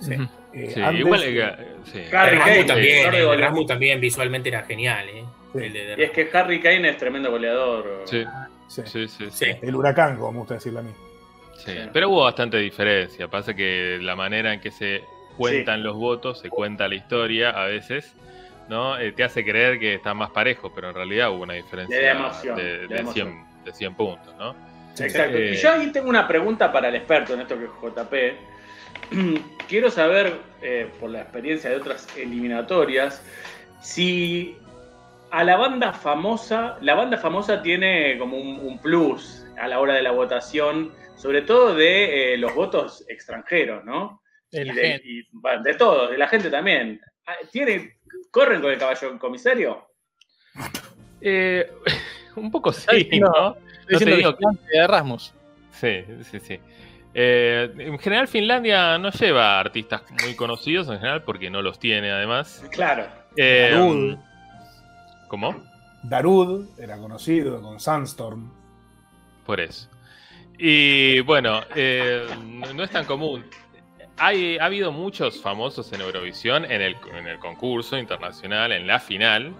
Sí. 0.00 0.12
Ujú. 0.14 0.22
Eh, 0.52 0.70
Sí, 0.74 0.80
antes- 0.82 1.00
igual 1.00 1.20
que. 1.22 1.54
Sí. 1.90 2.02
Harry 2.14 2.36
El 2.36 2.42
Kane, 2.42 2.64
también, 2.64 3.06
Harry 3.06 3.16
el. 3.18 3.40
Rasmus 3.40 3.66
también 3.66 4.00
visualmente 4.00 4.48
era 4.50 4.62
genial, 4.62 5.08
¿eh? 5.08 5.24
Sí. 5.52 5.58
El 5.64 5.72
de- 5.72 5.94
Y 5.98 6.02
es 6.02 6.10
que 6.10 6.28
Harry 6.32 6.60
Kane 6.60 6.88
es 6.90 6.96
tremendo 6.98 7.30
goleador. 7.30 8.02
Sí, 8.04 8.24
sí. 8.68 8.82
sí, 8.86 9.08
sí. 9.30 9.46
El 9.62 9.74
huracán, 9.74 10.16
como 10.16 10.32
me 10.32 10.38
gusta 10.38 10.54
decirle 10.54 10.80
a 10.80 10.82
mí. 10.82 10.90
Sí, 11.56 11.72
Pero 11.92 12.10
hubo 12.10 12.22
bastante 12.24 12.56
diferencia. 12.58 13.26
Pasa 13.28 13.52
que 13.54 13.98
la 14.00 14.14
manera 14.14 14.54
en 14.54 14.60
que 14.60 14.70
se 14.70 15.02
cuentan 15.36 15.82
los 15.82 15.96
votos, 15.96 16.38
se 16.40 16.50
cuenta 16.50 16.86
la 16.86 16.94
historia 16.94 17.50
a 17.50 17.66
veces, 17.66 18.14
¿no? 18.68 18.98
Eh, 18.98 19.12
te 19.12 19.24
hace 19.24 19.44
creer 19.44 19.78
que 19.78 19.94
está 19.94 20.14
más 20.14 20.30
parejo, 20.30 20.72
pero 20.72 20.90
en 20.90 20.94
realidad 20.94 21.30
hubo 21.30 21.42
una 21.42 21.54
diferencia 21.54 21.96
De 21.98 22.08
emoción, 22.08 22.56
de, 22.56 22.62
de 22.62 22.86
de 22.88 22.98
emoción. 22.98 23.28
100, 23.28 23.64
de 23.64 23.72
100 23.72 23.94
puntos, 23.94 24.34
¿no? 24.38 24.54
Exacto. 24.98 25.36
Eh, 25.36 25.52
Y 25.54 25.56
yo 25.56 25.72
ahí 25.72 25.90
tengo 25.92 26.08
una 26.08 26.26
pregunta 26.28 26.72
para 26.72 26.88
el 26.88 26.94
experto 26.96 27.34
en 27.34 27.40
esto 27.40 27.56
que 27.58 27.64
es 27.64 27.70
JP. 27.70 29.38
Quiero 29.68 29.90
saber, 29.90 30.34
eh, 30.62 30.90
por 31.00 31.10
la 31.10 31.22
experiencia 31.22 31.70
de 31.70 31.76
otras 31.76 32.06
eliminatorias, 32.16 33.22
si 33.80 34.56
a 35.30 35.44
la 35.44 35.56
banda 35.56 35.92
famosa, 35.92 36.78
la 36.80 36.94
banda 36.94 37.18
famosa 37.18 37.62
tiene 37.62 38.18
como 38.18 38.36
un, 38.36 38.58
un 38.60 38.78
plus 38.78 39.44
a 39.58 39.68
la 39.68 39.80
hora 39.80 39.94
de 39.94 40.02
la 40.02 40.12
votación, 40.12 40.92
sobre 41.16 41.42
todo 41.42 41.74
de 41.74 42.34
eh, 42.34 42.38
los 42.38 42.54
votos 42.54 43.04
extranjeros, 43.08 43.84
¿no? 43.84 44.22
de 44.50 44.62
Y 44.62 44.72
de, 44.72 45.00
y, 45.04 45.22
bueno, 45.32 45.62
de 45.62 45.74
todos, 45.74 46.10
de 46.10 46.18
la 46.18 46.28
gente 46.28 46.50
también. 46.50 47.00
Ah, 47.26 47.36
¿Tiene, 47.50 47.98
¿Corren 48.30 48.60
con 48.60 48.70
el 48.70 48.78
caballo 48.78 49.18
comisario? 49.18 49.88
Eh, 51.20 51.70
un 52.36 52.50
poco 52.50 52.72
sí, 52.72 53.08
no. 53.18 53.28
¿no? 53.28 53.56
Te 53.86 54.04
digo 54.04 54.32
vigilante 54.32 54.64
de 54.70 54.78
Erasmus. 54.78 55.34
Sí, 55.72 56.04
sí, 56.30 56.40
sí. 56.40 56.60
Eh, 57.14 57.72
en 57.78 57.98
general 57.98 58.28
Finlandia 58.28 58.98
no 58.98 59.10
lleva 59.10 59.58
artistas 59.58 60.02
muy 60.22 60.34
conocidos 60.34 60.88
en 60.88 60.96
general 60.96 61.22
porque 61.24 61.50
no 61.50 61.62
los 61.62 61.78
tiene 61.78 62.10
además. 62.10 62.64
Claro. 62.70 63.06
Eh. 63.36 64.16
¿Cómo? 65.28 65.62
Darud 66.02 66.66
era 66.78 66.96
conocido 66.98 67.60
con 67.60 67.78
Sandstorm. 67.80 68.50
Por 69.46 69.60
eso. 69.60 69.88
Y 70.58 71.20
bueno, 71.20 71.60
eh, 71.74 72.26
no, 72.44 72.72
no 72.74 72.82
es 72.84 72.90
tan 72.90 73.04
común. 73.04 73.44
Hay, 74.16 74.58
ha 74.58 74.64
habido 74.64 74.90
muchos 74.90 75.40
famosos 75.40 75.92
en 75.92 76.00
Eurovisión, 76.00 76.64
en 76.64 76.82
el, 76.82 76.96
en 77.14 77.26
el 77.28 77.38
concurso 77.38 77.96
internacional, 77.96 78.72
en 78.72 78.86
la 78.86 78.98
final, 78.98 79.54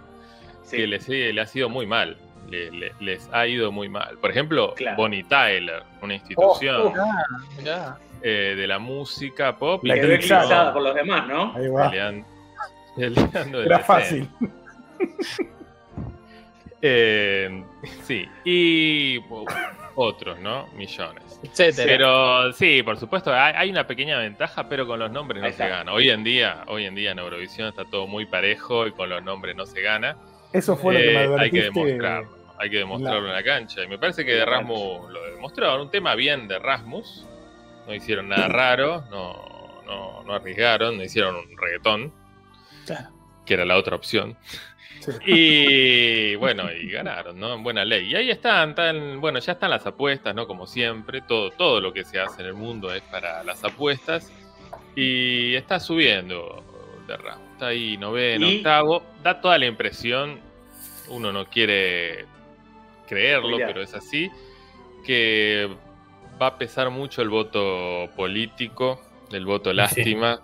Sí. 0.63 0.77
que 0.79 0.87
les, 0.87 1.09
le 1.09 1.41
ha 1.41 1.47
sido 1.47 1.69
muy 1.69 1.87
mal. 1.87 2.19
Le- 2.51 2.71
le- 2.71 2.93
les 3.01 3.29
ha 3.33 3.47
ido 3.47 3.71
muy 3.73 3.89
mal. 3.89 4.19
Por 4.19 4.31
ejemplo, 4.31 4.75
Claro. 4.75 4.97
Bonnie 4.97 5.23
Tyler, 5.25 5.83
una 6.03 6.15
institución 6.15 6.77
Oh, 6.77 6.93
oh. 6.97 7.69
Ah, 7.71 7.97
eh, 8.23 8.55
de 8.57 8.67
la 8.67 8.79
música 8.79 9.57
pop. 9.57 9.83
La 9.85 9.95
eclipsada 9.97 10.73
por 10.73 10.83
los 10.83 10.95
demás, 10.95 11.27
¿no? 11.29 11.55
Ahí 11.55 11.69
va. 11.69 11.91
peleando 11.91 13.63
Era 13.63 13.79
fácil. 13.81 14.29
Eh, 16.81 17.65
sí, 18.05 18.29
y 18.45 19.19
otros, 19.97 20.39
¿no? 20.39 20.69
Millones. 20.75 21.41
etcétera. 21.43 21.87
Pero 21.87 22.53
sí, 22.53 22.83
por 22.85 22.97
supuesto, 22.99 23.33
hay, 23.35 23.55
hay 23.57 23.71
una 23.71 23.87
pequeña 23.87 24.19
ventaja, 24.19 24.69
pero 24.69 24.87
con 24.87 24.99
los 25.01 25.11
nombres 25.11 25.43
no 25.43 25.51
se 25.51 25.69
gana. 25.69 25.93
Hoy 25.93 26.11
en 26.11 26.23
día, 26.23 26.63
hoy 26.69 26.85
en 26.85 26.95
día 26.95 27.11
en 27.13 27.19
Eurovisión 27.19 27.69
está 27.69 27.85
todo 27.85 28.07
muy 28.07 28.27
parejo 28.27 28.87
y 28.87 28.93
con 28.93 29.09
los 29.09 29.23
nombres 29.25 29.57
no 29.57 29.67
se 29.67 29.83
gana. 29.83 30.17
Eso 30.53 30.77
fue 30.77 30.95
lo 30.95 31.01
que 31.01 31.07
me 31.07 31.13
Eh, 31.13 31.19
hay 31.19 31.51
que 31.51 31.61
advertiste. 31.61 31.81
demostrarlo, 31.85 32.31
hay 32.59 32.71
que 32.71 32.77
demostrarlo 32.79 33.27
en 33.29 33.35
la 33.35 33.43
cancha. 33.43 33.83
Y 33.83 33.89
me 33.89 33.99
parece 33.99 34.25
que 34.25 34.33
de 34.35 34.45
Rasmus 34.45 35.11
lo 35.11 35.23
demostraron. 35.33 35.81
Un 35.83 35.91
tema 35.91 36.15
bien 36.15 36.47
de 36.49 36.59
Rasmus. 36.59 37.27
No 37.87 37.95
hicieron 37.95 38.29
nada 38.29 38.47
raro, 38.49 39.05
no, 39.11 39.83
no, 39.85 40.23
no 40.23 40.33
arriesgaron, 40.33 40.97
no 40.97 41.03
hicieron 41.03 41.35
un 41.35 41.57
reggaetón, 41.59 42.13
Claro. 42.87 43.09
que 43.45 43.55
era 43.55 43.65
la 43.65 43.77
otra 43.77 43.97
opción. 43.97 44.37
Sí. 45.01 45.13
Y 45.27 46.35
bueno, 46.37 46.71
y 46.73 46.91
ganaron, 46.91 47.39
¿no? 47.39 47.55
En 47.55 47.63
buena 47.63 47.85
ley. 47.85 48.11
Y 48.11 48.15
ahí 48.17 48.31
están, 48.31 48.71
están- 48.71 49.21
bueno, 49.21 49.39
ya 49.39 49.53
están 49.53 49.71
las 49.71 49.87
apuestas, 49.87 50.35
¿no? 50.35 50.47
Como 50.47 50.67
siempre, 50.67 51.21
todo, 51.23 51.51
todo 51.51 51.81
lo 51.81 51.93
que 51.93 52.05
se 52.05 52.19
hace 52.21 52.43
en 52.43 52.49
el 52.49 52.55
mundo 52.55 52.93
es 52.93 53.03
para 53.03 53.43
las 53.45 53.63
apuestas. 53.65 54.33
Y 54.97 55.55
está 55.55 55.79
subiendo 55.81 56.63
de 57.07 57.17
Ramos. 57.17 57.49
Está 57.53 57.69
ahí 57.69 57.97
noveno, 57.97 58.49
Y- 58.51 58.57
octavo. 58.59 59.03
Da 59.23 59.41
toda 59.41 59.57
la 59.59 59.67
impresión, 59.67 60.41
uno 61.09 61.33
no 61.33 61.47
quiere 61.47 62.27
creerlo, 63.09 63.57
Mira. 63.57 63.67
pero 63.69 63.83
es 63.83 63.95
así, 63.95 64.31
que 65.07 65.69
va 66.41 66.49
a 66.49 66.59
pesar 66.59 66.91
mucho 66.91 67.23
el 67.23 67.31
voto 67.31 68.09
político, 68.17 69.01
el 69.33 69.47
voto 69.47 69.73
lástima. 69.73 70.41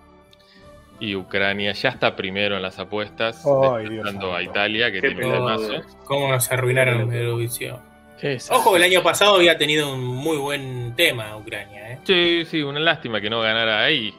Y 1.01 1.17
Ucrania 1.17 1.73
ya 1.73 1.89
está 1.91 2.15
primero 2.17 2.57
en 2.57 2.63
las 2.63 2.79
apuestas, 2.79 3.45
Ay, 3.45 3.83
Dios 3.89 4.05
desplazando 4.05 4.35
a. 4.35 4.43
Italia, 4.43 4.93
que 4.93 5.01
Qué 5.01 5.09
tiene 5.09 5.23
pedo. 5.23 5.33
temazo. 5.35 5.83
¿Cómo 6.05 6.29
nos 6.29 6.51
arruinaron 6.53 7.13
Eurovisión? 7.13 7.81
¿Qué 8.21 8.35
es? 8.35 8.51
Ojo, 8.51 8.77
el 8.77 8.83
año 8.85 9.03
pasado 9.03 9.35
había 9.37 9.59
tenido 9.59 9.93
un 9.93 10.05
muy 10.05 10.37
buen 10.37 10.95
tema 10.97 11.37
Ucrania, 11.37 11.93
¿eh? 11.93 11.99
Sí, 12.05 12.45
sí, 12.47 12.63
una 12.63 12.79
lástima 12.81 13.21
que 13.21 13.29
no 13.29 13.41
ganara 13.41 13.83
ahí. 13.83 14.15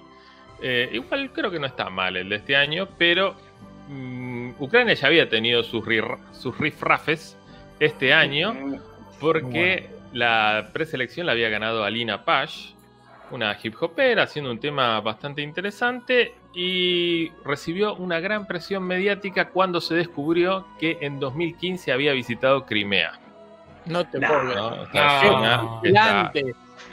Eh, 0.61 0.89
igual 0.93 1.31
creo 1.31 1.49
que 1.49 1.59
no 1.59 1.65
está 1.65 1.89
mal 1.89 2.17
el 2.17 2.27
de 2.29 2.35
este 2.35 2.55
año, 2.55 2.87
pero 2.97 3.35
mm, 3.87 4.51
Ucrania 4.59 4.93
ya 4.95 5.07
había 5.07 5.29
tenido 5.29 5.63
sus, 5.63 5.83
rir- 5.85 6.17
sus 6.33 6.57
rifrafes 6.57 7.37
este 7.79 8.13
año, 8.13 8.53
porque 9.19 9.89
la 10.13 10.69
preselección 10.73 11.25
la 11.25 11.31
había 11.31 11.49
ganado 11.49 11.83
Alina 11.83 12.23
Pash, 12.25 12.71
una 13.31 13.57
hip 13.61 13.75
hopera, 13.81 14.23
haciendo 14.23 14.51
un 14.51 14.59
tema 14.59 14.99
bastante 15.01 15.41
interesante 15.41 16.33
y 16.55 17.31
recibió 17.43 17.95
una 17.95 18.19
gran 18.21 18.47
presión 18.47 18.83
mediática 18.83 19.49
cuando 19.49 19.81
se 19.81 19.93
descubrió 19.95 20.65
que 20.79 20.97
en 21.01 21.19
2015 21.19 21.91
había 21.91 22.13
visitado 22.13 22.65
Crimea. 22.65 23.19
No 23.85 24.07
te 24.07 24.19
No, 24.19 24.27
puedo 24.29 24.89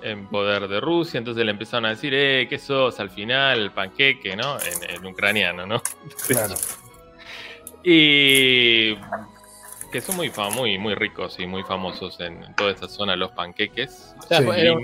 en 0.02 0.26
poder 0.26 0.66
de 0.68 0.80
Rusia, 0.80 1.18
entonces 1.18 1.44
le 1.44 1.52
empezaron 1.52 1.86
a 1.86 1.90
decir, 1.90 2.12
eh, 2.12 2.46
¿qué 2.50 2.58
sos 2.58 2.98
al 2.98 3.08
final? 3.10 3.58
El 3.60 3.70
panqueque, 3.70 4.34
¿no? 4.36 4.56
En, 4.58 4.96
en 4.96 5.06
ucraniano, 5.06 5.64
¿no? 5.64 5.80
Claro. 6.26 6.54
Y 7.84 8.94
que 9.92 10.00
son 10.00 10.16
muy, 10.16 10.30
fam- 10.30 10.54
muy, 10.54 10.78
muy 10.78 10.94
ricos 10.94 11.38
y 11.38 11.46
muy 11.46 11.62
famosos 11.64 12.18
en, 12.20 12.54
toda 12.56 12.72
esa 12.72 12.88
zona, 12.88 13.14
los 13.16 13.30
panqueques. 13.32 14.14
O 14.18 14.22
sea, 14.22 14.38
Sí. 14.38 14.44
fue- 14.44 14.74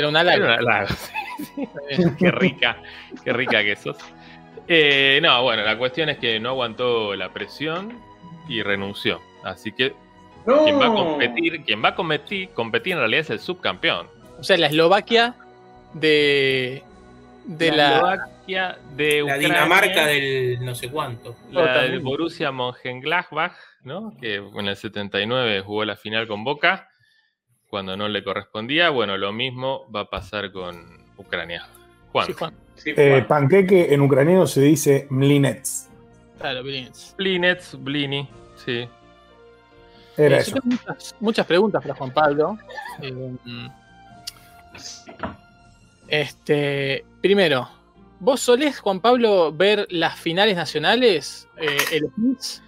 era 0.00 0.08
un 0.08 0.14
Blin- 0.14 0.28
halago. 0.28 0.40
blinis. 0.42 0.58
Era 0.58 0.58
un 0.58 0.60
Era 0.60 0.64
halago. 0.64 0.64
un 0.64 0.68
halago, 0.68 0.88
sí, 1.56 1.68
sí. 1.96 2.02
qué 2.18 2.30
rica, 2.32 2.76
qué 3.24 3.32
rica 3.32 3.62
que 3.64 3.76
sos. 3.76 3.96
Eh, 4.68 5.18
no, 5.22 5.42
bueno, 5.42 5.62
la 5.64 5.76
cuestión 5.78 6.08
es 6.10 6.18
que 6.18 6.38
no 6.40 6.50
aguantó 6.50 7.14
la 7.16 7.32
presión 7.32 7.98
y 8.48 8.62
renunció. 8.62 9.20
Así 9.42 9.72
que 9.72 9.94
No. 10.46 10.64
quien 10.64 10.78
va 10.80 10.86
a 10.86 10.94
competir, 10.94 11.62
quien 11.64 11.82
va 11.84 11.88
a 11.90 11.94
competir, 11.94 12.50
competir 12.50 12.92
en 12.94 12.98
realidad 13.00 13.20
es 13.22 13.30
el 13.30 13.40
subcampeón. 13.40 14.06
O 14.38 14.42
sea, 14.44 14.56
la 14.58 14.66
Eslovaquia 14.68 15.34
de, 15.94 16.82
de 17.46 17.72
la, 17.72 17.94
Eslovaquia 17.94 18.78
de 18.96 19.22
La 19.24 19.38
Dinamarca 19.38 20.06
del 20.06 20.64
no 20.64 20.74
sé 20.74 20.88
cuánto. 20.90 21.36
la 21.50 21.82
del. 21.82 22.00
Borussia 22.00 22.52
Mönchengladbach, 22.52 23.54
¿no? 23.82 24.14
Que 24.20 24.36
en 24.36 24.66
el 24.68 24.76
79 24.76 25.62
jugó 25.62 25.84
la 25.84 25.96
final 25.96 26.28
con 26.28 26.44
Boca 26.44 26.89
cuando 27.70 27.96
no 27.96 28.08
le 28.08 28.22
correspondía. 28.24 28.90
Bueno, 28.90 29.16
lo 29.16 29.32
mismo 29.32 29.86
va 29.94 30.00
a 30.00 30.10
pasar 30.10 30.52
con 30.52 30.84
Ucrania. 31.16 31.66
Juan, 32.12 32.26
Sí, 32.26 32.32
Juan. 32.34 32.54
Sí, 32.74 32.92
Eh, 32.96 33.24
panqueque 33.28 33.94
en 33.94 34.00
ucraniano 34.00 34.46
se 34.46 34.62
dice 34.62 35.06
mlinets. 35.10 35.88
Claro, 36.38 36.62
Blins. 36.62 37.14
Blinets, 37.16 37.76
Blini, 37.82 38.28
sí. 38.64 38.88
Era 40.16 40.36
Eh, 40.36 40.40
eso. 40.40 40.54
yo 40.56 40.60
tengo 40.62 40.76
muchas, 40.76 41.14
muchas 41.20 41.46
preguntas 41.46 41.82
para 41.82 41.94
Juan 41.94 42.10
Pablo. 42.12 42.58
Eh, 43.02 43.36
este, 46.08 47.04
primero, 47.20 47.68
¿vos 48.18 48.40
solés, 48.40 48.80
Juan 48.80 49.00
Pablo, 49.00 49.52
ver 49.52 49.86
las 49.90 50.18
finales 50.18 50.56
nacionales? 50.56 51.46
Eh, 51.58 51.76
¿Elegís 51.92 52.62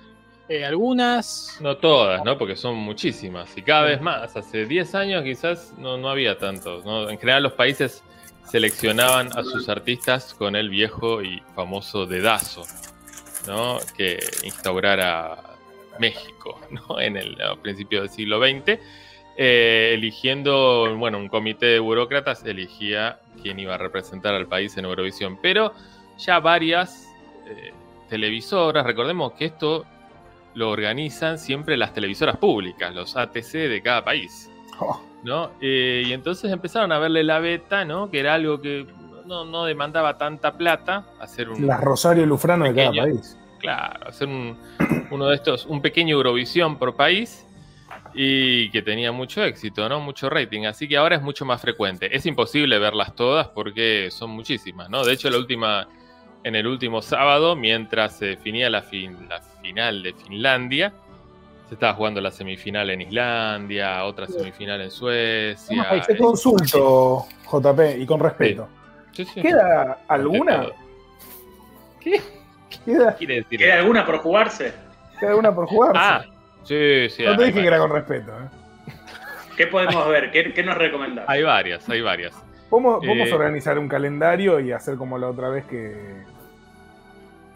eh, 0.48 0.64
algunas? 0.64 1.58
No 1.60 1.76
todas, 1.76 2.24
¿no? 2.24 2.36
Porque 2.36 2.56
son 2.56 2.76
muchísimas 2.76 3.56
y 3.56 3.62
cada 3.62 3.82
vez 3.82 4.00
más. 4.00 4.36
Hace 4.36 4.66
10 4.66 4.94
años 4.94 5.24
quizás 5.24 5.72
no, 5.78 5.96
no 5.96 6.10
había 6.10 6.38
tantos, 6.38 6.84
¿no? 6.84 7.08
En 7.08 7.18
general 7.18 7.44
los 7.44 7.52
países 7.52 8.02
seleccionaban 8.44 9.28
a 9.38 9.44
sus 9.44 9.68
artistas 9.68 10.34
con 10.34 10.56
el 10.56 10.68
viejo 10.68 11.22
y 11.22 11.42
famoso 11.54 12.06
dedazo, 12.06 12.62
¿no? 13.46 13.78
Que 13.96 14.18
instaurara 14.44 15.38
México, 15.98 16.60
¿no? 16.70 17.00
En 17.00 17.16
el 17.16 17.40
a 17.40 17.56
principios 17.56 18.02
del 18.02 18.10
siglo 18.10 18.40
XX. 18.40 18.78
eh, 19.36 19.92
eligiendo, 19.94 20.94
bueno, 20.98 21.16
un 21.16 21.28
comité 21.28 21.66
de 21.66 21.78
burócratas 21.78 22.44
elegía 22.44 23.20
quién 23.40 23.58
iba 23.58 23.76
a 23.76 23.78
representar 23.78 24.34
al 24.34 24.46
país 24.46 24.76
en 24.76 24.84
Eurovisión. 24.84 25.38
Pero 25.40 25.72
ya 26.18 26.40
varias 26.40 27.08
eh, 27.46 27.72
televisoras, 28.10 28.84
recordemos 28.84 29.32
que 29.32 29.46
esto 29.46 29.86
lo 30.54 30.70
organizan 30.70 31.38
siempre 31.38 31.76
las 31.76 31.94
televisoras 31.94 32.36
públicas, 32.36 32.94
los 32.94 33.16
ATC 33.16 33.52
de 33.52 33.80
cada 33.82 34.04
país. 34.04 34.50
Oh, 34.78 35.00
¿no? 35.24 35.52
Eh, 35.60 36.04
y 36.06 36.12
entonces 36.12 36.50
empezaron 36.52 36.92
a 36.92 36.98
verle 36.98 37.22
la 37.24 37.38
beta, 37.38 37.84
¿no? 37.84 38.10
Que 38.10 38.20
era 38.20 38.34
algo 38.34 38.60
que 38.60 38.86
no, 39.26 39.44
no 39.44 39.64
demandaba 39.64 40.18
tanta 40.18 40.56
plata, 40.56 41.06
hacer 41.20 41.48
un, 41.48 41.66
las 41.66 41.80
Rosario 41.80 42.26
Lufrano 42.26 42.64
de 42.64 42.74
cada 42.74 42.92
país. 42.92 43.38
claro, 43.58 44.08
hacer 44.08 44.28
un, 44.28 44.58
uno 45.10 45.28
de 45.28 45.36
estos, 45.36 45.66
un 45.66 45.80
pequeño 45.80 46.16
Eurovisión 46.16 46.76
por 46.76 46.96
país 46.96 47.46
y 48.14 48.70
que 48.70 48.82
tenía 48.82 49.12
mucho 49.12 49.42
éxito, 49.42 49.88
¿no? 49.88 50.00
Mucho 50.00 50.28
rating, 50.28 50.64
así 50.64 50.88
que 50.88 50.96
ahora 50.96 51.16
es 51.16 51.22
mucho 51.22 51.44
más 51.44 51.60
frecuente. 51.60 52.14
Es 52.14 52.26
imposible 52.26 52.78
verlas 52.78 53.14
todas 53.14 53.48
porque 53.48 54.08
son 54.10 54.30
muchísimas, 54.30 54.90
¿no? 54.90 55.04
De 55.04 55.12
hecho, 55.12 55.30
la 55.30 55.38
última, 55.38 55.88
en 56.44 56.54
el 56.56 56.66
último 56.66 57.02
sábado, 57.02 57.54
mientras 57.56 58.16
se 58.18 58.26
definía 58.26 58.68
la, 58.70 58.82
fin- 58.82 59.28
la 59.28 59.40
final 59.62 60.02
de 60.02 60.12
Finlandia, 60.14 60.92
se 61.68 61.74
estaba 61.74 61.94
jugando 61.94 62.20
la 62.20 62.30
semifinal 62.30 62.90
en 62.90 63.00
Islandia, 63.02 64.04
otra 64.04 64.26
semifinal 64.26 64.80
en 64.80 64.90
Suecia. 64.90 66.02
Te 66.06 66.16
consulto, 66.18 67.26
JP, 67.50 67.98
y 68.00 68.06
con 68.06 68.20
respeto. 68.20 68.68
Sí, 69.12 69.24
sí. 69.24 69.40
¿Queda 69.42 69.98
alguna? 70.08 70.66
¿Qué? 72.00 72.20
¿Queda, 72.84 73.14
quiere 73.16 73.36
decir? 73.36 73.58
¿Queda 73.60 73.78
alguna 73.78 74.04
por 74.04 74.18
jugarse? 74.18 74.72
queda 75.20 75.30
alguna 75.30 75.54
por 75.54 75.66
jugarse? 75.66 75.98
Ah, 76.02 76.24
sí, 76.64 77.08
sí. 77.10 77.22
no 77.24 77.36
te 77.36 77.44
dije 77.44 77.60
que 77.60 77.66
era 77.66 77.78
con 77.78 77.90
respeto. 77.90 78.32
¿eh? 78.32 78.92
¿Qué 79.56 79.66
podemos 79.68 80.08
ver? 80.08 80.30
¿Qué, 80.32 80.52
qué 80.52 80.62
nos 80.62 80.76
recomendás? 80.76 81.26
Hay 81.28 81.42
varias, 81.42 81.88
hay 81.88 82.00
varias. 82.00 82.34
Vamos, 82.70 83.06
vamos 83.06 83.28
Eh, 83.28 83.32
a 83.32 83.36
organizar 83.36 83.78
un 83.78 83.86
calendario 83.86 84.58
y 84.58 84.72
hacer 84.72 84.96
como 84.96 85.18
la 85.18 85.28
otra 85.28 85.48
vez 85.50 85.64
que. 85.66 86.24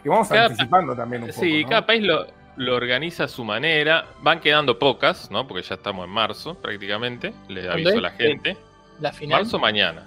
Que 0.07 0.11
vamos 0.11 0.29
Cada- 0.29 0.47
anticipando 0.47 0.95
también 0.95 1.23
un 1.25 1.29
poco. 1.31 1.41
Sí, 1.41 1.63
¿no? 1.65 1.69
cada 1.69 1.85
país 1.87 2.03
lo, 2.05 2.27
lo 2.57 2.77
organiza 2.77 3.25
a 3.25 3.29
su 3.29 3.45
manera. 3.45 4.07
Van 4.23 4.39
quedando 4.41 4.79
pocas, 4.79 5.31
¿no? 5.33 5.47
Porque 5.49 5.63
ya 5.63 5.75
estamos 5.75 6.05
en 6.07 6.11
marzo 6.13 6.55
prácticamente. 6.55 7.33
Les 7.49 7.67
aviso 7.69 7.99
a 7.99 8.01
la 8.01 8.11
gente. 8.13 8.57
La 9.01 9.13
final. 9.13 9.41
Marzo 9.43 9.59
mañana. 9.59 10.07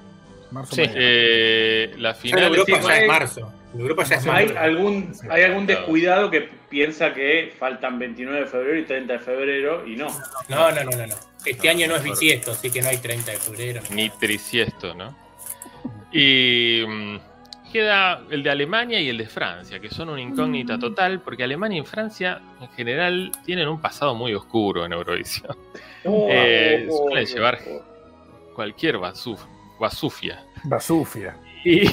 Marzo 0.51 0.73
Sí. 0.75 0.81
mañana. 0.81 0.97
Eh, 1.01 1.93
la 1.97 2.11
Ya 2.13 2.15
en 2.15 2.21
final 2.21 2.43
Europa 2.45 2.77
es- 2.79 2.87
ya 2.87 2.97
es 2.97 3.07
marzo. 3.07 3.53
En 3.73 3.79
Europa 3.81 4.03
ya 4.05 4.15
es 4.15 4.25
¿Hay 4.27 4.45
marzo. 4.47 4.59
algún, 4.59 5.13
¿Hay 5.29 5.43
algún 5.43 5.67
descuidado 5.67 6.31
que 6.31 6.49
piensa 6.69 7.13
que 7.13 7.53
faltan 7.59 7.99
29 7.99 8.39
de 8.39 8.45
febrero 8.47 8.79
y 8.79 8.83
30 8.85 9.13
de 9.13 9.19
febrero 9.19 9.85
y 9.85 9.95
no? 9.97 10.07
No, 10.47 10.71
no, 10.71 10.83
no, 10.85 10.91
no, 10.91 11.07
no. 11.07 11.15
Este 11.45 11.69
año 11.69 11.87
no 11.87 11.97
es 11.97 12.03
bisiesto, 12.03 12.51
así 12.51 12.71
que 12.71 12.81
no 12.81 12.87
hay 12.89 12.97
30 12.97 13.31
de 13.31 13.37
febrero. 13.37 13.81
ni 13.91 14.09
trisiesto, 14.09 14.95
¿no? 14.95 15.13
Y 16.11 16.83
mm, 16.87 17.17
queda 17.71 18.21
el 18.29 18.43
de 18.43 18.49
Alemania 18.49 18.99
y 18.99 19.09
el 19.09 19.17
de 19.17 19.27
Francia, 19.27 19.79
que 19.79 19.89
son 19.89 20.09
una 20.09 20.21
incógnita 20.21 20.77
total, 20.79 21.21
porque 21.21 21.43
Alemania 21.43 21.81
y 21.81 21.85
Francia 21.85 22.41
en 22.61 22.67
general 22.69 23.31
tienen 23.45 23.67
un 23.67 23.79
pasado 23.81 24.13
muy 24.15 24.33
oscuro 24.33 24.85
en 24.85 24.93
Eurovisión. 24.93 25.55
Eh, 26.05 26.87
suelen 26.89 27.25
llevar 27.25 27.59
cualquier 28.55 28.97
basuf- 28.97 29.45
basufia. 29.79 30.41
Basufia. 30.63 31.35
Y, 31.65 31.87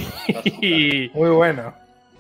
y 0.65 1.11
Muy 1.13 1.31
bueno. 1.31 1.75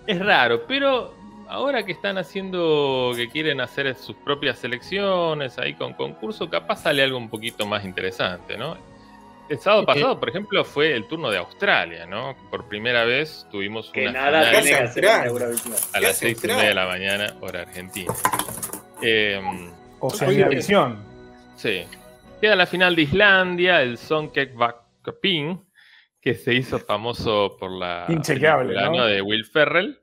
es 0.06 0.18
raro, 0.18 0.62
pero 0.66 1.14
ahora 1.48 1.84
que 1.84 1.92
están 1.92 2.18
haciendo, 2.18 3.12
que 3.14 3.28
quieren 3.28 3.60
hacer 3.60 3.94
sus 3.94 4.16
propias 4.16 4.58
selecciones 4.58 5.58
ahí 5.58 5.74
con 5.74 5.92
concurso, 5.94 6.50
capaz 6.50 6.82
sale 6.82 7.04
algo 7.04 7.18
un 7.18 7.28
poquito 7.28 7.66
más 7.66 7.84
interesante, 7.84 8.56
¿no? 8.58 8.76
El 9.48 9.58
sábado 9.60 9.82
Eh, 9.82 9.86
pasado, 9.86 10.18
por 10.18 10.28
ejemplo, 10.28 10.64
fue 10.64 10.94
el 10.94 11.06
turno 11.06 11.30
de 11.30 11.38
Australia, 11.38 12.06
¿no? 12.06 12.36
Por 12.50 12.66
primera 12.68 13.04
vez 13.04 13.46
tuvimos 13.50 13.90
Que 13.90 14.02
una 14.08 14.12
nada 14.12 14.42
final 14.42 14.62
tiene 14.62 14.78
que 14.78 14.84
hacer 14.84 15.04
en 15.04 15.10
Australia. 15.10 15.30
Eurovisión. 15.30 15.74
a 15.74 15.98
¿Qué 16.00 16.06
las 16.06 16.16
seis 16.18 16.44
y 16.44 16.46
media 16.48 16.62
de 16.64 16.74
la 16.74 16.86
mañana, 16.86 17.36
hora 17.40 17.60
argentina. 17.62 18.12
Eh, 19.02 19.40
O 20.00 20.10
sea, 20.10 20.28
Oye, 20.28 20.40
la 20.40 20.48
visión. 20.48 20.98
sí. 21.56 21.84
Queda 22.40 22.54
la 22.54 22.66
final 22.66 22.94
de 22.94 23.02
Islandia, 23.02 23.80
el 23.82 23.96
Songkek 23.96 24.54
Vakapin, 24.54 25.58
que 26.20 26.34
se 26.34 26.52
hizo 26.52 26.78
famoso 26.78 27.56
por 27.58 27.70
la 27.70 28.04
Inchequeable, 28.10 28.74
película, 28.74 28.90
¿no? 28.98 29.06
de 29.06 29.22
Will 29.22 29.44
Ferrell. 29.46 29.98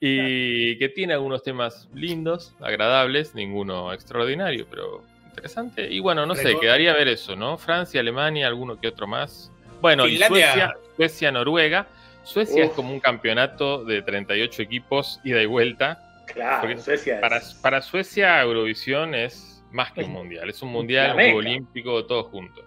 Y 0.00 0.78
que 0.78 0.88
tiene 0.88 1.12
algunos 1.12 1.42
temas 1.42 1.88
lindos, 1.94 2.56
agradables, 2.60 3.34
ninguno 3.34 3.92
extraordinario, 3.92 4.66
pero 4.68 5.04
interesante. 5.32 5.88
Y 5.90 5.98
bueno, 6.00 6.26
no 6.26 6.34
sé, 6.34 6.58
quedaría 6.60 6.92
ver 6.94 7.08
eso, 7.08 7.34
¿no? 7.34 7.56
Francia, 7.58 8.00
Alemania, 8.00 8.46
alguno 8.46 8.78
que 8.78 8.88
otro 8.88 9.06
más. 9.06 9.50
Bueno, 9.80 10.06
y 10.06 10.16
Suecia, 10.18 10.74
Suecia, 10.96 11.32
Noruega. 11.32 11.86
Suecia 12.22 12.64
es 12.64 12.70
como 12.70 12.92
un 12.92 13.00
campeonato 13.00 13.84
de 13.84 14.02
38 14.02 14.62
equipos, 14.62 15.20
ida 15.24 15.42
y 15.42 15.46
vuelta. 15.46 16.22
Claro, 16.26 16.68
es- 16.70 17.18
Para, 17.60 17.82
Suecia, 17.82 18.40
Eurovisión 18.42 19.14
es 19.14 19.62
más 19.72 19.90
que 19.92 20.04
un 20.04 20.12
mundial. 20.12 20.48
Es 20.48 20.62
un 20.62 20.70
mundial, 20.70 21.16
un 21.16 21.34
olímpico, 21.36 22.04
todo 22.04 22.24
junto. 22.24 22.62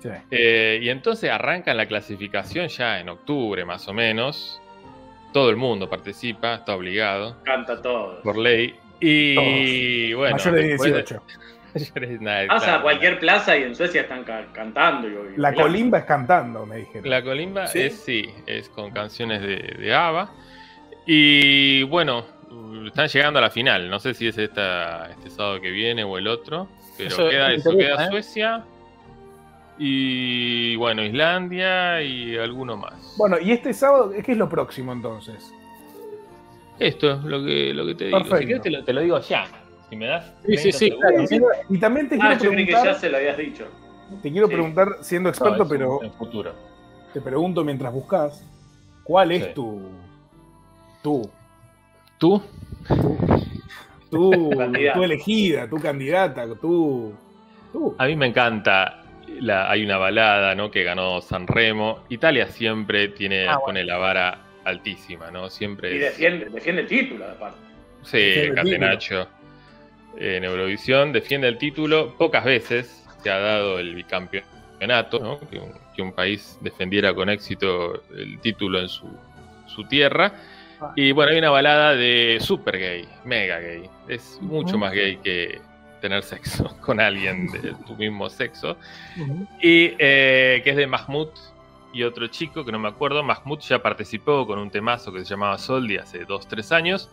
Sí. 0.00 0.08
Eh, 0.30 0.80
y 0.82 0.88
entonces 0.88 1.30
arrancan 1.30 1.76
la 1.76 1.86
clasificación 1.86 2.68
ya 2.68 3.00
en 3.00 3.08
octubre, 3.08 3.64
más 3.64 3.86
o 3.88 3.92
menos. 3.92 4.60
Todo 5.32 5.48
el 5.50 5.56
mundo 5.56 5.88
participa, 5.88 6.54
está 6.56 6.74
obligado 6.76 7.36
canta 7.44 7.80
todo. 7.80 8.20
por 8.22 8.36
ley. 8.36 8.74
Y 9.00 10.12
bueno, 10.12 10.36
Mayor 10.36 10.54
de 10.54 10.62
después 10.68 10.92
18. 10.92 11.14
mayores, 11.20 11.51
nada, 12.20 12.46
Vas 12.46 12.68
a 12.68 12.82
cualquier 12.82 13.18
plaza 13.18 13.56
y 13.56 13.62
en 13.62 13.74
Suecia 13.74 14.02
están 14.02 14.24
ca- 14.24 14.46
cantando. 14.52 15.08
Y, 15.08 15.12
y 15.34 15.36
La 15.36 15.54
colimba 15.54 15.98
es 15.98 16.04
cantando, 16.04 16.66
me 16.66 16.76
dijeron. 16.76 17.08
La 17.08 17.22
colimba 17.22 17.66
¿Sí? 17.66 17.80
es 17.80 18.00
sí, 18.00 18.30
es 18.46 18.68
con 18.68 18.90
canciones 18.90 19.40
de, 19.42 19.56
de 19.78 19.94
ABBA. 19.94 20.30
Y 21.06 21.82
bueno, 21.84 22.24
están 22.86 23.08
llegando 23.08 23.38
a 23.38 23.42
la 23.42 23.50
final. 23.50 23.88
No 23.90 23.98
sé 23.98 24.14
si 24.14 24.28
es 24.28 24.38
esta, 24.38 25.10
este 25.10 25.30
sábado 25.30 25.60
que 25.60 25.70
viene 25.70 26.04
o 26.04 26.18
el 26.18 26.28
otro. 26.28 26.68
Pero 26.96 27.08
Eso 27.08 27.28
queda 27.30 27.52
eso, 27.52 27.72
interesa, 27.72 27.96
queda 27.96 28.04
¿eh? 28.06 28.10
Suecia. 28.10 28.64
Y 29.78 30.76
bueno, 30.76 31.02
Islandia 31.02 32.02
y 32.02 32.36
alguno 32.36 32.76
más. 32.76 33.14
Bueno, 33.16 33.38
y 33.40 33.52
este 33.52 33.72
sábado, 33.72 34.12
¿qué 34.24 34.32
es 34.32 34.38
lo 34.38 34.48
próximo 34.48 34.92
entonces? 34.92 35.52
Esto 36.78 37.12
es 37.12 37.24
lo 37.24 37.42
que, 37.44 37.72
lo 37.74 37.86
que 37.86 37.94
te 37.94 38.04
digo. 38.06 38.18
Si 38.18 38.24
Perfecto. 38.24 38.46
querés 38.46 38.62
te 38.62 38.70
lo, 38.70 38.84
te 38.84 38.92
lo 38.92 39.00
digo 39.00 39.20
ya. 39.20 39.46
Si 39.92 39.96
me 39.96 40.06
das. 40.06 40.24
Sí, 40.46 40.56
sí, 40.56 40.70
30 40.72 41.26
sí, 41.26 41.38
claro. 41.38 41.46
Y 41.68 41.78
también 41.78 42.08
te 42.08 42.14
Ah, 42.14 42.28
quiero 42.38 42.44
yo 42.44 42.50
creí 42.52 42.64
que 42.64 42.72
ya 42.72 42.78
preguntar, 42.80 42.98
se 43.02 43.10
lo 43.10 43.16
habías 43.18 43.36
dicho. 43.36 43.66
te 44.22 44.32
quiero 44.32 44.46
Sí. 44.46 44.52
preguntar, 44.54 44.88
siendo 45.02 45.28
experto, 45.28 45.68
pero 45.68 46.02
en 46.02 46.12
futuro. 46.14 46.54
te 47.12 47.20
pregunto 47.20 47.62
mientras 47.62 47.92
buscas, 47.92 48.42
¿cuál 49.04 49.32
es 49.32 49.44
Sí. 49.44 49.50
tu, 49.54 49.82
¿Tú? 51.02 51.30
tu, 54.10 54.50
Candidata. 54.56 54.94
tu 54.98 55.02
elegida, 55.02 55.68
tu 55.68 55.76
candidata, 55.78 56.46
tu? 56.58 57.12
A 57.98 58.06
mí 58.06 58.16
me 58.16 58.28
encanta. 58.28 59.02
La, 59.40 59.70
hay 59.70 59.84
una 59.84 59.98
balada, 59.98 60.54
¿no? 60.54 60.70
Que 60.70 60.84
ganó 60.84 61.20
San 61.20 61.46
Remo. 61.46 62.04
Italia 62.08 62.46
siempre 62.46 63.08
tiene, 63.08 63.42
Ah, 63.46 63.56
bueno. 63.56 63.60
pone 63.66 63.84
la 63.84 63.98
vara 63.98 64.38
altísima, 64.64 65.30
¿no? 65.30 65.50
Siempre 65.50 65.92
Y 65.92 65.96
es- 65.96 66.00
defiende, 66.18 66.46
defiende 66.46 66.80
el 66.82 66.88
título, 66.88 67.26
aparte. 67.26 67.58
Sí, 68.04 68.16
Defiende 68.16 68.54
Catenacho 68.54 69.28
en 70.16 70.44
Eurovisión 70.44 71.12
defiende 71.12 71.48
el 71.48 71.58
título. 71.58 72.14
Pocas 72.16 72.44
veces 72.44 73.04
se 73.22 73.30
ha 73.30 73.38
dado 73.38 73.78
el 73.78 73.94
bicampeonato, 73.94 75.18
¿no? 75.20 75.40
que, 75.48 75.58
un, 75.58 75.72
que 75.94 76.02
un 76.02 76.12
país 76.12 76.58
defendiera 76.60 77.14
con 77.14 77.28
éxito 77.28 78.02
el 78.14 78.38
título 78.40 78.80
en 78.80 78.88
su, 78.88 79.06
su 79.66 79.84
tierra. 79.84 80.34
Ah. 80.80 80.92
Y 80.96 81.12
bueno, 81.12 81.32
hay 81.32 81.38
una 81.38 81.50
balada 81.50 81.94
de 81.94 82.38
super 82.40 82.78
gay, 82.78 83.08
mega 83.24 83.58
gay. 83.60 83.88
Es 84.08 84.38
mucho 84.40 84.78
más 84.78 84.92
gay 84.92 85.18
que 85.18 85.60
tener 86.00 86.22
sexo 86.22 86.76
con 86.80 87.00
alguien 87.00 87.50
de 87.50 87.74
tu 87.86 87.94
mismo 87.96 88.28
sexo. 88.28 88.76
Y 89.60 89.94
eh, 89.98 90.60
que 90.62 90.70
es 90.70 90.76
de 90.76 90.86
Mahmoud 90.86 91.28
y 91.92 92.02
otro 92.02 92.26
chico 92.26 92.64
que 92.64 92.72
no 92.72 92.78
me 92.78 92.88
acuerdo. 92.88 93.22
Mahmoud 93.22 93.60
ya 93.60 93.80
participó 93.80 94.46
con 94.46 94.58
un 94.58 94.70
temazo 94.70 95.12
que 95.12 95.20
se 95.20 95.26
llamaba 95.26 95.56
Soldi 95.58 95.96
hace 95.96 96.26
2-3 96.26 96.72
años. 96.72 97.10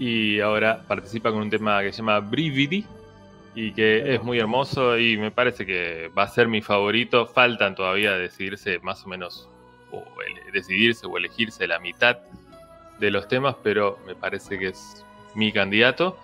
Y 0.00 0.40
ahora 0.40 0.82
participa 0.88 1.30
con 1.30 1.42
un 1.42 1.50
tema 1.50 1.80
que 1.82 1.92
se 1.92 1.98
llama 1.98 2.18
Brividi. 2.18 2.84
Y 3.54 3.72
que 3.72 4.14
es 4.14 4.22
muy 4.22 4.38
hermoso 4.38 4.96
y 4.96 5.16
me 5.16 5.30
parece 5.30 5.66
que 5.66 6.08
va 6.16 6.22
a 6.22 6.28
ser 6.28 6.48
mi 6.48 6.62
favorito. 6.62 7.26
Faltan 7.26 7.74
todavía 7.74 8.12
decidirse 8.12 8.78
más 8.78 9.04
o 9.04 9.08
menos, 9.08 9.48
o 9.92 10.04
decidirse 10.52 11.06
o 11.06 11.16
elegirse 11.16 11.66
la 11.66 11.78
mitad 11.80 12.18
de 13.00 13.10
los 13.10 13.26
temas, 13.28 13.56
pero 13.62 13.98
me 14.06 14.14
parece 14.14 14.56
que 14.58 14.68
es 14.68 15.04
mi 15.34 15.52
candidato. 15.52 16.16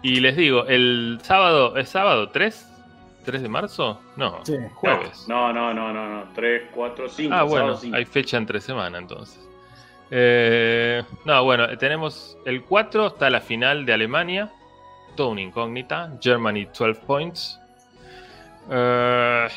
Y 0.00 0.20
les 0.20 0.34
digo, 0.36 0.66
el 0.66 1.18
sábado, 1.22 1.76
¿es 1.76 1.90
sábado 1.90 2.30
3? 2.30 2.68
¿3 3.26 3.38
de 3.40 3.48
marzo? 3.48 4.00
No, 4.16 4.40
Sí. 4.44 4.56
jueves. 4.74 5.26
No, 5.28 5.52
no, 5.52 5.72
no, 5.74 5.92
no, 5.92 6.08
no. 6.08 6.24
3, 6.34 6.70
4, 6.74 7.08
5. 7.08 7.34
ah, 7.34 7.42
bueno, 7.44 7.78
hay 7.92 8.04
fecha 8.04 8.36
entre 8.38 8.60
semana 8.60 8.98
entonces. 8.98 9.46
Eh, 10.14 11.02
no, 11.24 11.42
bueno, 11.42 11.66
tenemos 11.78 12.36
el 12.44 12.64
4, 12.64 13.06
está 13.06 13.30
la 13.30 13.40
final 13.40 13.86
de 13.86 13.94
Alemania, 13.94 14.52
toda 15.16 15.30
una 15.30 15.40
incógnita, 15.40 16.12
Germany 16.20 16.66
12 16.66 17.00
points. 17.06 17.58
Eh, 18.68 19.48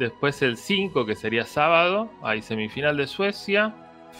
después 0.00 0.42
el 0.42 0.56
5, 0.56 1.06
que 1.06 1.14
sería 1.14 1.44
sábado, 1.44 2.10
hay 2.20 2.42
semifinal 2.42 2.96
de 2.96 3.06
Suecia, 3.06 3.72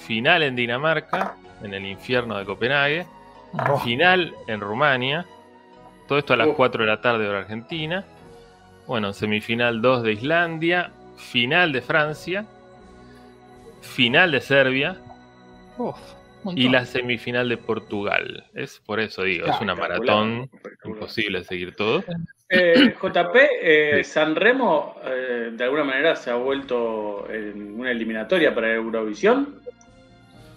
final 0.06 0.44
en 0.44 0.54
Dinamarca, 0.54 1.34
en 1.64 1.74
el 1.74 1.84
infierno 1.84 2.38
de 2.38 2.44
Copenhague, 2.44 3.06
Oh, 3.54 3.78
final 3.80 4.34
en 4.46 4.60
Rumania, 4.60 5.26
todo 6.08 6.18
esto 6.18 6.32
a 6.32 6.36
las 6.38 6.48
Uf. 6.48 6.56
4 6.56 6.84
de 6.84 6.90
la 6.90 7.02
tarde 7.02 7.28
hora 7.28 7.40
Argentina. 7.40 8.04
Bueno, 8.86 9.12
semifinal 9.12 9.82
2 9.82 10.04
de 10.04 10.12
Islandia, 10.12 10.90
final 11.18 11.70
de 11.72 11.82
Francia, 11.82 12.46
final 13.82 14.30
de 14.30 14.40
Serbia 14.40 14.96
Uf, 15.78 15.96
y 16.56 16.68
la 16.68 16.84
semifinal 16.84 17.48
de 17.48 17.56
Portugal. 17.56 18.44
Es 18.54 18.80
por 18.84 19.00
eso 19.00 19.22
digo, 19.22 19.46
es 19.46 19.60
una 19.60 19.74
maratón 19.74 20.50
imposible 20.84 21.44
seguir 21.44 21.74
todo. 21.74 22.04
Eh, 22.48 22.94
JP, 23.02 23.36
eh, 23.62 24.04
San 24.04 24.34
Remo 24.36 24.96
eh, 25.04 25.50
de 25.52 25.64
alguna 25.64 25.84
manera 25.84 26.16
se 26.16 26.30
ha 26.30 26.34
vuelto 26.34 27.26
en 27.30 27.78
una 27.80 27.90
eliminatoria 27.90 28.54
para 28.54 28.72
Eurovisión. 28.74 29.60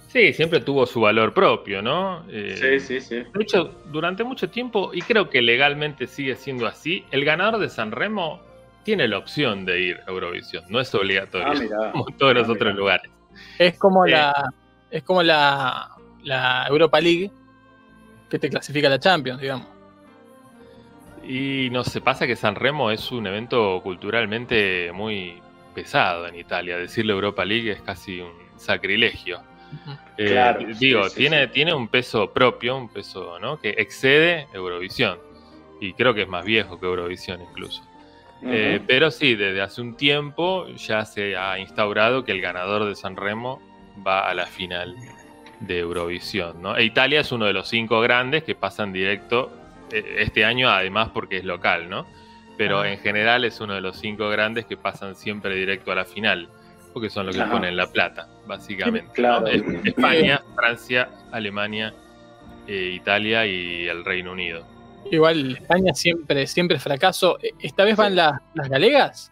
Sí, 0.07 0.31
siempre 0.33 0.61
tuvo 0.61 0.85
su 0.85 1.01
valor 1.01 1.33
propio, 1.33 1.81
¿no? 1.81 2.25
Eh, 2.29 2.55
Sí, 2.57 2.79
sí, 2.79 3.01
sí. 3.01 3.15
De 3.33 3.43
hecho, 3.43 3.81
durante 3.91 4.23
mucho 4.23 4.49
tiempo, 4.49 4.91
y 4.93 5.01
creo 5.01 5.29
que 5.29 5.41
legalmente 5.41 6.07
sigue 6.07 6.35
siendo 6.35 6.67
así, 6.67 7.03
el 7.11 7.25
ganador 7.25 7.59
de 7.59 7.67
San 7.69 7.91
Remo 7.91 8.39
tiene 8.83 9.07
la 9.09 9.17
opción 9.17 9.65
de 9.65 9.81
ir 9.81 9.99
a 10.07 10.11
Eurovisión, 10.11 10.63
no 10.69 10.79
es 10.79 10.93
obligatorio, 10.95 11.47
Ah, 11.81 11.91
como 11.91 12.05
en 12.09 12.17
todos 12.17 12.33
los 12.33 12.47
Ah, 12.47 12.51
otros 12.53 12.67
mirá. 12.73 12.79
lugares. 12.79 13.11
Es 13.59 13.77
como 13.77 14.05
Eh. 14.05 14.11
la 14.11 14.53
es 14.91 15.03
como 15.03 15.23
la, 15.23 15.91
la 16.23 16.65
Europa 16.67 16.99
League 16.99 17.31
que 18.29 18.39
te 18.39 18.49
clasifica 18.49 18.87
a 18.87 18.91
la 18.91 18.99
Champions, 18.99 19.41
digamos. 19.41 19.67
Y 21.27 21.69
no 21.71 21.83
se 21.83 22.01
pasa 22.01 22.27
que 22.27 22.35
San 22.35 22.55
Remo 22.55 22.91
es 22.91 23.11
un 23.11 23.25
evento 23.25 23.79
culturalmente 23.81 24.91
muy 24.93 25.41
pesado 25.73 26.27
en 26.27 26.35
Italia. 26.35 26.77
Decirle 26.77 27.13
Europa 27.13 27.43
League 27.45 27.71
es 27.71 27.81
casi 27.81 28.21
un 28.21 28.31
sacrilegio. 28.57 29.41
Eh, 30.17 30.27
Claro, 30.31 30.59
digo, 30.79 31.03
sí, 31.05 31.09
sí, 31.09 31.15
tiene, 31.17 31.45
sí. 31.45 31.51
tiene 31.51 31.73
un 31.73 31.87
peso 31.87 32.31
propio, 32.31 32.77
un 32.77 32.89
peso 32.89 33.39
¿no? 33.39 33.59
que 33.59 33.69
excede 33.71 34.47
Eurovisión. 34.53 35.17
Y 35.81 35.93
creo 35.93 36.13
que 36.13 36.21
es 36.21 36.27
más 36.27 36.45
viejo 36.45 36.79
que 36.79 36.85
Eurovisión 36.85 37.41
incluso. 37.41 37.83
Eh, 38.43 38.79
pero 38.85 39.09
sí, 39.09 39.35
desde 39.35 39.61
hace 39.61 39.81
un 39.81 39.95
tiempo 39.97 40.67
ya 40.75 41.03
se 41.05 41.35
ha 41.35 41.57
instaurado 41.57 42.23
que 42.23 42.31
el 42.31 42.41
ganador 42.41 42.85
de 42.85 42.95
San 42.95 43.15
Remo 43.15 43.59
va 44.05 44.29
a 44.29 44.33
la 44.33 44.45
final 44.45 44.95
de 45.59 45.79
Eurovisión. 45.79 46.61
¿no? 46.61 46.75
E 46.77 46.83
Italia 46.83 47.21
es 47.21 47.31
uno 47.31 47.45
de 47.45 47.53
los 47.53 47.67
cinco 47.67 48.01
grandes 48.01 48.43
que 48.43 48.55
pasan 48.55 48.91
directo 48.93 49.51
eh, 49.91 50.17
este 50.19 50.43
año, 50.45 50.69
además 50.69 51.09
porque 51.13 51.37
es 51.37 51.43
local, 51.45 51.89
¿no? 51.89 52.05
Pero 52.57 52.79
Ah. 52.81 52.89
en 52.91 52.99
general 52.99 53.45
es 53.45 53.59
uno 53.61 53.73
de 53.73 53.81
los 53.81 53.97
cinco 53.97 54.29
grandes 54.29 54.65
que 54.65 54.77
pasan 54.77 55.15
siempre 55.15 55.55
directo 55.55 55.91
a 55.91 55.95
la 55.95 56.05
final, 56.05 56.49
porque 56.93 57.09
son 57.09 57.25
los 57.27 57.35
que 57.35 57.41
Ajá. 57.41 57.51
ponen 57.51 57.75
la 57.77 57.87
plata, 57.87 58.27
básicamente. 58.47 59.07
¿no? 59.07 59.13
Claro. 59.13 59.47
Es- 59.47 59.63
España, 59.85 60.41
Francia, 60.55 61.09
Alemania, 61.31 61.93
eh, 62.67 62.93
Italia 62.95 63.45
y 63.45 63.87
el 63.87 64.03
Reino 64.03 64.31
Unido. 64.31 64.65
Igual 65.11 65.57
España 65.57 65.93
siempre, 65.93 66.47
siempre 66.47 66.79
fracaso. 66.79 67.37
E- 67.43 67.51
¿Esta 67.59 67.83
vez 67.83 67.95
van 67.95 68.15
las, 68.15 68.41
las 68.55 68.69
galegas? 68.69 69.31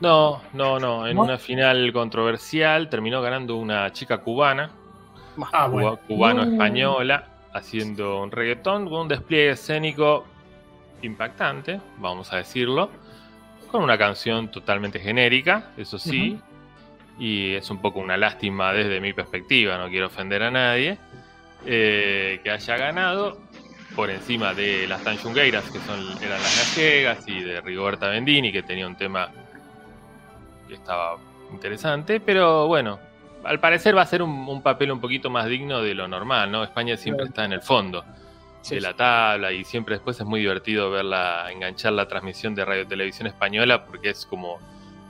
No, 0.00 0.42
no, 0.52 0.78
no. 0.78 1.06
En 1.06 1.16
¿No? 1.16 1.22
una 1.22 1.38
final 1.38 1.92
controversial 1.92 2.88
terminó 2.90 3.22
ganando 3.22 3.56
una 3.56 3.90
chica 3.92 4.18
cubana, 4.18 4.70
Ah, 5.52 5.66
bueno. 5.68 5.98
cubano-española. 6.06 7.28
haciendo 7.52 8.22
un 8.22 8.30
reggaetón 8.30 8.84
con 8.90 9.00
un 9.00 9.08
despliegue 9.08 9.50
escénico 9.52 10.26
impactante, 11.00 11.80
vamos 11.96 12.30
a 12.30 12.36
decirlo, 12.36 12.90
con 13.70 13.82
una 13.82 13.96
canción 13.96 14.50
totalmente 14.50 14.98
genérica, 15.00 15.70
eso 15.78 15.98
sí, 15.98 16.38
y 17.18 17.54
es 17.54 17.70
un 17.70 17.80
poco 17.80 17.98
una 18.00 18.18
lástima 18.18 18.74
desde 18.74 19.00
mi 19.00 19.14
perspectiva, 19.14 19.78
no 19.78 19.88
quiero 19.88 20.08
ofender 20.08 20.42
a 20.42 20.50
nadie, 20.50 20.98
eh, 21.64 22.40
que 22.44 22.50
haya 22.50 22.76
ganado 22.76 23.38
por 23.94 24.10
encima 24.10 24.52
de 24.52 24.86
las 24.86 25.02
Tanjungueiras, 25.02 25.64
que 25.70 25.78
son, 25.78 25.98
eran 26.22 26.42
las 26.42 26.74
gallegas, 26.76 27.26
y 27.26 27.40
de 27.40 27.62
Rigoberta 27.62 28.08
Bendini, 28.10 28.52
que 28.52 28.62
tenía 28.62 28.86
un 28.86 28.96
tema 28.96 29.30
estaba 30.74 31.16
interesante, 31.52 32.20
pero 32.20 32.66
bueno, 32.66 32.98
al 33.44 33.60
parecer 33.60 33.96
va 33.96 34.02
a 34.02 34.06
ser 34.06 34.22
un, 34.22 34.30
un 34.48 34.62
papel 34.62 34.90
un 34.92 35.00
poquito 35.00 35.30
más 35.30 35.46
digno 35.46 35.80
de 35.82 35.94
lo 35.94 36.08
normal, 36.08 36.50
¿no? 36.50 36.64
España 36.64 36.96
siempre 36.96 37.24
Claro. 37.26 37.28
está 37.30 37.44
en 37.44 37.52
el 37.52 37.62
fondo 37.62 38.04
Sí, 38.62 38.74
de 38.74 38.80
la 38.80 38.94
tabla 38.94 39.52
y 39.52 39.62
siempre 39.64 39.94
después 39.94 40.18
es 40.18 40.26
muy 40.26 40.40
divertido 40.40 40.90
verla, 40.90 41.46
enganchar 41.52 41.92
la 41.92 42.08
transmisión 42.08 42.52
de 42.56 42.64
Radio 42.64 42.84
Televisión 42.86 43.28
Española 43.28 43.84
porque 43.86 44.10
es 44.10 44.26
como 44.26 44.58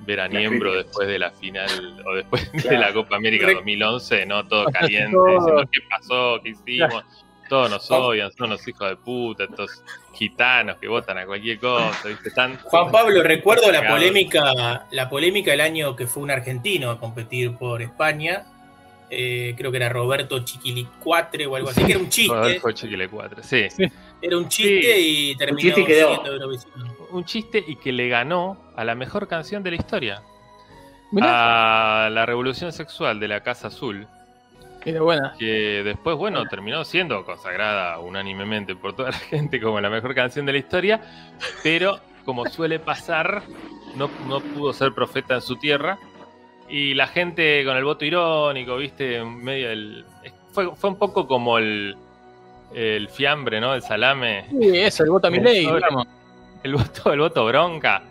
ver 0.05 0.21
a 0.21 0.29
Niembro 0.29 0.75
después 0.75 1.09
de 1.09 1.19
la 1.19 1.31
final 1.31 1.69
o 2.07 2.15
después 2.15 2.53
de 2.53 2.77
la 2.79 2.93
Copa 2.93 3.17
América 3.17 3.47
Re- 3.47 3.55
2011, 3.55 4.27
¿no? 4.27 4.47
Todo 4.47 4.67
caliente, 4.73 5.17
diciendo 5.17 5.65
qué 5.73 5.81
pasó, 5.89 6.39
qué 6.45 6.51
hicimos. 6.51 7.03
Todos 7.49 7.71
nos 7.71 7.91
odian, 7.91 8.33
son 8.33 8.47
unos 8.49 8.67
hijos 8.67 8.89
de 8.89 8.97
puta, 8.97 9.45
estos 9.45 9.83
gitanos 10.15 10.77
que 10.79 10.89
votan 10.89 11.19
a 11.19 11.27
cualquier 11.27 11.59
cosa, 11.59 12.09
¿viste? 12.09 12.29
Están, 12.29 12.59
Juan 12.59 12.91
Pablo, 12.91 13.23
recuerdo 13.23 13.71
la 13.71 13.87
polémica, 13.89 14.87
la 14.91 15.09
polémica 15.09 15.53
el 15.53 15.61
año 15.61 15.95
que 15.95 16.07
fue 16.07 16.23
un 16.23 16.31
argentino 16.31 16.91
a 16.91 16.99
competir 16.99 17.57
por 17.57 17.83
España. 17.83 18.47
Eh, 19.09 19.55
creo 19.57 19.71
que 19.71 19.77
era 19.77 19.89
Roberto 19.89 20.45
Chiquilicuatre 20.45 21.47
o 21.47 21.55
algo 21.55 21.69
así, 21.71 21.85
que 21.85 21.93
era 21.93 22.01
un 22.01 22.09
chiste. 22.09 22.61
Chiquile 22.75 23.09
4. 23.09 23.43
Sí, 23.45 23.67
Era 24.21 24.37
un 24.37 24.49
chiste 24.49 24.99
y 24.99 25.37
terminó 25.37 25.61
chiste 25.61 25.81
y 25.83 25.85
quedó. 25.85 26.09
siguiendo 26.09 26.33
Eurovisión. 26.33 26.73
un 27.13 27.25
chiste 27.25 27.63
y 27.65 27.77
que 27.77 27.93
le 27.93 28.09
ganó 28.09 28.57
a 28.75 28.85
la 28.85 28.97
mejor 28.97 29.29
canción 29.29 29.63
de 29.63 29.71
la 29.71 29.77
historia. 29.77 30.23
Mirá, 31.13 32.07
A 32.07 32.11
la 32.11 32.27
revolución 32.27 32.73
sexual 32.73 33.21
de 33.21 33.29
la 33.29 33.45
Casa 33.45 33.69
Azul. 33.69 34.09
Era 34.91 35.03
buena. 35.03 35.35
que 35.39 35.83
después, 35.85 36.17
bueno, 36.17 36.45
terminó 36.47 36.85
siendo 36.85 37.25
consagrada 37.25 37.99
unánimemente 37.99 38.75
por 38.77 38.95
toda 38.95 39.11
la 39.11 39.19
gente 39.31 39.61
como 39.61 39.81
la 39.81 39.91
mejor 39.91 40.15
canción 40.15 40.47
de 40.47 40.53
la 40.53 40.59
historia, 40.59 41.01
pero 41.63 42.01
como 42.25 42.47
suele 42.47 42.79
pasar, 42.79 43.43
no, 43.97 44.09
no 44.29 44.41
pudo 44.41 44.73
ser 44.73 44.93
profeta 44.93 45.35
en 45.35 45.43
su 45.43 45.57
tierra. 45.57 45.99
Y 46.69 46.95
la 46.95 47.07
gente 47.07 47.65
con 47.65 47.77
el 47.77 47.85
voto 47.85 48.05
irónico, 48.05 48.77
viste, 48.77 49.19
en 49.19 49.43
medio 49.45 49.69
del... 49.69 50.05
Fue, 50.51 50.75
fue 50.75 50.91
un 50.91 50.97
poco 50.99 51.29
como 51.29 51.59
el, 51.59 51.97
el 52.75 53.09
fiambre, 53.09 53.61
¿no? 53.61 53.75
El 53.75 53.83
salame. 53.83 54.47
Sí, 54.51 54.77
eso, 54.79 55.05
el 55.05 55.11
voto 55.11 55.29
a 55.29 55.31
mi 55.31 55.39
ley, 55.39 55.65
Sobre- 55.65 55.77
digamos. 55.77 56.07
El 56.65 56.75
voto, 56.75 57.13
el 57.13 57.21
voto 57.21 57.45
bronca. 57.47 58.03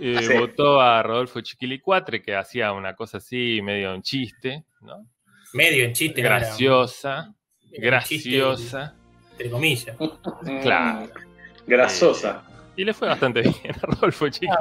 Eh. 0.00 0.38
Votó 0.38 0.80
a 0.80 1.02
Rodolfo 1.02 1.42
Chiquilicuatre, 1.42 2.22
que 2.22 2.34
hacía 2.34 2.72
una 2.72 2.94
cosa 2.94 3.18
así, 3.18 3.60
medio 3.62 3.94
un 3.94 4.00
chiste, 4.00 4.64
¿no? 4.80 5.04
Medio 5.52 5.84
en 5.84 5.92
chiste, 5.92 6.22
Graciosa, 6.22 7.34
chiste, 7.60 7.80
graciosa. 7.80 8.94
entre 9.32 9.50
comillas. 9.50 9.96
Claro. 10.62 11.08
Grasosa. 11.66 12.42
Y 12.76 12.84
le 12.84 12.94
fue 12.94 13.08
bastante 13.08 13.42
bien 13.42 13.54
a 13.82 13.86
Rodolfo 13.86 14.26
Ah, 14.26 14.56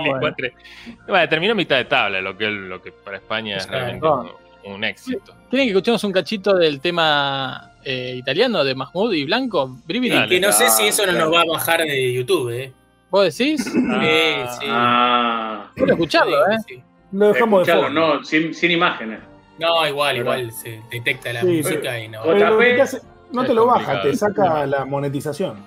bueno. 1.07 1.29
Terminó 1.29 1.55
mitad 1.55 1.77
de 1.77 1.85
tabla, 1.85 2.21
lo 2.21 2.37
que, 2.37 2.47
lo 2.47 2.81
que 2.81 2.91
para 2.91 3.17
España 3.17 3.57
es 3.57 3.67
realmente 3.67 4.05
un, 4.05 4.31
un 4.65 4.83
éxito. 4.83 5.33
¿Quieren 5.49 5.67
que 5.67 5.71
escuchemos 5.71 6.03
un 6.03 6.11
cachito 6.11 6.55
del 6.55 6.81
tema 6.81 7.71
eh, 7.83 8.15
italiano 8.17 8.63
de 8.63 8.75
Mahmoud 8.75 9.13
y 9.13 9.25
Blanco? 9.25 9.77
Brividi. 9.85 10.27
Que 10.27 10.39
no 10.39 10.51
sé 10.51 10.69
si 10.69 10.87
eso 10.87 11.05
no 11.05 11.13
claro. 11.13 11.25
nos 11.29 11.35
va 11.37 11.41
a 11.41 11.45
bajar 11.45 11.81
de 11.83 12.13
YouTube, 12.13 12.49
¿eh? 12.51 12.73
¿Vos 13.09 13.37
decís? 13.37 13.65
Ah, 13.89 14.57
sí. 14.59 14.65
Ah. 14.69 15.71
Quiero 15.75 15.93
escucharlo, 15.93 16.37
¿eh? 16.49 16.57
Sí. 16.67 16.81
Lo 17.13 17.27
dejamos 17.33 17.67
de 17.67 17.73
fondo. 17.73 17.89
no, 17.89 18.23
sin, 18.23 18.53
sin 18.53 18.71
imágenes. 18.71 19.19
No, 19.61 19.87
igual, 19.87 20.17
¿Verdad? 20.17 20.37
igual 20.39 20.51
se 20.51 20.81
detecta 20.89 21.31
la 21.31 21.41
Sí, 21.41 21.47
música 21.63 21.99
y 21.99 22.07
no. 22.09 22.21
Otra 22.21 22.33
Pero 22.33 22.49
lo 22.49 22.57
que 22.57 22.65
vez. 22.65 22.75
te 22.75 22.81
hace- 22.81 23.01
no 23.31 23.45
te 23.45 23.53
lo 23.53 23.65
baja, 23.67 24.01
te 24.01 24.13
saca 24.15 24.65
la 24.65 24.83
monetización. 24.85 25.57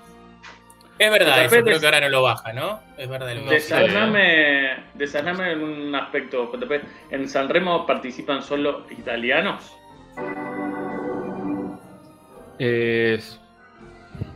Es 0.99 1.11
verdad, 1.11 1.45
eso 1.45 1.63
creo 1.65 1.81
que 1.81 1.87
ahora 1.87 2.01
no 2.01 2.09
lo 2.09 2.23
baja, 2.23 2.53
¿no? 2.53 2.79
Es 2.97 3.09
verdad. 3.09 3.35
No. 3.35 3.51
Desaname, 3.51 4.85
desaname 4.95 5.53
en 5.53 5.63
un 5.63 5.95
aspecto, 5.95 6.51
JP. 6.53 6.81
¿En 7.11 7.29
Sanremo 7.29 7.85
participan 7.87 8.43
solo 8.43 8.85
italianos? 8.91 9.77
Eh, 12.59 13.19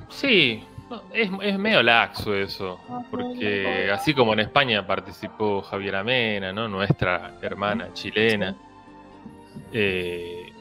sí, 0.09 0.64
no, 0.90 1.02
es, 1.12 1.30
es 1.43 1.59
medio 1.59 1.82
laxo 1.82 2.35
eso, 2.35 2.80
porque 3.10 3.90
así 3.93 4.12
como 4.14 4.32
en 4.32 4.40
España 4.40 4.85
participó 4.86 5.62
Javier 5.62 5.97
Amena, 5.97 6.52
¿no? 6.52 6.66
nuestra 6.66 7.35
hermana 7.40 7.93
chilena. 7.93 8.56
Eh, 9.72 10.52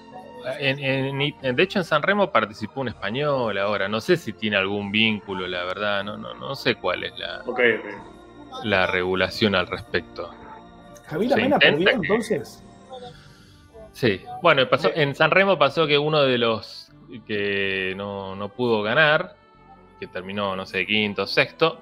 en- 0.59 1.55
de 1.55 1.63
hecho, 1.63 1.79
en 1.79 1.85
San 1.85 2.01
Remo 2.01 2.31
participó 2.31 2.81
un 2.81 2.87
español 2.89 3.57
ahora. 3.57 3.87
No 3.87 3.99
sé 3.99 4.17
si 4.17 4.33
tiene 4.33 4.55
algún 4.57 4.91
vínculo, 4.91 5.47
la 5.47 5.63
verdad. 5.63 6.03
No, 6.03 6.17
no, 6.17 6.33
no 6.33 6.55
sé 6.55 6.75
cuál 6.75 7.03
es 7.03 7.13
la, 7.17 7.43
la 8.63 8.87
regulación 8.87 9.55
al 9.55 9.67
respecto. 9.67 10.29
Javier 11.07 11.33
Amena 11.33 11.59
perdió 11.59 11.89
entonces. 11.89 12.63
Sí, 13.93 14.21
bueno, 14.41 14.67
pasó, 14.69 14.91
en 14.93 15.15
San 15.15 15.31
Remo 15.31 15.57
pasó 15.57 15.87
que 15.87 15.97
uno 15.97 16.21
de 16.21 16.37
los 16.37 16.91
que 17.25 17.93
no, 17.97 18.35
no 18.35 18.49
pudo 18.49 18.83
ganar, 18.83 19.35
que 19.99 20.07
terminó, 20.07 20.55
no 20.55 20.65
sé, 20.65 20.85
quinto 20.85 21.23
o 21.23 21.27
sexto, 21.27 21.81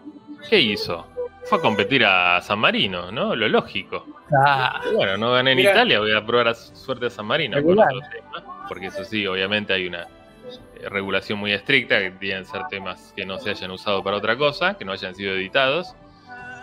¿qué 0.50 0.60
hizo? 0.60 1.08
Fue 1.46 1.58
a 1.58 1.62
competir 1.62 2.06
a 2.06 2.40
San 2.42 2.60
Marino, 2.60 3.12
¿no? 3.12 3.36
Lo 3.36 3.48
lógico. 3.50 4.06
Ah, 4.34 4.82
bueno, 4.94 5.18
no 5.18 5.32
gané 5.34 5.52
en 5.52 5.58
Mira. 5.58 5.72
Italia, 5.72 6.00
voy 6.00 6.14
a 6.16 6.26
probar 6.26 6.48
a 6.50 6.54
suerte 6.56 7.08
a 7.08 7.10
San 7.10 7.26
Marino. 7.26 7.56
con 7.58 7.62
Regular. 7.78 7.90
otro 7.94 8.10
tema, 8.10 8.66
porque 8.68 8.88
eso 8.88 9.04
sí, 9.04 9.26
obviamente 9.28 9.74
hay 9.74 9.88
una 9.88 10.04
eh, 10.04 10.90
regulación 10.90 11.38
muy 11.40 11.52
estricta, 11.54 12.00
que 12.00 12.12
tienen 12.12 12.44
que 12.44 12.50
ser 12.50 12.62
temas 12.70 13.14
que 13.16 13.26
no 13.26 13.38
se 13.40 13.52
hayan 13.52 13.72
usado 13.72 14.04
para 14.04 14.18
otra 14.18 14.36
cosa, 14.38 14.76
que 14.78 14.86
no 14.86 14.92
hayan 14.94 15.14
sido 15.14 15.34
editados. 15.34 15.94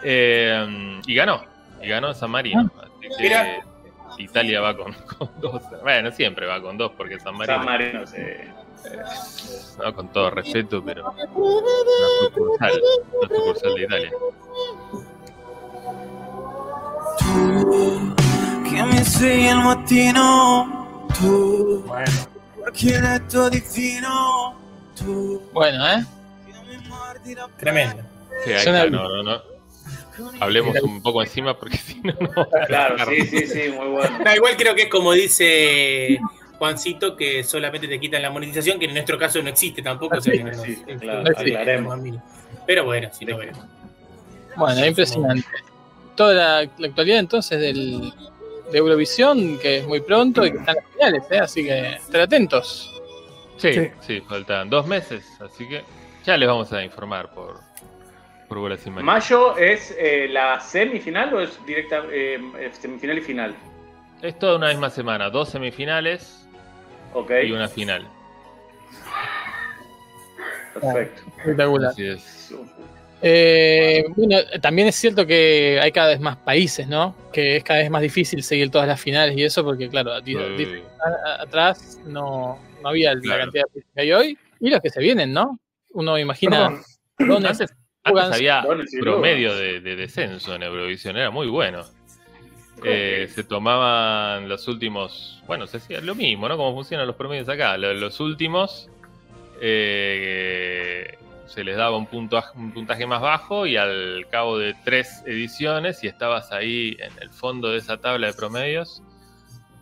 Eh, 0.02 1.00
y 1.06 1.14
ganó, 1.14 1.44
y 1.80 1.88
ganó 1.88 2.08
en 2.08 2.14
San 2.14 2.30
Marino. 2.30 2.68
Así 2.80 3.08
que 3.16 3.22
Mira. 3.22 3.58
Italia 4.18 4.60
va 4.60 4.76
con, 4.76 4.92
con 5.18 5.30
dos. 5.40 5.62
Bueno, 5.82 6.10
siempre 6.10 6.46
va 6.46 6.60
con 6.60 6.76
dos, 6.76 6.92
porque 6.96 7.18
San 7.20 7.36
Marino, 7.36 7.56
San 7.58 7.64
Marino, 7.64 8.06
sí. 8.06 8.18
¿no? 9.78 9.94
con 9.94 10.08
todo 10.12 10.30
respeto, 10.30 10.82
pero 10.84 11.14
una 11.34 12.26
sucursal, 12.26 12.82
una 13.12 13.28
sucursal 13.36 13.74
de 13.76 13.82
Italia. 13.84 14.10
Mi 18.84 19.04
sei 19.04 19.48
al 19.48 19.62
mattino, 19.62 21.08
tu 21.18 21.82
Bueno, 21.86 22.12
perché 22.64 23.00
letto 23.00 23.48
di 23.48 23.60
fino, 23.60 24.54
tu 24.96 25.40
bueno, 25.52 25.86
¿eh? 25.88 26.04
Tremendo. 27.58 28.02
Sí, 28.44 28.52
ahí 28.52 28.58
está, 28.58 28.86
no, 28.86 29.08
no, 29.08 29.22
no. 29.22 29.42
Hablemos 30.40 30.80
un 30.82 31.02
poco 31.02 31.22
encima 31.22 31.58
porque 31.58 31.76
si 31.78 32.00
no, 32.00 32.12
no. 32.18 32.46
Claro, 32.66 32.96
sí, 33.08 33.22
sí, 33.26 33.46
sí, 33.46 33.68
muy 33.70 33.88
bueno. 33.88 34.18
No, 34.24 34.34
igual 34.34 34.56
creo 34.56 34.74
que 34.74 34.82
es 34.82 34.88
como 34.88 35.12
dice 35.12 36.18
Juancito, 36.58 37.16
que 37.16 37.44
solamente 37.44 37.88
te 37.88 37.98
quitan 38.00 38.22
la 38.22 38.30
monetización, 38.30 38.78
que 38.78 38.86
en 38.86 38.94
nuestro 38.94 39.18
caso 39.18 39.42
no 39.42 39.48
existe 39.48 39.82
tampoco. 39.82 40.18
o 40.18 40.20
sea, 40.20 40.32
que 40.32 40.44
no 40.44 40.54
Sí, 40.54 40.82
no 40.86 40.98
claro, 40.98 41.30
aclaremos. 41.30 41.98
Pero 42.66 42.84
bueno, 42.84 43.08
si 43.12 43.24
no 43.24 43.38
veremos. 43.38 43.64
Bueno, 44.56 44.86
impresionante. 44.86 45.46
Toda 46.16 46.34
la, 46.34 46.68
la 46.78 46.86
actualidad 46.88 47.18
entonces 47.18 47.60
del, 47.60 48.12
de 48.70 48.78
Eurovisión, 48.78 49.58
que 49.58 49.78
es 49.78 49.86
muy 49.86 50.00
pronto 50.00 50.44
y 50.44 50.52
que 50.52 50.58
están 50.58 50.76
las 50.76 50.84
finales, 50.92 51.22
¿eh? 51.30 51.38
así 51.38 51.64
que 51.64 51.92
estar 51.94 52.20
atentos. 52.22 52.88
Sí, 53.58 53.72
Sí. 53.74 53.90
sí, 54.00 54.20
faltan 54.28 54.68
dos 54.70 54.86
meses, 54.86 55.24
así 55.40 55.68
que 55.68 55.82
ya 56.24 56.36
les 56.36 56.48
vamos 56.48 56.72
a 56.72 56.82
informar 56.82 57.30
por, 57.32 57.60
por 58.48 58.58
bolas 58.58 58.84
y 58.86 58.90
María. 58.90 59.04
¿Mayo 59.04 59.56
es 59.56 59.94
eh, 59.98 60.26
la 60.28 60.58
semifinal 60.60 61.32
o 61.34 61.40
es 61.40 61.64
directa 61.64 62.02
eh, 62.10 62.40
semifinal 62.80 63.18
y 63.18 63.20
final? 63.20 63.54
Es 64.20 64.38
toda 64.38 64.56
una 64.56 64.68
misma 64.68 64.90
semana, 64.90 65.30
dos 65.30 65.48
semifinales 65.50 66.46
y 67.44 67.52
una 67.52 67.68
final. 67.68 68.06
perfecto. 70.74 71.22
Espectacular. 71.38 71.90
Así 71.90 72.06
es. 72.06 72.41
Eh, 73.24 74.04
bueno, 74.16 74.38
también 74.60 74.88
es 74.88 74.96
cierto 74.96 75.24
que 75.26 75.78
hay 75.80 75.92
cada 75.92 76.08
vez 76.08 76.20
más 76.20 76.36
países, 76.38 76.88
¿no? 76.88 77.14
Que 77.32 77.56
es 77.56 77.64
cada 77.64 77.78
vez 77.80 77.88
más 77.90 78.02
difícil 78.02 78.42
seguir 78.42 78.68
todas 78.70 78.88
las 78.88 79.00
finales 79.00 79.36
y 79.36 79.44
eso, 79.44 79.62
porque 79.64 79.88
claro, 79.88 80.12
atrás 81.38 82.00
no, 82.04 82.58
no 82.82 82.88
había 82.88 83.14
la 83.14 83.20
Claro. 83.20 83.42
cantidad 83.44 83.62
de 83.64 83.70
países 83.72 83.90
que 83.94 84.00
hay 84.00 84.12
hoy 84.12 84.38
y 84.60 84.70
los 84.70 84.80
que 84.80 84.90
se 84.90 85.00
vienen, 85.00 85.32
¿no? 85.32 85.58
Uno 85.90 86.18
imagina 86.18 86.80
dónde 87.18 87.48
antes, 87.48 87.70
antes 88.02 88.24
había 88.32 88.64
promedio 89.00 89.54
de, 89.54 89.80
de 89.80 89.96
descenso 89.96 90.54
en 90.56 90.64
Eurovisión, 90.64 91.16
era 91.16 91.30
muy 91.30 91.46
bueno. 91.46 91.84
Eh, 92.84 93.28
se 93.32 93.44
tomaban 93.44 94.48
los 94.48 94.66
últimos, 94.66 95.40
bueno, 95.46 95.68
se 95.68 95.76
hacía 95.76 96.00
lo 96.00 96.16
mismo, 96.16 96.48
¿no? 96.48 96.56
Como 96.56 96.74
funcionan 96.74 97.06
los 97.06 97.14
promedios 97.14 97.48
acá. 97.48 97.76
lo- 97.76 97.94
Los 97.94 98.18
últimos 98.18 98.90
eh, 99.60 101.16
se 101.52 101.64
les 101.64 101.76
daba 101.76 101.96
un 101.96 102.06
puntaje, 102.06 102.56
un 102.56 102.72
puntaje 102.72 103.06
más 103.06 103.20
bajo 103.20 103.66
y 103.66 103.76
al 103.76 104.26
cabo 104.30 104.58
de 104.58 104.74
tres 104.84 105.22
ediciones, 105.26 105.98
si 105.98 106.06
estabas 106.06 106.50
ahí 106.52 106.96
en 106.98 107.12
el 107.20 107.28
fondo 107.30 107.70
de 107.70 107.78
esa 107.78 107.98
tabla 107.98 108.28
de 108.28 108.32
promedios, 108.32 109.02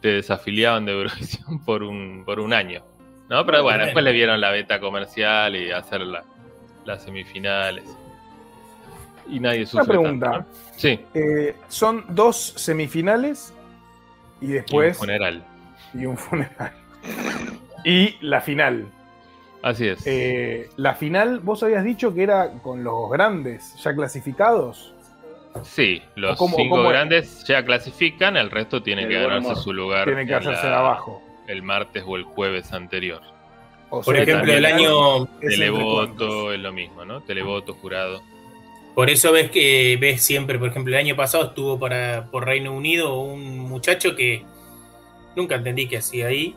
te 0.01 0.09
desafiliaban 0.09 0.85
de 0.87 0.93
Eurovisión 0.93 1.59
por 1.65 1.83
un, 1.83 2.25
por 2.25 2.41
un 2.41 2.53
año. 2.53 2.83
¿no? 3.29 3.47
Pero 3.47 3.63
bueno, 3.63 3.85
después 3.85 4.05
le 4.05 4.13
vieron 4.13 4.41
la 4.41 4.51
beta 4.51 4.81
comercial 4.81 5.55
y 5.55 5.71
hacer 5.71 6.01
la- 6.01 6.25
las 6.85 7.05
semifinales. 7.05 7.85
Y 9.29 9.39
nadie 9.39 9.65
sufre 9.67 9.87
pregunta. 9.87 10.31
tanto, 10.33 10.49
¿no? 10.49 10.55
Sí, 10.77 10.99
Eh, 11.15 11.55
son 11.69 12.05
dos 12.09 12.37
semifinales 12.57 13.55
y 14.41 14.47
y 14.47 14.49
un 14.49 14.53
después 14.55 14.99
funeral. 14.99 15.45
y 15.95 16.07
un 16.07 16.17
funeral. 16.17 16.73
Y 17.85 18.17
la 18.21 18.41
final. 18.41 18.87
Así 19.63 19.87
es. 19.89 20.07
Eh, 20.07 20.69
la 20.77 20.95
final, 20.95 21.41
vos 21.41 21.63
habías 21.63 21.85
dicho 21.85 22.15
que 22.15 22.23
era 22.23 22.51
con 22.63 22.83
los 22.83 23.11
grandes 23.11 23.75
ya 23.83 23.95
clasificados. 23.95 24.95
Sí, 25.63 26.01
los 26.15 26.39
¿Cómo- 26.39 26.57
cinco 26.57 26.77
cómo 26.77 26.89
es? 26.89 26.93
grandes 26.93 27.45
ya 27.45 27.65
clasifican, 27.65 28.37
el 28.37 28.51
resto 28.51 28.83
tiene 28.83 29.03
El 29.03 29.09
que 29.09 29.21
ganarse 29.21 29.57
su 29.57 29.73
lugar 29.73 30.05
Tienen 30.05 30.27
que 30.27 30.35
hacerse 30.35 30.65
la- 30.65 30.71
de 30.71 30.77
abajo. 30.77 31.23
el 31.49 31.63
martes 31.63 32.05
o 32.07 32.17
el 32.17 32.23
jueves 32.23 32.73
anterior. 32.73 33.21
O 33.91 34.01
Por 34.03 34.17
ejemplo, 34.17 34.53
el 34.53 34.65
año. 34.65 35.27
Televoto 35.41 36.53
es 36.53 36.61
lo 36.61 36.73
mismo, 36.73 37.05
¿no? 37.05 37.21
Televoto, 37.23 37.75
jurado. 37.75 38.23
Por 38.95 39.11
eso 39.11 39.33
ves 39.33 39.51
que 39.51 39.99
ves 40.01 40.23
siempre, 40.23 40.59
por 40.59 40.69
ejemplo, 40.69 40.95
el 40.95 41.01
año 41.01 41.17
pasado 41.17 41.47
estuvo 41.47 41.79
para, 41.79 42.27
por 42.31 42.45
Reino 42.47 42.73
Unido 42.73 43.19
un 43.21 43.59
muchacho 43.59 44.15
que 44.15 44.45
nunca 45.37 45.57
entendí 45.57 45.89
qué 45.89 45.99
hacía 45.99 46.29
ahí 46.29 46.55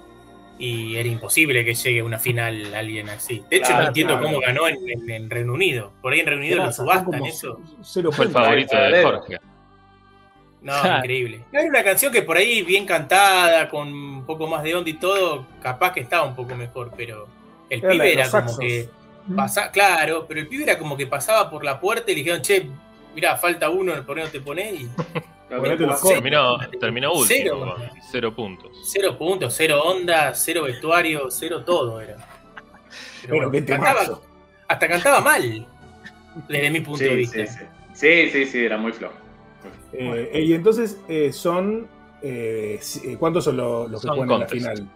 y 0.66 0.96
era 0.96 1.10
imposible 1.10 1.66
que 1.66 1.74
llegue 1.74 2.00
a 2.00 2.04
una 2.06 2.20
final 2.20 2.74
alguien 2.74 3.10
así. 3.10 3.44
De 3.50 3.58
hecho, 3.58 3.68
Claro, 3.68 3.82
no 3.82 3.88
entiendo 3.90 4.14
claro. 4.14 4.28
cómo 4.28 4.40
ganó 4.40 4.68
en, 4.68 4.78
en- 4.90 5.10
en 5.10 5.30
Reino 5.30 5.54
Unido. 5.54 5.92
Por 6.02 6.14
ahí 6.14 6.22
en 6.22 6.28
Reino 6.28 6.42
Unido 6.42 6.64
lo 6.66 6.72
subastan 6.72 7.26
eso. 7.26 7.60
Cero 7.82 8.12
Fue 8.12 8.26
el 8.26 8.32
favorito 8.32 8.78
de. 8.78 9.04
Jorge. 9.04 9.40
No, 10.62 10.72
Claro. 10.82 11.00
increíble. 11.00 11.42
Era 11.52 11.64
una 11.64 11.84
canción 11.84 12.14
que 12.14 12.22
por 12.22 12.38
ahí 12.38 12.62
bien 12.62 12.86
cantada, 12.86 13.68
con 13.68 13.90
un 13.92 14.26
poco 14.26 14.48
más 14.48 14.64
de 14.64 14.74
onda 14.76 14.90
y 14.90 14.94
todo, 14.94 15.46
capaz 15.62 15.92
que 15.92 16.00
estaba 16.00 16.26
un 16.26 16.36
poco 16.36 16.56
mejor, 16.56 16.92
pero 16.96 17.28
el 17.70 17.80
Era 17.80 17.90
pibe 17.92 18.14
era 18.14 18.30
como 18.30 18.42
saxos. 18.44 18.60
que 18.60 18.90
pasa, 19.36 19.72
claro, 19.72 20.26
pero 20.28 20.40
el 20.40 20.48
pibe 20.48 20.64
era 20.64 20.78
como 20.78 20.96
que 20.96 21.08
pasaba 21.08 21.50
por 21.50 21.66
la 21.66 21.78
puerta 21.80 22.10
y 22.12 22.16
le 22.16 22.22
dijeron, 22.22 22.42
che, 22.42 22.66
mirá, 23.14 23.36
falta 23.36 23.70
uno, 23.70 23.94
¿por 24.06 24.16
qué 24.16 24.24
no 24.24 24.30
te 24.30 24.40
pones? 24.40 24.74
Y. 24.82 24.88
Terminó, 25.62 26.58
terminó 26.80 27.14
último, 27.14 27.28
Cero. 27.28 27.60
con 27.78 27.90
cero 28.12 28.36
puntos. 28.36 28.72
cero 28.84 29.18
puntos, 29.18 29.54
cero 29.56 29.82
onda, 29.84 30.34
cero 30.34 30.64
vestuario, 30.64 31.30
cero 31.30 31.64
todo 31.64 32.02
era. 32.02 32.16
Pero 33.22 33.36
Bueno, 33.36 33.50
bueno, 33.50 33.66
qué 33.66 33.74
cantaba- 33.74 34.22
hasta 34.68 34.88
cantaba 34.88 35.22
mal, 35.22 35.68
desde 36.48 36.70
mi 36.72 36.80
punto 36.82 37.04
de 37.04 37.16
vista. 37.16 37.46
sí, 37.46 37.54
sí. 37.60 37.66
Sí, 37.94 38.30
sí, 38.32 38.46
sí, 38.48 38.66
era 38.66 38.78
muy 38.78 38.92
flojo. 38.92 39.14
Eh, 39.94 40.42
y 40.46 40.54
entonces 40.54 41.00
eh, 41.08 41.32
son. 41.32 41.88
eh, 42.24 42.80
eh, 43.04 43.16
¿Cuántos 43.20 43.44
son 43.44 43.58
los, 43.58 43.90
los 43.92 44.02
que 44.02 44.08
Son 44.08 44.18
juegan 44.18 44.34
en 44.36 44.40
la 44.40 44.46
contest. 44.48 44.68
final? 44.68 44.90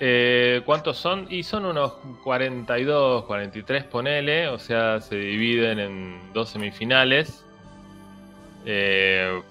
Eh, 0.00 0.62
¿Cuántos 0.64 0.96
son? 0.96 1.26
Y 1.28 1.42
son 1.42 1.66
unos 1.66 1.92
42, 2.24 3.24
43, 3.26 3.84
ponele. 3.84 4.48
O 4.48 4.58
sea, 4.58 5.00
se 5.00 5.16
dividen 5.16 5.78
en 5.78 6.32
dos 6.32 6.48
semifinales. 6.50 7.44
Eh, 8.64 9.42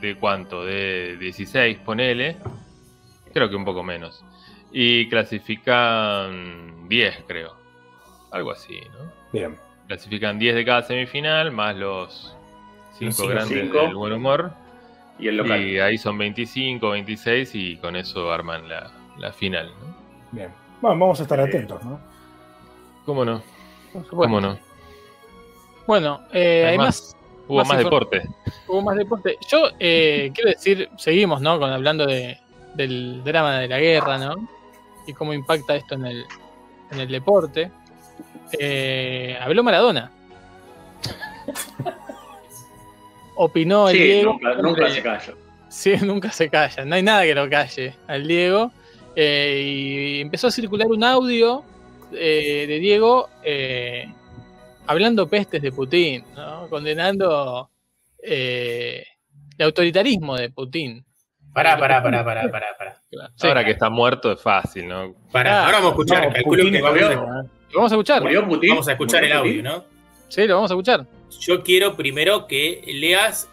¿De 0.00 0.16
cuánto? 0.16 0.64
De 0.64 1.16
16, 1.18 1.78
ponele. 1.78 2.36
Creo 3.32 3.48
que 3.48 3.56
un 3.56 3.64
poco 3.64 3.82
menos. 3.82 4.24
Y 4.72 5.08
clasifican 5.08 6.88
10, 6.88 7.24
creo. 7.26 7.56
Algo 8.30 8.50
así, 8.52 8.80
¿no? 8.92 9.12
Bien. 9.32 9.56
Clasifican 9.86 10.38
10 10.38 10.54
de 10.56 10.64
cada 10.64 10.82
semifinal, 10.82 11.52
más 11.52 11.76
los 11.76 12.36
5 12.98 13.12
cinco, 13.12 13.28
grandes 13.28 13.62
cinco. 13.62 13.78
del 13.82 13.94
buen 13.94 14.12
humor. 14.14 14.52
Y 15.18 15.28
el 15.28 15.36
local. 15.36 15.62
Y 15.64 15.78
ahí 15.78 15.96
son 15.96 16.18
25, 16.18 16.90
26 16.90 17.54
y 17.54 17.76
con 17.76 17.94
eso 17.96 18.32
arman 18.32 18.68
la, 18.68 18.90
la 19.18 19.32
final. 19.32 19.68
¿no? 19.80 19.94
Bien. 20.32 20.50
Bueno, 20.80 20.98
vamos 20.98 21.20
a 21.20 21.22
estar 21.22 21.38
Eh, 21.38 21.44
atentos, 21.44 21.84
¿no? 21.84 22.00
¿Cómo 23.06 23.24
no? 23.24 23.42
¿Cómo 24.10 24.40
no? 24.40 24.58
Bueno, 25.86 26.22
eh, 26.32 26.64
Hay 26.66 26.72
hay 26.72 26.78
más. 26.78 27.13
Hubo 27.46 27.64
Más 27.64 27.78
deporte. 27.78 28.22
hubo 28.68 28.80
más 28.82 28.96
deporte. 28.96 29.36
Yo 29.50 29.68
eh, 29.78 30.30
quiero 30.34 30.50
decir, 30.50 30.88
seguimos, 30.96 31.40
¿no? 31.42 31.58
Con 31.58 31.70
hablando 31.70 32.06
de, 32.06 32.38
del 32.74 33.22
drama 33.24 33.58
de 33.60 33.68
la 33.68 33.78
guerra, 33.78 34.16
¿no? 34.18 34.48
Y 35.06 35.12
cómo 35.12 35.34
impacta 35.34 35.76
esto 35.76 35.94
en 35.96 36.06
el, 36.06 36.24
en 36.90 37.00
el 37.00 37.08
deporte. 37.08 37.70
Eh, 38.58 39.36
habló 39.40 39.62
Maradona. 39.62 40.10
Opinó 43.36 43.88
el 43.88 43.96
Sí, 43.96 44.02
Diego. 44.02 44.32
nunca, 44.32 44.54
nunca 44.54 44.90
se 44.90 45.02
calla. 45.02 45.34
Sí, 45.68 45.92
nunca 46.02 46.30
se 46.30 46.48
calla, 46.48 46.84
no 46.84 46.94
hay 46.94 47.02
nada 47.02 47.24
que 47.24 47.34
lo 47.34 47.48
calle 47.50 47.94
al 48.06 48.26
Diego. 48.26 48.70
Eh, 49.16 49.62
y 49.64 50.20
empezó 50.20 50.48
a 50.48 50.50
circular 50.50 50.88
un 50.88 51.04
audio 51.04 51.62
eh, 52.12 52.64
de 52.66 52.78
Diego 52.80 53.28
eh, 53.44 54.08
hablando 54.86 55.28
pestes 55.28 55.60
de 55.62 55.72
Putin, 55.72 56.24
¿no? 56.36 56.68
condenando 56.68 57.70
eh, 58.22 59.04
el 59.58 59.64
autoritarismo 59.66 60.36
de 60.36 60.50
Putin. 60.50 61.04
Pará, 61.52 61.78
pará, 61.78 62.02
pará, 62.02 62.24
pará, 62.24 62.50
pará, 62.50 62.66
pará. 62.76 63.00
Sí. 63.36 63.46
Ahora 63.46 63.64
que 63.64 63.70
está 63.72 63.88
muerto 63.88 64.32
es 64.32 64.40
fácil, 64.42 64.88
¿no? 64.88 65.14
Pará, 65.30 65.60
Ah, 65.62 65.64
ahora 65.66 65.78
vamos 65.78 65.86
a 65.86 65.92
escuchar, 65.92 66.26
no, 66.26 66.32
calculo 66.32 66.62
Putin 66.64 66.72
que 66.74 66.82
murió. 66.82 67.06
haber- 67.06 67.18
Lo 67.18 67.74
vamos 67.74 67.92
a 67.92 67.94
escuchar. 67.94 68.22
¿Murió 68.22 68.48
Putin? 68.48 68.70
Vamos 68.70 68.88
a 68.88 68.92
escuchar 68.92 69.24
el 69.24 69.28
¿Murió 69.30 69.40
audio, 69.40 69.52
Putin? 69.62 69.64
¿no? 69.64 69.84
Sí, 70.28 70.46
lo 70.46 70.54
vamos 70.56 70.70
a 70.70 70.74
escuchar. 70.74 71.06
Yo 71.40 71.62
quiero 71.62 71.96
primero 71.96 72.46
que 72.48 72.82
leas 72.86 73.48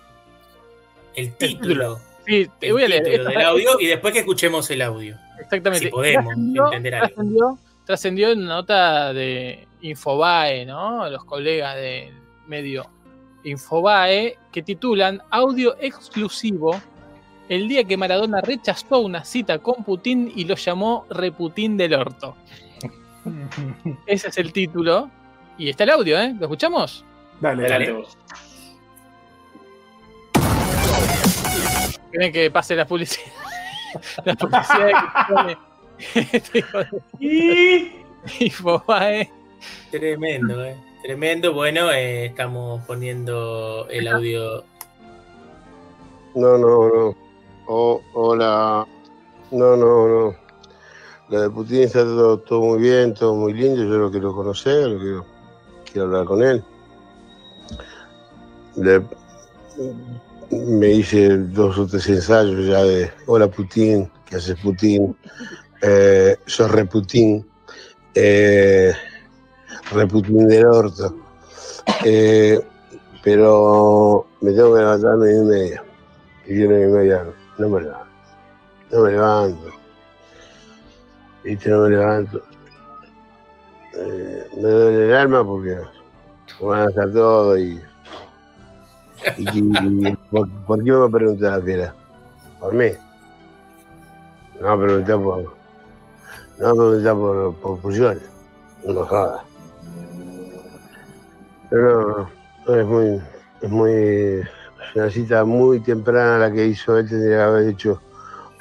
el 1.16 1.36
título, 1.36 2.00
Sí, 2.26 2.48
te 2.60 2.68
el 2.68 2.74
voy 2.74 2.84
a 2.84 2.88
leer. 2.88 3.04
título 3.04 3.30
del 3.30 3.42
audio 3.42 3.80
y 3.80 3.86
después 3.88 4.14
que 4.14 4.20
escuchemos 4.20 4.70
el 4.72 4.82
audio. 4.82 5.18
Exactamente. 5.40 5.86
Si 5.86 5.92
podemos 5.92 6.34
entender 6.36 6.96
algo. 6.96 7.60
Trascendió, 7.92 8.32
en 8.32 8.44
una 8.44 8.56
nota 8.56 9.12
de 9.12 9.68
Infobae, 9.82 10.66
¿no? 10.66 11.10
Los 11.10 11.26
colegas 11.26 11.76
del 11.76 12.14
medio 12.48 12.86
Infobae, 13.44 14.38
que 14.50 14.62
titulan 14.62 15.22
Audio 15.30 15.76
exclusivo 15.78 16.80
el 17.50 17.68
día 17.68 17.84
que 17.84 17.98
Maradona 17.98 18.40
rechazó 18.40 19.00
una 19.00 19.26
cita 19.26 19.60
con 19.60 19.84
Putin 19.84 20.32
y 20.34 20.46
lo 20.46 20.56
llamó 20.56 21.06
Reputín 21.10 21.76
del 21.76 21.96
orto. 21.96 22.38
Ese 24.06 24.30
es 24.30 24.38
el 24.38 24.54
título. 24.54 25.12
Y 25.58 25.70
está 25.70 25.84
el 25.84 25.90
audio, 25.90 26.18
¿eh? 26.18 26.34
¿Lo 26.40 26.46
escuchamos? 26.46 27.04
Dale, 27.42 27.64
Dale. 27.64 27.76
Adelante 27.76 27.92
vos. 27.92 28.18
Tienen 32.10 32.32
que 32.32 32.50
pase 32.52 32.74
la 32.74 32.86
publicidad. 32.86 33.34
la 34.24 34.36
publicidad 34.36 34.88
que 34.88 35.34
pone 35.34 35.71
este 36.16 36.60
hijo 36.60 36.80
de 37.20 37.92
Infobae. 38.40 39.32
Tremendo, 39.92 40.64
eh. 40.66 40.76
Tremendo. 41.04 41.54
Bueno, 41.54 41.92
eh, 41.92 42.26
estamos 42.26 42.84
poniendo 42.86 43.88
el 43.90 44.08
audio. 44.08 44.64
No, 46.36 46.58
no, 46.58 46.88
no. 46.90 47.16
Oh, 47.68 48.02
hola. 48.14 48.86
No, 49.52 49.76
no, 49.76 50.08
no. 50.08 50.36
Lo 51.30 51.42
de 51.42 51.50
Putin 51.50 51.84
está 51.84 52.00
todo, 52.04 52.40
todo 52.40 52.62
muy 52.62 52.80
bien, 52.82 53.14
todo 53.14 53.36
muy 53.36 53.54
lindo. 53.54 53.84
Yo 53.84 53.98
lo 53.98 54.12
quiero 54.12 54.34
conocer, 54.36 54.90
lo 54.90 55.00
quiero, 55.00 55.26
quiero 55.86 56.08
hablar 56.08 56.26
con 56.26 56.44
él. 56.44 56.64
Le- 58.76 59.02
me 60.52 60.90
hice 60.90 61.38
dos 61.38 61.78
o 61.78 61.88
tres 61.88 62.08
ensayos 62.10 62.66
ya 62.68 62.84
de 62.84 63.10
Hola 63.26 63.48
Putin, 63.48 64.12
¿qué 64.26 64.36
haces 64.36 64.60
Putin? 64.62 65.16
Eh, 65.82 66.38
sos 66.46 66.72
re 66.72 66.86
Putin. 66.86 67.46
Eh, 68.14 68.94
re 69.92 70.08
Putin 70.08 70.48
del 70.48 70.66
orto. 70.66 71.16
Eh, 72.04 72.60
pero 73.24 74.28
me 74.42 74.52
tengo 74.52 74.74
que 74.74 74.80
levantar 74.80 75.12
a 75.12 75.16
y 75.16 75.46
media. 75.46 75.84
Y 76.48 76.60
yo 76.60 76.66
y 76.66 76.68
media 76.68 77.26
no 77.58 77.70
me 77.70 77.82
levanto. 77.82 78.08
No 78.92 79.02
me 79.02 79.12
levanto. 79.12 79.68
¿Viste? 81.44 81.70
No 81.70 81.82
me 81.82 81.90
levanto. 81.90 82.42
Eh, 83.94 84.48
me 84.56 84.62
duele 84.62 85.06
el 85.06 85.14
alma 85.16 85.44
porque 85.44 85.78
van 86.62 86.82
a 86.82 86.86
hacer 86.86 87.14
todo 87.14 87.58
y. 87.58 87.82
y, 89.38 90.18
¿por, 90.30 90.84
qué 90.84 90.92
me 90.92 90.98
va 90.98 91.06
a 91.06 91.10
preguntar 91.10 91.60
la 91.60 91.66
fiera? 91.66 91.96
¿Por 92.60 92.74
mí? 92.74 92.88
No 94.60 94.68
va 94.68 94.74
a 94.74 94.78
preguntar 94.78 95.22
por. 95.22 95.61
No 96.62 96.68
va 96.68 96.72
a 96.72 96.76
preguntar 96.76 97.16
por, 97.16 97.56
por 97.56 97.80
Puyol. 97.80 98.22
No. 98.86 99.42
Pero 101.72 102.30
no, 102.68 102.76
es 102.76 102.86
muy. 102.86 103.22
Es 103.62 103.70
muy. 103.70 103.92
Es 103.92 104.96
una 104.96 105.10
cita 105.10 105.44
muy 105.44 105.80
temprana 105.80 106.38
la 106.38 106.52
que 106.52 106.68
hizo 106.68 107.00
él. 107.00 107.10
Tendría 107.10 107.38
que 107.38 107.44
haber 107.44 107.68
hecho 107.70 108.00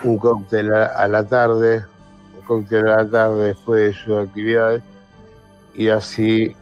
un 0.02 0.16
cóctel 0.16 0.72
a, 0.72 1.06
la 1.08 1.26
tarde. 1.26 1.84
Un 2.38 2.46
cóctel 2.46 2.88
a 2.88 3.02
la 3.02 3.10
tarde 3.10 3.44
después 3.48 3.82
de 3.82 3.92
sus 3.92 4.28
actividades 4.28 4.82
y 5.74 5.88
así, 5.88 6.56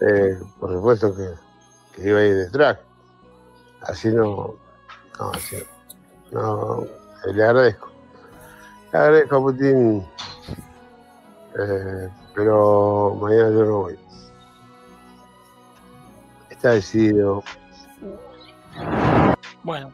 eh, 0.00 0.38
por 0.60 0.72
supuesto 0.72 1.14
que, 1.16 2.08
iba 2.08 2.20
a 2.20 2.24
ir 2.24 2.34
de 2.36 2.50
traje. 2.50 2.80
Así 3.82 4.08
no, 4.08 4.54
no, 5.18 5.30
así, 5.32 5.56
no, 6.30 6.86
le 7.32 7.44
agradezco. 7.44 7.87
Agradezco 8.92 9.36
a 9.36 9.40
Putin, 9.40 10.06
eh, 11.58 12.08
pero 12.34 13.18
mañana 13.20 13.50
yo 13.50 13.64
no 13.64 13.78
voy. 13.80 13.96
Está 16.50 16.72
decidido. 16.72 17.44
Bueno, 19.62 19.92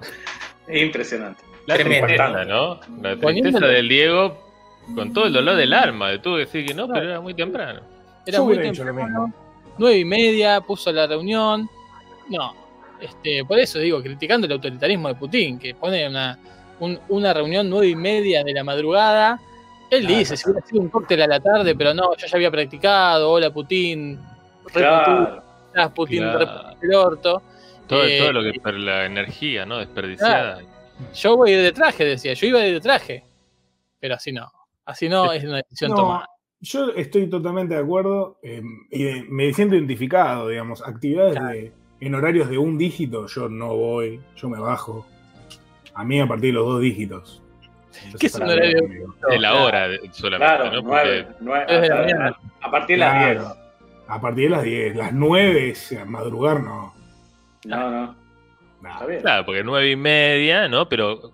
Impresionante. 0.69 1.43
La 1.67 1.77
tristeza, 1.77 2.45
¿no? 2.45 2.81
La 3.01 3.17
tristeza 3.17 3.67
del 3.67 3.89
Diego 3.89 4.39
con 4.95 5.13
todo 5.13 5.27
el 5.27 5.33
dolor 5.33 5.57
del 5.57 5.73
alma. 5.73 6.21
Tuvo 6.21 6.35
que 6.35 6.41
decir 6.41 6.67
que 6.67 6.75
no, 6.75 6.87
pero 6.87 7.03
era 7.03 7.21
muy 7.21 7.35
temprano. 7.35 7.81
era 8.27 8.41
muy 8.43 8.59
temprano. 8.59 9.33
nueve 9.79 9.99
y 9.99 10.05
media, 10.05 10.61
puso 10.61 10.93
la 10.93 11.07
reunión. 11.07 11.69
No, 12.29 12.55
este, 13.01 13.45
por 13.45 13.59
eso 13.59 13.79
digo, 13.79 14.03
criticando 14.03 14.47
el 14.47 14.53
autoritarismo 14.53 15.09
de 15.09 15.15
Putin, 15.15 15.59
que 15.59 15.75
pone 15.75 16.07
una, 16.09 16.39
un- 16.85 17.01
una 17.09 17.33
reunión 17.33 17.69
nueve 17.71 17.89
y 17.89 17.97
media 17.97 18.45
de 18.45 18.53
la 18.53 18.65
madrugada. 18.65 19.41
Él 19.91 20.01
Claro. 20.03 20.17
dice, 20.19 20.37
si 20.37 20.49
hubiera 20.51 20.67
sido 20.67 20.81
un 20.83 20.89
cóctel 20.89 21.23
a 21.23 21.27
la 21.27 21.41
tarde, 21.41 21.75
pero 21.75 21.95
no, 21.95 22.17
yo 22.17 22.27
ya 22.27 22.37
había 22.37 22.51
practicado, 22.51 23.31
hola 23.31 23.51
Putin, 23.53 24.19
Claro. 24.73 25.43
Putin, 25.75 25.91
Putin, 25.95 26.19
Claro. 26.23 26.77
el 26.81 26.95
orto. 26.95 27.43
Todo, 27.87 28.05
Eh, 28.05 28.19
todo 28.19 28.33
lo 28.33 28.43
que 28.43 28.59
per- 28.61 28.75
la 28.75 29.05
energía, 29.05 29.67
¿no? 29.67 29.79
Desperdiciada. 29.79 30.61
Yo 31.15 31.37
voy 31.37 31.51
a 31.51 31.57
ir 31.59 31.63
de 31.63 31.73
traje, 31.73 32.05
decía, 32.05 32.33
yo 32.33 32.47
iba 32.47 32.61
a 32.61 32.67
ir 32.67 32.75
de 32.75 32.81
traje. 32.81 33.25
Pero 34.01 34.15
así 34.15 34.33
no, 34.33 34.51
así 34.85 35.09
no 35.09 35.33
es 35.33 35.45
una 35.45 35.59
decisión 35.59 35.91
No, 35.91 35.97
tomada. 35.97 36.27
yo 36.61 36.89
estoy 36.97 37.29
totalmente 37.29 37.75
de 37.75 37.81
acuerdo 37.81 38.39
eh, 38.43 38.63
y 38.91 39.03
de- 39.05 39.25
me 39.29 39.53
siento 39.53 39.75
identificado, 39.77 40.49
digamos, 40.49 40.83
actividades 40.87 41.35
de- 41.35 41.73
en 42.01 42.15
horarios 42.15 42.49
de 42.51 42.59
un 42.59 42.77
dígito, 42.79 43.27
yo 43.27 43.49
no 43.49 43.75
voy, 43.77 44.21
yo 44.37 44.49
me 44.49 44.59
bajo. 44.61 45.07
A 45.95 46.05
mí 46.05 46.21
a 46.21 46.27
partir 46.27 46.49
de 46.51 46.53
los 46.55 46.67
dos 46.67 46.81
dígitos. 46.81 47.41
¿Qué 48.19 48.27
es 48.27 48.35
un 48.35 48.43
horario? 48.43 49.15
de 49.31 49.39
la 49.39 49.55
hora 49.55 49.87
solamente, 50.11 50.57
Claro, 50.57 50.73
¿no? 50.73 50.83
nueve, 50.83 51.23
Porque 51.25 51.37
nueve- 51.45 51.65
Tres 51.69 51.83
de 51.83 51.89
la 51.89 51.95
a- 51.95 52.01
mañana. 52.03 52.37
a, 52.61 52.67
a 52.67 52.71
partir 52.71 52.97
de 52.97 53.01
las 53.01 53.13
Claro. 53.13 53.41
10. 53.43 53.55
A 54.09 54.21
partir 54.21 54.45
de 54.45 54.51
las 54.51 54.63
10, 54.65 54.97
las 54.97 55.13
9, 55.13 55.71
es 55.71 55.93
a 55.93 56.05
madrugar 56.05 56.61
no. 56.63 56.93
No, 57.65 57.91
no, 57.91 58.17
Nah. 58.83 58.99
Claro, 59.23 59.47
porque 59.47 59.63
nueve 59.65 59.91
y 59.93 59.97
media, 59.97 60.69
¿no? 60.69 60.87
Pero 60.89 61.33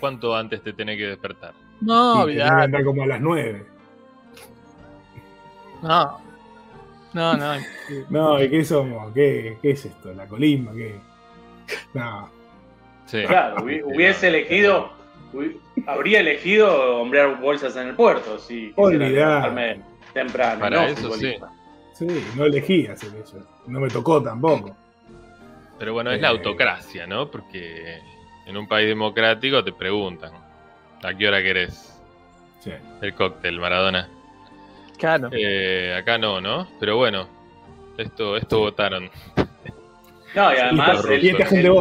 ¿cuánto 0.00 0.34
antes 0.34 0.60
te 0.62 0.72
tenés 0.72 0.96
que 0.98 1.06
despertar? 1.06 1.52
No, 1.80 2.14
Sí, 2.14 2.20
tenés 2.20 2.36
que 2.36 2.42
olvidate, 2.42 2.64
entrar 2.64 2.84
como 2.84 3.02
a 3.02 3.06
las 3.06 3.20
9. 3.20 3.66
no. 5.82 6.18
No, 7.14 7.36
no. 7.36 7.54
No, 8.10 8.42
¿y 8.42 8.50
qué 8.50 8.64
somos? 8.64 9.12
¿Qué, 9.14 9.58
qué 9.62 9.70
es 9.70 9.84
esto? 9.86 10.12
¿La 10.12 10.26
colimba? 10.26 10.72
¿Qué? 10.74 10.96
No. 11.94 12.30
Sí. 13.08 13.22
Claro, 13.26 13.56
hubi- 13.64 13.82
hubiese 13.82 14.28
elegido, 14.28 14.92
hubi- 15.32 15.58
habría 15.86 16.20
elegido 16.20 17.00
hombrear 17.00 17.40
bolsas 17.40 17.74
en 17.76 17.88
el 17.88 17.94
puerto, 17.94 18.38
si 18.38 18.72
quisiera 18.76 19.76
temprano. 20.12 20.60
Para 20.60 20.76
no 20.76 20.86
eso 20.86 21.02
futbolista. 21.10 21.50
Sí, 21.94 22.06
no 22.36 22.44
elegí 22.44 22.86
hacer 22.86 23.10
eso. 23.20 23.38
No 23.66 23.80
me 23.80 23.88
tocó 23.88 24.22
tampoco. 24.22 24.76
Pero 25.78 25.92
bueno, 25.94 26.12
es 26.12 26.20
la 26.20 26.28
Eh. 26.28 26.30
autocracia, 26.30 27.06
¿no? 27.06 27.28
Porque 27.30 27.98
en 28.46 28.56
un 28.56 28.68
país 28.68 28.88
democrático 28.88 29.64
te 29.64 29.72
preguntan 29.72 30.32
a 31.02 31.14
qué 31.14 31.28
hora 31.28 31.42
querés 31.42 32.00
Sí. 32.60 32.72
el 33.02 33.14
cóctel, 33.14 33.58
Maradona. 33.58 34.08
Claro. 34.98 35.28
Eh, 35.32 35.94
acá 35.98 36.18
no, 36.18 36.40
¿no? 36.40 36.66
Pero 36.80 36.96
bueno, 36.96 37.28
esto, 37.96 38.36
esto 38.36 38.58
votaron. 38.60 39.10
No, 40.34 40.52
y 40.52 40.56
además 40.56 41.04
él, 41.06 41.26
esta 41.28 41.46
gente 41.46 41.66
él 41.66 41.72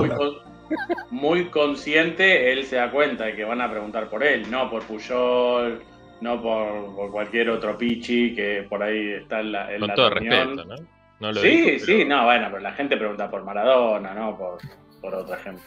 muy, 1.12 1.46
consciente, 1.50 2.52
él 2.52 2.66
se 2.66 2.76
da 2.78 2.92
cuenta 2.92 3.26
de 3.26 3.36
que 3.36 3.44
van 3.44 3.62
a 3.62 3.70
preguntar 3.70 4.10
por 4.10 4.24
él, 4.24 4.50
no 4.52 4.70
por 4.70 4.84
Puyol, 4.84 5.82
no 6.22 6.42
por, 6.42 6.96
por 6.96 7.12
cualquier 7.12 7.50
otro 7.50 7.78
pichi 7.78 8.34
que 8.36 8.66
por 8.70 8.82
ahí 8.84 9.14
está 9.14 9.40
en 9.40 9.52
la, 9.52 9.72
en 9.74 9.80
Con 9.80 9.88
la 9.90 9.96
todo 9.96 10.10
reunión. 10.10 10.58
respeto, 10.58 10.66
¿no? 10.76 10.88
No 11.20 11.32
lo 11.32 11.42
sí, 11.42 11.48
dijo, 11.50 11.86
sí, 11.86 11.94
pero- 11.98 12.10
no, 12.10 12.26
bueno, 12.26 12.48
pero 12.52 12.60
la 12.62 12.72
gente 12.74 12.98
pregunta 12.98 13.30
por 13.30 13.44
Maradona, 13.44 14.14
no 14.14 14.38
por, 14.38 14.58
por 15.02 15.16
otro 15.16 15.36
ejemplo. 15.36 15.64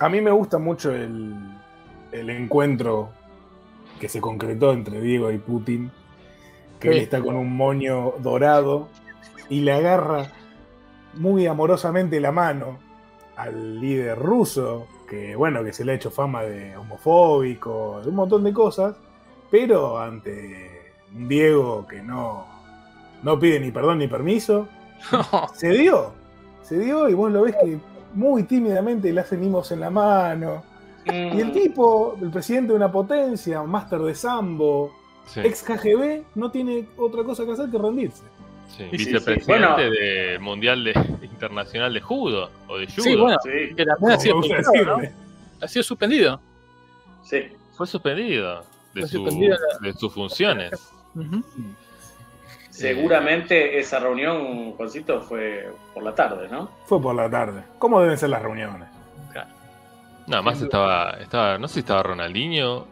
A 0.00 0.08
mí 0.08 0.20
me 0.20 0.30
gusta 0.30 0.58
mucho 0.58 0.92
el, 0.94 1.34
el 2.12 2.30
encuentro 2.30 3.10
que 4.00 4.08
se 4.08 4.20
concretó 4.20 4.72
entre 4.72 5.00
Diego 5.00 5.30
y 5.30 5.38
Putin. 5.38 5.90
Que 6.80 6.88
Sí. 6.92 6.96
él 6.96 7.02
está 7.02 7.20
con 7.20 7.36
un 7.36 7.54
moño 7.54 8.14
dorado 8.20 8.88
y 9.50 9.60
le 9.60 9.72
agarra 9.72 10.28
muy 11.14 11.46
amorosamente 11.46 12.18
la 12.20 12.32
mano 12.32 12.78
al 13.42 13.80
líder 13.80 14.18
ruso, 14.18 14.86
que 15.08 15.34
bueno, 15.34 15.64
que 15.64 15.72
se 15.72 15.84
le 15.84 15.92
ha 15.92 15.94
hecho 15.94 16.10
fama 16.10 16.42
de 16.42 16.76
homofóbico, 16.76 18.00
de 18.02 18.08
un 18.08 18.14
montón 18.14 18.44
de 18.44 18.52
cosas, 18.52 18.96
pero 19.50 19.98
ante 19.98 20.92
un 21.14 21.28
Diego 21.28 21.86
que 21.86 22.02
no, 22.02 22.46
no 23.22 23.38
pide 23.38 23.60
ni 23.60 23.70
perdón 23.70 23.98
ni 23.98 24.08
permiso, 24.08 24.68
se 25.54 25.70
dio, 25.70 26.12
se 26.62 26.78
dio 26.78 27.08
y 27.08 27.14
vos 27.14 27.32
lo 27.32 27.42
ves 27.42 27.56
que 27.56 27.78
muy 28.14 28.42
tímidamente 28.42 29.12
le 29.12 29.20
hace 29.20 29.36
mimos 29.36 29.72
en 29.72 29.80
la 29.80 29.90
mano. 29.90 30.62
Y 31.06 31.40
el 31.40 31.50
tipo, 31.52 32.16
el 32.20 32.30
presidente 32.30 32.72
de 32.72 32.76
una 32.76 32.92
potencia, 32.92 33.62
un 33.62 33.70
máster 33.70 34.00
de 34.00 34.14
sambo, 34.14 34.92
Sí, 35.26 35.40
ex 35.40 35.62
KGB, 35.62 36.24
no 36.34 36.50
tiene 36.50 36.88
otra 36.96 37.22
cosa 37.22 37.44
que 37.44 37.52
hacer 37.52 37.70
que 37.70 37.78
rendirse. 37.78 38.24
Sí. 38.76 38.84
sí, 38.90 38.90
sí. 38.90 38.96
Vicepresidente 38.96 39.46
Bueno. 39.52 39.76
del 39.76 40.40
Mundial 40.40 40.84
de, 40.84 40.92
Internacional 41.22 41.92
de 41.94 42.00
Judo 42.00 42.50
o 42.68 42.78
de 42.78 42.86
Judo. 42.86 43.02
Sí, 43.02 43.16
bueno, 43.16 43.38
Sí, 43.42 43.74
que 43.76 43.84
también 43.84 44.12
ha 44.12 44.18
sido, 44.18 44.42
suspendido, 44.42 44.98
¿no? 44.98 45.08
Ha 45.62 45.68
sido 45.68 45.82
suspendido. 45.82 46.40
sí. 47.22 47.42
Fue 47.76 47.86
suspendido 47.86 48.62
de, 48.92 49.00
Fue 49.00 49.08
su- 49.08 49.16
suspendido 49.24 49.56
de 49.80 49.92
sus 49.94 50.12
funciones. 50.12 50.92
Seguramente 52.70 53.78
esa 53.78 53.98
reunión, 53.98 54.72
Juancito, 54.72 55.20
fue 55.22 55.68
por 55.92 56.02
la 56.02 56.14
tarde, 56.14 56.48
¿no? 56.48 56.70
Fue 56.86 57.00
por 57.00 57.14
la 57.14 57.28
tarde. 57.28 57.62
¿Cómo 57.78 58.00
deben 58.00 58.16
ser 58.18 58.30
las 58.30 58.42
reuniones? 58.42 58.88
Nada 60.26 60.42
más 60.42 60.60
estaba, 60.62 61.16
estaba, 61.20 61.58
no 61.58 61.66
sé 61.66 61.74
si 61.74 61.80
estaba 61.80 62.02
Ronaldinho 62.04 62.86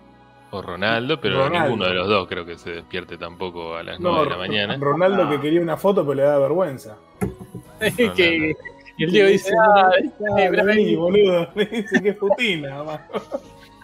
o 0.50 0.62
Ronaldo, 0.62 1.20
pero 1.20 1.44
Ronaldo. 1.44 1.68
ninguno 1.68 1.84
de 1.86 1.94
los 1.94 2.08
dos 2.08 2.28
creo 2.28 2.44
que 2.46 2.56
se 2.56 2.70
despierte 2.70 3.16
tampoco 3.18 3.76
a 3.76 3.82
las 3.82 4.00
No, 4.00 4.10
9 4.12 4.24
de 4.24 4.30
la 4.30 4.36
mañana. 4.38 4.76
Ronaldo 4.80 5.24
No. 5.24 5.30
que 5.30 5.40
quería 5.40 5.60
una 5.60 5.76
foto 5.76 6.02
pero 6.02 6.14
le 6.14 6.22
da 6.22 6.38
vergüenza. 6.38 6.96
que, 8.16 8.54
y 8.96 9.04
el 9.04 9.10
Diego 9.12 9.28
dice, 9.28 9.52
ah, 9.62 9.90
Ah, 9.92 10.48
Brahim. 10.50 10.66
vení, 10.66 10.96
boludo. 10.96 11.46
Dice 11.54 12.02
que 12.02 12.08
es 12.10 12.16
Putin 12.16 12.62
nada 12.62 12.82
más. 12.84 13.00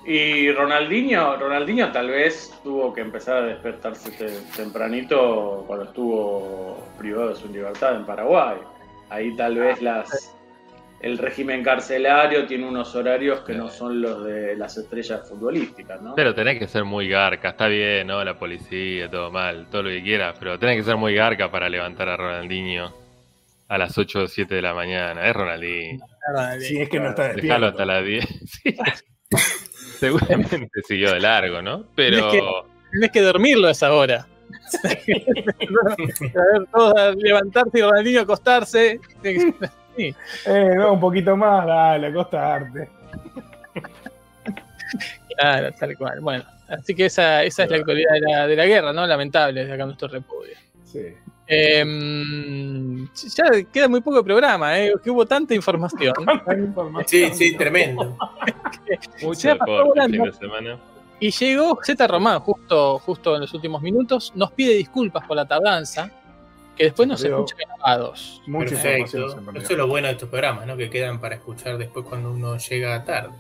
Y 0.07 0.51
Ronaldinho, 0.53 1.37
Ronaldinho 1.37 1.91
tal 1.93 2.09
vez 2.09 2.53
tuvo 2.63 2.93
que 2.93 3.01
empezar 3.01 3.37
a 3.37 3.47
despertarse 3.47 4.11
te- 4.11 4.41
tempranito 4.57 5.65
cuando 5.67 5.87
estuvo 5.87 6.77
privado 6.99 7.31
de 7.31 7.37
su 7.37 7.49
libertad 7.49 7.97
en 7.97 8.05
Paraguay. 8.05 8.57
Ahí 9.09 9.35
tal 9.37 9.57
vez 9.57 9.81
las 9.81 10.35
el 11.05 11.19
régimen 11.19 11.63
carcelario 11.63 12.47
tiene 12.47 12.67
unos 12.67 12.95
horarios 12.95 13.41
que 13.41 13.53
no 13.53 13.69
son 13.69 14.01
los 14.01 14.25
de 14.25 14.57
las 14.57 14.79
estrellas 14.79 15.29
futbolísticas, 15.29 16.01
¿no? 16.01 16.15
Pero 16.15 16.35
tenés 16.35 16.59
que 16.59 16.67
ser 16.67 16.85
muy 16.85 17.09
garca, 17.09 17.51
está 17.51 17.67
bien, 17.69 18.07
¿no? 18.07 18.25
La 18.25 18.39
policía, 18.39 19.11
todo 19.11 19.31
mal, 19.31 19.67
todo 19.71 19.83
lo 19.83 19.91
que 19.91 20.03
quieras, 20.03 20.35
pero 20.39 20.59
tenés 20.59 20.79
que 20.79 20.83
ser 20.85 20.97
muy 20.97 21.15
garca 21.15 21.51
para 21.51 21.69
levantar 21.69 22.09
a 22.09 22.17
Ronaldinho 22.17 22.91
a 23.69 23.77
las 23.77 23.99
8 23.99 24.23
o 24.23 24.27
7 24.27 24.55
de 24.55 24.63
la 24.63 24.73
mañana. 24.73 25.29
Es 25.29 25.35
Ronaldinho. 25.37 26.07
Si 26.59 26.79
es 26.81 26.89
que 26.89 26.99
no 26.99 27.11
está 27.11 27.35
Dejalo 27.35 27.67
despierto. 27.67 27.67
hasta 27.67 27.85
las 27.85 28.05
10. 28.05 28.25
Sí. 28.63 28.77
Seguramente 29.99 30.69
siguió 30.87 31.13
de 31.13 31.21
largo, 31.21 31.61
¿no? 31.61 31.85
Pero 31.95 32.31
que- 32.31 32.41
tenés 32.93 33.11
que 33.11 33.21
dormirlo 33.21 33.69
a 33.69 33.73
esa 33.73 33.93
hora. 33.93 34.27
a 34.85 34.89
ver, 36.59 36.67
todos 36.73 36.95
a 36.97 37.11
levantarse 37.11 37.79
y 37.79 37.83
Ronaldinho 37.83 38.21
acostarse. 38.23 39.01
Sí. 39.97 40.15
Eh, 40.47 40.73
no, 40.77 40.95
un 40.95 41.01
poquito 41.01 41.37
más, 41.37 41.67
dale, 41.67 42.09
acostarte. 42.09 42.89
Claro, 45.37 45.73
tal 45.79 45.97
cual. 45.97 46.21
Bueno, 46.21 46.45
así 46.69 46.95
que 46.95 47.07
esa, 47.07 47.43
esa 47.43 47.65
es 47.65 47.71
la 47.71 47.77
actualidad 47.79 48.13
de 48.13 48.21
la, 48.21 48.47
de 48.47 48.57
la 48.57 48.67
guerra, 48.67 48.93
¿no? 48.93 49.07
Lamentable, 49.07 49.61
desde 49.61 49.75
acá 49.75 49.85
nuestro 49.85 50.09
repudio. 50.09 50.55
Sí. 50.85 51.15
Em, 51.47 53.07
ya 53.13 53.45
queda 53.71 53.87
muy 53.89 54.01
poco 54.01 54.19
de 54.19 54.25
programa, 54.25 54.79
¿eh? 54.79 54.95
Que 55.03 55.11
hubo 55.11 55.27
tanta 55.27 55.55
información. 55.55 56.15
Sí, 57.07 57.29
sí, 57.35 57.57
tremendo. 57.57 58.17
mucho 59.23 59.49
deporte 59.49 60.01
el 60.01 60.11
fin 60.11 60.23
de 60.23 60.33
semana. 60.33 60.79
Y 61.21 61.31
llegó 61.31 61.79
Z 61.83 62.07
Román 62.07 62.41
justo, 62.41 62.99
justo 62.99 63.35
en 63.35 63.43
los 63.43 63.55
últimos 63.55 63.83
minutos. 63.83 64.33
Nos 64.35 64.53
pide 64.53 64.75
disculpas 64.75 65.27
por 65.27 65.37
la 65.37 65.47
tardanza, 65.47 66.11
que 66.77 66.85
después 66.85 67.09
nos 67.09 67.23
Pero- 67.23 67.45
escucha 67.45 67.57
grabados. 67.67 68.43
Mucha 68.47 68.71
Perfecto. 68.71 69.27
Eso 69.55 69.73
es 69.73 69.79
lo 69.79 69.87
bueno 69.87 70.07
de 70.09 70.13
estos 70.15 70.29
programas, 70.29 70.67
¿no? 70.67 70.77
Que 70.77 70.91
quedan 70.91 71.21
para 71.21 71.37
escuchar 71.37 71.79
después 71.79 72.05
cuando 72.09 72.31
uno 72.33 72.57
llega 72.59 73.05
tarde. 73.05 73.31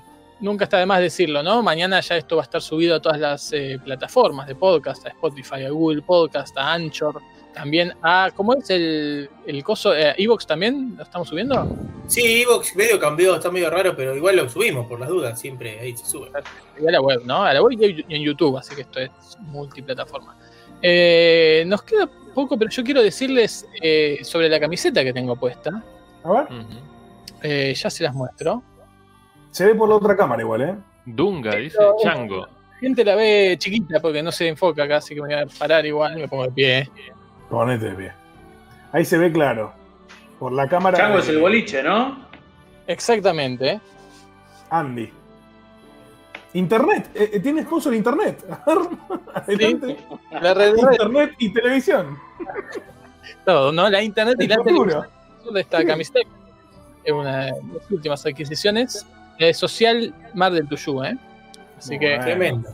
nunca 0.41 0.65
está 0.65 0.79
de 0.79 0.87
más 0.87 1.01
decirlo, 1.01 1.43
¿no? 1.43 1.63
Mañana 1.63 2.01
ya 2.01 2.17
esto 2.17 2.37
va 2.37 2.43
a 2.43 2.45
estar 2.45 2.61
subido 2.61 2.97
a 2.97 3.01
todas 3.01 3.19
las 3.19 3.53
eh, 3.53 3.79
plataformas 3.83 4.47
de 4.47 4.55
podcast, 4.55 5.07
a 5.07 5.09
Spotify, 5.11 5.65
a 5.65 5.71
Google 5.71 6.03
Podcast, 6.03 6.57
a 6.59 6.73
Anchor, 6.75 7.21
también 7.55 7.95
a, 8.03 8.31
¿cómo 8.35 8.55
es 8.55 8.69
el, 8.69 9.31
el 9.47 9.63
coso? 9.65 9.95
Eh, 9.95 10.13
¿Evox 10.19 10.45
también 10.47 10.95
lo 10.99 11.05
estamos 11.05 11.29
subiendo? 11.29 11.67
Sí, 12.09 12.43
Evox 12.43 12.75
medio 12.77 12.99
cambió, 12.99 13.37
está 13.37 13.51
medio 13.51 13.71
raro, 13.71 13.95
pero 13.97 14.15
igual 14.15 14.37
lo 14.37 14.51
subimos 14.51 14.87
por 14.87 14.99
las 15.01 15.09
dudas, 15.09 15.41
siempre 15.41 15.79
ahí 15.81 15.97
se 15.97 16.05
sube. 16.05 16.29
Y 16.79 16.87
a 16.87 16.91
la 16.91 17.01
web, 17.01 17.23
¿no? 17.25 17.43
A 17.45 17.55
la 17.55 17.63
web 17.63 17.79
y 17.81 18.05
en 18.15 18.23
YouTube, 18.23 18.59
así 18.59 18.75
que 18.75 18.83
esto 18.83 18.99
es 19.01 19.11
multiplataforma. 19.41 20.37
Eh, 20.83 21.65
nos 21.67 21.83
queda 21.85 22.11
poco, 22.35 22.59
pero 22.59 22.71
yo 22.71 22.83
quiero 22.85 23.03
decirles 23.03 23.67
eh, 23.81 24.19
sobre 24.23 24.49
la 24.49 24.61
camiseta 24.61 25.03
que 25.03 25.13
tengo 25.13 25.37
puesta. 25.37 25.83
A 26.25 26.33
ver. 26.33 26.47
Eh, 27.43 27.75
ya 27.75 27.89
se 27.91 28.03
las 28.05 28.15
muestro. 28.15 28.63
se 29.51 29.67
ve 29.67 29.75
por 29.75 29.89
la 29.89 29.97
otra 29.97 30.17
cámara 30.17 30.43
igual, 30.43 30.63
¿eh? 30.63 30.75
Dunga, 31.07 31.55
dice 31.57 31.79
Chango. 32.03 32.41
La 32.47 32.79
gente 32.81 33.05
la 33.05 33.15
ve 33.15 33.57
chiquita 33.59 34.01
porque 34.01 34.23
no 34.23 34.33
se 34.33 34.49
enfoca 34.49 34.85
acá, 34.85 34.97
así 34.97 35.15
que 35.15 35.23
me 35.23 35.29
voy 35.29 35.37
a 35.37 35.47
parar 35.47 35.87
igual, 35.87 36.17
me 36.17 36.29
pongo 36.29 36.45
de 36.45 36.51
pie. 36.53 36.91
Ponete 37.49 37.91
de 37.91 37.95
pie. 37.95 38.13
Ahí 38.93 39.05
se 39.05 39.17
ve 39.19 39.31
claro. 39.33 39.73
Por 40.39 40.53
la 40.53 40.69
cámara. 40.69 40.97
Chango 40.99 41.19
es 41.19 41.29
el 41.29 41.39
boliche, 41.39 41.83
¿no? 41.83 42.27
Exactamente. 42.87 43.81
Andy. 44.71 45.11
Internet. 46.55 47.11
eh, 47.15 47.31
eh, 47.35 47.41
tiene 47.41 47.63
sponsor 47.63 47.95
internet. 47.95 48.45
Adelante. 49.35 49.97
La 50.31 50.55
red, 50.55 50.75
red, 50.75 50.93
Internet 50.93 51.33
y 51.39 51.53
televisión. 51.53 52.17
todo, 53.45 53.73
¿no? 53.73 53.89
La 53.89 54.03
internet 54.03 54.37
y 54.41 54.47
la 54.47 54.57
televisión 54.57 55.07
de 55.53 55.61
esta 55.61 55.85
camiseta 55.85 56.21
es 57.05 57.13
una 57.13 57.47
de 57.47 57.51
las 57.51 57.91
últimas 57.91 58.25
adquisiciones 58.25 59.07
de 59.39 59.53
Social 59.53 60.15
Mar 60.35 60.53
del 60.53 60.69
Tuyú, 60.69 61.05
¿eh? 61.05 61.17
Así 61.79 61.99
que. 61.99 62.19
Tremendo. 62.19 62.71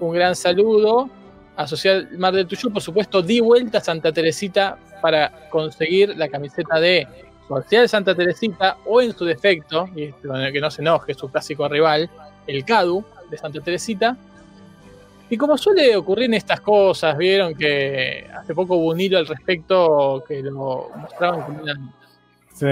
un 0.00 0.12
gran 0.12 0.36
saludo 0.36 1.10
a 1.56 1.66
Social 1.66 2.08
Mar 2.18 2.32
del 2.34 2.46
Tuyú. 2.46 2.72
Por 2.72 2.82
supuesto, 2.82 3.22
di 3.22 3.40
vuelta 3.40 3.78
a 3.78 3.80
Santa 3.80 4.12
Teresita 4.12 4.78
para 5.00 5.48
conseguir 5.50 6.16
la 6.16 6.28
camiseta 6.28 6.78
de 6.78 7.06
Social 7.48 7.88
Santa 7.88 8.14
Teresita 8.14 8.78
o 8.86 9.00
en 9.02 9.12
su 9.12 9.24
defecto, 9.24 9.88
y 9.94 10.04
el 10.04 10.52
que 10.52 10.60
no 10.60 10.70
se 10.70 10.82
enoje, 10.82 11.14
su 11.14 11.28
clásico 11.30 11.68
rival, 11.68 12.08
el 12.46 12.64
CADU 12.64 13.04
de 13.30 13.38
Santa 13.38 13.60
Teresita. 13.60 14.16
Y 15.32 15.36
como 15.38 15.56
suele 15.56 15.96
ocurrir 15.96 16.26
en 16.26 16.34
estas 16.34 16.60
cosas, 16.60 17.16
vieron 17.16 17.54
que 17.54 18.26
hace 18.38 18.54
poco 18.54 18.76
hubo 18.76 18.90
un 18.90 19.00
hilo 19.00 19.16
al 19.16 19.26
respecto 19.26 20.22
que 20.28 20.42
lo 20.42 20.90
mostraban 20.94 21.40
como 21.42 21.62
una 21.62 21.72
Sí. 22.52 22.66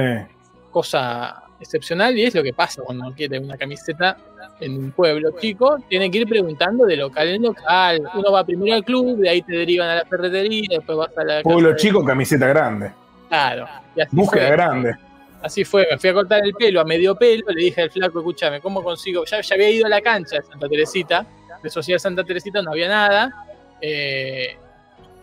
cosa 0.71 1.43
excepcional 1.59 2.19
y 2.19 2.25
es 2.25 2.35
lo 2.35 2.43
que 2.43 2.53
pasa 2.53 2.83
cuando 2.83 3.07
uno 3.07 3.15
quiere 3.17 3.39
una 3.39 3.57
camiseta 3.57 4.15
en 4.61 4.77
un 4.77 4.91
pueblo 4.91 5.31
chico, 5.41 5.79
tiene 5.89 6.11
que 6.11 6.19
ir 6.19 6.29
preguntando 6.29 6.85
de 6.85 6.99
local 6.99 7.29
en 7.29 7.43
local. 7.45 8.03
Uno 8.15 8.31
va 8.31 8.45
primero 8.45 8.75
al 8.77 8.85
club, 8.85 9.17
de 9.17 9.31
ahí 9.31 9.41
te 9.41 9.53
derivan 9.57 9.89
a 9.89 9.95
la 9.97 10.05
ferretería, 10.05 10.69
después 10.77 10.99
vas 10.99 11.17
a 11.17 11.25
la 11.25 11.43
Pueblo 11.43 11.71
casa 11.71 11.77
de- 11.77 11.81
chico, 11.81 12.05
camiseta 12.05 12.47
grande. 12.47 12.93
Claro. 13.31 13.67
Y 13.97 14.03
así 14.03 14.15
Búsqueda 14.15 14.49
fue. 14.49 14.57
grande. 14.57 14.95
Así 15.43 15.65
fue, 15.65 15.87
me 15.91 15.97
fui 15.97 16.11
a 16.11 16.13
cortar 16.13 16.45
el 16.45 16.53
pelo 16.53 16.83
a 16.83 16.85
medio 16.85 17.15
pelo, 17.17 17.45
le 17.49 17.63
dije 17.63 17.81
al 17.81 17.91
flaco, 17.91 18.19
escúchame, 18.19 18.61
¿cómo 18.61 18.83
consigo? 18.85 19.25
Ya, 19.25 19.41
ya 19.41 19.55
había 19.55 19.71
ido 19.71 19.87
a 19.87 19.89
la 19.89 20.03
cancha 20.03 20.37
de 20.37 20.43
Santa 20.43 20.69
Teresita, 20.69 21.27
de 21.63 21.71
Social 21.71 22.01
Santa 22.01 22.25
Teresita 22.25 22.63
no 22.63 22.73
había 22.73 22.89
nada. 22.89 23.47
eh, 23.81 24.57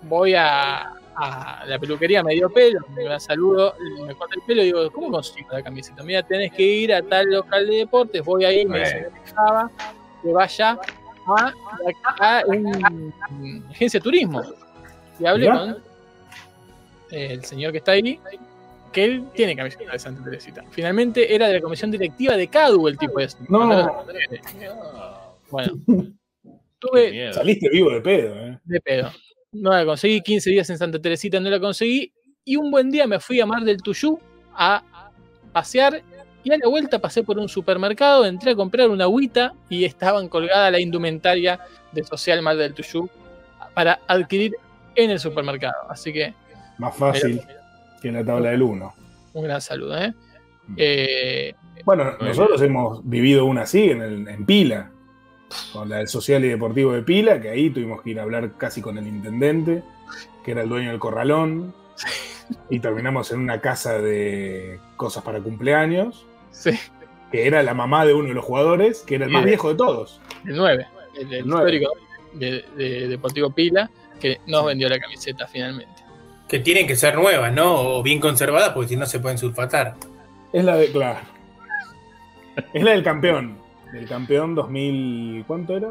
voy 0.03 0.33
a, 0.35 0.93
a 1.15 1.63
la 1.65 1.79
peluquería 1.79 2.19
a 2.19 2.23
medio 2.23 2.49
pelo, 2.51 2.79
me 2.95 3.03
da 3.03 3.19
saludo, 3.19 3.73
me 4.05 4.13
corta 4.15 4.35
el 4.35 4.41
pelo 4.43 4.61
y 4.61 4.65
digo, 4.65 4.91
¿cómo 4.91 5.09
consigo 5.11 5.49
la 5.51 5.63
camiseta? 5.63 6.03
Mira, 6.03 6.21
tenés 6.23 6.51
que 6.53 6.61
ir 6.63 6.93
a 6.93 7.01
tal 7.01 7.31
local 7.31 7.65
de 7.67 7.77
deportes, 7.77 8.23
voy 8.23 8.45
ahí, 8.45 8.65
me 8.65 8.79
dice 8.79 9.09
que 10.21 10.31
vaya 10.31 10.79
a, 11.27 11.53
a 12.19 12.43
agencia 13.71 13.99
de 13.99 14.03
turismo. 14.03 14.43
Y 15.19 15.25
hablé 15.25 15.49
con 15.49 15.77
el 17.09 17.43
señor 17.43 17.71
que 17.71 17.79
está 17.79 17.93
ahí, 17.93 18.19
que 18.91 19.03
él 19.03 19.25
tiene 19.33 19.55
camiseta 19.55 19.91
de 19.91 19.99
Santa 19.99 20.23
Teresita. 20.23 20.63
Finalmente 20.69 21.33
era 21.33 21.47
de 21.47 21.55
la 21.55 21.61
comisión 21.61 21.89
directiva 21.89 22.35
de 22.37 22.47
CADU 22.47 22.87
el 22.87 22.97
tipo 22.97 23.19
ese. 23.19 23.37
No. 23.49 24.05
Bueno, 25.49 25.73
tuve. 26.79 27.31
Saliste 27.33 27.69
vivo 27.69 27.91
de 27.91 28.01
pedo, 28.01 28.35
¿eh? 28.35 28.59
de 28.63 28.81
pedo. 28.81 29.11
No 29.51 29.71
la 29.71 29.85
conseguí, 29.85 30.21
15 30.21 30.49
días 30.49 30.69
en 30.69 30.77
Santa 30.77 30.99
Teresita 31.01 31.39
no 31.39 31.49
la 31.49 31.59
conseguí. 31.59 32.11
Y 32.45 32.55
un 32.55 32.69
buen 32.71 32.89
día 32.91 33.07
me 33.07 33.19
fui 33.19 33.39
a 33.41 33.45
Mar 33.45 33.63
del 33.63 33.81
Tuyú 33.81 34.19
a 34.53 34.83
pasear. 35.51 36.01
Y 36.43 36.51
a 36.51 36.57
la 36.57 36.67
vuelta 36.69 36.99
pasé 36.99 37.23
por 37.23 37.37
un 37.39 37.49
supermercado, 37.49 38.25
entré 38.25 38.51
a 38.51 38.55
comprar 38.55 38.89
una 38.89 39.03
agüita 39.05 39.53
y 39.69 39.83
estaban 39.83 40.29
colgada 40.29 40.71
la 40.71 40.79
indumentaria 40.79 41.59
de 41.91 42.03
Social 42.03 42.41
Mar 42.41 42.55
del 42.55 42.73
Tuyú 42.73 43.09
para 43.73 43.99
adquirir 44.07 44.53
en 44.95 45.11
el 45.11 45.19
supermercado. 45.19 45.75
Así 45.89 46.13
que 46.13 46.33
Más 46.77 46.95
fácil 46.95 47.41
que 48.01 48.11
la 48.11 48.23
tabla 48.23 48.51
del 48.51 48.61
1. 48.61 48.93
un 49.33 49.43
gran 49.43 49.59
saludo. 49.59 49.97
¿eh? 49.97 50.13
Eh, 50.77 51.53
Bueno, 51.85 52.13
nosotros 52.21 52.61
hemos 52.61 53.07
vivido 53.07 53.45
una 53.45 53.61
así 53.63 53.89
en, 53.89 54.01
el- 54.01 54.27
en 54.27 54.45
Pila, 54.45 54.91
con 55.73 55.89
la 55.89 55.97
del 55.97 56.07
Social 56.07 56.43
y 56.45 56.49
Deportivo 56.49 56.93
de 56.93 57.01
Pila, 57.01 57.41
que 57.41 57.49
ahí 57.49 57.69
tuvimos 57.69 58.01
que 58.01 58.11
ir 58.11 58.19
a 58.19 58.23
hablar 58.23 58.51
casi 58.57 58.81
con 58.81 58.97
el 58.97 59.07
intendente, 59.07 59.83
que 60.43 60.51
era 60.51 60.63
el 60.63 60.69
dueño 60.69 60.89
del 60.89 60.99
corralón, 60.99 61.73
y 62.69 62.79
terminamos 62.79 63.31
en 63.31 63.39
una 63.39 63.59
casa 63.61 63.99
de 63.99 64.79
cosas 64.95 65.23
para 65.23 65.39
cumpleaños, 65.39 66.25
sí, 66.51 66.71
que 67.31 67.47
era 67.47 67.63
la 67.63 67.73
mamá 67.73 68.05
de 68.05 68.13
uno 68.13 68.29
de 68.29 68.33
los 68.33 68.45
jugadores, 68.45 69.01
que 69.01 69.15
era 69.15 69.25
el 69.25 69.31
más 69.31 69.45
viejo 69.45 69.69
de 69.69 69.75
todos. 69.75 70.21
el 70.45 70.55
9, 70.55 70.87
el, 71.19 71.33
el 71.33 71.45
histórico 71.45 71.91
de, 72.33 72.63
de 72.75 73.07
Deportivo 73.07 73.49
Pila, 73.49 73.89
que 74.19 74.39
nos 74.47 74.65
vendió 74.65 74.89
la 74.89 74.99
camiseta 74.99 75.47
finalmente. 75.47 76.03
Que 76.47 76.59
tienen 76.59 76.87
que 76.87 76.95
ser 76.95 77.15
nuevas, 77.15 77.51
¿no? 77.53 77.97
O 77.97 78.03
bien 78.03 78.19
conservadas, 78.19 78.69
porque 78.69 78.89
si 78.89 78.95
no 78.95 79.05
se 79.05 79.19
pueden 79.19 79.37
sulfatar. 79.37 79.95
Es 80.53 80.63
la 80.63 80.77
de, 80.77 80.91
claro. 80.91 81.19
Es 82.73 82.81
la 82.81 82.91
del 82.91 83.03
campeón. 83.03 83.57
Del 83.93 84.07
campeón 84.07 84.53
2000, 84.55 85.43
¿cuánto 85.47 85.77
era? 85.77 85.89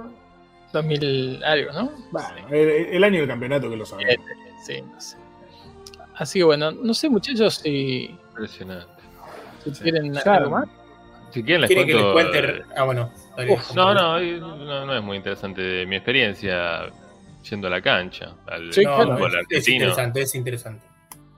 2000 0.72 1.42
algo, 1.44 1.72
¿no? 1.72 1.90
Bueno, 2.10 2.28
el, 2.50 2.68
el 2.68 3.04
año 3.04 3.20
del 3.20 3.28
campeonato 3.28 3.70
que 3.70 3.76
lo 3.76 3.86
sabemos. 3.86 4.14
Sí, 4.64 4.82
no 4.82 5.00
sé. 5.00 5.16
Así 6.16 6.38
que 6.40 6.44
bueno, 6.44 6.70
no 6.72 6.94
sé 6.94 7.08
muchachos 7.08 7.54
si, 7.56 8.10
Impresionante. 8.30 8.86
si 9.64 9.70
quieren 9.82 10.12
Ya. 10.12 10.34
algo 10.34 10.50
más. 10.50 10.68
Si 11.30 11.42
quieren 11.42 11.62
les 11.62 11.68
¿Quieren 11.68 11.86
que 11.86 11.94
les 11.94 12.12
cuento. 12.12 12.30
cuente? 12.32 12.62
Ah, 12.76 12.84
bueno. 12.84 13.10
Uf, 13.50 13.74
No, 13.74 13.92
no, 13.94 14.18
eh, 14.18 14.38
no, 14.38 14.86
no 14.86 14.96
es 14.96 15.02
muy 15.02 15.16
interesante 15.18 15.84
mi 15.86 15.96
experiencia 15.96 16.86
yendo 17.48 17.66
a 17.66 17.70
la 17.70 17.80
cancha, 17.82 18.34
al 18.46 18.72
Sí, 18.72 18.82
No, 18.84 18.96
claro. 18.96 19.14
fútbol 19.16 19.30
es, 19.30 19.34
es 19.34 19.40
argentino. 19.58 19.74
interesante, 19.76 20.22
es 20.22 20.34
interesante. 20.34 20.86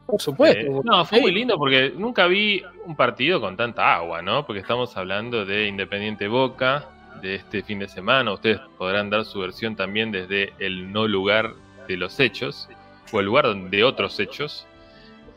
Por 0.09 0.23
supuesto. 0.23 0.59
Eh, 0.59 0.81
no, 0.85 1.05
fue 1.05 1.21
muy 1.21 1.31
lindo 1.33 1.59
porque 1.59 1.93
nunca 1.95 2.27
vi 2.27 2.63
un 2.87 2.97
partido 2.97 3.43
con 3.43 3.59
tanta 3.59 3.95
agua, 3.95 4.23
¿no? 4.23 4.47
Porque 4.47 4.63
estamos 4.63 4.97
hablando 4.97 5.45
de 5.45 5.69
Independiente 5.69 6.29
Boca, 6.29 6.87
de 7.21 7.35
este 7.35 7.63
fin 7.63 7.79
de 7.79 7.89
semana. 7.89 8.33
Ustedes 8.33 8.59
podrán 8.79 9.11
dar 9.11 9.27
su 9.27 9.39
versión 9.41 9.77
también 9.77 10.11
desde 10.11 10.55
el 10.61 10.91
no 10.91 11.07
lugar 11.07 11.53
de 11.87 11.99
los 11.99 12.19
hechos, 12.21 12.71
o 13.13 13.21
el 13.21 13.27
lugar 13.27 13.55
de 13.55 13.85
otros 13.85 14.19
hechos. 14.19 14.67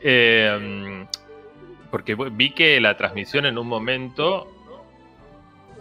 Eh, 0.00 1.06
porque 1.90 2.14
vi 2.14 2.52
que 2.52 2.80
la 2.80 2.96
transmisión 2.96 3.44
en 3.44 3.58
un 3.58 3.66
momento 3.66 4.48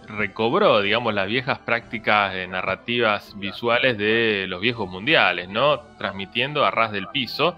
recobró, 0.06 0.82
digamos, 0.82 1.14
las 1.14 1.28
viejas 1.28 1.60
prácticas 1.60 2.36
eh, 2.36 2.46
narrativas 2.46 3.40
visuales 3.40 3.98
de 3.98 4.48
los 4.50 4.60
viejos 4.60 4.90
mundiales, 4.90 5.48
¿no? 5.48 5.80
Transmitiendo 5.98 6.66
a 6.66 6.72
ras 6.72 6.92
del 6.92 7.08
piso, 7.08 7.56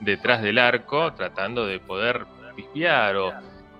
detrás 0.00 0.42
del 0.42 0.58
arco, 0.58 1.12
tratando 1.14 1.66
de 1.66 1.78
poder 1.80 2.26
pispear 2.54 3.16
o 3.16 3.32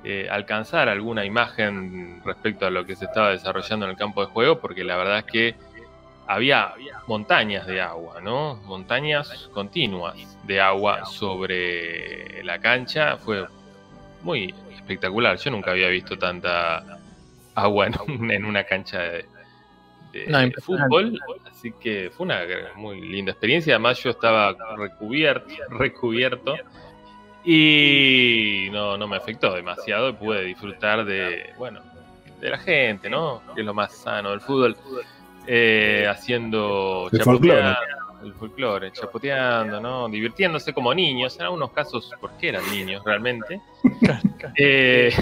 eh, 0.05 0.28
alcanzar 0.30 0.88
alguna 0.88 1.24
imagen 1.24 2.22
respecto 2.24 2.66
a 2.66 2.70
lo 2.70 2.84
que 2.86 2.94
se 2.97 3.06
estaba 3.06 3.30
desarrollando 3.30 3.86
en 3.86 3.90
el 3.93 3.97
campo 3.97 4.20
de 4.20 4.28
juego, 4.28 4.59
porque 4.60 4.84
la 4.84 4.97
verdad 4.97 5.18
es 5.18 5.24
que 5.24 5.55
había 6.28 6.72
montañas 7.06 7.66
de 7.66 7.80
agua, 7.80 8.20
¿no? 8.20 8.56
Montañas 8.64 9.48
continuas 9.52 10.16
de 10.44 10.60
agua 10.60 11.05
sobre 11.06 12.43
la 12.44 12.59
cancha. 12.59 13.16
Fue 13.16 13.47
muy 14.22 14.55
espectacular. 14.74 15.36
Yo 15.38 15.51
nunca 15.52 15.70
había 15.70 15.88
visto 15.88 16.18
tanta 16.18 16.84
agua 17.55 17.86
en, 17.86 17.94
un- 18.09 18.30
en 18.30 18.44
una 18.44 18.64
cancha 18.64 19.01
de, 19.02 19.24
de 20.24 20.26
No, 20.26 20.38
fútbol. 20.62 21.18
Así 21.51 21.72
que 21.72 22.10
fue 22.10 22.26
una 22.26 22.40
muy 22.76 23.01
linda 23.01 23.32
experiencia. 23.32 23.74
Además, 23.74 24.02
yo 24.02 24.10
estaba 24.10 24.55
recubierto, 24.76 25.55
recubierto 25.70 26.55
y 27.44 28.68
no, 28.72 28.97
no 28.98 29.06
me 29.06 29.16
afectó 29.16 29.55
demasiado. 29.55 30.10
y 30.10 30.12
Pude 30.14 30.44
disfrutar 30.44 31.05
de, 31.05 31.52
bueno, 31.56 31.80
de 32.40 32.51
la 32.51 32.59
gente, 32.59 33.09
¿no? 33.09 33.43
Que 33.55 33.60
es 33.60 33.66
lo 33.66 33.74
más 33.74 33.94
sano 33.97 34.30
del 34.30 34.40
fútbol. 34.40 34.76
Eh, 35.47 36.06
haciendo 36.10 37.09
El 37.12 37.20
chapoteando, 37.20 37.78
el 38.24 38.34
folclore, 38.34 38.90
chapoteando, 38.90 39.80
¿no? 39.80 40.09
Divirtiéndose 40.09 40.72
como 40.72 40.93
niños, 40.93 41.36
en 41.36 41.43
algunos 41.43 41.70
casos 41.70 42.10
porque 42.20 42.48
eran 42.48 42.68
niños 42.70 43.02
realmente. 43.05 43.60
Eh, 44.59 45.12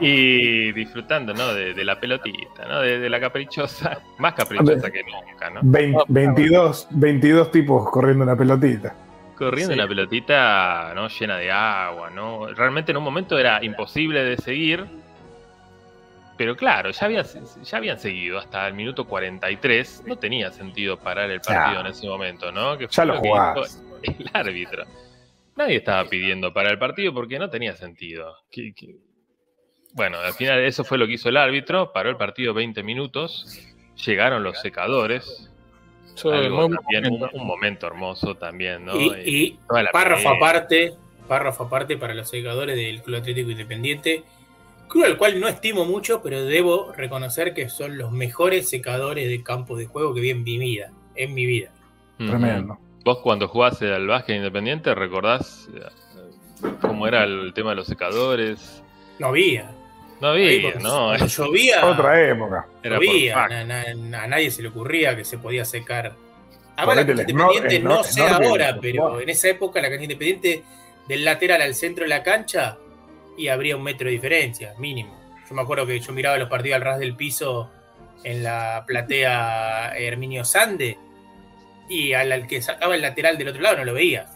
Y 0.00 0.72
disfrutando, 0.72 1.34
¿no? 1.34 1.52
De, 1.54 1.74
de 1.74 1.84
la 1.84 1.98
pelotita, 1.98 2.66
¿no? 2.66 2.80
De, 2.80 2.98
de 2.98 3.08
la 3.10 3.20
caprichosa, 3.20 4.00
más 4.18 4.34
caprichosa 4.34 4.90
que 4.90 5.02
nunca, 5.04 5.50
¿no? 5.50 5.60
Vein- 5.62 5.96
22, 6.08 6.88
22 6.90 7.50
tipos 7.50 7.90
corriendo 7.90 8.24
una 8.24 8.36
pelotita. 8.36 8.94
Corriendo 9.36 9.72
Sí. 9.74 9.78
una 9.78 9.88
pelotita, 9.88 10.92
¿no? 10.94 11.08
Llena 11.08 11.36
de 11.36 11.50
agua, 11.50 12.10
¿no? 12.10 12.46
Realmente 12.48 12.90
en 12.92 12.98
un 12.98 13.04
momento 13.04 13.38
era 13.38 13.62
imposible 13.64 14.24
de 14.24 14.36
seguir. 14.36 14.84
Pero 16.36 16.56
claro, 16.56 16.90
ya, 16.90 17.06
había, 17.06 17.22
ya 17.22 17.76
habían 17.78 17.98
seguido 17.98 18.38
hasta 18.38 18.66
el 18.68 18.74
minuto 18.74 19.04
43. 19.06 20.04
No 20.06 20.16
tenía 20.16 20.52
sentido 20.52 20.96
parar 20.96 21.30
el 21.30 21.40
partido 21.40 21.74
Ya. 21.74 21.80
en 21.80 21.86
ese 21.88 22.06
momento, 22.06 22.52
¿no? 22.52 22.78
Que 22.78 22.84
Ya 22.86 22.90
fue 22.92 23.06
lo 23.06 23.20
que 23.22 23.28
jugás. 23.28 23.82
dijo 24.02 24.16
el 24.20 24.30
árbitro. 24.32 24.84
Nadie 25.56 25.76
estaba 25.76 26.04
pidiendo 26.08 26.52
parar 26.52 26.72
el 26.72 26.78
partido 26.78 27.12
porque 27.12 27.38
no 27.40 27.50
tenía 27.50 27.74
sentido. 27.74 28.36
Bueno, 29.92 30.18
al 30.18 30.32
final 30.34 30.60
eso 30.60 30.84
fue 30.84 30.98
lo 30.98 31.06
que 31.06 31.14
hizo 31.14 31.28
el 31.28 31.36
árbitro. 31.36 31.92
Paró 31.92 32.10
el 32.10 32.16
partido 32.16 32.54
20 32.54 32.82
minutos. 32.82 33.58
Llegaron 34.04 34.42
los 34.42 34.60
secadores. 34.60 35.50
Algo 36.24 36.68
también, 36.68 37.06
un, 37.06 37.20
momento. 37.20 37.36
un 37.36 37.46
momento 37.46 37.86
hermoso 37.86 38.34
también, 38.34 38.84
¿no? 38.84 38.96
Y, 38.96 39.06
y 39.24 39.58
la 39.70 39.90
párrafo 39.92 40.30
aparte, 40.30 40.94
párrafo 41.28 41.64
aparte 41.64 41.96
para 41.96 42.14
los 42.14 42.28
secadores 42.28 42.76
del 42.76 43.02
Club 43.02 43.18
Atlético 43.18 43.50
Independiente, 43.50 44.24
club 44.88 45.04
al 45.04 45.16
cual 45.16 45.38
no 45.38 45.46
estimo 45.46 45.84
mucho, 45.84 46.20
pero 46.22 46.44
debo 46.44 46.92
reconocer 46.92 47.54
que 47.54 47.68
son 47.68 47.98
los 47.98 48.10
mejores 48.10 48.68
secadores 48.68 49.28
de 49.28 49.42
campo 49.44 49.76
de 49.76 49.86
juego 49.86 50.12
que 50.12 50.20
vi 50.20 50.30
en 50.30 50.42
mi 50.42 50.58
vida, 50.58 50.90
en 51.14 51.34
mi 51.34 51.46
vida. 51.46 51.70
Tremendo. 52.16 52.78
Vos 53.04 53.18
cuando 53.18 53.46
jugaste 53.46 53.92
al 53.92 54.06
básquet 54.06 54.36
independiente, 54.36 54.94
¿recordás 54.94 55.68
eh, 55.72 56.66
cómo 56.80 57.06
era 57.06 57.24
el 57.24 57.52
tema 57.54 57.70
de 57.70 57.76
los 57.76 57.86
secadores? 57.86 58.82
No 59.18 59.28
había. 59.28 59.70
No 60.20 60.28
había, 60.28 60.62
porque 60.62 60.78
¿no? 60.80 60.90
Cuando 61.08 61.26
llovía, 61.26 61.86
Otra 61.86 62.28
época. 62.30 62.66
No 62.84 62.96
había. 62.96 63.34
fax. 63.34 63.50
Na- 63.66 63.94
na- 63.94 64.22
a 64.22 64.26
nadie 64.26 64.50
se 64.50 64.62
le 64.62 64.68
ocurría 64.68 65.14
que 65.16 65.24
se 65.24 65.38
podía 65.38 65.64
secar. 65.64 66.14
Ahora 66.76 66.96
la 67.02 67.06
cancha 67.06 67.22
independiente 67.22 67.76
el 67.76 67.84
no 67.84 68.00
snor- 68.02 68.04
sé 68.04 68.22
ahora, 68.22 68.78
pero 68.80 69.20
en 69.20 69.28
esa 69.28 69.48
época 69.48 69.80
la 69.80 69.88
cancha 69.88 70.04
independiente 70.04 70.62
del 71.08 71.24
lateral 71.24 71.62
al 71.62 71.74
centro 71.74 72.04
de 72.04 72.08
la 72.08 72.22
cancha 72.22 72.78
y 73.36 73.48
habría 73.48 73.76
un 73.76 73.82
metro 73.82 74.06
de 74.06 74.12
diferencia, 74.12 74.74
mínimo. 74.78 75.18
Yo 75.48 75.54
me 75.54 75.62
acuerdo 75.62 75.86
que 75.86 75.98
yo 76.00 76.12
miraba 76.12 76.36
los 76.36 76.48
partidos 76.48 76.76
al 76.76 76.82
ras 76.82 76.98
del 76.98 77.14
piso 77.16 77.70
en 78.24 78.42
la 78.42 78.84
platea 78.86 79.92
Herminio 79.96 80.44
Sande 80.44 80.98
y 81.88 82.12
al, 82.12 82.30
al 82.32 82.46
que 82.46 82.60
sacaba 82.60 82.94
el 82.96 83.02
lateral 83.02 83.38
del 83.38 83.48
otro 83.48 83.62
lado 83.62 83.78
no 83.78 83.84
lo 83.84 83.94
veía. 83.94 84.26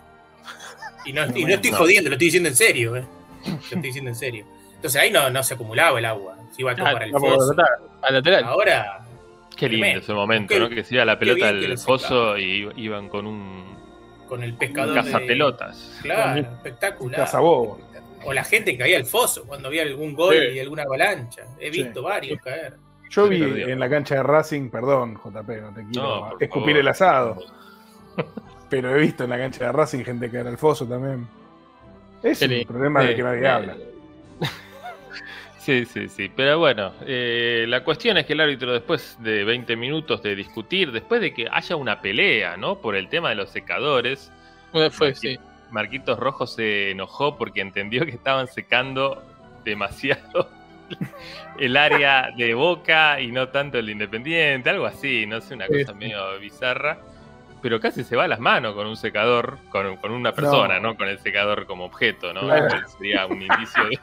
Y 1.05 1.13
no, 1.13 1.25
y 1.37 1.45
no 1.45 1.55
estoy 1.55 1.71
No. 1.73 1.77
jodiendo, 1.79 2.09
lo 2.11 2.15
estoy 2.15 2.27
diciendo 2.29 2.49
en 2.49 2.57
serio. 2.57 2.97
eh. 2.97 3.05
Lo 3.47 3.55
estoy 3.57 3.81
diciendo 3.83 4.11
en 4.11 4.17
serio. 4.17 4.47
Entonces 4.83 5.01
ahí 5.01 5.11
no, 5.13 5.31
no 5.31 5.43
se 5.45 5.55
acumulaba 5.55 5.97
el 5.99 6.05
agua, 6.05 6.37
se 6.51 6.63
iba 6.63 6.75
todo 6.75 6.87
Ah, 6.87 6.93
para 6.93 7.05
el 7.05 7.13
foso. 7.13 7.55
Al 8.03 8.15
lateral. 8.15 8.45
Ahora, 8.45 8.99
Qué 9.57 9.69
lindo 9.69 9.83
Tremendo. 9.85 10.01
ese 10.03 10.13
momento, 10.15 10.55
Qué- 10.55 10.61
¿no? 10.61 10.69
Que 10.69 10.83
se 10.83 10.95
iba 10.97 11.05
la 11.05 11.19
pelota 11.19 11.49
al 11.49 11.79
foso 11.79 12.37
y 12.37 12.69
iban 12.77 13.09
con 13.09 13.27
un, 13.27 13.77
con 14.27 14.43
el 14.43 14.53
un 14.53 14.59
pescador. 14.59 14.95
de- 14.95 15.01
cazapelotas. 15.03 15.99
Claro, 16.03 16.41
espectacular. 16.41 17.21
Cazabobo. 17.21 17.79
O 18.25 18.33
la 18.33 18.43
gente 18.45 18.73
que 18.73 18.79
caía 18.79 18.97
al 18.97 19.05
foso 19.05 19.45
cuando 19.47 19.69
había 19.69 19.83
algún 19.83 20.15
gol 20.15 20.35
Sí. 20.35 20.55
y 20.57 20.61
alguna 20.61 20.83
avalancha. 20.83 21.43
He 21.61 21.71
Sí. 21.73 21.83
visto 21.85 22.03
varios 22.03 22.41
caer. 22.41 22.75
Yo 23.11 23.29
vi 23.29 23.43
en 23.43 23.79
la 23.79 23.89
cancha 23.91 24.15
de 24.17 24.23
Racing, 24.23 24.71
perdón, 24.71 25.17
JP, 25.23 25.61
no 25.61 25.75
te 25.75 25.85
quiero 25.93 26.03
No, 26.03 26.27
escupir 26.41 26.49
favor. 26.75 26.77
el 26.81 26.89
asado, 26.89 27.37
pero 28.71 28.97
he 28.97 29.01
visto 29.01 29.25
en 29.25 29.31
la 29.31 29.39
cancha 29.39 29.67
de 29.67 29.73
Racing 29.73 30.03
gente 30.05 30.31
caer 30.31 30.47
al 30.49 30.59
foso 30.59 30.87
también. 30.87 31.29
Es 32.23 32.41
lindo. 32.49 32.67
problema 32.73 33.03
del 33.03 33.15
que 33.17 33.23
nadie 33.23 33.47
habla. 33.49 33.77
Sí, 35.63 35.85
sí, 35.85 36.09
sí. 36.09 36.29
Pero 36.35 36.59
bueno, 36.59 36.93
eh, 37.07 37.67
la 37.69 37.85
cuestión 37.85 38.17
es 38.17 38.27
que 38.27 38.33
el 38.33 38.41
árbitro, 38.41 38.73
después 38.73 39.17
de 39.21 39.45
20 39.45 39.77
minutos 39.77 40.21
de 40.21 40.35
discutir, 40.35 40.91
después 40.91 41.21
de 41.21 41.33
que 41.33 41.47
haya 41.49 41.77
una 41.77 42.01
pelea, 42.01 42.57
¿no? 42.57 42.81
Por 42.81 42.97
el 42.97 43.09
tema 43.09 43.29
de 43.29 43.37
los 43.37 43.51
secadores, 43.51 44.33
Una 44.73 44.91
Fue, 44.91 45.15
sí. 45.15 45.39
Marquitos 45.71 46.19
Rojo 46.19 46.49
se 46.49 46.91
enojó 46.91 47.39
porque 47.39 47.61
entendió 47.61 48.05
que 48.05 48.11
estaban 48.11 48.49
secando 48.49 49.23
demasiado 49.65 50.51
el 51.61 51.77
área 51.77 52.33
de 52.37 52.55
Boca 52.55 53.21
y 53.21 53.31
no 53.31 53.51
tanto 53.51 53.79
el 53.79 53.87
de 53.87 53.93
Independiente, 53.93 54.69
algo 54.69 54.87
así, 54.87 55.27
no 55.27 55.41
sé, 55.41 55.55
una 55.55 55.69
cosa 55.69 55.93
sí. 55.93 55.95
medio 55.95 56.41
bizarra. 56.41 56.99
Pero 57.63 57.79
casi 57.81 58.03
se 58.05 58.17
va 58.17 58.25
a 58.25 58.29
las 58.29 58.41
manos 58.41 58.75
con 58.75 58.87
un 58.89 58.97
secador, 58.97 59.57
con, 59.71 59.97
con 59.99 60.11
una 60.11 60.33
persona, 60.33 60.81
¿no? 60.81 60.97
Con 60.97 61.07
el 61.09 61.19
secador 61.21 61.65
como 61.67 61.85
objeto, 61.85 62.35
¿no? 62.35 62.41
Claro. 62.41 62.89
Sería 62.99 63.25
un 63.27 63.41
indicio 63.41 63.85
de 63.85 63.99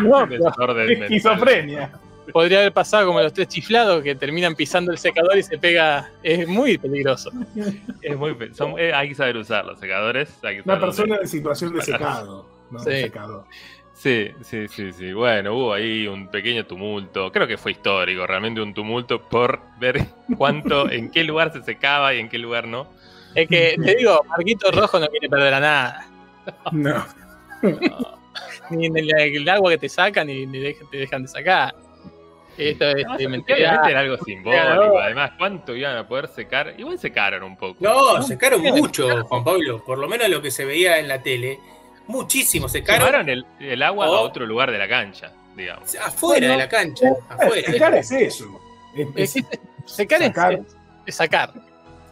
No. 0.00 0.24
Esquizofrenia. 0.24 1.90
podría 2.32 2.58
haber 2.60 2.72
pasado 2.72 3.06
como 3.06 3.20
los 3.20 3.32
tres 3.32 3.48
chiflados 3.48 4.02
que 4.02 4.14
terminan 4.14 4.54
pisando 4.54 4.92
el 4.92 4.98
secador 4.98 5.36
y 5.36 5.42
se 5.42 5.58
pega. 5.58 6.10
Es 6.22 6.46
muy 6.48 6.78
peligroso. 6.78 7.30
Es 8.02 8.16
muy, 8.16 8.36
son- 8.54 8.78
eh, 8.78 8.92
hay 8.92 9.08
que 9.10 9.14
saber 9.14 9.36
usar 9.36 9.64
los 9.64 9.78
secadores. 9.78 10.32
hay 10.42 10.56
que 10.56 10.62
Una 10.64 10.78
persona 10.80 11.16
en 11.20 11.28
situación 11.28 11.74
de 11.74 11.82
secado. 11.82 12.46
No, 12.70 12.78
Sí. 12.80 12.90
secado. 13.02 13.46
Sí, 13.98 14.30
sí, 14.42 14.68
sí, 14.68 14.92
sí. 14.92 15.12
Bueno, 15.12 15.54
hubo 15.54 15.72
ahí 15.72 16.06
un 16.06 16.28
pequeño 16.28 16.64
tumulto. 16.64 17.32
Creo 17.32 17.48
que 17.48 17.58
fue 17.58 17.72
histórico, 17.72 18.28
realmente 18.28 18.60
un 18.60 18.72
tumulto 18.72 19.20
por 19.20 19.60
ver 19.80 20.06
cuánto, 20.38 20.88
en 20.88 21.10
qué 21.10 21.24
lugar 21.24 21.52
se 21.52 21.62
secaba 21.64 22.14
y 22.14 22.20
en 22.20 22.28
qué 22.28 22.38
lugar 22.38 22.68
no. 22.68 22.86
Es 23.34 23.48
que 23.48 23.76
te 23.84 23.96
digo, 23.96 24.24
Marquito 24.28 24.70
Rojo 24.70 25.00
no 25.00 25.08
quiere 25.08 25.28
perder 25.28 25.54
a 25.54 25.60
nada. 25.60 26.08
No. 26.70 27.04
Ni 28.70 28.86
en 28.86 28.96
el, 28.96 29.10
el 29.18 29.48
agua 29.48 29.72
que 29.72 29.78
te 29.78 29.88
sacan 29.88 30.28
ni, 30.28 30.46
te 30.46 30.96
dejan 30.96 31.22
de 31.22 31.28
sacar. 31.28 31.74
Esto 32.56 32.84
es 32.90 33.28
mentira. 33.28 33.80
era 33.88 34.00
algo 34.00 34.16
simbólico. 34.18 34.98
Además, 35.00 35.32
¿cuánto 35.38 35.74
iban 35.74 35.96
a 35.96 36.06
poder 36.06 36.28
secar? 36.28 36.74
Igual 36.76 36.98
secaron 36.98 37.42
un 37.42 37.56
poco. 37.56 37.76
No, 37.80 38.22
secaron 38.22 38.60
mucho, 38.62 39.24
Juan 39.24 39.42
Pablo. 39.42 39.82
Por 39.84 39.98
lo 39.98 40.06
menos 40.06 40.28
lo 40.28 40.42
que 40.42 40.50
se 40.50 40.64
veía 40.64 40.98
en 40.98 41.08
la 41.08 41.22
tele. 41.22 41.58
Muchísimo 42.08 42.68
secaron 42.68 43.06
Llevaron 43.06 43.28
el, 43.28 43.46
el 43.60 43.82
agua 43.82 44.06
a 44.06 44.10
Oh. 44.10 44.20
otro 44.22 44.44
lugar 44.46 44.70
de 44.72 44.78
la 44.78 44.88
cancha, 44.88 45.30
digamos. 45.56 45.94
afuera 45.96 46.48
de 46.48 46.56
la 46.56 46.68
cancha. 46.68 47.10
Afuera. 47.28 47.70
Secar 47.72 47.94
es 47.94 48.10
eso. 48.10 48.60
Es- 48.96 49.08
Es 49.14 49.36
es- 49.36 49.44
secar 49.84 50.22
es- 50.22 50.28
Sacar. 50.28 50.60
es 51.06 51.14
sacar. 51.14 51.52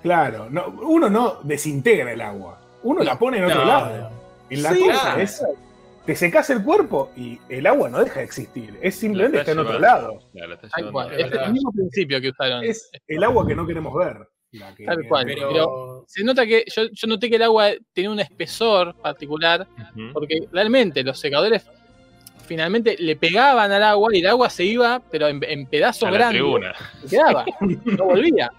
claro, 0.02 0.48
no, 0.50 0.66
uno 0.82 1.08
no 1.08 1.40
desintegra 1.42 2.12
el 2.12 2.20
agua. 2.20 2.60
Uno 2.82 3.02
la 3.02 3.18
pone 3.18 3.38
en 3.38 3.44
otro 3.46 3.60
No, 3.60 3.64
lado. 3.64 4.10
En 4.48 4.62
la 4.62 4.72
Sí, 4.72 4.80
cosa 4.80 5.00
claro. 5.00 5.20
es. 5.20 5.44
Te 6.04 6.14
secas 6.14 6.48
el 6.50 6.62
cuerpo 6.62 7.10
y 7.16 7.40
el 7.48 7.66
agua 7.66 7.88
no 7.88 7.98
deja 7.98 8.20
de 8.20 8.26
existir. 8.26 8.78
Es 8.80 8.94
simplemente 8.94 9.40
está 9.40 9.50
en 9.52 9.58
otro 9.58 9.78
lado. 9.80 10.20
Claro, 10.32 10.54
está 10.54 10.68
Tal 10.68 10.84
llevando 10.84 10.92
cual. 10.92 11.10
a- 11.10 11.16
Es 11.26 11.32
el 11.46 11.52
mismo 11.52 11.72
principio 11.72 12.20
que 12.20 12.28
usaron. 12.28 12.62
Es 12.64 12.90
el 13.08 13.24
agua 13.24 13.44
que 13.44 13.56
no 13.56 13.66
queremos 13.66 13.92
ver. 13.94 14.28
La 14.52 14.74
que- 14.74 14.84
Tal 14.84 15.06
cual. 15.08 15.24
Pero, 15.26 15.48
Pero- 15.48 16.04
Se 16.08 16.22
nota 16.24 16.46
que 16.46 16.64
yo, 16.74 16.84
yo 16.92 17.08
noté 17.08 17.28
que 17.28 17.36
el 17.36 17.42
agua 17.42 17.70
tenía 17.92 18.10
un 18.10 18.20
espesor 18.20 18.94
particular, 18.96 19.66
porque 20.12 20.40
realmente 20.52 21.02
los 21.02 21.18
secadores 21.18 21.66
finalmente 22.46 22.96
le 22.98 23.16
pegaban 23.16 23.72
al 23.72 23.82
agua 23.82 24.10
y 24.14 24.20
el 24.20 24.26
agua 24.28 24.48
se 24.50 24.64
iba, 24.64 25.02
pero 25.10 25.26
en, 25.28 25.42
en 25.44 25.66
pedazos 25.66 26.08
A 26.08 26.12
grandes. 26.12 26.42
Se 27.04 27.08
quedaba, 27.16 27.44
no 27.84 28.04
volvía. 28.04 28.50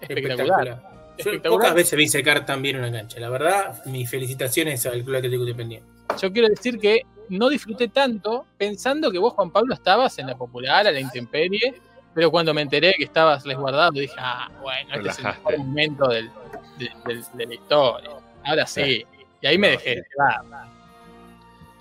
Espectacular. 0.00 0.66
espectacular. 0.66 0.66
Yo 0.66 1.16
Espectacular. 1.18 1.58
pocas 1.60 1.74
veces 1.74 1.96
vi 1.98 2.08
secar 2.08 2.46
también 2.46 2.76
una 2.76 2.90
cancha. 2.90 3.20
La 3.20 3.28
verdad, 3.28 3.84
mis 3.84 4.08
felicitaciones 4.10 4.84
al 4.86 5.04
Club 5.04 5.16
Atlético 5.16 5.42
Independiente. 5.42 5.86
Yo 6.20 6.32
quiero 6.32 6.48
decir 6.48 6.78
que 6.78 7.02
no 7.28 7.48
disfruté 7.50 7.88
tanto 7.88 8.46
pensando 8.56 9.10
que 9.12 9.18
vos, 9.18 9.34
Juan 9.34 9.50
Pablo, 9.52 9.74
estabas 9.74 10.18
en 10.18 10.26
la 10.26 10.36
popular, 10.36 10.86
a 10.86 10.90
la 10.90 10.98
intemperie, 10.98 11.74
pero 12.14 12.30
cuando 12.30 12.52
me 12.54 12.62
enteré 12.62 12.94
que 12.96 13.04
estabas 13.04 13.44
resguardado, 13.44 13.92
dije, 13.92 14.14
ah, 14.18 14.48
bueno, 14.62 14.94
este 14.96 15.08
es 15.08 15.18
el 15.18 15.24
mejor 15.24 15.58
momento 15.58 16.08
del- 16.08 16.30
del- 16.78 16.92
del- 17.04 17.24
de 17.34 17.46
la 17.46 17.54
historia. 17.54 18.10
Ahora 18.44 18.66
sí. 18.66 19.04
Y 19.42 19.46
ahí 19.46 19.58
me 19.58 19.68
dejé 19.70 19.96
sí. 19.96 20.02
llevar. 20.16 20.40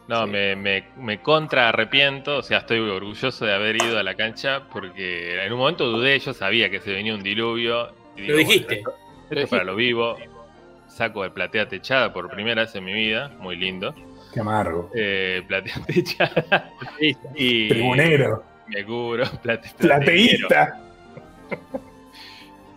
No, 0.08 0.26
Sí. 0.26 0.32
me, 0.32 0.56
me, 0.56 0.84
me 0.98 1.22
contra 1.22 1.70
arrepiento, 1.70 2.38
o 2.38 2.42
sea, 2.42 2.60
estoy 2.60 2.80
orgulloso 2.80 3.46
de 3.46 3.54
haber 3.54 3.76
ido 3.76 4.00
a 4.00 4.04
la 4.04 4.16
cancha 4.16 4.64
porque 4.72 5.44
en 5.46 5.54
un 5.54 5.60
momento 5.60 5.86
dudé, 5.86 6.18
yo 6.20 6.34
sabía 6.34 6.70
que 6.72 6.80
se 6.80 6.92
venía 6.92 7.14
un 7.14 7.22
diluvio. 7.22 7.92
y 8.18 8.24
Lo 8.28 8.38
dijiste. 8.38 8.82
bueno, 8.84 8.90
esto, 8.90 9.24
esto 9.30 9.40
es 9.42 9.50
para 9.50 9.64
lo 9.64 9.76
vivo. 9.76 10.18
Saco 10.88 11.22
de 11.24 11.30
platea 11.30 11.68
techada 11.70 12.12
por 12.12 12.30
primera 12.32 12.64
vez 12.64 12.74
en 12.76 12.84
mi 12.86 12.94
vida, 12.94 13.30
muy 13.40 13.56
lindo. 13.56 13.94
Qué 14.34 14.40
amargo. 14.40 14.90
Eh, 14.96 15.44
platea 15.48 15.76
techada 15.88 16.72
y 17.36 17.68
Tribunero. 17.70 18.44
Me 18.70 18.86
cubro, 18.86 19.24
plate- 19.44 19.74
Plateísta. 19.78 20.82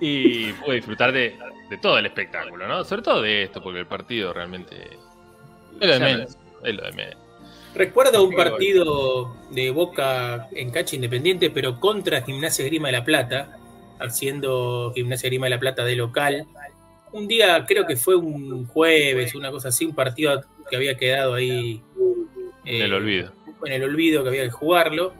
Y 0.00 0.52
pude 0.54 0.76
disfrutar 0.76 1.12
de, 1.12 1.36
de 1.70 1.78
todo 1.78 1.98
el 1.98 2.06
espectáculo, 2.06 2.66
¿no? 2.66 2.84
Sobre 2.84 3.02
todo 3.02 3.22
de 3.22 3.44
esto, 3.44 3.62
porque 3.62 3.80
el 3.80 3.86
partido 3.86 4.32
realmente 4.32 4.76
Es 5.80 5.86
lo 5.86 5.92
de 5.94 6.00
menos. 6.00 6.36
no- 6.60 6.68
es 6.68 6.74
lo 6.74 6.82
de 6.84 6.92
menos. 6.92 7.16
Recuerdo 7.74 8.22
un 8.22 8.34
partido 8.34 9.34
de 9.50 9.70
Boca 9.70 10.48
en 10.52 10.70
cancha 10.70 10.94
independiente, 10.96 11.48
pero 11.50 11.80
contra 11.80 12.20
Gimnasia 12.22 12.66
Grima 12.66 12.88
de 12.88 12.92
la 12.92 13.04
Plata, 13.04 13.56
haciendo 13.98 14.92
Gimnasia 14.94 15.28
Grima 15.30 15.46
de 15.46 15.50
la 15.50 15.58
Plata 15.60 15.82
de 15.84 15.96
local. 15.96 16.46
Un 17.12 17.26
día, 17.28 17.64
creo 17.66 17.86
que 17.86 17.96
fue 17.96 18.14
un 18.16 18.66
jueves, 18.66 19.34
una 19.34 19.50
cosa 19.50 19.68
así, 19.68 19.86
un 19.86 19.94
partido 19.94 20.42
que 20.68 20.76
había 20.76 20.96
quedado 20.96 21.34
ahí. 21.34 21.80
En 22.64 22.82
el 22.82 22.92
olvido. 22.92 23.32
en 23.64 23.72
el 23.72 23.84
olvido 23.84 24.22
que 24.22 24.28
había 24.28 24.44
que 24.44 24.50
jugarlo. 24.50 25.14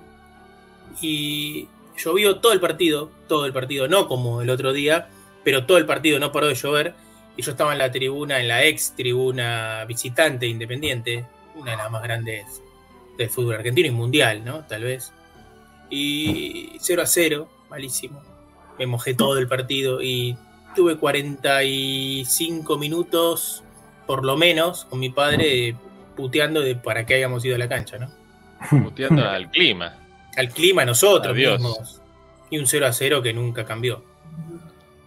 Y 1.00 1.68
llovió 1.96 2.40
todo 2.40 2.52
el 2.52 2.60
partido, 2.60 3.10
todo 3.28 3.46
el 3.46 3.52
partido, 3.52 3.88
no 3.88 4.08
como 4.08 4.42
el 4.42 4.50
otro 4.50 4.72
día, 4.72 5.08
pero 5.44 5.66
todo 5.66 5.78
el 5.78 5.86
partido 5.86 6.18
no 6.18 6.32
paró 6.32 6.48
de 6.48 6.54
llover. 6.54 6.94
Y 7.36 7.42
yo 7.42 7.52
estaba 7.52 7.72
en 7.72 7.78
la 7.78 7.90
tribuna, 7.90 8.40
en 8.40 8.48
la 8.48 8.64
ex 8.64 8.94
tribuna 8.94 9.84
visitante 9.86 10.46
independiente, 10.46 11.24
una 11.54 11.72
de 11.72 11.76
las 11.78 11.90
más 11.90 12.02
grandes 12.02 12.62
del 13.16 13.30
fútbol 13.30 13.56
argentino 13.56 13.88
y 13.88 13.92
mundial, 13.92 14.44
¿no? 14.44 14.66
Tal 14.66 14.84
vez. 14.84 15.12
Y 15.90 16.72
0 16.80 17.02
a 17.02 17.06
0, 17.06 17.48
malísimo. 17.70 18.22
Me 18.78 18.86
mojé 18.86 19.14
todo 19.14 19.38
el 19.38 19.48
partido 19.48 20.02
y 20.02 20.36
tuve 20.74 20.96
45 20.96 22.78
minutos, 22.78 23.62
por 24.06 24.24
lo 24.24 24.36
menos, 24.36 24.86
con 24.86 24.98
mi 24.98 25.10
padre 25.10 25.76
puteando 26.16 26.60
de 26.60 26.76
para 26.76 27.06
qué 27.06 27.14
habíamos 27.14 27.44
ido 27.44 27.56
a 27.56 27.58
la 27.58 27.68
cancha, 27.68 27.98
¿no? 27.98 28.10
Puteando 28.84 29.26
al 29.28 29.50
clima. 29.50 30.01
Al 30.36 30.48
clima, 30.48 30.84
nosotros 30.84 31.34
Adiós. 31.34 31.60
mismos. 31.60 32.00
Y 32.50 32.58
un 32.58 32.66
0 32.66 32.86
a 32.86 32.92
0 32.92 33.22
que 33.22 33.32
nunca 33.32 33.64
cambió. 33.64 34.04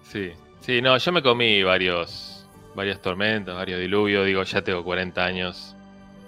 Sí, 0.04 0.32
sí, 0.62 0.82
no, 0.82 0.98
yo 0.98 1.12
me 1.12 1.22
comí 1.22 1.62
varios, 1.64 2.48
varias 2.76 3.02
tormentas, 3.02 3.56
varios 3.56 3.80
diluvios. 3.80 4.26
Digo, 4.26 4.44
ya 4.44 4.62
tengo 4.64 4.84
40 4.84 5.24
años, 5.26 5.76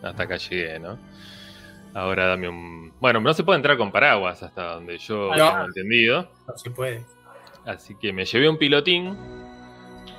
hasta 0.04 0.24
acá 0.24 0.38
llegué, 0.38 0.80
¿no? 0.80 0.98
Ahora 1.94 2.28
dame 2.28 2.48
un. 2.50 2.94
Bueno, 3.00 3.20
no 3.22 3.34
se 3.34 3.44
puede 3.44 3.58
entrar 3.58 3.78
con 3.78 3.92
paraguas 3.92 4.44
hasta 4.44 4.74
donde 4.76 4.98
yo 5.00 5.30
No. 5.36 5.52
tengo 5.52 5.66
entendido. 5.66 6.32
No 6.48 6.58
se 6.58 6.70
puede. 6.70 7.06
Así 7.66 7.96
que 8.00 8.14
me 8.14 8.26
llevé 8.26 8.48
un 8.50 8.58
pilotín. 8.58 9.18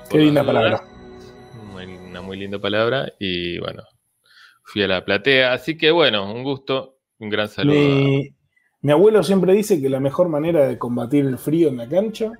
Qué 0.09 0.17
linda 0.17 0.43
palabra. 0.43 0.81
Una 1.73 2.21
muy 2.21 2.37
linda 2.37 2.59
palabra. 2.59 3.13
Y 3.19 3.57
bueno, 3.59 3.83
fui 4.63 4.83
a 4.83 4.87
la 4.87 5.05
platea. 5.05 5.53
Así 5.53 5.77
que 5.77 5.91
bueno, 5.91 6.29
un 6.31 6.43
gusto. 6.43 6.97
Un 7.19 7.29
gran 7.29 7.47
saludo. 7.47 7.77
a- 7.77 8.38
Mi, 8.81 8.91
abuelo 8.91 9.23
siempre 9.23 9.53
dice 9.53 9.81
que 9.81 9.89
la 9.89 9.99
mejor 9.99 10.29
manera 10.29 10.67
de 10.67 10.77
combatir 10.77 11.25
el 11.25 11.37
frío 11.37 11.69
en 11.69 11.77
la 11.77 11.87
cancha 11.87 12.31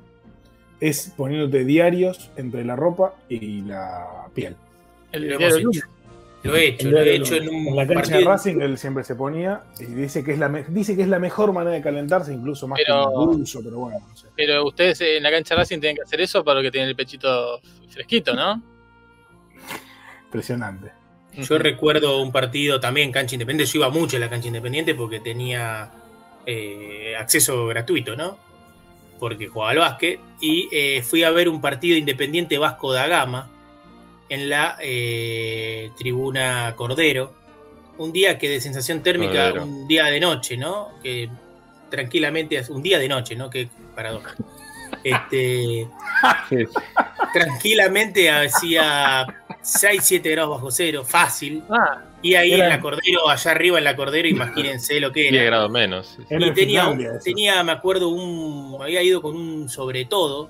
es 0.80 1.14
poniéndote 1.16 1.66
diarios 1.66 2.32
entre 2.38 2.64
la 2.64 2.76
ropa 2.76 3.16
y 3.28 3.61
la 3.61 4.28
piel. 4.34 4.56
El 5.11 5.28
Lo 5.28 5.36
hemos 5.36 5.57
hecho. 5.57 5.88
Lo 6.44 6.56
he 6.56 6.68
hecho, 6.68 6.88
El 6.88 6.94
lo 6.94 7.02
he 7.02 7.16
hecho 7.16 7.36
en 7.36 7.49
un 7.49 7.68
en 7.68 7.76
la 7.76 7.86
cancha 7.86 8.18
de. 8.18 8.24
Racing 8.24 8.61
él 8.61 8.78
siempre 8.78 9.03
se 9.03 9.16
ponía 9.16 9.64
y 9.78 9.86
dice 9.86 10.24
que 10.24 10.32
es 10.32 10.40
la 10.40 10.48
dice 10.48 10.95
que 10.95 11.02
es 11.02 11.10
la 11.10 11.20
mejor 11.20 11.52
manera 11.52 11.76
de 11.76 11.82
calentarse, 11.82 12.34
incluso 12.34 12.66
más 12.66 12.80
Pero- 12.86 13.10
que 13.10 13.18
un 13.18 13.32
pulso, 13.32 13.61
pero 13.61 13.78
bueno, 13.78 13.99
no 14.07 14.16
sé. 14.16 14.28
Pero 14.38 14.66
ustedes 14.66 15.02
en 15.02 15.22
la 15.22 15.32
cancha 15.32 15.56
Racing 15.56 15.82
tienen 15.82 15.98
que 15.98 16.03
hacer 16.03 16.22
eso 16.22 16.44
para 16.45 16.61
que 16.61 16.72
tienen 16.72 16.90
el 16.90 16.95
pechito 16.95 17.60
fresquito, 17.90 18.34
¿no? 18.34 18.61
Impresionante. 20.26 20.91
Yo 21.34 21.57
recuerdo 21.57 22.22
un 22.22 22.32
partido 22.32 22.80
también, 22.80 23.11
cancha 23.11 23.36
independiente. 23.36 23.72
Yo 23.72 23.80
iba 23.80 23.90
mucho 23.90 24.18
a 24.18 24.20
la 24.20 24.30
cancha 24.30 24.48
independiente 24.48 24.95
porque 24.95 25.20
tenía 25.20 25.91
eh, 26.51 27.15
acceso 27.15 27.67
gratuito, 27.67 28.15
¿no? 28.15 28.38
Porque 29.19 29.47
jugaba 29.47 29.71
al 29.71 29.77
básquet. 29.77 30.19
Y 30.41 30.67
eh, 30.71 31.03
fui 31.03 31.23
a 31.23 31.30
ver 31.30 31.47
un 31.47 31.61
partido 31.61 31.95
independiente 31.95 32.57
Vasco 32.57 32.91
da 32.91 33.07
Gama 33.07 33.49
en 34.30 34.49
la 34.49 34.76
eh, 34.81 35.91
tribuna 35.95 36.73
Cordero. 36.76 37.35
Un 37.99 38.11
día 38.11 38.39
que 38.39 38.49
de 38.49 38.61
sensación 38.61 39.03
térmica, 39.03 39.51
Cordero. 39.51 39.65
un 39.65 39.88
día 39.88 40.05
de 40.05 40.19
noche, 40.19 40.57
¿no? 40.57 40.89
Que 41.03 41.30
tranquilamente, 41.91 42.59
un 42.69 42.81
día 42.81 42.97
de 42.97 43.07
noche, 43.07 43.35
¿no? 43.35 43.49
Que 43.49 43.69
paradoja. 43.95 44.35
Este, 45.01 45.88
tranquilamente 47.31 48.30
hacía 48.30 49.26
6, 49.61 50.01
7 50.03 50.30
grados 50.31 50.57
bajo 50.57 50.71
cero, 50.71 51.05
fácil. 51.05 51.63
Ah, 51.69 52.09
Y 52.21 52.35
ahí 52.35 52.51
Era- 52.53 52.65
en 52.65 52.69
la 52.69 52.79
Cordero, 52.81 53.29
allá 53.29 53.51
arriba 53.51 53.77
en 53.77 53.83
la 53.85 53.95
Cordero, 53.95 54.27
imagínense 54.27 54.99
lo 54.99 55.11
que 55.11 55.21
10 55.21 55.33
era. 55.35 55.43
grados 55.45 55.71
menos. 55.71 56.07
sí, 56.07 56.23
sí. 56.27 56.33
Era 56.33 56.45
Y 56.45 56.49
en 56.49 56.53
tenía, 56.55 56.95
tenía, 57.23 57.63
me 57.63 57.71
acuerdo, 57.71 58.09
un. 58.09 58.77
Había 58.81 59.01
ido 59.01 59.21
con 59.21 59.35
un 59.35 59.69
sobre 59.69 60.03
todo, 60.05 60.49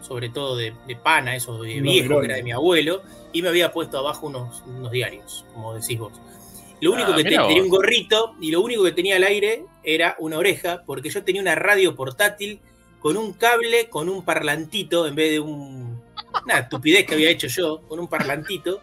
sobre 0.00 0.28
todo 0.30 0.56
de, 0.56 0.74
de 0.86 0.96
pana, 0.96 1.36
eso 1.36 1.62
de 1.62 1.80
viejo, 1.80 2.18
que 2.20 2.26
era 2.26 2.36
de 2.36 2.42
mi 2.42 2.50
abuelo, 2.52 3.02
y 3.32 3.42
me 3.42 3.48
había 3.48 3.70
puesto 3.72 3.98
abajo 3.98 4.26
unos, 4.26 4.62
unos 4.66 4.90
diarios, 4.90 5.44
como 5.54 5.72
decís 5.74 5.98
vos. 5.98 6.12
Lo 6.80 6.92
único 6.92 7.12
Ah, 7.12 7.16
que 7.16 7.22
te- 7.24 7.30
mirá 7.30 7.46
tenía 7.46 7.62
un 7.62 7.68
gorrito 7.68 8.34
y 8.40 8.50
lo 8.50 8.60
único 8.60 8.82
que 8.82 8.92
tenía 8.92 9.16
al 9.16 9.22
aire 9.24 9.64
era 9.84 10.16
una 10.18 10.36
oreja, 10.38 10.82
porque 10.84 11.08
yo 11.10 11.22
tenía 11.22 11.40
una 11.40 11.54
radio 11.54 11.94
portátil 11.94 12.60
con 12.98 13.16
un 13.16 13.32
cable, 13.34 13.88
con 13.88 14.08
un 14.08 14.24
parlantito, 14.24 15.06
en 15.06 15.14
vez 15.14 15.30
de 15.30 15.40
un, 15.40 16.02
una 16.44 16.58
estupidez 16.58 17.06
que 17.06 17.14
había 17.14 17.30
hecho 17.30 17.46
yo, 17.46 17.82
con 17.88 18.00
un 18.00 18.08
parlantito, 18.08 18.80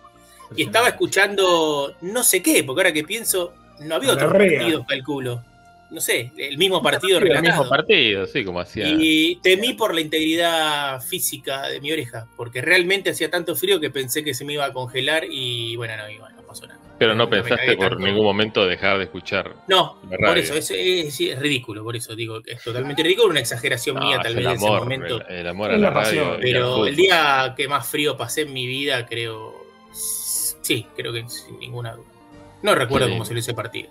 y 0.55 0.63
estaba 0.63 0.87
escuchando 0.89 1.95
no 2.01 2.23
sé 2.23 2.41
qué, 2.41 2.63
porque 2.63 2.81
ahora 2.81 2.93
que 2.93 3.03
pienso, 3.03 3.53
no 3.81 3.95
había 3.95 4.15
rea. 4.15 4.59
partidos, 4.59 4.85
calculo. 4.87 5.43
No 5.91 5.99
sé, 5.99 6.31
el 6.37 6.57
mismo 6.57 6.81
partido 6.81 7.19
Sí, 7.19 7.23
el 7.25 7.29
relatado. 7.33 7.63
mismo 7.63 7.69
partido, 7.69 8.25
sí, 8.25 8.45
como 8.45 8.61
hacía. 8.61 8.87
Y 8.87 9.35
temí 9.43 9.73
por 9.73 9.93
la 9.93 9.99
integridad 9.99 11.01
física 11.01 11.67
de 11.67 11.81
mi 11.81 11.91
oreja, 11.91 12.27
porque 12.37 12.61
realmente 12.61 13.09
hacía 13.09 13.29
tanto 13.29 13.55
frío 13.57 13.77
que 13.79 13.89
pensé 13.89 14.23
que 14.23 14.33
se 14.33 14.45
me 14.45 14.53
iba 14.53 14.63
a 14.63 14.71
congelar 14.71 15.25
y 15.29 15.75
bueno, 15.75 15.97
no, 15.97 16.09
igual, 16.09 16.33
no 16.33 16.43
pasó 16.43 16.65
nada. 16.65 16.79
Pero 16.97 17.13
no 17.15 17.29
pensaste 17.29 17.75
por 17.75 17.89
tanto. 17.89 18.05
ningún 18.05 18.23
momento 18.23 18.65
dejar 18.65 18.99
de 18.99 19.05
escuchar. 19.05 19.53
No, 19.67 19.99
La 20.09 20.27
por 20.29 20.37
eso, 20.37 20.53
es, 20.53 20.71
es- 20.71 21.13
sí, 21.13 21.29
es 21.29 21.39
ridículo, 21.39 21.83
por 21.83 21.95
eso 21.97 22.15
digo 22.15 22.41
que 22.41 22.53
es 22.53 22.63
totalmente 22.63 23.03
ridículo, 23.03 23.29
una 23.31 23.39
exageración 23.41 23.95
No, 23.97 24.05
mía 24.07 24.19
tal 24.23 24.35
vez 24.35 24.45
en 24.45 24.51
ese 24.53 24.65
momento. 24.65 25.21
el, 25.27 25.35
el 25.39 25.47
amor 25.47 25.71
a 25.71 25.77
la 25.77 25.89
radio. 25.89 26.37
Pero 26.39 26.85
el 26.87 26.95
día 26.95 27.53
que 27.57 27.67
más 27.67 27.85
frío 27.85 28.15
pasé 28.15 28.41
en 28.43 28.53
mi 28.53 28.65
vida, 28.65 29.05
creo. 29.07 29.59
Sí, 30.75 30.87
creo 30.95 31.11
que 31.13 31.27
sin 31.29 31.59
ninguna 31.59 31.93
duda. 31.93 32.05
No 32.63 32.75
recuerdo 32.75 33.07
Sí. 33.07 33.13
cómo 33.13 33.25
salió 33.25 33.39
ese 33.39 33.53
partido. 33.53 33.89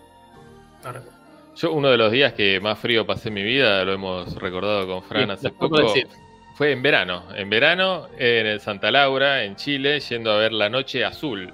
No 0.84 0.92
recuerdo. 0.92 1.18
Yo, 1.56 1.72
uno 1.72 1.88
de 1.90 1.96
los 1.98 2.10
días 2.12 2.32
que 2.32 2.60
más 2.60 2.78
frío 2.78 3.04
pasé 3.06 3.28
en 3.28 3.34
mi 3.34 3.42
vida, 3.42 3.84
lo 3.84 3.92
hemos 3.92 4.34
recordado 4.36 4.86
con 4.86 5.02
Fran 5.02 5.26
Sí, 5.26 5.30
hace 5.32 5.50
poco, 5.50 5.80
decir. 5.82 6.06
fue 6.54 6.72
en 6.72 6.80
verano. 6.82 7.24
En 7.36 7.50
verano, 7.50 8.06
en 8.18 8.46
el 8.46 8.60
Santa 8.60 8.90
Laura, 8.90 9.44
en 9.44 9.56
Chile, 9.56 10.00
yendo 10.00 10.30
a 10.32 10.36
ver 10.36 10.52
la 10.52 10.68
noche 10.70 11.04
azul. 11.04 11.52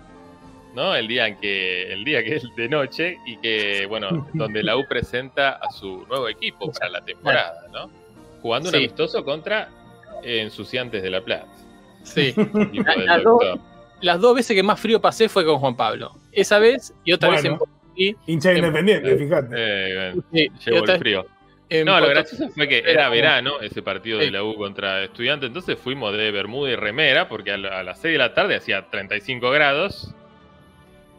¿No? 0.74 0.94
El 0.94 1.08
día 1.08 1.26
en 1.26 1.38
que, 1.38 1.90
el 1.90 2.04
día 2.04 2.22
que 2.22 2.36
es 2.36 2.44
de 2.54 2.68
noche 2.68 3.16
y 3.24 3.38
que, 3.38 3.86
bueno, 3.86 4.28
donde 4.34 4.62
la 4.62 4.76
U 4.76 4.84
presenta 4.88 5.52
a 5.52 5.70
su 5.70 6.04
nuevo 6.06 6.28
equipo 6.28 6.70
para 6.70 6.90
la 6.90 7.00
temporada, 7.02 7.66
¿no? 7.72 7.90
Jugando 8.42 8.68
un 8.68 8.72
Sí. 8.74 8.76
amistoso 8.84 9.24
contra 9.24 9.70
Ensuciantes 10.22 11.02
de 11.02 11.10
la 11.10 11.22
Plata. 11.22 11.46
sí. 12.04 12.34
Las 14.00 14.20
dos- 14.20 14.34
veces 14.34 14.54
que 14.54 14.62
más 14.62 14.78
frío 14.80 15.00
pasé 15.00 15.28
fue 15.28 15.44
con 15.44 15.58
Juan 15.58 15.76
Pablo. 15.76 16.12
Esa 16.32 16.58
vez 16.58 16.92
y 17.04 17.12
otra 17.12 17.30
vez 17.30 17.44
en. 17.44 17.58
Potosí. 17.58 18.14
Hincha 18.26 18.52
independiente, 18.52 19.16
fíjate. 19.16 19.54
Eh, 19.56 19.94
bueno, 20.12 20.24
Sí, 20.32 20.50
y 20.54 20.70
llegó 20.70 20.84
el 20.86 20.98
frío. 20.98 21.26
en 21.70 21.86
No, 21.86 21.98
lo 21.98 22.08
gracioso 22.08 22.48
fue 22.50 22.68
que 22.68 22.78
Era 22.86 23.08
verano 23.08 23.60
ese 23.60 23.82
partido 23.82 24.18
de 24.18 24.30
la 24.30 24.44
U 24.44 24.54
contra 24.56 25.02
Estudiantes, 25.04 25.48
entonces 25.48 25.78
fuimos 25.78 26.16
de 26.16 26.30
Bermuda 26.30 26.70
y 26.70 26.76
remera, 26.76 27.28
porque 27.28 27.52
a, 27.52 27.56
la- 27.56 27.80
a 27.80 27.82
las 27.82 27.98
6 28.00 28.12
de 28.12 28.18
la 28.18 28.34
tarde 28.34 28.54
hacía 28.56 28.88
35 28.90 29.50
grados, 29.50 30.14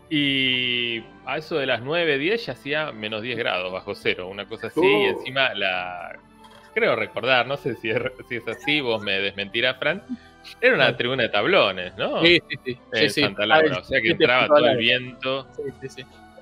y 0.10 1.04
a 1.26 1.38
eso 1.38 1.58
de 1.58 1.66
las 1.66 1.82
9, 1.82 2.18
10 2.18 2.46
ya 2.46 2.54
hacía 2.54 2.92
menos 2.94 3.22
10 3.22 3.38
grados 3.38 3.72
bajo 3.74 3.94
cero, 3.96 4.28
una 4.30 4.46
cosa 4.48 4.68
así, 4.68 4.80
y 4.80 4.84
Oh. 4.84 5.10
encima 5.20 5.54
la... 5.54 6.18
Creo 6.78 6.96
recordar, 6.96 7.48
no 7.48 7.58
sé 7.58 7.74
si 7.74 7.90
es, 7.90 8.00
si 8.30 8.36
es 8.36 8.48
así, 8.48 8.82
vos 8.82 9.02
me 9.02 9.14
desmentirás, 9.20 9.78
Fran, 9.80 10.04
era 10.62 10.76
una 10.76 10.96
tribuna 10.96 11.24
de 11.24 11.30
tablones, 11.30 11.98
¿no? 11.98 12.24
Sí, 12.24 12.40
sí, 12.48 12.56
sí. 12.64 12.80
en 12.94 13.00
sí, 13.00 13.10
sí. 13.10 13.22
Santa 13.22 13.48
Laura, 13.48 13.78
Ah, 13.78 13.80
o 13.80 13.84
sea 13.84 14.00
que 14.00 14.12
entraba 14.12 14.46
todo 14.46 14.68
el 14.68 14.78
viento 14.78 15.48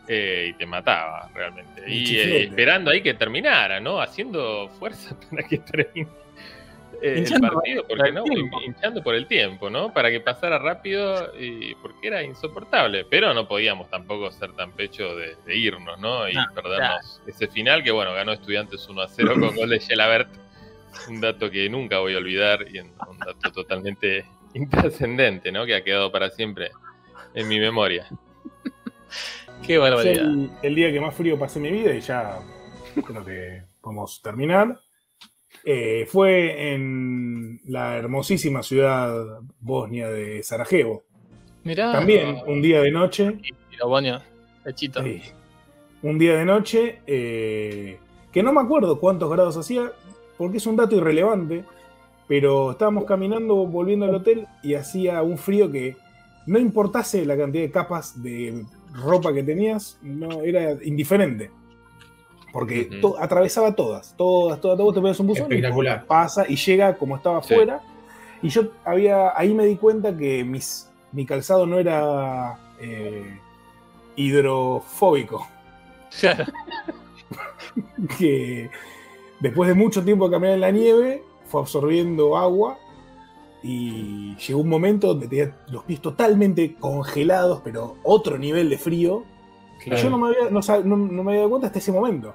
eh, 0.10 0.48
y 0.49 0.53
te 0.57 0.66
mataba 0.66 1.30
realmente. 1.34 1.84
Y 1.88 2.18
eh, 2.18 2.44
esperando 2.48 2.91
ahí 2.91 3.02
que 3.02 3.14
terminara, 3.14 3.80
¿no? 3.80 4.02
Haciendo 4.02 4.68
fuerza 4.78 5.16
para 5.32 5.48
que 5.48 5.60
termine 5.60 6.10
eh, 7.06 7.14
el 7.14 7.18
Hinchando 7.19 7.52
partido, 7.52 7.88
por 7.88 7.98
porque 7.98 8.10
el 8.10 8.15
no, 8.15 8.23
tiempo. 8.23 8.61
hinchando 8.61 9.03
por 9.03 9.15
el 9.15 9.27
tiempo, 9.27 9.69
¿no? 9.69 9.94
Para 9.94 10.10
que 10.11 10.19
pasara 10.19 10.57
rápido, 10.57 11.32
y, 11.40 11.76
porque 11.76 12.07
era 12.07 12.23
insoportable. 12.23 13.06
Pero 13.06 13.34
no 13.34 13.48
podíamos 13.48 13.90
tampoco 13.90 14.32
ser 14.32 14.53
tan 14.53 14.72
pecho 14.72 15.15
de, 15.15 15.36
de 15.45 15.56
irnos, 15.57 15.99
¿no? 15.99 16.27
Y 16.30 16.34
No, 16.34 16.44
perdernos 16.53 17.22
ese 17.27 17.48
final 17.48 17.84
que, 17.84 17.91
bueno, 17.91 18.14
ganó 18.14 18.32
Estudiantes 18.34 18.88
1 18.88 19.02
a 19.02 19.07
0 19.07 19.34
con 19.40 19.56
gol 19.56 19.69
de 19.69 19.80
Gelabert. 19.80 20.30
Un 21.10 21.19
dato 21.22 21.52
que 21.52 21.69
nunca 21.69 21.99
voy 21.99 22.15
a 22.15 22.18
olvidar 22.18 22.65
y 22.72 22.80
un 22.80 22.91
dato 23.19 23.52
totalmente 23.52 24.26
intrascendente, 24.53 25.52
¿no? 25.52 25.65
Que 25.65 25.76
ha 25.76 25.84
quedado 25.84 26.11
para 26.11 26.30
siempre 26.30 26.72
en 27.34 27.48
mi 27.48 27.60
memoria. 27.60 28.07
Qué 29.65 29.77
barbaridad. 29.77 30.26
el, 30.26 30.49
el 30.61 30.76
día 30.76 30.91
que 30.91 30.99
más 30.99 31.15
frío 31.15 31.38
pasé 31.40 31.60
en 31.60 31.64
mi 31.64 31.72
vida, 31.72 31.94
y 31.94 32.02
ya 32.02 32.40
creo 33.06 33.26
que 33.26 33.64
podemos 33.82 34.22
terminar, 34.22 34.80
eh, 35.66 36.06
fue 36.08 36.74
en 36.74 37.60
la 37.66 37.98
hermosísima 37.98 38.62
ciudad 38.62 39.40
bosnia 39.60 40.10
de 40.10 40.44
Sarajevo. 40.44 41.04
Mirá. 41.64 41.92
También 41.92 42.38
un 42.46 42.62
día 42.62 42.82
de 42.82 42.92
noche, 42.92 43.40
pechito. 44.64 45.04
sí, 45.04 45.22
un 46.04 46.20
día 46.20 46.38
de 46.38 46.46
noche, 46.46 47.02
eh, 47.08 47.98
que 48.32 48.44
no 48.44 48.54
me 48.54 48.62
acuerdo 48.62 49.00
cuántos 49.00 49.32
grados 49.32 49.58
hacía, 49.58 49.92
porque 50.38 50.58
es 50.58 50.68
un 50.68 50.76
dato 50.76 50.96
irrelevante, 50.96 51.66
pero 52.28 52.72
estábamos 52.72 53.06
caminando, 53.06 53.56
volviendo 53.66 54.06
al 54.06 54.14
hotel, 54.14 54.48
y 54.62 54.76
hacía 54.76 55.24
un 55.24 55.40
frío 55.40 55.72
que 55.72 55.98
no 56.46 56.60
importase 56.60 57.26
la 57.26 57.36
cantidad 57.36 57.64
de 57.64 57.72
capas 57.72 58.22
de 58.22 58.66
ropa 58.94 59.34
que 59.34 59.42
tenías, 59.42 59.98
no 60.04 60.44
era 60.44 60.78
indiferente. 60.84 61.50
Porque 62.57 62.86
to- 63.02 63.18
atravesaba 63.19 63.76
todas, 63.76 64.14
todas, 64.15 64.61
todas, 64.61 64.77
todas. 64.77 64.94
Te 64.95 65.02
pones 65.02 65.19
un 65.19 65.27
buzón 65.27 65.48
y 65.52 65.56
Espectacular. 65.56 66.06
pasa 66.06 66.45
y 66.48 66.56
llega 66.56 66.95
como 66.98 67.18
estaba 67.18 67.44
Sí. 67.44 67.53
afuera. 67.53 67.82
Y 68.41 68.48
yo 68.48 68.69
había, 68.86 69.38
ahí 69.38 69.53
me 69.53 69.65
di 69.65 69.76
cuenta 69.76 70.15
que 70.15 70.45
mis, 70.45 70.90
mi 71.11 71.26
calzado 71.26 71.65
no 71.65 71.77
era 71.80 72.57
eh, 72.80 73.40
hidrofóbico. 74.15 75.45
Que 78.18 78.69
después 79.40 79.68
de 79.68 79.76
mucho 79.76 80.03
tiempo 80.03 80.26
de 80.30 80.32
caminar 80.36 80.56
en 80.56 80.61
la 80.61 80.72
nieve, 80.72 81.23
fue 81.48 81.61
absorbiendo 81.61 82.38
agua 82.38 82.77
y 83.64 84.36
llegó 84.38 84.61
un 84.61 84.69
momento 84.69 85.07
donde 85.07 85.27
tenía 85.27 85.56
los 85.69 85.84
pies 85.84 85.99
totalmente 86.02 86.76
congelados, 86.76 87.61
pero 87.64 87.98
otro 88.03 88.38
nivel 88.38 88.69
de 88.69 88.77
frío. 88.77 89.23
Claro. 89.84 90.02
Yo 90.02 90.10
no 90.10 90.18
me, 90.18 90.27
había, 90.27 90.49
no- 90.49 90.61
no 90.98 91.23
me 91.23 91.32
había 91.32 91.40
dado 91.41 91.49
cuenta 91.49 91.68
hasta 91.68 91.80
ese 91.80 91.91
momento. 91.91 92.34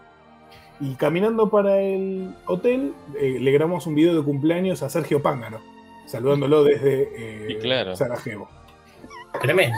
Y 0.81 0.95
caminando 0.95 1.51
para 1.51 1.79
el 1.81 2.31
hotel, 2.47 2.95
eh, 3.19 3.39
le 3.41 3.53
grabamos 3.53 3.87
un 3.87 3.95
video 3.95 4.15
de 4.17 4.23
cumpleaños 4.23 4.83
a 4.83 4.89
Sergio 4.89 5.21
Pángaro, 5.21 5.61
saludándolo 6.07 6.65
desde 6.65 7.11
eh, 7.53 7.59
claro. 7.61 7.95
Sarajevo. 7.97 8.49
Tremendo. 9.41 9.77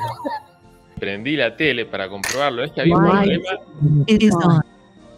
Prendí 0.98 1.36
la 1.36 1.56
tele 1.56 1.86
para 1.86 2.08
comprobarlo. 2.08 2.62
Es 2.62 2.70
que 2.70 2.82
había 2.82 2.96
un 2.96 3.10
problema, 3.10 3.50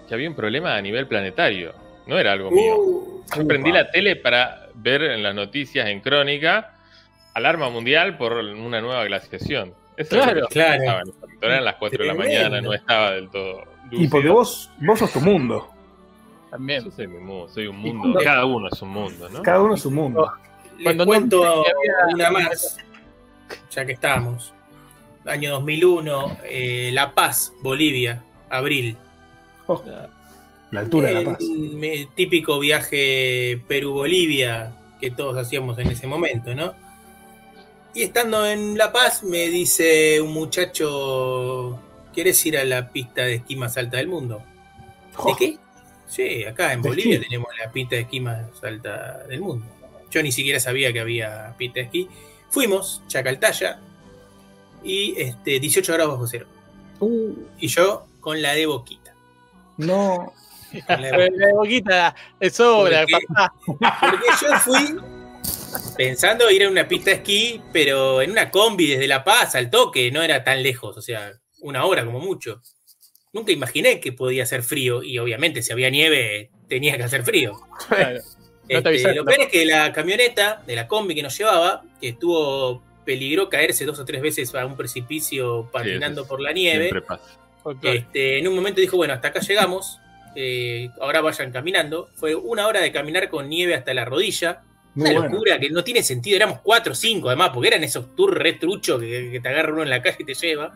que 0.08 0.14
había 0.14 0.28
un 0.28 0.34
problema 0.34 0.74
a 0.76 0.80
nivel 0.80 1.06
planetario. 1.06 1.72
No 2.06 2.18
era 2.18 2.32
algo 2.32 2.50
mío. 2.50 2.76
Uh, 2.78 3.22
Yo 3.36 3.46
prendí 3.46 3.70
la 3.70 3.90
tele 3.90 4.16
para 4.16 4.68
ver 4.74 5.02
en 5.02 5.22
las 5.22 5.34
noticias 5.34 5.88
en 5.88 6.00
crónica 6.00 6.74
alarma 7.34 7.68
mundial 7.68 8.16
por 8.16 8.32
una 8.32 8.80
nueva 8.80 9.04
glaciación. 9.04 9.74
Eso 9.96 10.16
Claro, 10.16 10.30
era 10.30 10.40
lo 10.40 10.48
que 10.48 10.58
yo 10.58 10.64
claro. 10.64 11.12
Eran 11.42 11.64
las 11.64 11.74
4 11.76 11.98
de 11.98 12.06
la 12.06 12.14
mañana, 12.14 12.60
no 12.60 12.72
estaba 12.72 13.12
del 13.12 13.28
todo. 13.30 13.64
Y 13.90 14.08
porque 14.08 14.28
lúcido. 14.28 14.34
vos, 14.34 14.70
vos 14.80 14.98
sos 14.98 15.12
tu 15.12 15.20
mundo. 15.20 15.68
También. 16.54 16.84
Yo 16.84 16.90
soy 16.92 17.08
mi 17.08 17.18
mundo, 17.18 17.48
soy 17.52 17.66
un 17.66 17.76
mundo. 17.78 18.20
Cada 18.22 18.44
uno 18.44 18.68
es 18.70 18.80
un 18.80 18.90
mundo, 18.90 19.28
¿no? 19.28 19.42
Cada 19.42 19.60
uno 19.60 19.74
es 19.74 19.82
su 19.82 19.90
mundo. 19.90 20.30
Les 20.76 20.84
Cuando 20.84 21.04
no- 21.04 21.08
cuento 21.08 21.44
había- 21.44 22.14
una 22.14 22.30
más, 22.30 22.76
ya 23.72 23.84
que 23.84 23.90
estamos. 23.92 24.52
Año 25.26 25.50
2001, 25.50 26.36
eh, 26.44 26.90
La 26.92 27.12
Paz, 27.12 27.52
Bolivia, 27.60 28.22
abril. 28.48 28.96
Oh, 29.66 29.82
la 30.70 30.80
altura 30.80 31.08
de 31.08 31.14
la 31.14 31.24
paz. 31.32 31.38
El 31.40 32.08
típico 32.14 32.60
viaje 32.60 33.60
Perú-Bolivia 33.66 34.76
que 35.00 35.10
todos 35.10 35.36
hacíamos 35.36 35.76
en 35.80 35.88
ese 35.88 36.06
momento, 36.06 36.54
¿no? 36.54 36.72
Y 37.94 38.02
estando 38.04 38.46
en 38.46 38.78
La 38.78 38.92
Paz 38.92 39.24
me 39.24 39.48
dice 39.48 40.20
un 40.20 40.32
muchacho, 40.32 41.80
¿quieres 42.12 42.46
ir 42.46 42.58
a 42.58 42.64
la 42.64 42.90
pista 42.90 43.22
de 43.22 43.36
esquí 43.36 43.56
más 43.56 43.76
alta 43.76 43.96
del 43.96 44.06
mundo? 44.06 44.38
¿De 44.38 45.32
Oh, 45.32 45.36
qué? 45.36 45.58
Sí, 46.06 46.44
acá 46.44 46.72
en 46.72 46.82
¿De 46.82 46.88
Bolivia 46.88 47.14
esquí? 47.14 47.26
tenemos 47.28 47.48
la 47.58 47.70
pista 47.72 47.96
de 47.96 48.02
esquí 48.02 48.20
más 48.20 48.62
alta 48.62 49.24
del 49.28 49.40
mundo. 49.40 49.66
Yo 50.10 50.22
ni 50.22 50.30
siquiera 50.32 50.60
sabía 50.60 50.92
que 50.92 51.00
había 51.00 51.54
pista 51.58 51.80
de 51.80 51.86
esquí. 51.86 52.08
Fuimos, 52.50 53.02
Chacaltaya, 53.08 53.80
y 54.82 55.14
este, 55.20 55.58
18 55.58 55.92
grados 55.94 56.12
bajo 56.14 56.26
cero. 56.26 56.46
Uh, 57.00 57.32
Y 57.58 57.68
yo 57.68 58.06
con 58.20 58.40
la 58.42 58.52
de 58.52 58.66
boquita. 58.66 59.14
no. 59.78 60.32
Con 60.86 61.02
la 61.02 61.10
de 61.16 61.52
boquita 61.54 62.14
es 62.40 62.54
sobra, 62.54 63.04
Porque- 63.10 63.26
papá. 63.28 63.54
Porque 64.00 64.26
yo 64.42 64.58
fui 64.58 64.96
pensando 65.96 66.50
ir 66.50 66.64
a 66.64 66.68
una 66.68 66.86
pista 66.86 67.10
de 67.10 67.16
esquí, 67.16 67.60
pero 67.72 68.20
en 68.22 68.30
una 68.32 68.50
combi 68.50 68.86
desde 68.88 69.06
La 69.08 69.22
Paz 69.24 69.54
al 69.54 69.70
toque, 69.70 70.10
no 70.10 70.22
era 70.22 70.42
tan 70.44 70.62
lejos, 70.62 70.96
o 70.96 71.02
sea, 71.02 71.32
una 71.60 71.84
hora 71.84 72.04
como 72.04 72.18
mucho. 72.20 72.60
Nunca 73.34 73.52
imaginé 73.52 74.00
que 74.00 74.12
podía 74.12 74.44
hacer 74.44 74.62
frío 74.62 75.02
y 75.02 75.18
obviamente 75.18 75.60
si 75.60 75.72
había 75.72 75.90
nieve 75.90 76.48
tenía 76.68 76.96
que 76.96 77.02
hacer 77.02 77.22
frío. 77.24 77.60
Claro. 77.88 78.20
No 78.66 78.68
te 78.68 78.76
Este, 78.76 78.88
avisaron, 78.88 79.16
lo 79.16 79.24
peor 79.26 79.40
es 79.42 79.48
que 79.48 79.66
la 79.66 79.92
camioneta 79.92 80.62
de 80.66 80.74
la 80.74 80.88
combi 80.88 81.14
que 81.14 81.22
nos 81.22 81.36
llevaba, 81.36 81.82
que 82.00 82.08
estuvo 82.08 82.82
peligró 83.04 83.50
caerse 83.50 83.84
dos 83.84 83.98
o 83.98 84.06
tres 84.06 84.22
veces 84.22 84.54
a 84.54 84.64
un 84.64 84.74
precipicio 84.74 85.68
patinando 85.70 86.26
por 86.26 86.40
la 86.40 86.50
nieve, 86.50 86.90
este, 87.82 88.38
en 88.38 88.48
un 88.48 88.54
momento 88.54 88.80
dijo, 88.80 88.96
bueno, 88.96 89.12
hasta 89.12 89.28
acá 89.28 89.40
llegamos, 89.40 89.98
eh, 90.34 90.88
ahora 90.98 91.20
vayan 91.20 91.52
caminando. 91.52 92.08
Fue 92.14 92.34
una 92.34 92.66
hora 92.66 92.80
de 92.80 92.90
caminar 92.90 93.28
con 93.28 93.50
nieve 93.50 93.74
hasta 93.74 93.92
la 93.92 94.06
rodilla. 94.06 94.62
Muy 94.94 95.10
Una 95.10 95.18
bueno. 95.20 95.32
locura 95.34 95.58
que 95.58 95.68
no 95.68 95.84
tiene 95.84 96.02
sentido, 96.02 96.36
éramos 96.36 96.60
cuatro 96.62 96.92
o 96.92 96.96
cinco 96.96 97.28
además, 97.28 97.50
porque 97.52 97.68
eran 97.68 97.84
esos 97.84 98.14
tours 98.16 98.34
re 98.38 98.54
truchos 98.54 98.98
que, 98.98 99.30
que 99.30 99.40
te 99.40 99.48
agarra 99.48 99.72
uno 99.74 99.82
en 99.82 99.90
la 99.90 100.00
calle 100.00 100.16
y 100.20 100.24
te 100.24 100.32
lleva. 100.34 100.74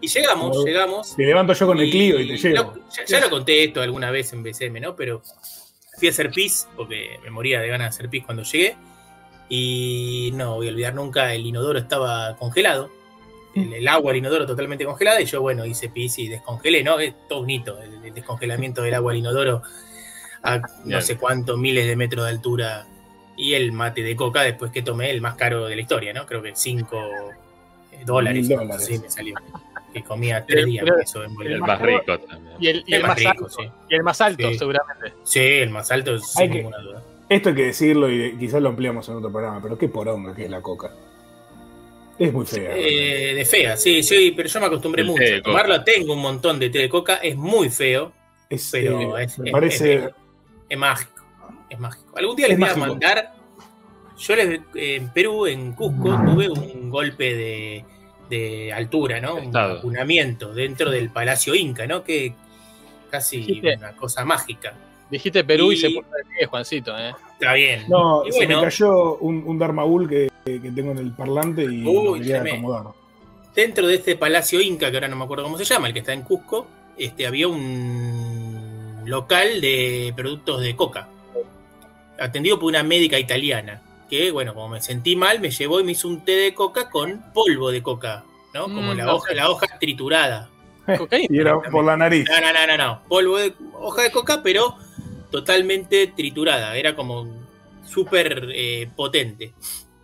Y 0.00 0.08
llegamos, 0.08 0.50
Como- 0.50 0.64
llegamos. 0.66 1.16
Te 1.16 1.24
levanto 1.24 1.52
yo 1.52 1.66
con 1.66 1.78
el 1.80 1.90
Clio 1.90 2.18
y 2.20 2.28
te 2.28 2.36
llevo. 2.36 2.74
lo- 2.74 2.88
ya, 2.90 3.04
ya 3.06 3.20
lo 3.20 3.30
conté 3.30 3.64
esto 3.64 3.80
alguna 3.82 4.10
vez 4.10 4.32
en 4.32 4.42
BCM, 4.42 4.80
¿no? 4.80 4.96
Pero 4.96 5.22
fui 5.98 6.08
a 6.08 6.10
hacer 6.10 6.30
pis, 6.30 6.66
porque 6.76 7.18
me 7.22 7.30
moría 7.30 7.60
de 7.60 7.68
ganas 7.68 7.86
de 7.86 7.88
hacer 7.96 8.08
pis 8.10 8.24
cuando 8.24 8.42
llegué. 8.44 8.76
Y 9.48 10.30
no 10.34 10.54
voy 10.56 10.68
a 10.68 10.70
olvidar 10.70 10.94
nunca, 10.94 11.34
el 11.34 11.44
inodoro 11.46 11.78
estaba 11.78 12.36
congelado. 12.36 12.90
El, 13.54 13.72
el 13.74 13.86
agua 13.88 14.12
del 14.12 14.18
inodoro 14.20 14.46
totalmente 14.46 14.84
congelada. 14.84 15.20
Y 15.20 15.26
yo, 15.26 15.42
bueno, 15.42 15.66
hice 15.66 15.90
pis 15.90 16.18
y 16.18 16.28
descongelé, 16.28 16.82
¿no? 16.82 16.98
Es 16.98 17.14
todo 17.28 17.40
un 17.40 17.50
hito, 17.50 17.78
el, 17.82 18.02
el 18.04 18.14
descongelamiento 18.14 18.80
del 18.82 18.94
agua 18.94 19.12
del 19.12 19.18
inodoro 19.20 19.62
a 20.42 20.58
no 20.58 20.66
Bien. 20.84 21.02
sé 21.02 21.18
cuántos 21.18 21.58
miles 21.58 21.86
de 21.86 21.96
metros 21.96 22.24
de 22.24 22.30
altura. 22.30 22.86
Y 23.36 23.54
el 23.54 23.72
mate 23.72 24.02
de 24.02 24.14
coca 24.16 24.42
después 24.42 24.70
que 24.72 24.82
tomé, 24.82 25.10
el 25.10 25.20
más 25.20 25.34
caro 25.34 25.66
de 25.66 25.74
la 25.76 25.82
historia, 25.82 26.12
¿no? 26.14 26.24
Creo 26.26 26.42
que 26.42 26.52
5 26.54 26.98
dólares. 28.04 28.48
Mil 28.48 28.56
dólares. 28.58 28.86
Sí, 28.86 28.98
me 28.98 29.10
salió. 29.10 29.34
Que 29.92 30.02
comía 30.02 30.44
tres 30.46 30.64
días 30.66 30.86
eso 31.02 31.22
en 31.22 31.30
El 31.32 31.36
Bolivia. 31.36 31.58
más 31.58 31.80
rico 31.82 32.18
también. 32.20 32.56
Y 32.58 32.68
el, 32.68 32.76
y 32.86 32.94
El 32.94 32.94
el 32.94 33.02
más 33.02 33.08
más 33.10 33.18
rico, 33.18 33.30
alto. 33.30 33.48
sí. 33.50 33.62
Y 33.90 33.94
el 33.94 34.02
más 34.02 34.20
alto, 34.22 34.48
Sí. 34.50 34.58
seguramente. 34.58 35.12
Sí, 35.24 35.40
el 35.40 35.70
más 35.70 35.90
alto, 35.90 36.12
Hay 36.12 36.18
sin 36.20 36.50
que- 36.50 36.56
ninguna 36.58 36.78
duda. 36.78 37.02
Esto 37.28 37.48
hay 37.50 37.54
que 37.54 37.64
decirlo 37.66 38.10
y 38.10 38.36
quizás 38.38 38.60
lo 38.62 38.68
ampliamos 38.70 39.08
en 39.08 39.16
otro 39.16 39.30
programa, 39.30 39.60
pero 39.62 39.76
qué 39.78 39.88
poronga 39.88 40.34
que 40.34 40.44
es 40.44 40.50
la 40.50 40.60
coca. 40.60 40.90
Es 42.18 42.32
muy 42.32 42.44
fea. 42.46 42.70
Eh, 42.76 43.34
de 43.34 43.44
fea, 43.44 43.76
sí, 43.76 44.02
sí, 44.02 44.32
pero 44.36 44.48
yo 44.48 44.60
me 44.60 44.66
acostumbré 44.66 45.02
El 45.02 45.08
mucho. 45.08 45.22
a 45.38 45.42
tomarlo, 45.42 45.82
tengo 45.82 46.12
un 46.12 46.20
montón 46.20 46.58
de 46.58 46.68
té 46.70 46.78
de 46.80 46.88
coca, 46.88 47.16
es 47.16 47.34
muy 47.36 47.68
feo, 47.70 48.12
es, 48.50 48.68
pero 48.70 49.18
eh, 49.18 49.24
es, 49.24 49.38
me 49.38 49.48
es- 49.48 49.52
parece. 49.52 49.94
es- 49.94 50.10
es 50.68 50.78
mágico. 50.78 51.22
Es 51.70 51.78
mágico. 51.78 52.12
Algún 52.16 52.36
día 52.36 52.48
les 52.48 52.58
Es 52.58 52.60
voy 52.60 52.68
a 52.68 52.76
mandar. 52.76 53.32
Yo 54.22 54.36
les, 54.36 54.60
en 54.74 55.08
Perú, 55.10 55.46
en 55.46 55.72
Cusco, 55.72 56.10
tuve 56.24 56.48
un 56.48 56.90
golpe 56.90 57.34
de, 57.34 57.84
de 58.30 58.72
altura, 58.72 59.20
¿no? 59.20 59.34
Un 59.36 59.44
Estado. 59.44 59.74
vacunamiento 59.76 60.54
dentro 60.54 60.90
del 60.90 61.10
Palacio 61.10 61.54
Inca, 61.54 61.86
¿no? 61.86 62.04
Que 62.04 62.34
casi 63.10 63.38
Dijiste- 63.38 63.76
una 63.78 63.92
cosa 63.96 64.24
mágica. 64.24 64.74
Dijiste 65.10 65.44
Perú 65.44 65.72
y, 65.72 65.74
Y- 65.74 65.78
se 65.78 65.90
puso 65.90 66.08
de 66.08 66.24
pie, 66.38 66.46
Juancito, 66.46 66.96
¿eh? 66.98 67.12
Está 67.34 67.52
bien. 67.54 67.84
no, 67.88 68.24
Y 68.26 68.32
se 68.32 68.38
bueno. 68.46 68.58
me 68.60 68.64
cayó 68.64 69.16
un, 69.16 69.42
un 69.44 69.58
Dharmaul 69.58 70.08
que, 70.08 70.30
que 70.44 70.70
tengo 70.70 70.92
en 70.92 70.98
el 70.98 71.10
parlante 71.12 71.64
y 71.64 71.84
Uy, 71.84 72.04
lo 72.04 72.14
quería 72.14 72.40
acomodar. 72.42 72.84
dentro 73.54 73.86
de 73.88 73.96
este 73.96 74.14
palacio 74.16 74.60
inca, 74.60 74.90
que 74.90 74.96
ahora 74.96 75.08
no 75.08 75.16
me 75.16 75.24
acuerdo 75.24 75.44
cómo 75.44 75.58
se 75.58 75.64
llama, 75.64 75.88
el 75.88 75.92
que 75.92 75.98
está 75.98 76.12
en 76.12 76.22
Cusco, 76.22 76.66
este, 76.96 77.26
había 77.26 77.48
un 77.48 79.02
local 79.04 79.60
de 79.60 80.12
productos 80.16 80.60
de 80.62 80.76
coca, 80.76 81.08
atendido 82.18 82.58
por 82.58 82.68
una 82.68 82.82
médica 82.82 83.18
italiana, 83.18 83.82
que, 84.12 84.30
bueno, 84.30 84.52
como 84.52 84.68
me 84.68 84.82
sentí 84.82 85.16
mal, 85.16 85.40
me 85.40 85.50
llevó 85.50 85.80
y 85.80 85.84
me 85.84 85.92
hizo 85.92 86.06
un 86.06 86.22
té 86.22 86.32
de 86.32 86.54
coca 86.54 86.90
con 86.90 87.32
polvo 87.32 87.70
de 87.70 87.82
coca, 87.82 88.24
¿no? 88.52 88.64
Como 88.64 88.92
Mm, 88.92 88.96
la, 88.98 89.04
no 89.06 89.14
hoja, 89.14 89.32
la 89.32 89.48
hoja 89.50 89.78
triturada. 89.80 90.50
Cocaína. 90.98 91.28
Y 91.30 91.38
era 91.38 91.58
por 91.62 91.82
la 91.82 91.96
nariz. 91.96 92.28
No, 92.28 92.38
no, 92.40 92.52
no, 92.52 92.66
no, 92.66 92.76
no. 92.76 93.02
Polvo 93.08 93.38
de 93.38 93.54
hoja 93.72 94.02
de 94.02 94.10
coca, 94.12 94.42
pero 94.42 94.76
totalmente 95.30 96.08
triturada. 96.08 96.76
Era 96.76 96.94
como 96.94 97.26
súper 97.86 98.48
eh, 98.54 98.90
potente. 98.94 99.54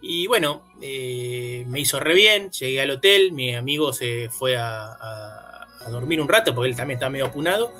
Y 0.00 0.26
bueno, 0.26 0.62
eh, 0.80 1.64
me 1.68 1.80
hizo 1.80 2.00
re 2.00 2.14
bien. 2.14 2.50
Llegué 2.50 2.80
al 2.80 2.92
hotel. 2.92 3.32
Mi 3.32 3.54
amigo 3.54 3.92
se 3.92 4.30
fue 4.30 4.56
a, 4.56 4.86
a- 4.86 5.66
a 5.84 5.90
dormir 5.90 6.18
un 6.20 6.28
rato 6.28 6.54
porque 6.54 6.70
él 6.70 6.76
también 6.76 6.96
estaba 6.96 7.10
medio 7.10 7.26
apunado. 7.26 7.72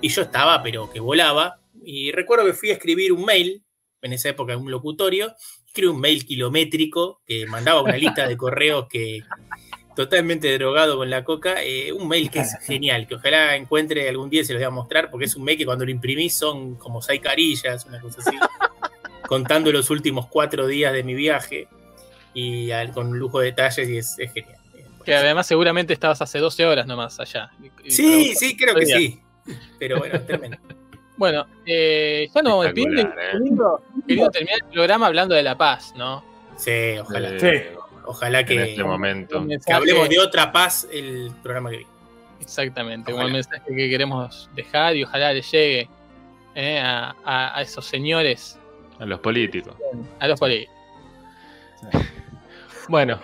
Y 0.00 0.10
yo 0.10 0.22
estaba, 0.22 0.62
pero 0.62 0.88
que 0.92 1.00
volaba. 1.00 1.58
Y 1.84 2.12
recuerdo 2.12 2.44
que 2.46 2.52
fui 2.52 2.70
a 2.70 2.74
escribir 2.74 3.12
un 3.12 3.24
mail. 3.24 3.64
En 4.00 4.12
esa 4.12 4.28
época, 4.28 4.56
un 4.56 4.70
locutorio. 4.70 5.34
Escribí 5.72 5.88
un 5.88 6.00
mail 6.00 6.26
kilométrico 6.26 7.22
que 7.26 7.46
mandaba 7.46 7.80
una 7.80 7.96
lista 7.96 8.28
de 8.28 8.36
correos 8.36 8.88
que 8.90 9.22
totalmente 9.96 10.52
drogado 10.58 10.98
con 10.98 11.08
la 11.08 11.24
coca, 11.24 11.62
eh, 11.64 11.90
un 11.94 12.08
mail 12.08 12.30
que 12.30 12.40
es 12.40 12.58
genial, 12.66 13.06
que 13.06 13.14
ojalá 13.14 13.56
encuentre 13.56 14.06
algún 14.06 14.28
día 14.28 14.42
y 14.42 14.44
se 14.44 14.52
lo 14.52 14.58
voy 14.58 14.66
a 14.66 14.70
mostrar, 14.70 15.10
porque 15.10 15.24
es 15.24 15.34
un 15.34 15.44
mail 15.44 15.56
que 15.56 15.64
cuando 15.64 15.86
lo 15.86 15.90
imprimís 15.90 16.34
son 16.36 16.74
como 16.74 17.00
seis 17.00 17.22
carillas, 17.22 17.86
una 17.86 17.98
cosa 18.02 18.20
así, 18.20 18.36
contando 19.26 19.72
los 19.72 19.88
últimos 19.88 20.26
cuatro 20.26 20.66
días 20.66 20.92
de 20.92 21.02
mi 21.04 21.14
viaje 21.14 21.68
y 22.34 22.70
al- 22.70 22.92
con 22.92 23.06
un 23.06 23.18
lujo 23.18 23.38
de 23.40 23.46
detalles 23.46 23.88
y 23.88 23.96
es, 23.96 24.14
es 24.18 24.30
genial. 24.30 24.58
Que 25.06 25.14
además 25.14 25.46
seguramente 25.46 25.94
estabas 25.94 26.20
hace 26.20 26.38
12 26.38 26.66
horas 26.66 26.86
nomás 26.86 27.18
allá. 27.18 27.50
Sí, 27.88 28.34
sí, 28.34 28.58
creo 28.58 28.74
que 28.74 28.84
sí. 28.98 29.20
Pero 29.78 29.98
bueno, 30.00 30.16
es 30.16 30.26
tremendo. 30.26 30.58
Bueno, 31.16 31.46
eh, 31.66 32.28
ya 32.34 32.42
nos 32.42 32.52
vamos 32.52 32.64
despidiendo. 32.66 33.12
Queriendo, 33.32 33.82
queriendo 34.06 34.30
terminar 34.30 34.58
el 34.64 34.72
programa 34.72 35.06
hablando 35.06 35.34
de 35.34 35.42
La 35.42 35.56
Paz, 35.56 35.92
¿no? 35.96 36.24
Sí, 36.56 36.96
ojalá. 37.00 37.28
Eh, 37.30 37.38
Sí. 37.40 37.78
Ojalá 38.04 38.44
que, 38.44 38.54
en 38.54 38.60
este 38.62 38.82
momento. 38.82 39.46
Que 39.64 39.72
hablemos 39.72 40.08
de 40.08 40.18
otra 40.18 40.50
paz 40.50 40.88
el 40.92 41.30
programa 41.40 41.70
que 41.70 41.76
viene. 41.78 41.92
Exactamente, 42.40 43.12
Ojalá. 43.12 43.26
un 43.28 43.32
mensaje 43.34 43.62
que 43.68 43.88
queremos 43.88 44.50
dejar 44.56 44.96
y 44.96 45.04
ojalá 45.04 45.32
le 45.32 45.40
llegue 45.42 45.88
eh, 46.56 46.80
a, 46.80 47.14
a- 47.24 47.56
a 47.58 47.62
esos 47.62 47.84
señores, 47.86 48.58
A 48.98 49.06
los 49.06 49.20
políticos. 49.20 49.74
a 50.18 50.26
los 50.26 50.40
políticos. 50.40 50.74
Bueno, 52.88 53.20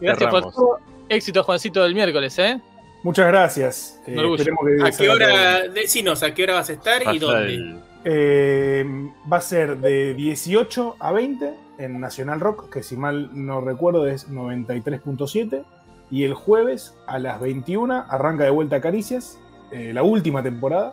Gracias 0.00 0.30
por 0.30 0.52
todo. 0.52 0.78
Éxito, 1.08 1.44
Juancito, 1.44 1.82
del 1.84 1.94
miércoles, 1.94 2.36
¿eh? 2.40 2.60
Muchas 3.06 3.28
gracias. 3.28 4.00
Eh, 4.04 4.16
que 4.36 4.82
¿A 4.84 4.90
qué 4.90 5.08
hora? 5.08 5.68
Decinos, 5.68 6.24
¿a 6.24 6.34
qué 6.34 6.42
hora 6.42 6.54
vas 6.54 6.70
a 6.70 6.72
estar 6.72 7.14
y 7.14 7.18
dónde? 7.20 7.54
el- 7.54 7.80
Eh, 8.04 8.84
va 9.32 9.36
a 9.36 9.40
ser 9.40 9.78
de 9.78 10.14
18 10.14 10.96
a 10.98 11.12
20 11.12 11.54
en 11.78 12.00
Nacional 12.00 12.40
Rock, 12.40 12.68
que 12.68 12.82
si 12.82 12.96
mal 12.96 13.30
no 13.32 13.60
recuerdo 13.60 14.08
es 14.08 14.28
93.7. 14.28 15.64
Y 16.10 16.24
el 16.24 16.34
jueves 16.34 16.96
a 17.06 17.20
las 17.20 17.40
21 17.40 18.06
arranca 18.08 18.42
de 18.42 18.50
vuelta 18.50 18.80
Caricias, 18.80 19.38
eh, 19.70 19.92
la 19.92 20.02
última 20.02 20.42
temporada, 20.42 20.92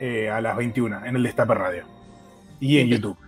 eh, 0.00 0.30
a 0.30 0.40
las 0.40 0.56
21 0.56 1.04
en 1.04 1.16
el 1.16 1.22
Destape 1.24 1.52
Radio. 1.54 1.84
Y 2.58 2.78
en. 2.78 2.88
YouTube. 2.88 3.18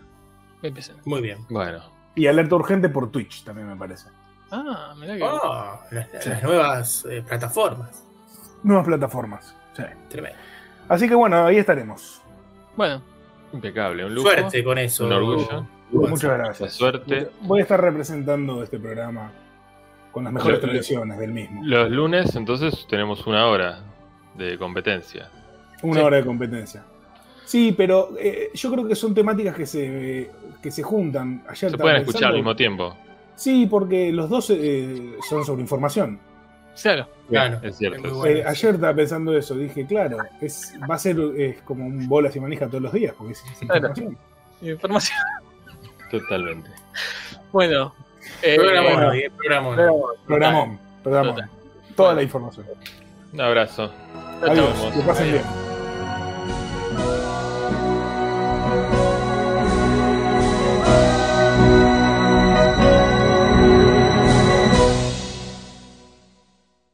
Muy 1.05 1.21
bien. 1.21 1.39
Bueno, 1.51 1.81
Y 2.15 2.29
alerta 2.29 2.55
urgente 2.55 2.89
por 2.89 3.11
Twitch 3.11 3.45
también 3.45 3.69
me 3.69 3.77
parece. 3.77 4.09
Ah, 4.51 4.95
mirá 4.99 5.17
que. 5.19 5.23
Oh, 5.23 5.81
las, 5.91 6.27
las 6.27 6.43
nuevas 6.43 7.07
eh, 7.11 7.23
plataformas. 7.27 8.06
Nuevas 8.63 8.87
plataformas. 8.87 9.55
sí. 9.75 9.83
Tremendo. 10.09 10.39
Así 10.89 11.09
que 11.09 11.15
bueno, 11.15 11.45
ahí 11.47 11.57
estaremos. 11.57 12.23
Bueno, 12.77 13.03
impecable. 13.53 14.05
Un 14.05 14.15
lujo. 14.15 14.29
Suerte 14.31 14.63
con 14.63 14.79
eso. 14.79 15.07
Un 15.07 15.13
orgullo. 15.13 15.67
Muchas 15.91 16.11
Mucha 16.11 16.37
gracias. 16.37 16.73
suerte. 16.75 17.31
Voy 17.43 17.61
a 17.61 17.63
estar 17.63 17.81
representando 17.81 18.63
este 18.63 18.79
programa 18.79 19.33
con 20.13 20.25
las 20.25 20.33
mejores 20.33 20.61
tradiciones 20.61 21.19
del 21.19 21.33
mismo. 21.33 21.63
Los 21.65 21.91
lunes, 21.91 22.35
entonces, 22.37 22.87
tenemos 22.89 23.27
una 23.27 23.47
hora 23.47 23.81
de 24.35 24.57
competencia. 24.59 25.29
Una 25.83 26.01
Sí. 26.01 26.07
hora 26.07 26.17
de 26.19 26.25
competencia. 26.25 26.85
Sí, 27.45 27.75
pero 27.77 28.11
eh, 28.19 28.51
yo 28.55 28.73
creo 28.73 28.87
que 28.89 28.95
son 28.97 29.15
temáticas 29.15 29.55
que 29.57 29.67
se, 29.67 30.31
que 30.63 30.71
se 30.71 30.83
juntan. 30.83 31.45
Ayer 31.49 31.71
Se 31.71 31.79
pueden 31.79 31.99
escuchar 32.03 32.31
al 32.31 32.35
mismo 32.35 32.57
tiempo. 32.57 32.97
Sí, 33.37 33.67
porque 33.67 34.13
los 34.13 34.29
dos 34.31 34.51
eh, 34.51 35.17
son 35.29 35.45
sobre 35.45 35.63
información. 35.63 36.19
Claro. 36.83 37.09
Claro. 37.29 37.59
Es 37.63 37.77
cierto. 37.79 38.07
Es 38.07 38.13
bueno. 38.15 38.39
Eh, 38.39 38.45
ayer 38.47 38.75
estaba 38.75 38.95
pensando 38.95 39.37
eso. 39.37 39.55
Dije, 39.57 39.85
claro, 39.87 40.19
es, 40.41 40.75
va 40.89 40.95
a 40.95 40.99
ser 40.99 41.17
es 41.37 41.61
como 41.63 41.85
un 41.87 42.09
bolas 42.09 42.35
y 42.37 42.41
manija 42.41 42.67
todos 42.67 42.83
los 42.83 42.93
días, 42.93 43.15
porque 43.17 43.33
es, 43.33 43.45
es 43.51 43.59
Claro. 43.69 43.89
información. 43.89 44.19
Información. 44.63 45.19
Totalmente. 46.11 46.71
Bueno. 47.53 47.95
eh, 48.43 48.57
Programón, 48.57 49.15
eh, 49.17 49.31
programón. 49.37 49.77
Programón, 50.27 50.81
programón. 51.03 51.51
Toda 51.97 52.15
la 52.15 52.23
información. 52.23 52.67
Un 53.33 53.41
abrazo. 53.41 53.93
Adiós, 54.43 54.93
que 54.95 55.01
pasen 55.03 55.29
Adiós. 55.31 55.43
bien. 55.45 55.76